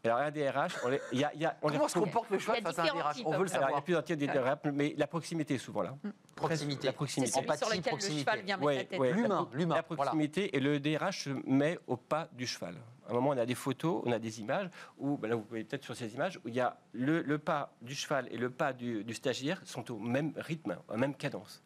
Et 0.05 0.09
alors, 0.09 0.21
un 0.21 0.31
DRH, 0.31 0.73
on 0.85 0.89
les- 0.89 1.01
y 1.13 1.25
a. 1.25 1.35
y 1.35 1.45
a- 1.45 1.57
on 1.63 1.69
Comment 1.69 1.89
se 1.89 1.99
comporte 1.99 2.31
le 2.31 2.39
cheval 2.39 2.63
face 2.63 2.79
à 2.79 2.83
un 2.83 2.87
DRH. 2.87 3.23
On 3.25 3.31
veut 3.39 3.45
le 3.45 3.45
alors, 3.45 3.47
il 3.47 3.53
y 3.53 3.57
a 3.57 3.61
savoir. 3.61 3.83
plusieurs 3.85 4.05
types 4.05 4.19
de 4.19 4.27
DRH, 4.27 4.59
mais 4.73 4.95
la 4.97 5.07
proximité 5.07 5.55
est 5.55 5.59
souvent 5.59 5.83
là. 5.83 5.97
Proximité. 6.35 6.87
La 6.89 6.93
proximité. 6.93 7.33
C'est 7.33 7.41
celui 7.41 7.57
sur 7.57 7.67
lequel 7.69 7.79
le 7.85 7.89
proximité. 7.89 8.21
cheval 8.21 8.45
vient 8.45 8.57
mettre 8.57 8.67
Ouais, 8.67 8.77
la 8.77 8.85
tête. 8.85 9.01
ouais. 9.01 9.13
L'humain, 9.13 9.49
La- 9.53 9.59
l'humain, 9.59 9.75
La 9.77 9.83
proximité 9.85 10.57
et 10.57 10.61
le 10.61 10.81
DRH 10.81 11.25
se 11.25 11.31
met 11.47 11.79
au 11.87 11.97
pas 11.97 12.29
du 12.33 12.47
cheval. 12.47 12.75
À 13.07 13.11
un 13.11 13.15
moment, 13.15 13.31
on 13.31 13.39
a 13.39 13.47
des 13.47 13.55
photos, 13.55 14.03
on 14.05 14.13
a 14.13 14.19
des 14.19 14.41
images 14.41 14.69
où, 14.99 15.17
ben 15.17 15.29
là, 15.29 15.37
vous 15.37 15.45
voyez 15.49 15.65
peut-être 15.65 15.85
sur 15.85 15.95
ces 15.95 16.15
images, 16.15 16.39
où 16.45 16.49
il 16.49 16.55
y 16.55 16.61
a 16.61 16.77
le, 16.93 17.39
pas 17.39 17.73
du 17.83 17.95
cheval 17.95 18.29
et 18.31 18.37
le 18.37 18.51
pas 18.51 18.73
du, 18.73 19.05
du 19.05 19.15
stagiaire 19.15 19.61
sont 19.65 19.91
au 19.93 19.99
même 19.99 20.33
rythme, 20.37 20.77
à 20.89 20.97
même 20.97 21.15
cadence. 21.15 21.63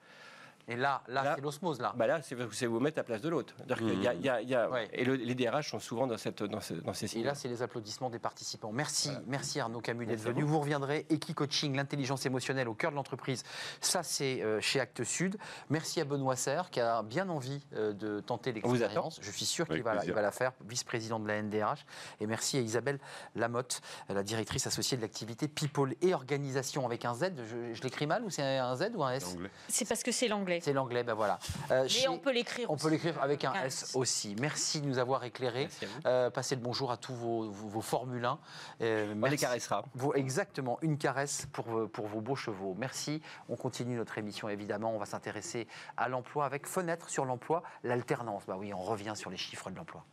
Et 0.71 0.77
là, 0.77 1.03
là, 1.09 1.25
Là- 1.25 1.33
c'est 1.35 1.43
l'osmose, 1.43 1.81
là. 1.81 1.93
Bah 1.97 2.07
là, 2.07 2.23
c'est 2.23 2.37
c'est 2.53 2.67
vous 2.67 2.79
mettre 2.79 2.99
à 2.99 3.01
la 3.01 3.05
place 3.05 3.21
de 3.23 3.29
l'autre. 3.29 3.55
C'est-à-dire 3.57 3.79
qu'il 3.79 4.03
y 4.03 4.07
a- 4.07 4.15
il 4.15 4.23
y 4.23 4.29
a- 4.29 4.41
il 4.41 4.49
y 4.49 4.55
a- 4.55 4.71
Ouais. 4.71 4.89
Et 4.93 5.05
le- 5.05 5.17
les 5.17 5.35
DRH 5.35 5.71
sont 5.71 5.81
souvent 5.81 6.07
dans, 6.07 6.17
cette, 6.17 6.45
dans, 6.45 6.61
ce- 6.61 6.75
dans 6.75 6.95
ces 6.95 7.07
Et 7.07 7.09
signes. 7.09 7.25
là, 7.25 7.35
c'est 7.35 7.49
les 7.49 7.61
applaudissements 7.63 8.09
des 8.09 8.21
participants. 8.21 8.71
Merci, 8.73 9.11
merci 9.27 9.59
Arnaud 9.59 9.81
Camus 9.81 10.07
d'être 10.07 10.21
venu. 10.21 10.43
Vous 10.43 10.61
reviendrez. 10.61 11.07
Equi-coaching, 11.11 11.75
l'intelligence 11.75 12.25
émotionnelle 12.25 12.69
au 12.69 12.75
cœur 12.75 12.93
de 12.93 12.97
l'entreprise. 12.97 13.43
Ça, 13.81 14.05
c'est 14.05 14.43
euh, 14.43 14.61
chez 14.61 14.79
Actes 14.79 15.03
Sud. 15.03 15.37
Merci 15.71 16.01
à 16.01 16.05
Benoît 16.05 16.37
Serre 16.37 16.71
qui 16.71 16.81
a 16.81 17.03
bien 17.03 17.29
envie 17.31 17.67
euh, 17.75 17.93
de 17.93 18.21
tenter 18.21 18.53
vous 18.63 18.73
l'expérience. 18.75 19.19
Je 19.23 19.31
suis 19.33 19.47
sûr 19.47 19.67
qu'il 19.67 19.83
va, 19.83 19.91
la- 19.95 19.97
plaisir. 19.99 20.13
il 20.13 20.15
va 20.15 20.23
la 20.23 20.31
faire, 20.31 20.53
vice-président 20.67 21.19
de 21.19 21.27
la 21.27 21.43
NDRH. 21.43 21.85
Et 22.21 22.27
merci 22.29 22.57
à 22.59 22.61
Isabelle 22.61 23.01
Lamotte, 23.35 23.81
la 24.09 24.23
directrice 24.23 24.69
associée 24.69 24.97
de 24.97 25.03
l'activité 25.03 25.49
People 25.49 25.95
et 26.01 26.15
Organisation 26.15 26.87
avec 26.87 27.05
un 27.05 27.15
Z. 27.15 27.33
Je, 27.45 27.75
je 27.75 27.83
l'écris 27.83 28.07
mal 28.07 28.23
ou 28.25 28.31
c'est 28.31 28.43
un 28.43 28.77
Z 28.77 28.91
ou 28.95 29.03
un 29.03 29.13
S? 29.15 29.37
C'est 29.69 29.89
parce 29.89 30.05
que 30.05 30.13
c'est 30.13 30.29
l'anglais. 30.29 30.60
C'est 30.63 30.73
l'anglais, 30.73 31.03
ben 31.05 31.15
voilà. 31.15 31.39
Euh, 31.71 31.83
Mais 31.85 31.89
chez- 31.89 32.09
on 32.09 32.19
peut 32.19 32.33
l'écrire 32.33 32.71
on 32.71 32.77
peut 32.77 32.89
l'écrire 32.89 33.21
avec 33.23 33.45
un 33.45 33.53
S 33.65 33.93
aussi. 33.95 34.37
Merci 34.41 34.81
de 34.81 34.87
nous 34.87 34.99
avoir 34.99 35.25
éclairés. 35.25 35.63
Merci 35.65 35.85
à 35.85 35.89
vous. 35.89 36.01
Euh, 36.07 36.31
passez 36.31 36.55
le 36.55 36.61
bonjour 36.61 36.91
à 36.91 36.97
tous 36.97 37.15
vos, 37.15 37.51
vos, 37.51 37.69
vos 37.69 37.81
Formule 37.81 38.25
1. 38.25 38.39
Euh, 38.83 39.07
On 39.07 39.09
les 39.09 39.15
merci. 39.15 39.37
caressera. 39.39 39.85
Vos- 39.95 40.15
exactement, 40.15 40.79
une 40.83 40.99
caresse 40.99 41.47
pour, 41.53 41.65
vos- 41.67 41.89
pour 41.89 42.07
vos 42.07 42.21
beaux 42.21 42.37
chevaux. 42.37 42.75
Merci. 42.79 43.23
On 43.49 43.57
continue 43.57 43.97
notre 43.97 44.19
émission, 44.19 44.49
évidemment. 44.49 44.93
On 44.95 44.99
va 44.99 45.07
s'intéresser 45.07 45.67
à 45.97 46.09
l'emploi 46.09 46.45
avec 46.45 46.67
Fenêtre 46.67 47.09
sur 47.11 47.25
l'emploi, 47.25 47.63
l'alternance. 47.85 48.45
Bah 48.47 48.57
oui, 48.59 48.73
on 48.75 48.83
revient 48.83 49.13
sur 49.17 49.31
les 49.31 49.37
chiffres 49.37 49.71
de 49.71 49.77
l'emploi. 49.77 50.05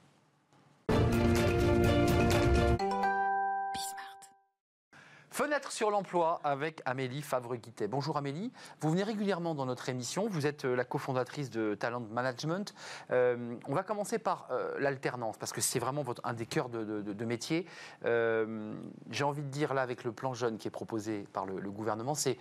Fenêtre 5.37 5.71
sur 5.71 5.91
l'emploi 5.91 6.41
avec 6.43 6.81
Amélie 6.85 7.21
Favre-Guittet. 7.21 7.87
Bonjour 7.87 8.17
Amélie, 8.17 8.51
vous 8.81 8.89
venez 8.89 9.03
régulièrement 9.03 9.53
dans 9.53 9.67
notre 9.67 9.87
émission, 9.87 10.27
vous 10.27 10.47
êtes 10.47 10.65
euh, 10.65 10.75
la 10.75 10.83
cofondatrice 10.83 11.51
de 11.51 11.75
Talent 11.75 11.99
Management. 12.09 12.73
Euh, 13.11 13.55
on 13.67 13.75
va 13.75 13.83
commencer 13.83 14.17
par 14.17 14.47
euh, 14.49 14.73
l'alternance, 14.79 15.37
parce 15.37 15.53
que 15.53 15.61
c'est 15.61 15.77
vraiment 15.77 16.01
votre, 16.01 16.23
un 16.23 16.33
des 16.33 16.47
cœurs 16.47 16.69
de, 16.69 16.83
de- 16.83 17.01
de- 17.03 17.13
de 17.13 17.25
métier. 17.25 17.67
Euh, 18.03 18.73
J'ai 19.11 19.25
envie 19.25 19.43
de 19.43 19.49
dire 19.49 19.75
là, 19.75 19.83
avec 19.83 20.03
le 20.05 20.11
plan 20.11 20.33
jeune 20.33 20.57
qui 20.57 20.69
est 20.69 20.71
proposé 20.71 21.27
par 21.33 21.45
le, 21.45 21.59
le 21.59 21.69
gouvernement, 21.69 22.15
c'est 22.15 22.39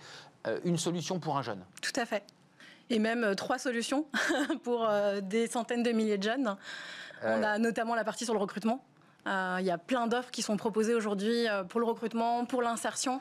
une 0.63 0.77
solution 0.77 1.19
pour 1.19 1.37
un 1.37 1.43
jeune. 1.43 1.63
Tout 1.83 1.93
à 1.99 2.05
fait. 2.07 2.23
Et 2.89 2.97
même 2.97 3.35
trois 3.35 3.59
solutions 3.59 4.07
pour 4.63 4.89
des 5.21 5.45
centaines 5.45 5.83
de 5.83 5.91
milliers 5.91 6.17
de 6.17 6.23
jeunes. 6.23 6.57
On 7.21 7.43
a 7.43 7.59
notamment 7.59 7.93
la 7.93 8.03
partie 8.03 8.25
sur 8.25 8.33
le 8.33 8.39
recrutement. 8.39 8.83
Euh, 9.27 9.57
Il 9.59 9.65
y 9.65 9.71
a 9.71 9.77
plein 9.77 10.07
d'offres 10.07 10.31
qui 10.31 10.41
sont 10.41 10.57
proposées 10.57 10.95
aujourd'hui 10.95 11.47
euh, 11.47 11.63
pour 11.63 11.79
le 11.79 11.85
recrutement, 11.85 12.45
pour 12.45 12.61
l'insertion, 12.61 13.19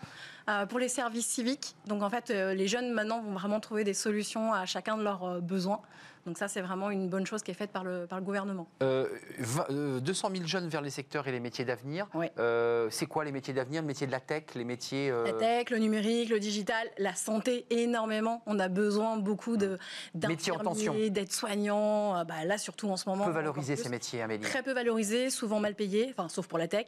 euh, 0.49 0.67
pour 0.67 0.79
les 0.79 0.89
services 0.89 1.27
civiques. 1.27 1.75
Donc 1.87 2.03
en 2.03 2.11
fait, 2.11 2.31
les 2.31 2.69
jeunes 2.69 2.93
maintenant 2.93 3.21
vont 3.21 3.33
vraiment 3.33 3.61
trouver 3.61 3.85
des 3.85 3.95
solutions 3.95 4.53
à 4.53 4.67
chacun 4.67 4.97
de 4.97 5.03
leurs 5.03 5.41
besoins. 5.41 5.81
Donc 6.27 6.39
ça, 6.39 6.49
c'est 6.49 6.61
vraiment 6.61 6.91
une 6.91 7.09
bonne 7.09 7.25
chose 7.25 7.43
qui 7.45 7.53
est 7.53 7.55
faite 7.55 7.71
par 7.71 7.85
le, 7.85 8.07
par 8.07 8.19
le 8.19 8.25
gouvernement. 8.25 8.67
Euh, 8.83 9.07
vingt- 9.39 9.67
euh, 9.71 10.01
200 10.01 10.31
000 10.33 10.45
jeunes 10.47 10.69
vers 10.69 10.81
les 10.83 10.91
secteurs 10.91 11.29
et 11.29 11.33
les 11.33 11.39
métiers 11.39 11.65
d'avenir. 11.65 12.09
Euh, 12.39 12.89
c'est 12.91 13.07
quoi 13.07 13.25
les 13.25 13.31
métiers 13.33 13.55
d'avenir? 13.55 13.81
Le 13.83 13.87
métier 13.87 14.09
de 14.09 14.13
la 14.13 14.19
tech, 14.21 14.43
les 14.57 14.65
métiers... 14.65 15.09
euh, 15.11 15.25
La 15.25 15.33
tech, 15.35 15.71
le 15.71 15.79
numérique, 15.79 16.29
le 16.31 16.41
digital, 16.41 16.89
la 16.99 17.15
santé 17.15 17.65
énormément. 17.71 18.43
On 18.47 18.59
a 18.59 18.67
besoin 18.69 19.17
beaucoup 19.19 19.57
de 19.57 19.79
Métiers 20.15 20.53
d'infirmiers, 20.63 21.11
d'aides-soignants. 21.11 22.19
Euh, 22.19 22.25
bah, 22.25 22.45
là, 22.45 22.59
surtout 22.59 22.89
en 22.89 22.97
ce 22.97 23.09
moment. 23.09 23.25
peu 23.27 23.31
valoriser 23.31 23.77
ces 23.77 23.89
métiers, 23.89 24.21
Amélie 24.23 24.43
Très 24.43 24.63
peu 24.65 24.73
valorisés, 24.73 25.31
souvent 25.31 25.61
mal 25.61 25.75
payés, 25.77 26.09
enfin 26.11 26.29
sauf 26.29 26.49
pour 26.49 26.59
la 26.59 26.67
tech, 26.67 26.87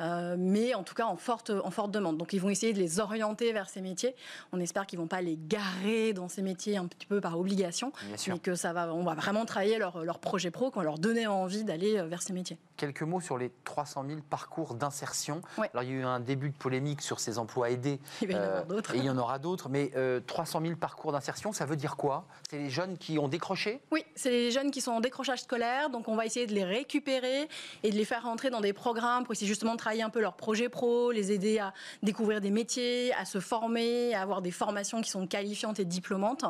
euh, 0.00 0.34
mais 0.36 0.74
en 0.74 0.82
tout 0.82 0.94
cas 0.94 1.04
en 1.06 1.16
forte, 1.16 1.50
en 1.50 1.70
forte 1.70 1.92
demande. 1.92 2.16
Donc 2.18 2.32
ils 2.32 2.40
vont 2.40 2.50
essayer 2.50 2.72
de 2.72 2.78
les 2.80 2.98
orienter 2.98 3.52
vers 3.52 3.68
ces 3.68 3.80
métiers. 3.80 4.16
On 4.52 4.58
espère 4.58 4.86
qu'ils 4.86 4.98
vont 4.98 5.06
pas 5.06 5.20
les 5.22 5.38
garer 5.40 6.12
dans 6.12 6.28
ces 6.28 6.42
métiers 6.42 6.76
un 6.76 6.86
petit 6.86 7.06
peu 7.06 7.20
par 7.20 7.38
obligation, 7.38 7.92
Bien 8.08 8.16
sûr. 8.16 8.34
mais 8.34 8.40
que 8.40 8.54
ça 8.64 8.72
va, 8.72 8.94
on 8.94 9.04
va 9.04 9.12
vraiment 9.12 9.44
travailler 9.44 9.76
leur, 9.76 10.02
leur 10.04 10.18
projet 10.18 10.50
pro, 10.50 10.70
qu'on 10.70 10.80
leur 10.80 10.98
donner 10.98 11.26
envie 11.26 11.64
d'aller 11.64 11.98
euh, 11.98 12.06
vers 12.06 12.22
ces 12.22 12.32
métiers. 12.32 12.56
Quelques 12.78 13.02
mots 13.02 13.20
sur 13.20 13.36
les 13.36 13.52
300 13.64 14.06
000 14.08 14.20
parcours 14.30 14.74
d'insertion. 14.74 15.42
Ouais. 15.58 15.68
Alors, 15.74 15.82
il 15.82 15.90
y 15.90 15.92
a 15.92 15.96
eu 15.96 16.02
un 16.04 16.18
début 16.18 16.48
de 16.48 16.56
polémique 16.56 17.02
sur 17.02 17.20
ces 17.20 17.38
emplois 17.38 17.68
aidés. 17.68 18.00
Il 18.22 18.28
va 18.28 18.32
y 18.32 18.36
en 18.36 18.40
Euh, 18.40 18.46
avoir 18.46 18.64
d'autres. 18.64 18.94
Et 18.94 18.98
il 18.98 19.04
y 19.04 19.10
en 19.10 19.18
aura 19.18 19.38
d'autres. 19.38 19.68
Mais 19.68 19.90
euh, 19.96 20.18
300 20.26 20.62
000 20.62 20.76
parcours 20.76 21.12
d'insertion, 21.12 21.52
ça 21.52 21.66
veut 21.66 21.76
dire 21.76 21.96
quoi? 21.98 22.24
C'est 22.48 22.56
les 22.56 22.70
jeunes 22.70 22.96
qui 22.96 23.18
ont 23.18 23.28
décroché? 23.28 23.82
Oui, 23.92 24.02
c'est 24.14 24.30
les 24.30 24.50
jeunes 24.50 24.70
qui 24.70 24.80
sont 24.80 24.92
en 24.92 25.00
décrochage 25.00 25.42
scolaire, 25.42 25.90
donc 25.90 26.08
on 26.08 26.16
va 26.16 26.24
essayer 26.24 26.46
de 26.46 26.54
les 26.54 26.64
récupérer 26.64 27.50
et 27.82 27.90
de 27.90 27.96
les 27.96 28.04
faire 28.06 28.22
rentrer 28.22 28.48
dans 28.48 28.62
des 28.62 28.72
programmes 28.72 29.24
pour 29.24 29.32
essayer 29.32 29.46
justement 29.46 29.72
de 29.72 29.78
travailler 29.78 30.02
un 30.02 30.10
peu 30.10 30.22
leur 30.22 30.36
projet 30.36 30.70
pro, 30.70 31.12
les 31.12 31.32
aider 31.32 31.58
à 31.58 31.74
découvrir 32.02 32.40
des 32.40 32.50
métiers, 32.50 33.12
à 33.12 33.26
se 33.26 33.40
former, 33.40 34.14
à 34.14 34.22
avoir 34.22 34.40
des 34.40 34.52
formations 34.52 35.02
qui 35.02 35.10
sont 35.10 35.26
qualifiantes 35.26 35.80
et 35.80 35.84
diplômantes. 35.84 36.46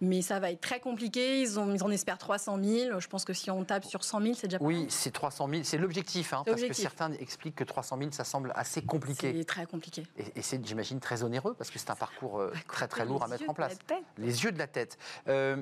Mais 0.00 0.22
ça 0.22 0.40
va 0.40 0.50
être 0.50 0.60
très 0.60 0.80
compliqué, 0.80 1.40
ils, 1.40 1.51
ont, 1.58 1.72
ils 1.74 1.82
en 1.82 1.90
espèrent 1.90 2.18
300 2.18 2.58
000. 2.62 3.00
Je 3.00 3.08
pense 3.08 3.24
que 3.24 3.32
si 3.32 3.50
on 3.50 3.64
tape 3.64 3.84
sur 3.84 4.04
100 4.04 4.20
000, 4.22 4.34
c'est 4.34 4.46
déjà 4.48 4.58
pas 4.58 4.64
Oui, 4.64 4.86
c'est 4.88 5.10
300 5.12 5.48
000. 5.48 5.62
C'est 5.64 5.78
l'objectif. 5.78 6.32
hein, 6.32 6.42
parce 6.46 6.62
que 6.62 6.72
certains 6.72 7.12
expliquent 7.12 7.56
que 7.56 7.64
300 7.64 7.98
000, 7.98 8.10
ça 8.12 8.24
semble 8.24 8.52
assez 8.56 8.82
compliqué. 8.82 9.34
C'est 9.36 9.44
très 9.44 9.66
compliqué. 9.66 10.06
Et, 10.16 10.24
et 10.36 10.42
c'est, 10.42 10.64
j'imagine, 10.66 11.00
très 11.00 11.22
onéreux 11.22 11.54
parce 11.54 11.70
que 11.70 11.78
c'est 11.78 11.90
un 11.90 11.96
parcours 11.96 12.40
euh, 12.40 12.52
très 12.68 12.88
très 12.88 13.04
lourd 13.04 13.22
à 13.22 13.26
Les 13.26 13.30
mettre 13.32 13.42
yeux 13.44 13.50
en 13.50 13.52
de 13.54 13.60
la 13.60 13.66
place. 13.68 13.78
tête. 13.86 14.04
Les 14.18 14.44
yeux 14.44 14.52
de 14.52 14.58
la 14.58 14.66
tête. 14.66 14.98
Euh, 15.28 15.56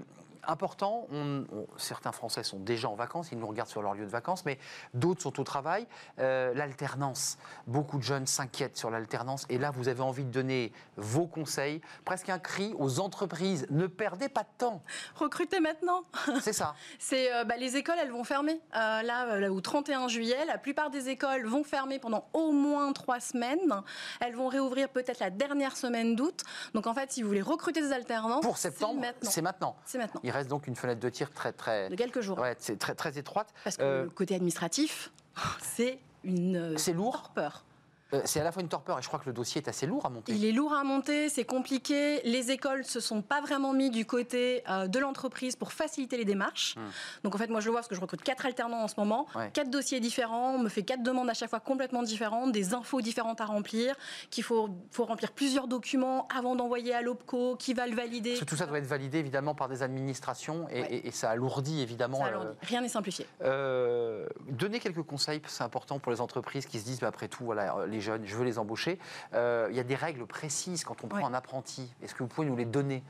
important, 0.46 1.06
on- 1.12 1.44
on- 1.52 1.66
certains 1.76 2.12
Français 2.12 2.42
sont 2.42 2.58
déjà 2.58 2.88
en 2.88 2.94
vacances, 2.94 3.28
ils 3.32 3.38
nous 3.38 3.46
regardent 3.46 3.68
sur 3.68 3.82
leur 3.82 3.94
lieu 3.94 4.04
de 4.04 4.10
vacances, 4.10 4.44
mais 4.44 4.58
d'autres 4.94 5.22
sont 5.22 5.38
au 5.40 5.44
travail. 5.44 5.86
Euh, 6.18 6.52
l'alternance, 6.54 7.38
beaucoup 7.66 7.98
de 7.98 8.02
jeunes 8.02 8.26
s'inquiètent 8.26 8.76
sur 8.76 8.90
l'alternance, 8.90 9.46
et 9.48 9.58
là 9.58 9.70
vous 9.70 9.88
avez 9.88 10.02
envie 10.02 10.24
de 10.24 10.30
donner 10.30 10.72
vos 10.96 11.26
conseils, 11.26 11.80
presque 12.04 12.28
un 12.28 12.38
cri 12.38 12.74
aux 12.78 13.00
entreprises, 13.00 13.66
ne 13.70 13.86
perdez 13.86 14.28
pas 14.28 14.42
de 14.42 14.48
temps, 14.58 14.82
Recruter 15.16 15.60
maintenant 15.60 16.02
c'est 16.40 16.52
ça. 16.52 16.74
C'est 16.98 17.32
euh, 17.32 17.44
bah, 17.44 17.56
les 17.56 17.76
écoles, 17.76 17.96
elles 18.00 18.10
vont 18.12 18.24
fermer. 18.24 18.60
Euh, 18.76 19.02
là, 19.02 19.38
là, 19.38 19.52
au 19.52 19.60
31 19.60 20.08
juillet, 20.08 20.44
la 20.46 20.58
plupart 20.58 20.90
des 20.90 21.08
écoles 21.08 21.46
vont 21.46 21.64
fermer 21.64 21.98
pendant 21.98 22.26
au 22.32 22.52
moins 22.52 22.92
trois 22.92 23.20
semaines. 23.20 23.82
Elles 24.20 24.34
vont 24.34 24.48
réouvrir 24.48 24.88
peut-être 24.88 25.18
la 25.20 25.30
dernière 25.30 25.76
semaine 25.76 26.16
d'août. 26.16 26.42
Donc 26.74 26.86
en 26.86 26.94
fait, 26.94 27.12
si 27.12 27.22
vous 27.22 27.28
voulez 27.28 27.42
recruter 27.42 27.80
des 27.80 27.92
alternants, 27.92 28.40
Pour 28.40 28.58
septembre, 28.58 28.94
c'est 29.00 29.06
maintenant. 29.06 29.30
c'est 29.30 29.42
maintenant. 29.42 29.76
C'est 29.84 29.98
maintenant. 29.98 30.20
Il 30.30 30.32
reste 30.32 30.48
donc 30.48 30.68
une 30.68 30.76
fenêtre 30.76 31.00
de 31.00 31.08
tir 31.08 31.32
très 31.32 31.52
très, 31.52 31.88
De 31.88 31.96
quelques 31.96 32.20
jours. 32.20 32.38
ouais, 32.38 32.54
c'est 32.60 32.78
très 32.78 32.94
très 32.94 33.18
étroite. 33.18 33.48
Parce 33.64 33.76
que 33.76 33.82
Euh, 33.82 34.04
le 34.04 34.10
côté 34.10 34.36
administratif, 34.36 35.10
c'est 35.60 35.98
une 36.22 36.56
euh, 36.56 36.76
C'est 36.76 36.92
lourd. 36.92 37.32
peur. 37.34 37.64
Euh, 38.12 38.20
c'est 38.24 38.40
à 38.40 38.44
la 38.44 38.52
fois 38.52 38.62
une 38.62 38.68
torpeur 38.68 38.98
et 38.98 39.02
je 39.02 39.08
crois 39.08 39.20
que 39.20 39.26
le 39.26 39.32
dossier 39.32 39.62
est 39.62 39.68
assez 39.68 39.86
lourd 39.86 40.04
à 40.06 40.10
monter. 40.10 40.32
Il 40.32 40.44
est 40.44 40.52
lourd 40.52 40.72
à 40.72 40.82
monter, 40.84 41.28
c'est 41.28 41.44
compliqué. 41.44 42.20
Les 42.24 42.50
écoles 42.50 42.84
se 42.84 42.98
sont 43.00 43.22
pas 43.22 43.40
vraiment 43.40 43.72
mis 43.72 43.90
du 43.90 44.04
côté 44.06 44.62
euh, 44.68 44.86
de 44.88 44.98
l'entreprise 44.98 45.56
pour 45.56 45.72
faciliter 45.72 46.16
les 46.16 46.24
démarches. 46.24 46.76
Hmm. 46.76 46.80
Donc 47.24 47.34
en 47.34 47.38
fait, 47.38 47.48
moi 47.48 47.60
je 47.60 47.66
le 47.66 47.70
vois 47.72 47.80
parce 47.80 47.88
que 47.88 47.94
je 47.94 48.00
recrute 48.00 48.22
quatre 48.22 48.46
alternants 48.46 48.82
en 48.82 48.88
ce 48.88 48.94
moment, 48.98 49.26
Ouais. 49.36 49.50
quatre 49.52 49.70
dossiers 49.70 50.00
différents, 50.00 50.54
on 50.54 50.58
me 50.58 50.68
fait 50.68 50.82
quatre 50.82 51.02
demandes 51.02 51.30
à 51.30 51.34
chaque 51.34 51.50
fois 51.50 51.60
complètement 51.60 52.02
différentes, 52.02 52.52
des 52.52 52.74
infos 52.74 53.00
différentes 53.00 53.40
à 53.40 53.44
remplir, 53.46 53.94
qu'il 54.30 54.42
faut, 54.44 54.68
faut 54.90 55.04
remplir 55.04 55.32
plusieurs 55.32 55.68
documents 55.68 56.26
avant 56.34 56.56
d'envoyer 56.56 56.94
à 56.94 57.02
l'OPCO, 57.02 57.56
qui 57.56 57.74
va 57.74 57.86
le 57.86 57.94
valider. 57.94 58.30
Parce 58.30 58.40
que 58.40 58.44
tout 58.46 58.56
ça 58.56 58.66
doit 58.66 58.78
être 58.78 58.86
validé 58.86 59.18
évidemment 59.18 59.54
par 59.54 59.68
des 59.68 59.82
administrations 59.82 60.68
et, 60.68 60.80
Ouais. 60.80 60.88
et- 60.94 61.08
et 61.08 61.10
ça 61.10 61.30
alourdit 61.30 61.80
évidemment. 61.80 62.18
Ça 62.18 62.26
euh. 62.28 62.52
Rien 62.62 62.80
n'est 62.80 62.88
simplifié. 62.88 63.26
euh, 63.42 64.26
donnez 64.48 64.80
quelques 64.80 65.02
conseils, 65.02 65.40
c'est 65.46 65.62
important 65.64 65.98
pour 65.98 66.10
les 66.12 66.20
entreprises 66.20 66.66
qui 66.66 66.78
se 66.80 66.84
disent, 66.84 67.00
bah, 67.00 67.08
après 67.08 67.28
tout, 67.28 67.44
voilà, 67.44 67.76
euh, 67.78 67.86
les 68.00 68.04
jeunes, 68.06 68.22
je 68.24 68.34
veux 68.34 68.44
les 68.44 68.58
embaucher. 68.58 68.98
Euh, 69.34 69.68
Il 69.70 69.76
y 69.76 69.80
a 69.80 69.84
des 69.84 69.94
règles 69.94 70.26
précises 70.26 70.84
quand 70.84 71.04
on 71.04 71.08
prend 71.08 71.18
Ouais. 71.18 71.24
un 71.24 71.34
apprenti. 71.34 71.92
Est-ce 72.02 72.14
que 72.14 72.22
vous 72.22 72.28
pouvez 72.28 72.46
nous 72.46 72.56
les 72.56 72.64
donner? 72.64 73.02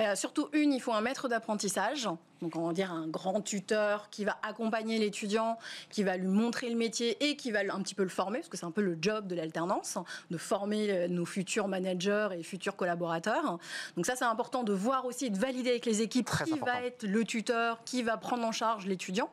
Euh, 0.00 0.14
surtout 0.16 0.48
une, 0.52 0.72
il 0.72 0.80
faut 0.80 0.92
un 0.92 1.00
maître 1.00 1.28
d'apprentissage, 1.28 2.08
donc 2.40 2.56
on 2.56 2.66
va 2.66 2.72
dire 2.72 2.92
un 2.92 3.06
grand 3.06 3.40
tuteur 3.40 4.10
qui 4.10 4.24
va 4.24 4.36
accompagner 4.42 4.98
l'étudiant, 4.98 5.58
qui 5.90 6.02
va 6.02 6.16
lui 6.16 6.26
montrer 6.26 6.68
le 6.70 6.76
métier 6.76 7.16
et 7.24 7.36
qui 7.36 7.52
va 7.52 7.60
un 7.60 7.82
petit 7.82 7.94
peu 7.94 8.02
le 8.02 8.08
former, 8.08 8.40
parce 8.40 8.48
que 8.48 8.56
c'est 8.56 8.66
un 8.66 8.70
peu 8.72 8.82
le 8.82 8.98
job 9.00 9.26
de 9.28 9.34
l'alternance, 9.36 9.96
de 10.30 10.36
former 10.38 10.90
euh, 10.90 11.08
nos 11.08 11.24
futurs 11.24 11.68
managers 11.68 12.28
et 12.36 12.42
futurs 12.42 12.74
collaborateurs. 12.76 13.58
Donc 13.96 14.06
ça 14.06 14.16
c'est 14.16 14.24
important 14.24 14.64
de 14.64 14.72
voir 14.72 15.04
aussi 15.06 15.26
et 15.26 15.30
de 15.30 15.38
valider 15.38 15.70
avec 15.70 15.86
les 15.86 16.02
équipes 16.02 16.26
Très 16.26 16.44
qui 16.44 16.54
important. 16.54 16.66
va 16.72 16.82
être 16.82 17.04
le 17.04 17.24
tuteur, 17.24 17.84
qui 17.84 18.02
va 18.02 18.16
prendre 18.16 18.44
en 18.44 18.52
charge 18.52 18.86
l'étudiant. 18.86 19.30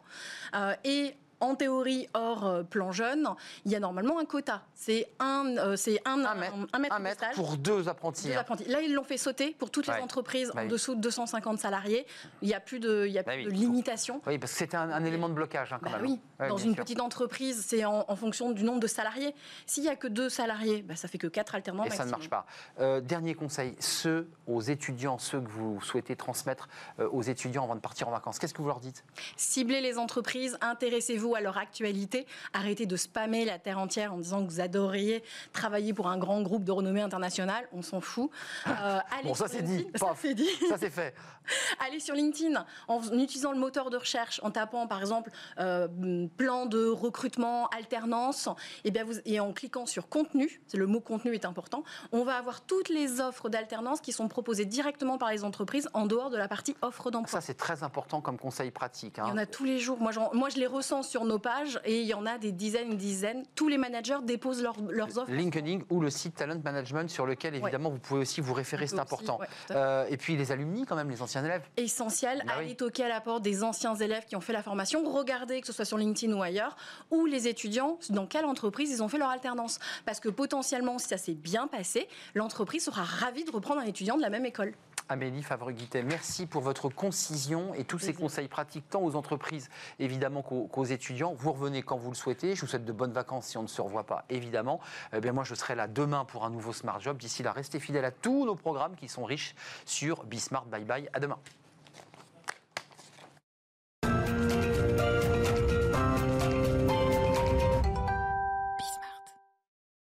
Euh, 0.56 0.74
et 0.84 1.16
en 1.40 1.56
théorie, 1.56 2.08
hors 2.14 2.46
euh, 2.46 2.64
plan 2.64 2.92
jeune, 2.92 3.28
il 3.66 3.72
y 3.72 3.76
a 3.76 3.80
normalement 3.80 4.20
un 4.20 4.26
quota. 4.26 4.62
C'est 4.76 5.10
un, 5.20 5.56
euh, 5.58 5.76
c'est 5.76 6.02
un, 6.06 6.24
Un 6.26 6.36
mètre. 6.36 6.54
un 6.74 6.80
mètre 6.80 6.96
Un 6.96 7.00
de 7.00 7.04
mètre 7.04 7.18
stage. 7.24 7.36
pour 7.36 7.58
deux 7.58 7.88
apprentis. 7.90 8.28
Deux 8.28 8.34
hein. 8.34 8.40
apprentis. 8.40 8.66
Là, 8.66 8.82
ils 8.82 8.94
l'ont 8.94 9.04
fait 9.04 9.18
sauter 9.18 9.56
pour 9.58 9.72
toutes 9.72 9.88
Ouais. 9.88 9.96
les 9.98 10.02
entreprises 10.04 10.52
Bah 10.54 10.62
en 10.62 10.64
oui. 10.66 10.70
dessous 10.70 10.96
de 10.96 11.02
250 11.02 11.60
salariés. 11.60 12.06
Il 12.42 12.48
n'y 12.48 12.54
a 12.54 12.60
plus 12.60 12.80
de, 12.80 13.06
il 13.08 13.12
y 13.14 13.20
a 13.20 13.24
Bah 13.24 13.34
plus 13.34 13.46
oui, 13.46 13.54
de 13.54 13.58
limitation. 13.58 14.22
Oui, 14.28 14.38
parce 14.38 14.52
que 14.52 14.58
c'était 14.60 14.78
un, 14.78 15.04
élément 15.06 15.30
de 15.30 15.34
blocage 15.34 15.74
hein, 15.74 15.80
quand 15.84 15.90
Bah 15.92 15.98
même. 15.98 16.06
oui, 16.12 16.20
Ouais, 16.40 16.48
dans 16.50 16.58
une 16.58 16.74
sûr. 16.76 16.84
petite 16.84 17.02
entreprise, 17.02 17.66
c'est 17.68 17.84
en, 17.86 18.06
en 18.08 18.16
fonction 18.16 18.52
du 18.52 18.64
nombre 18.64 18.80
de 18.80 18.88
salariés. 18.88 19.34
S'il 19.66 19.84
n'y 19.84 19.90
a 19.90 19.96
que 19.96 20.08
deux 20.08 20.30
salariés, 20.30 20.82
bah, 20.82 20.96
ça 20.96 21.08
fait 21.08 21.18
que 21.18 21.28
quatre 21.28 21.56
alternants 21.56 21.84
Et 21.86 21.90
ça 21.90 22.06
ne 22.06 22.12
marche 22.12 22.30
pas. 22.30 22.46
Euh, 22.80 23.02
dernier 23.02 23.34
conseil, 23.36 23.76
ceux 23.80 24.30
aux 24.48 24.62
étudiants, 24.62 25.18
ceux 25.18 25.42
que 25.42 25.50
vous 25.50 25.82
souhaitez 25.82 26.16
transmettre 26.16 26.70
euh, 27.00 27.10
aux 27.12 27.22
étudiants 27.22 27.64
avant 27.64 27.76
de 27.76 27.82
partir 27.82 28.08
en 28.08 28.12
vacances, 28.12 28.40
qu'est-ce 28.40 28.54
que 28.54 28.62
vous 28.62 28.68
leur 28.68 28.80
dites? 28.80 29.04
Ciblez 29.38 29.82
les 29.82 29.98
entreprises, 29.98 30.58
intéressez-vous 30.62 31.29
à 31.36 31.42
leur 31.42 31.58
actualité. 31.58 32.26
Arrêtez 32.54 32.86
de 32.86 32.96
spammer 32.96 33.46
la 33.46 33.60
terre 33.60 33.80
entière 33.80 34.14
en 34.14 34.18
disant 34.18 34.46
que 34.46 34.50
vous 34.50 34.60
adoriez 34.60 35.24
travailler 35.54 35.94
pour 35.94 36.08
un 36.08 36.18
grand 36.18 36.42
groupe 36.42 36.64
de 36.64 36.72
renommée 36.72 37.02
internationale. 37.02 37.68
On 37.74 37.82
s'en 37.82 38.02
fout. 38.02 38.30
Euh, 38.68 39.00
bon, 39.24 39.34
ça 39.34 39.48
c'est 39.48 39.64
dit. 39.64 39.88
Ça 39.96 40.14
c'est 40.16 40.34
dit. 40.34 40.50
Ça 40.70 40.78
c'est 40.78 40.90
fait. 40.90 41.14
allez 41.80 42.00
sur 42.00 42.16
LinkedIn 42.16 42.66
en 42.88 43.02
utilisant 43.18 43.52
le 43.52 43.60
moteur 43.60 43.90
de 43.90 43.98
recherche, 43.98 44.40
en 44.44 44.52
tapant 44.52 44.88
par 44.88 45.00
exemple 45.00 45.32
euh, 45.60 46.28
plan 46.38 46.66
de 46.66 46.88
recrutement, 46.88 47.68
alternance, 47.70 48.50
et, 48.84 48.92
bien 48.92 49.04
vous, 49.04 49.20
et 49.26 49.40
en 49.40 49.54
cliquant 49.54 49.86
sur 49.86 50.10
contenu, 50.10 50.62
le 50.74 50.88
mot 50.88 51.00
contenu 51.00 51.34
est 51.34 51.46
important, 51.46 51.84
on 52.12 52.24
va 52.24 52.36
avoir 52.36 52.62
toutes 52.62 52.90
les 52.90 53.22
offres 53.22 53.50
d'alternance 53.50 54.02
qui 54.02 54.12
sont 54.12 54.28
proposées 54.28 54.66
directement 54.66 55.18
par 55.18 55.32
les 55.32 55.44
entreprises 55.44 55.90
en 55.94 56.06
dehors 56.06 56.30
de 56.30 56.38
la 56.38 56.48
partie 56.48 56.76
offre 56.82 57.12
d'emploi. 57.12 57.40
Ça 57.40 57.46
c'est 57.46 57.56
très 57.56 57.84
important 57.84 58.22
comme 58.22 58.38
conseil 58.38 58.72
pratique. 58.72 59.20
Hein. 59.20 59.24
Il 59.28 59.30
y 59.30 59.34
en 59.34 59.38
a 59.38 59.46
tous 59.46 59.64
les 59.64 59.80
jours. 59.80 60.00
Moi, 60.00 60.12
moi 60.34 60.50
je 60.50 60.58
les 60.58 60.68
ressens 60.68 61.04
sur 61.04 61.19
nos 61.26 61.40
pages 61.40 61.80
et 61.86 62.02
il 62.02 62.08
y 62.08 62.14
en 62.14 62.26
a 62.26 62.38
des 62.38 62.52
dizaines, 62.52 62.96
dizaines. 62.96 63.44
Tous 63.56 63.68
les 63.68 63.78
managers 63.78 64.18
déposent 64.24 64.62
leurs 64.62 65.18
offres. 65.18 65.32
LinkedIn 65.32 65.80
ou 65.90 66.00
le 66.00 66.10
site 66.10 66.36
Talent 66.36 66.60
Management 66.64 67.10
sur 67.10 67.26
lequel 67.26 67.56
évidemment 67.56 67.90
vous 67.90 68.00
pouvez 68.00 68.22
aussi 68.22 68.42
vous 68.42 68.54
référer, 68.54 68.88
c'est 68.88 69.00
important. 69.00 69.40
Euh, 69.72 70.06
et 70.10 70.18
puis 70.18 70.36
les 70.36 70.52
alumni 70.52 70.86
quand 70.86 70.96
même, 70.96 71.10
les 71.10 71.22
anciens 71.22 71.44
élèves. 71.44 71.64
Essentiel, 71.78 72.44
bah 72.46 72.54
aller 72.60 72.76
toquer 72.76 73.06
à 73.06 73.10
la 73.10 73.22
porte 73.22 73.44
des 73.44 73.64
anciens 73.64 73.96
élèves 73.96 74.26
qui 74.26 74.36
ont 74.36 74.42
fait 74.42 74.54
la 74.54 74.64
formation, 74.64 75.04
regarder 75.04 75.62
que 75.62 75.68
ce 75.68 75.74
soit 75.74 75.86
sur 75.86 75.98
LinkedIn 75.98 76.34
ou 76.34 76.42
ailleurs, 76.42 76.76
ou 77.12 77.26
les 77.26 77.48
étudiants, 77.48 77.98
dans 78.10 78.26
quelle 78.26 78.46
entreprise 78.46 78.92
ils 78.92 79.04
ont 79.04 79.08
fait 79.08 79.18
leur 79.18 79.30
alternance. 79.30 79.80
Parce 80.06 80.20
que 80.20 80.30
potentiellement, 80.30 81.00
si 81.00 81.08
ça 81.08 81.18
s'est 81.18 81.34
bien 81.34 81.68
passé, 81.68 82.08
l'entreprise 82.36 82.86
sera 82.86 83.04
ravie 83.04 83.44
de 83.44 83.52
reprendre 83.52 83.82
un 83.82 83.86
étudiant 83.86 84.18
de 84.18 84.22
la 84.22 84.30
même 84.30 84.46
école. 84.46 84.74
Amélie 85.12 85.42
favre 85.42 85.72
merci 86.06 86.46
pour 86.46 86.62
votre 86.62 86.88
concision 86.88 87.74
et 87.74 87.84
tous 87.84 87.98
ces 87.98 88.14
conseils 88.14 88.48
pratiques, 88.48 88.88
tant 88.92 89.02
aux 89.02 89.16
entreprises 89.16 89.70
évidemment 89.98 90.44
qu'aux 90.44 90.84
étudiants. 90.86 91.34
Vous 91.34 91.52
revenez 91.52 91.82
quand 91.82 91.98
vous 91.98 92.12
le 92.12 92.16
souhaitez. 92.16 92.54
Je 92.54 92.62
vous 92.62 92.68
souhaite 92.68 92.86
de 92.86 92.92
bonnes 92.92 93.12
vacances 93.12 93.48
si 93.48 93.58
on 93.58 93.64
ne 93.64 93.68
se 93.68 93.82
revoit 93.82 94.06
pas, 94.06 94.26
évidemment. 94.30 94.80
Eh 95.12 95.20
bien, 95.20 95.34
moi, 95.34 95.44
je 95.44 95.56
serai 95.56 95.74
là 95.74 95.88
demain 95.88 96.26
pour 96.26 96.46
un 96.46 96.52
nouveau 96.52 96.74
Smart 96.74 97.00
Job. 97.00 97.18
D'ici 97.18 97.42
là, 97.42 97.52
restez 97.52 97.80
fidèles 97.80 98.06
à 98.06 98.12
tous 98.12 98.46
nos 98.46 98.56
programmes 98.56 98.96
qui 98.96 99.08
sont 99.08 99.26
riches 99.26 99.56
sur 99.86 100.26
Bismart. 100.26 100.66
Bye 100.66 100.86
bye. 100.86 101.10
À 101.14 101.20
demain. 101.20 101.40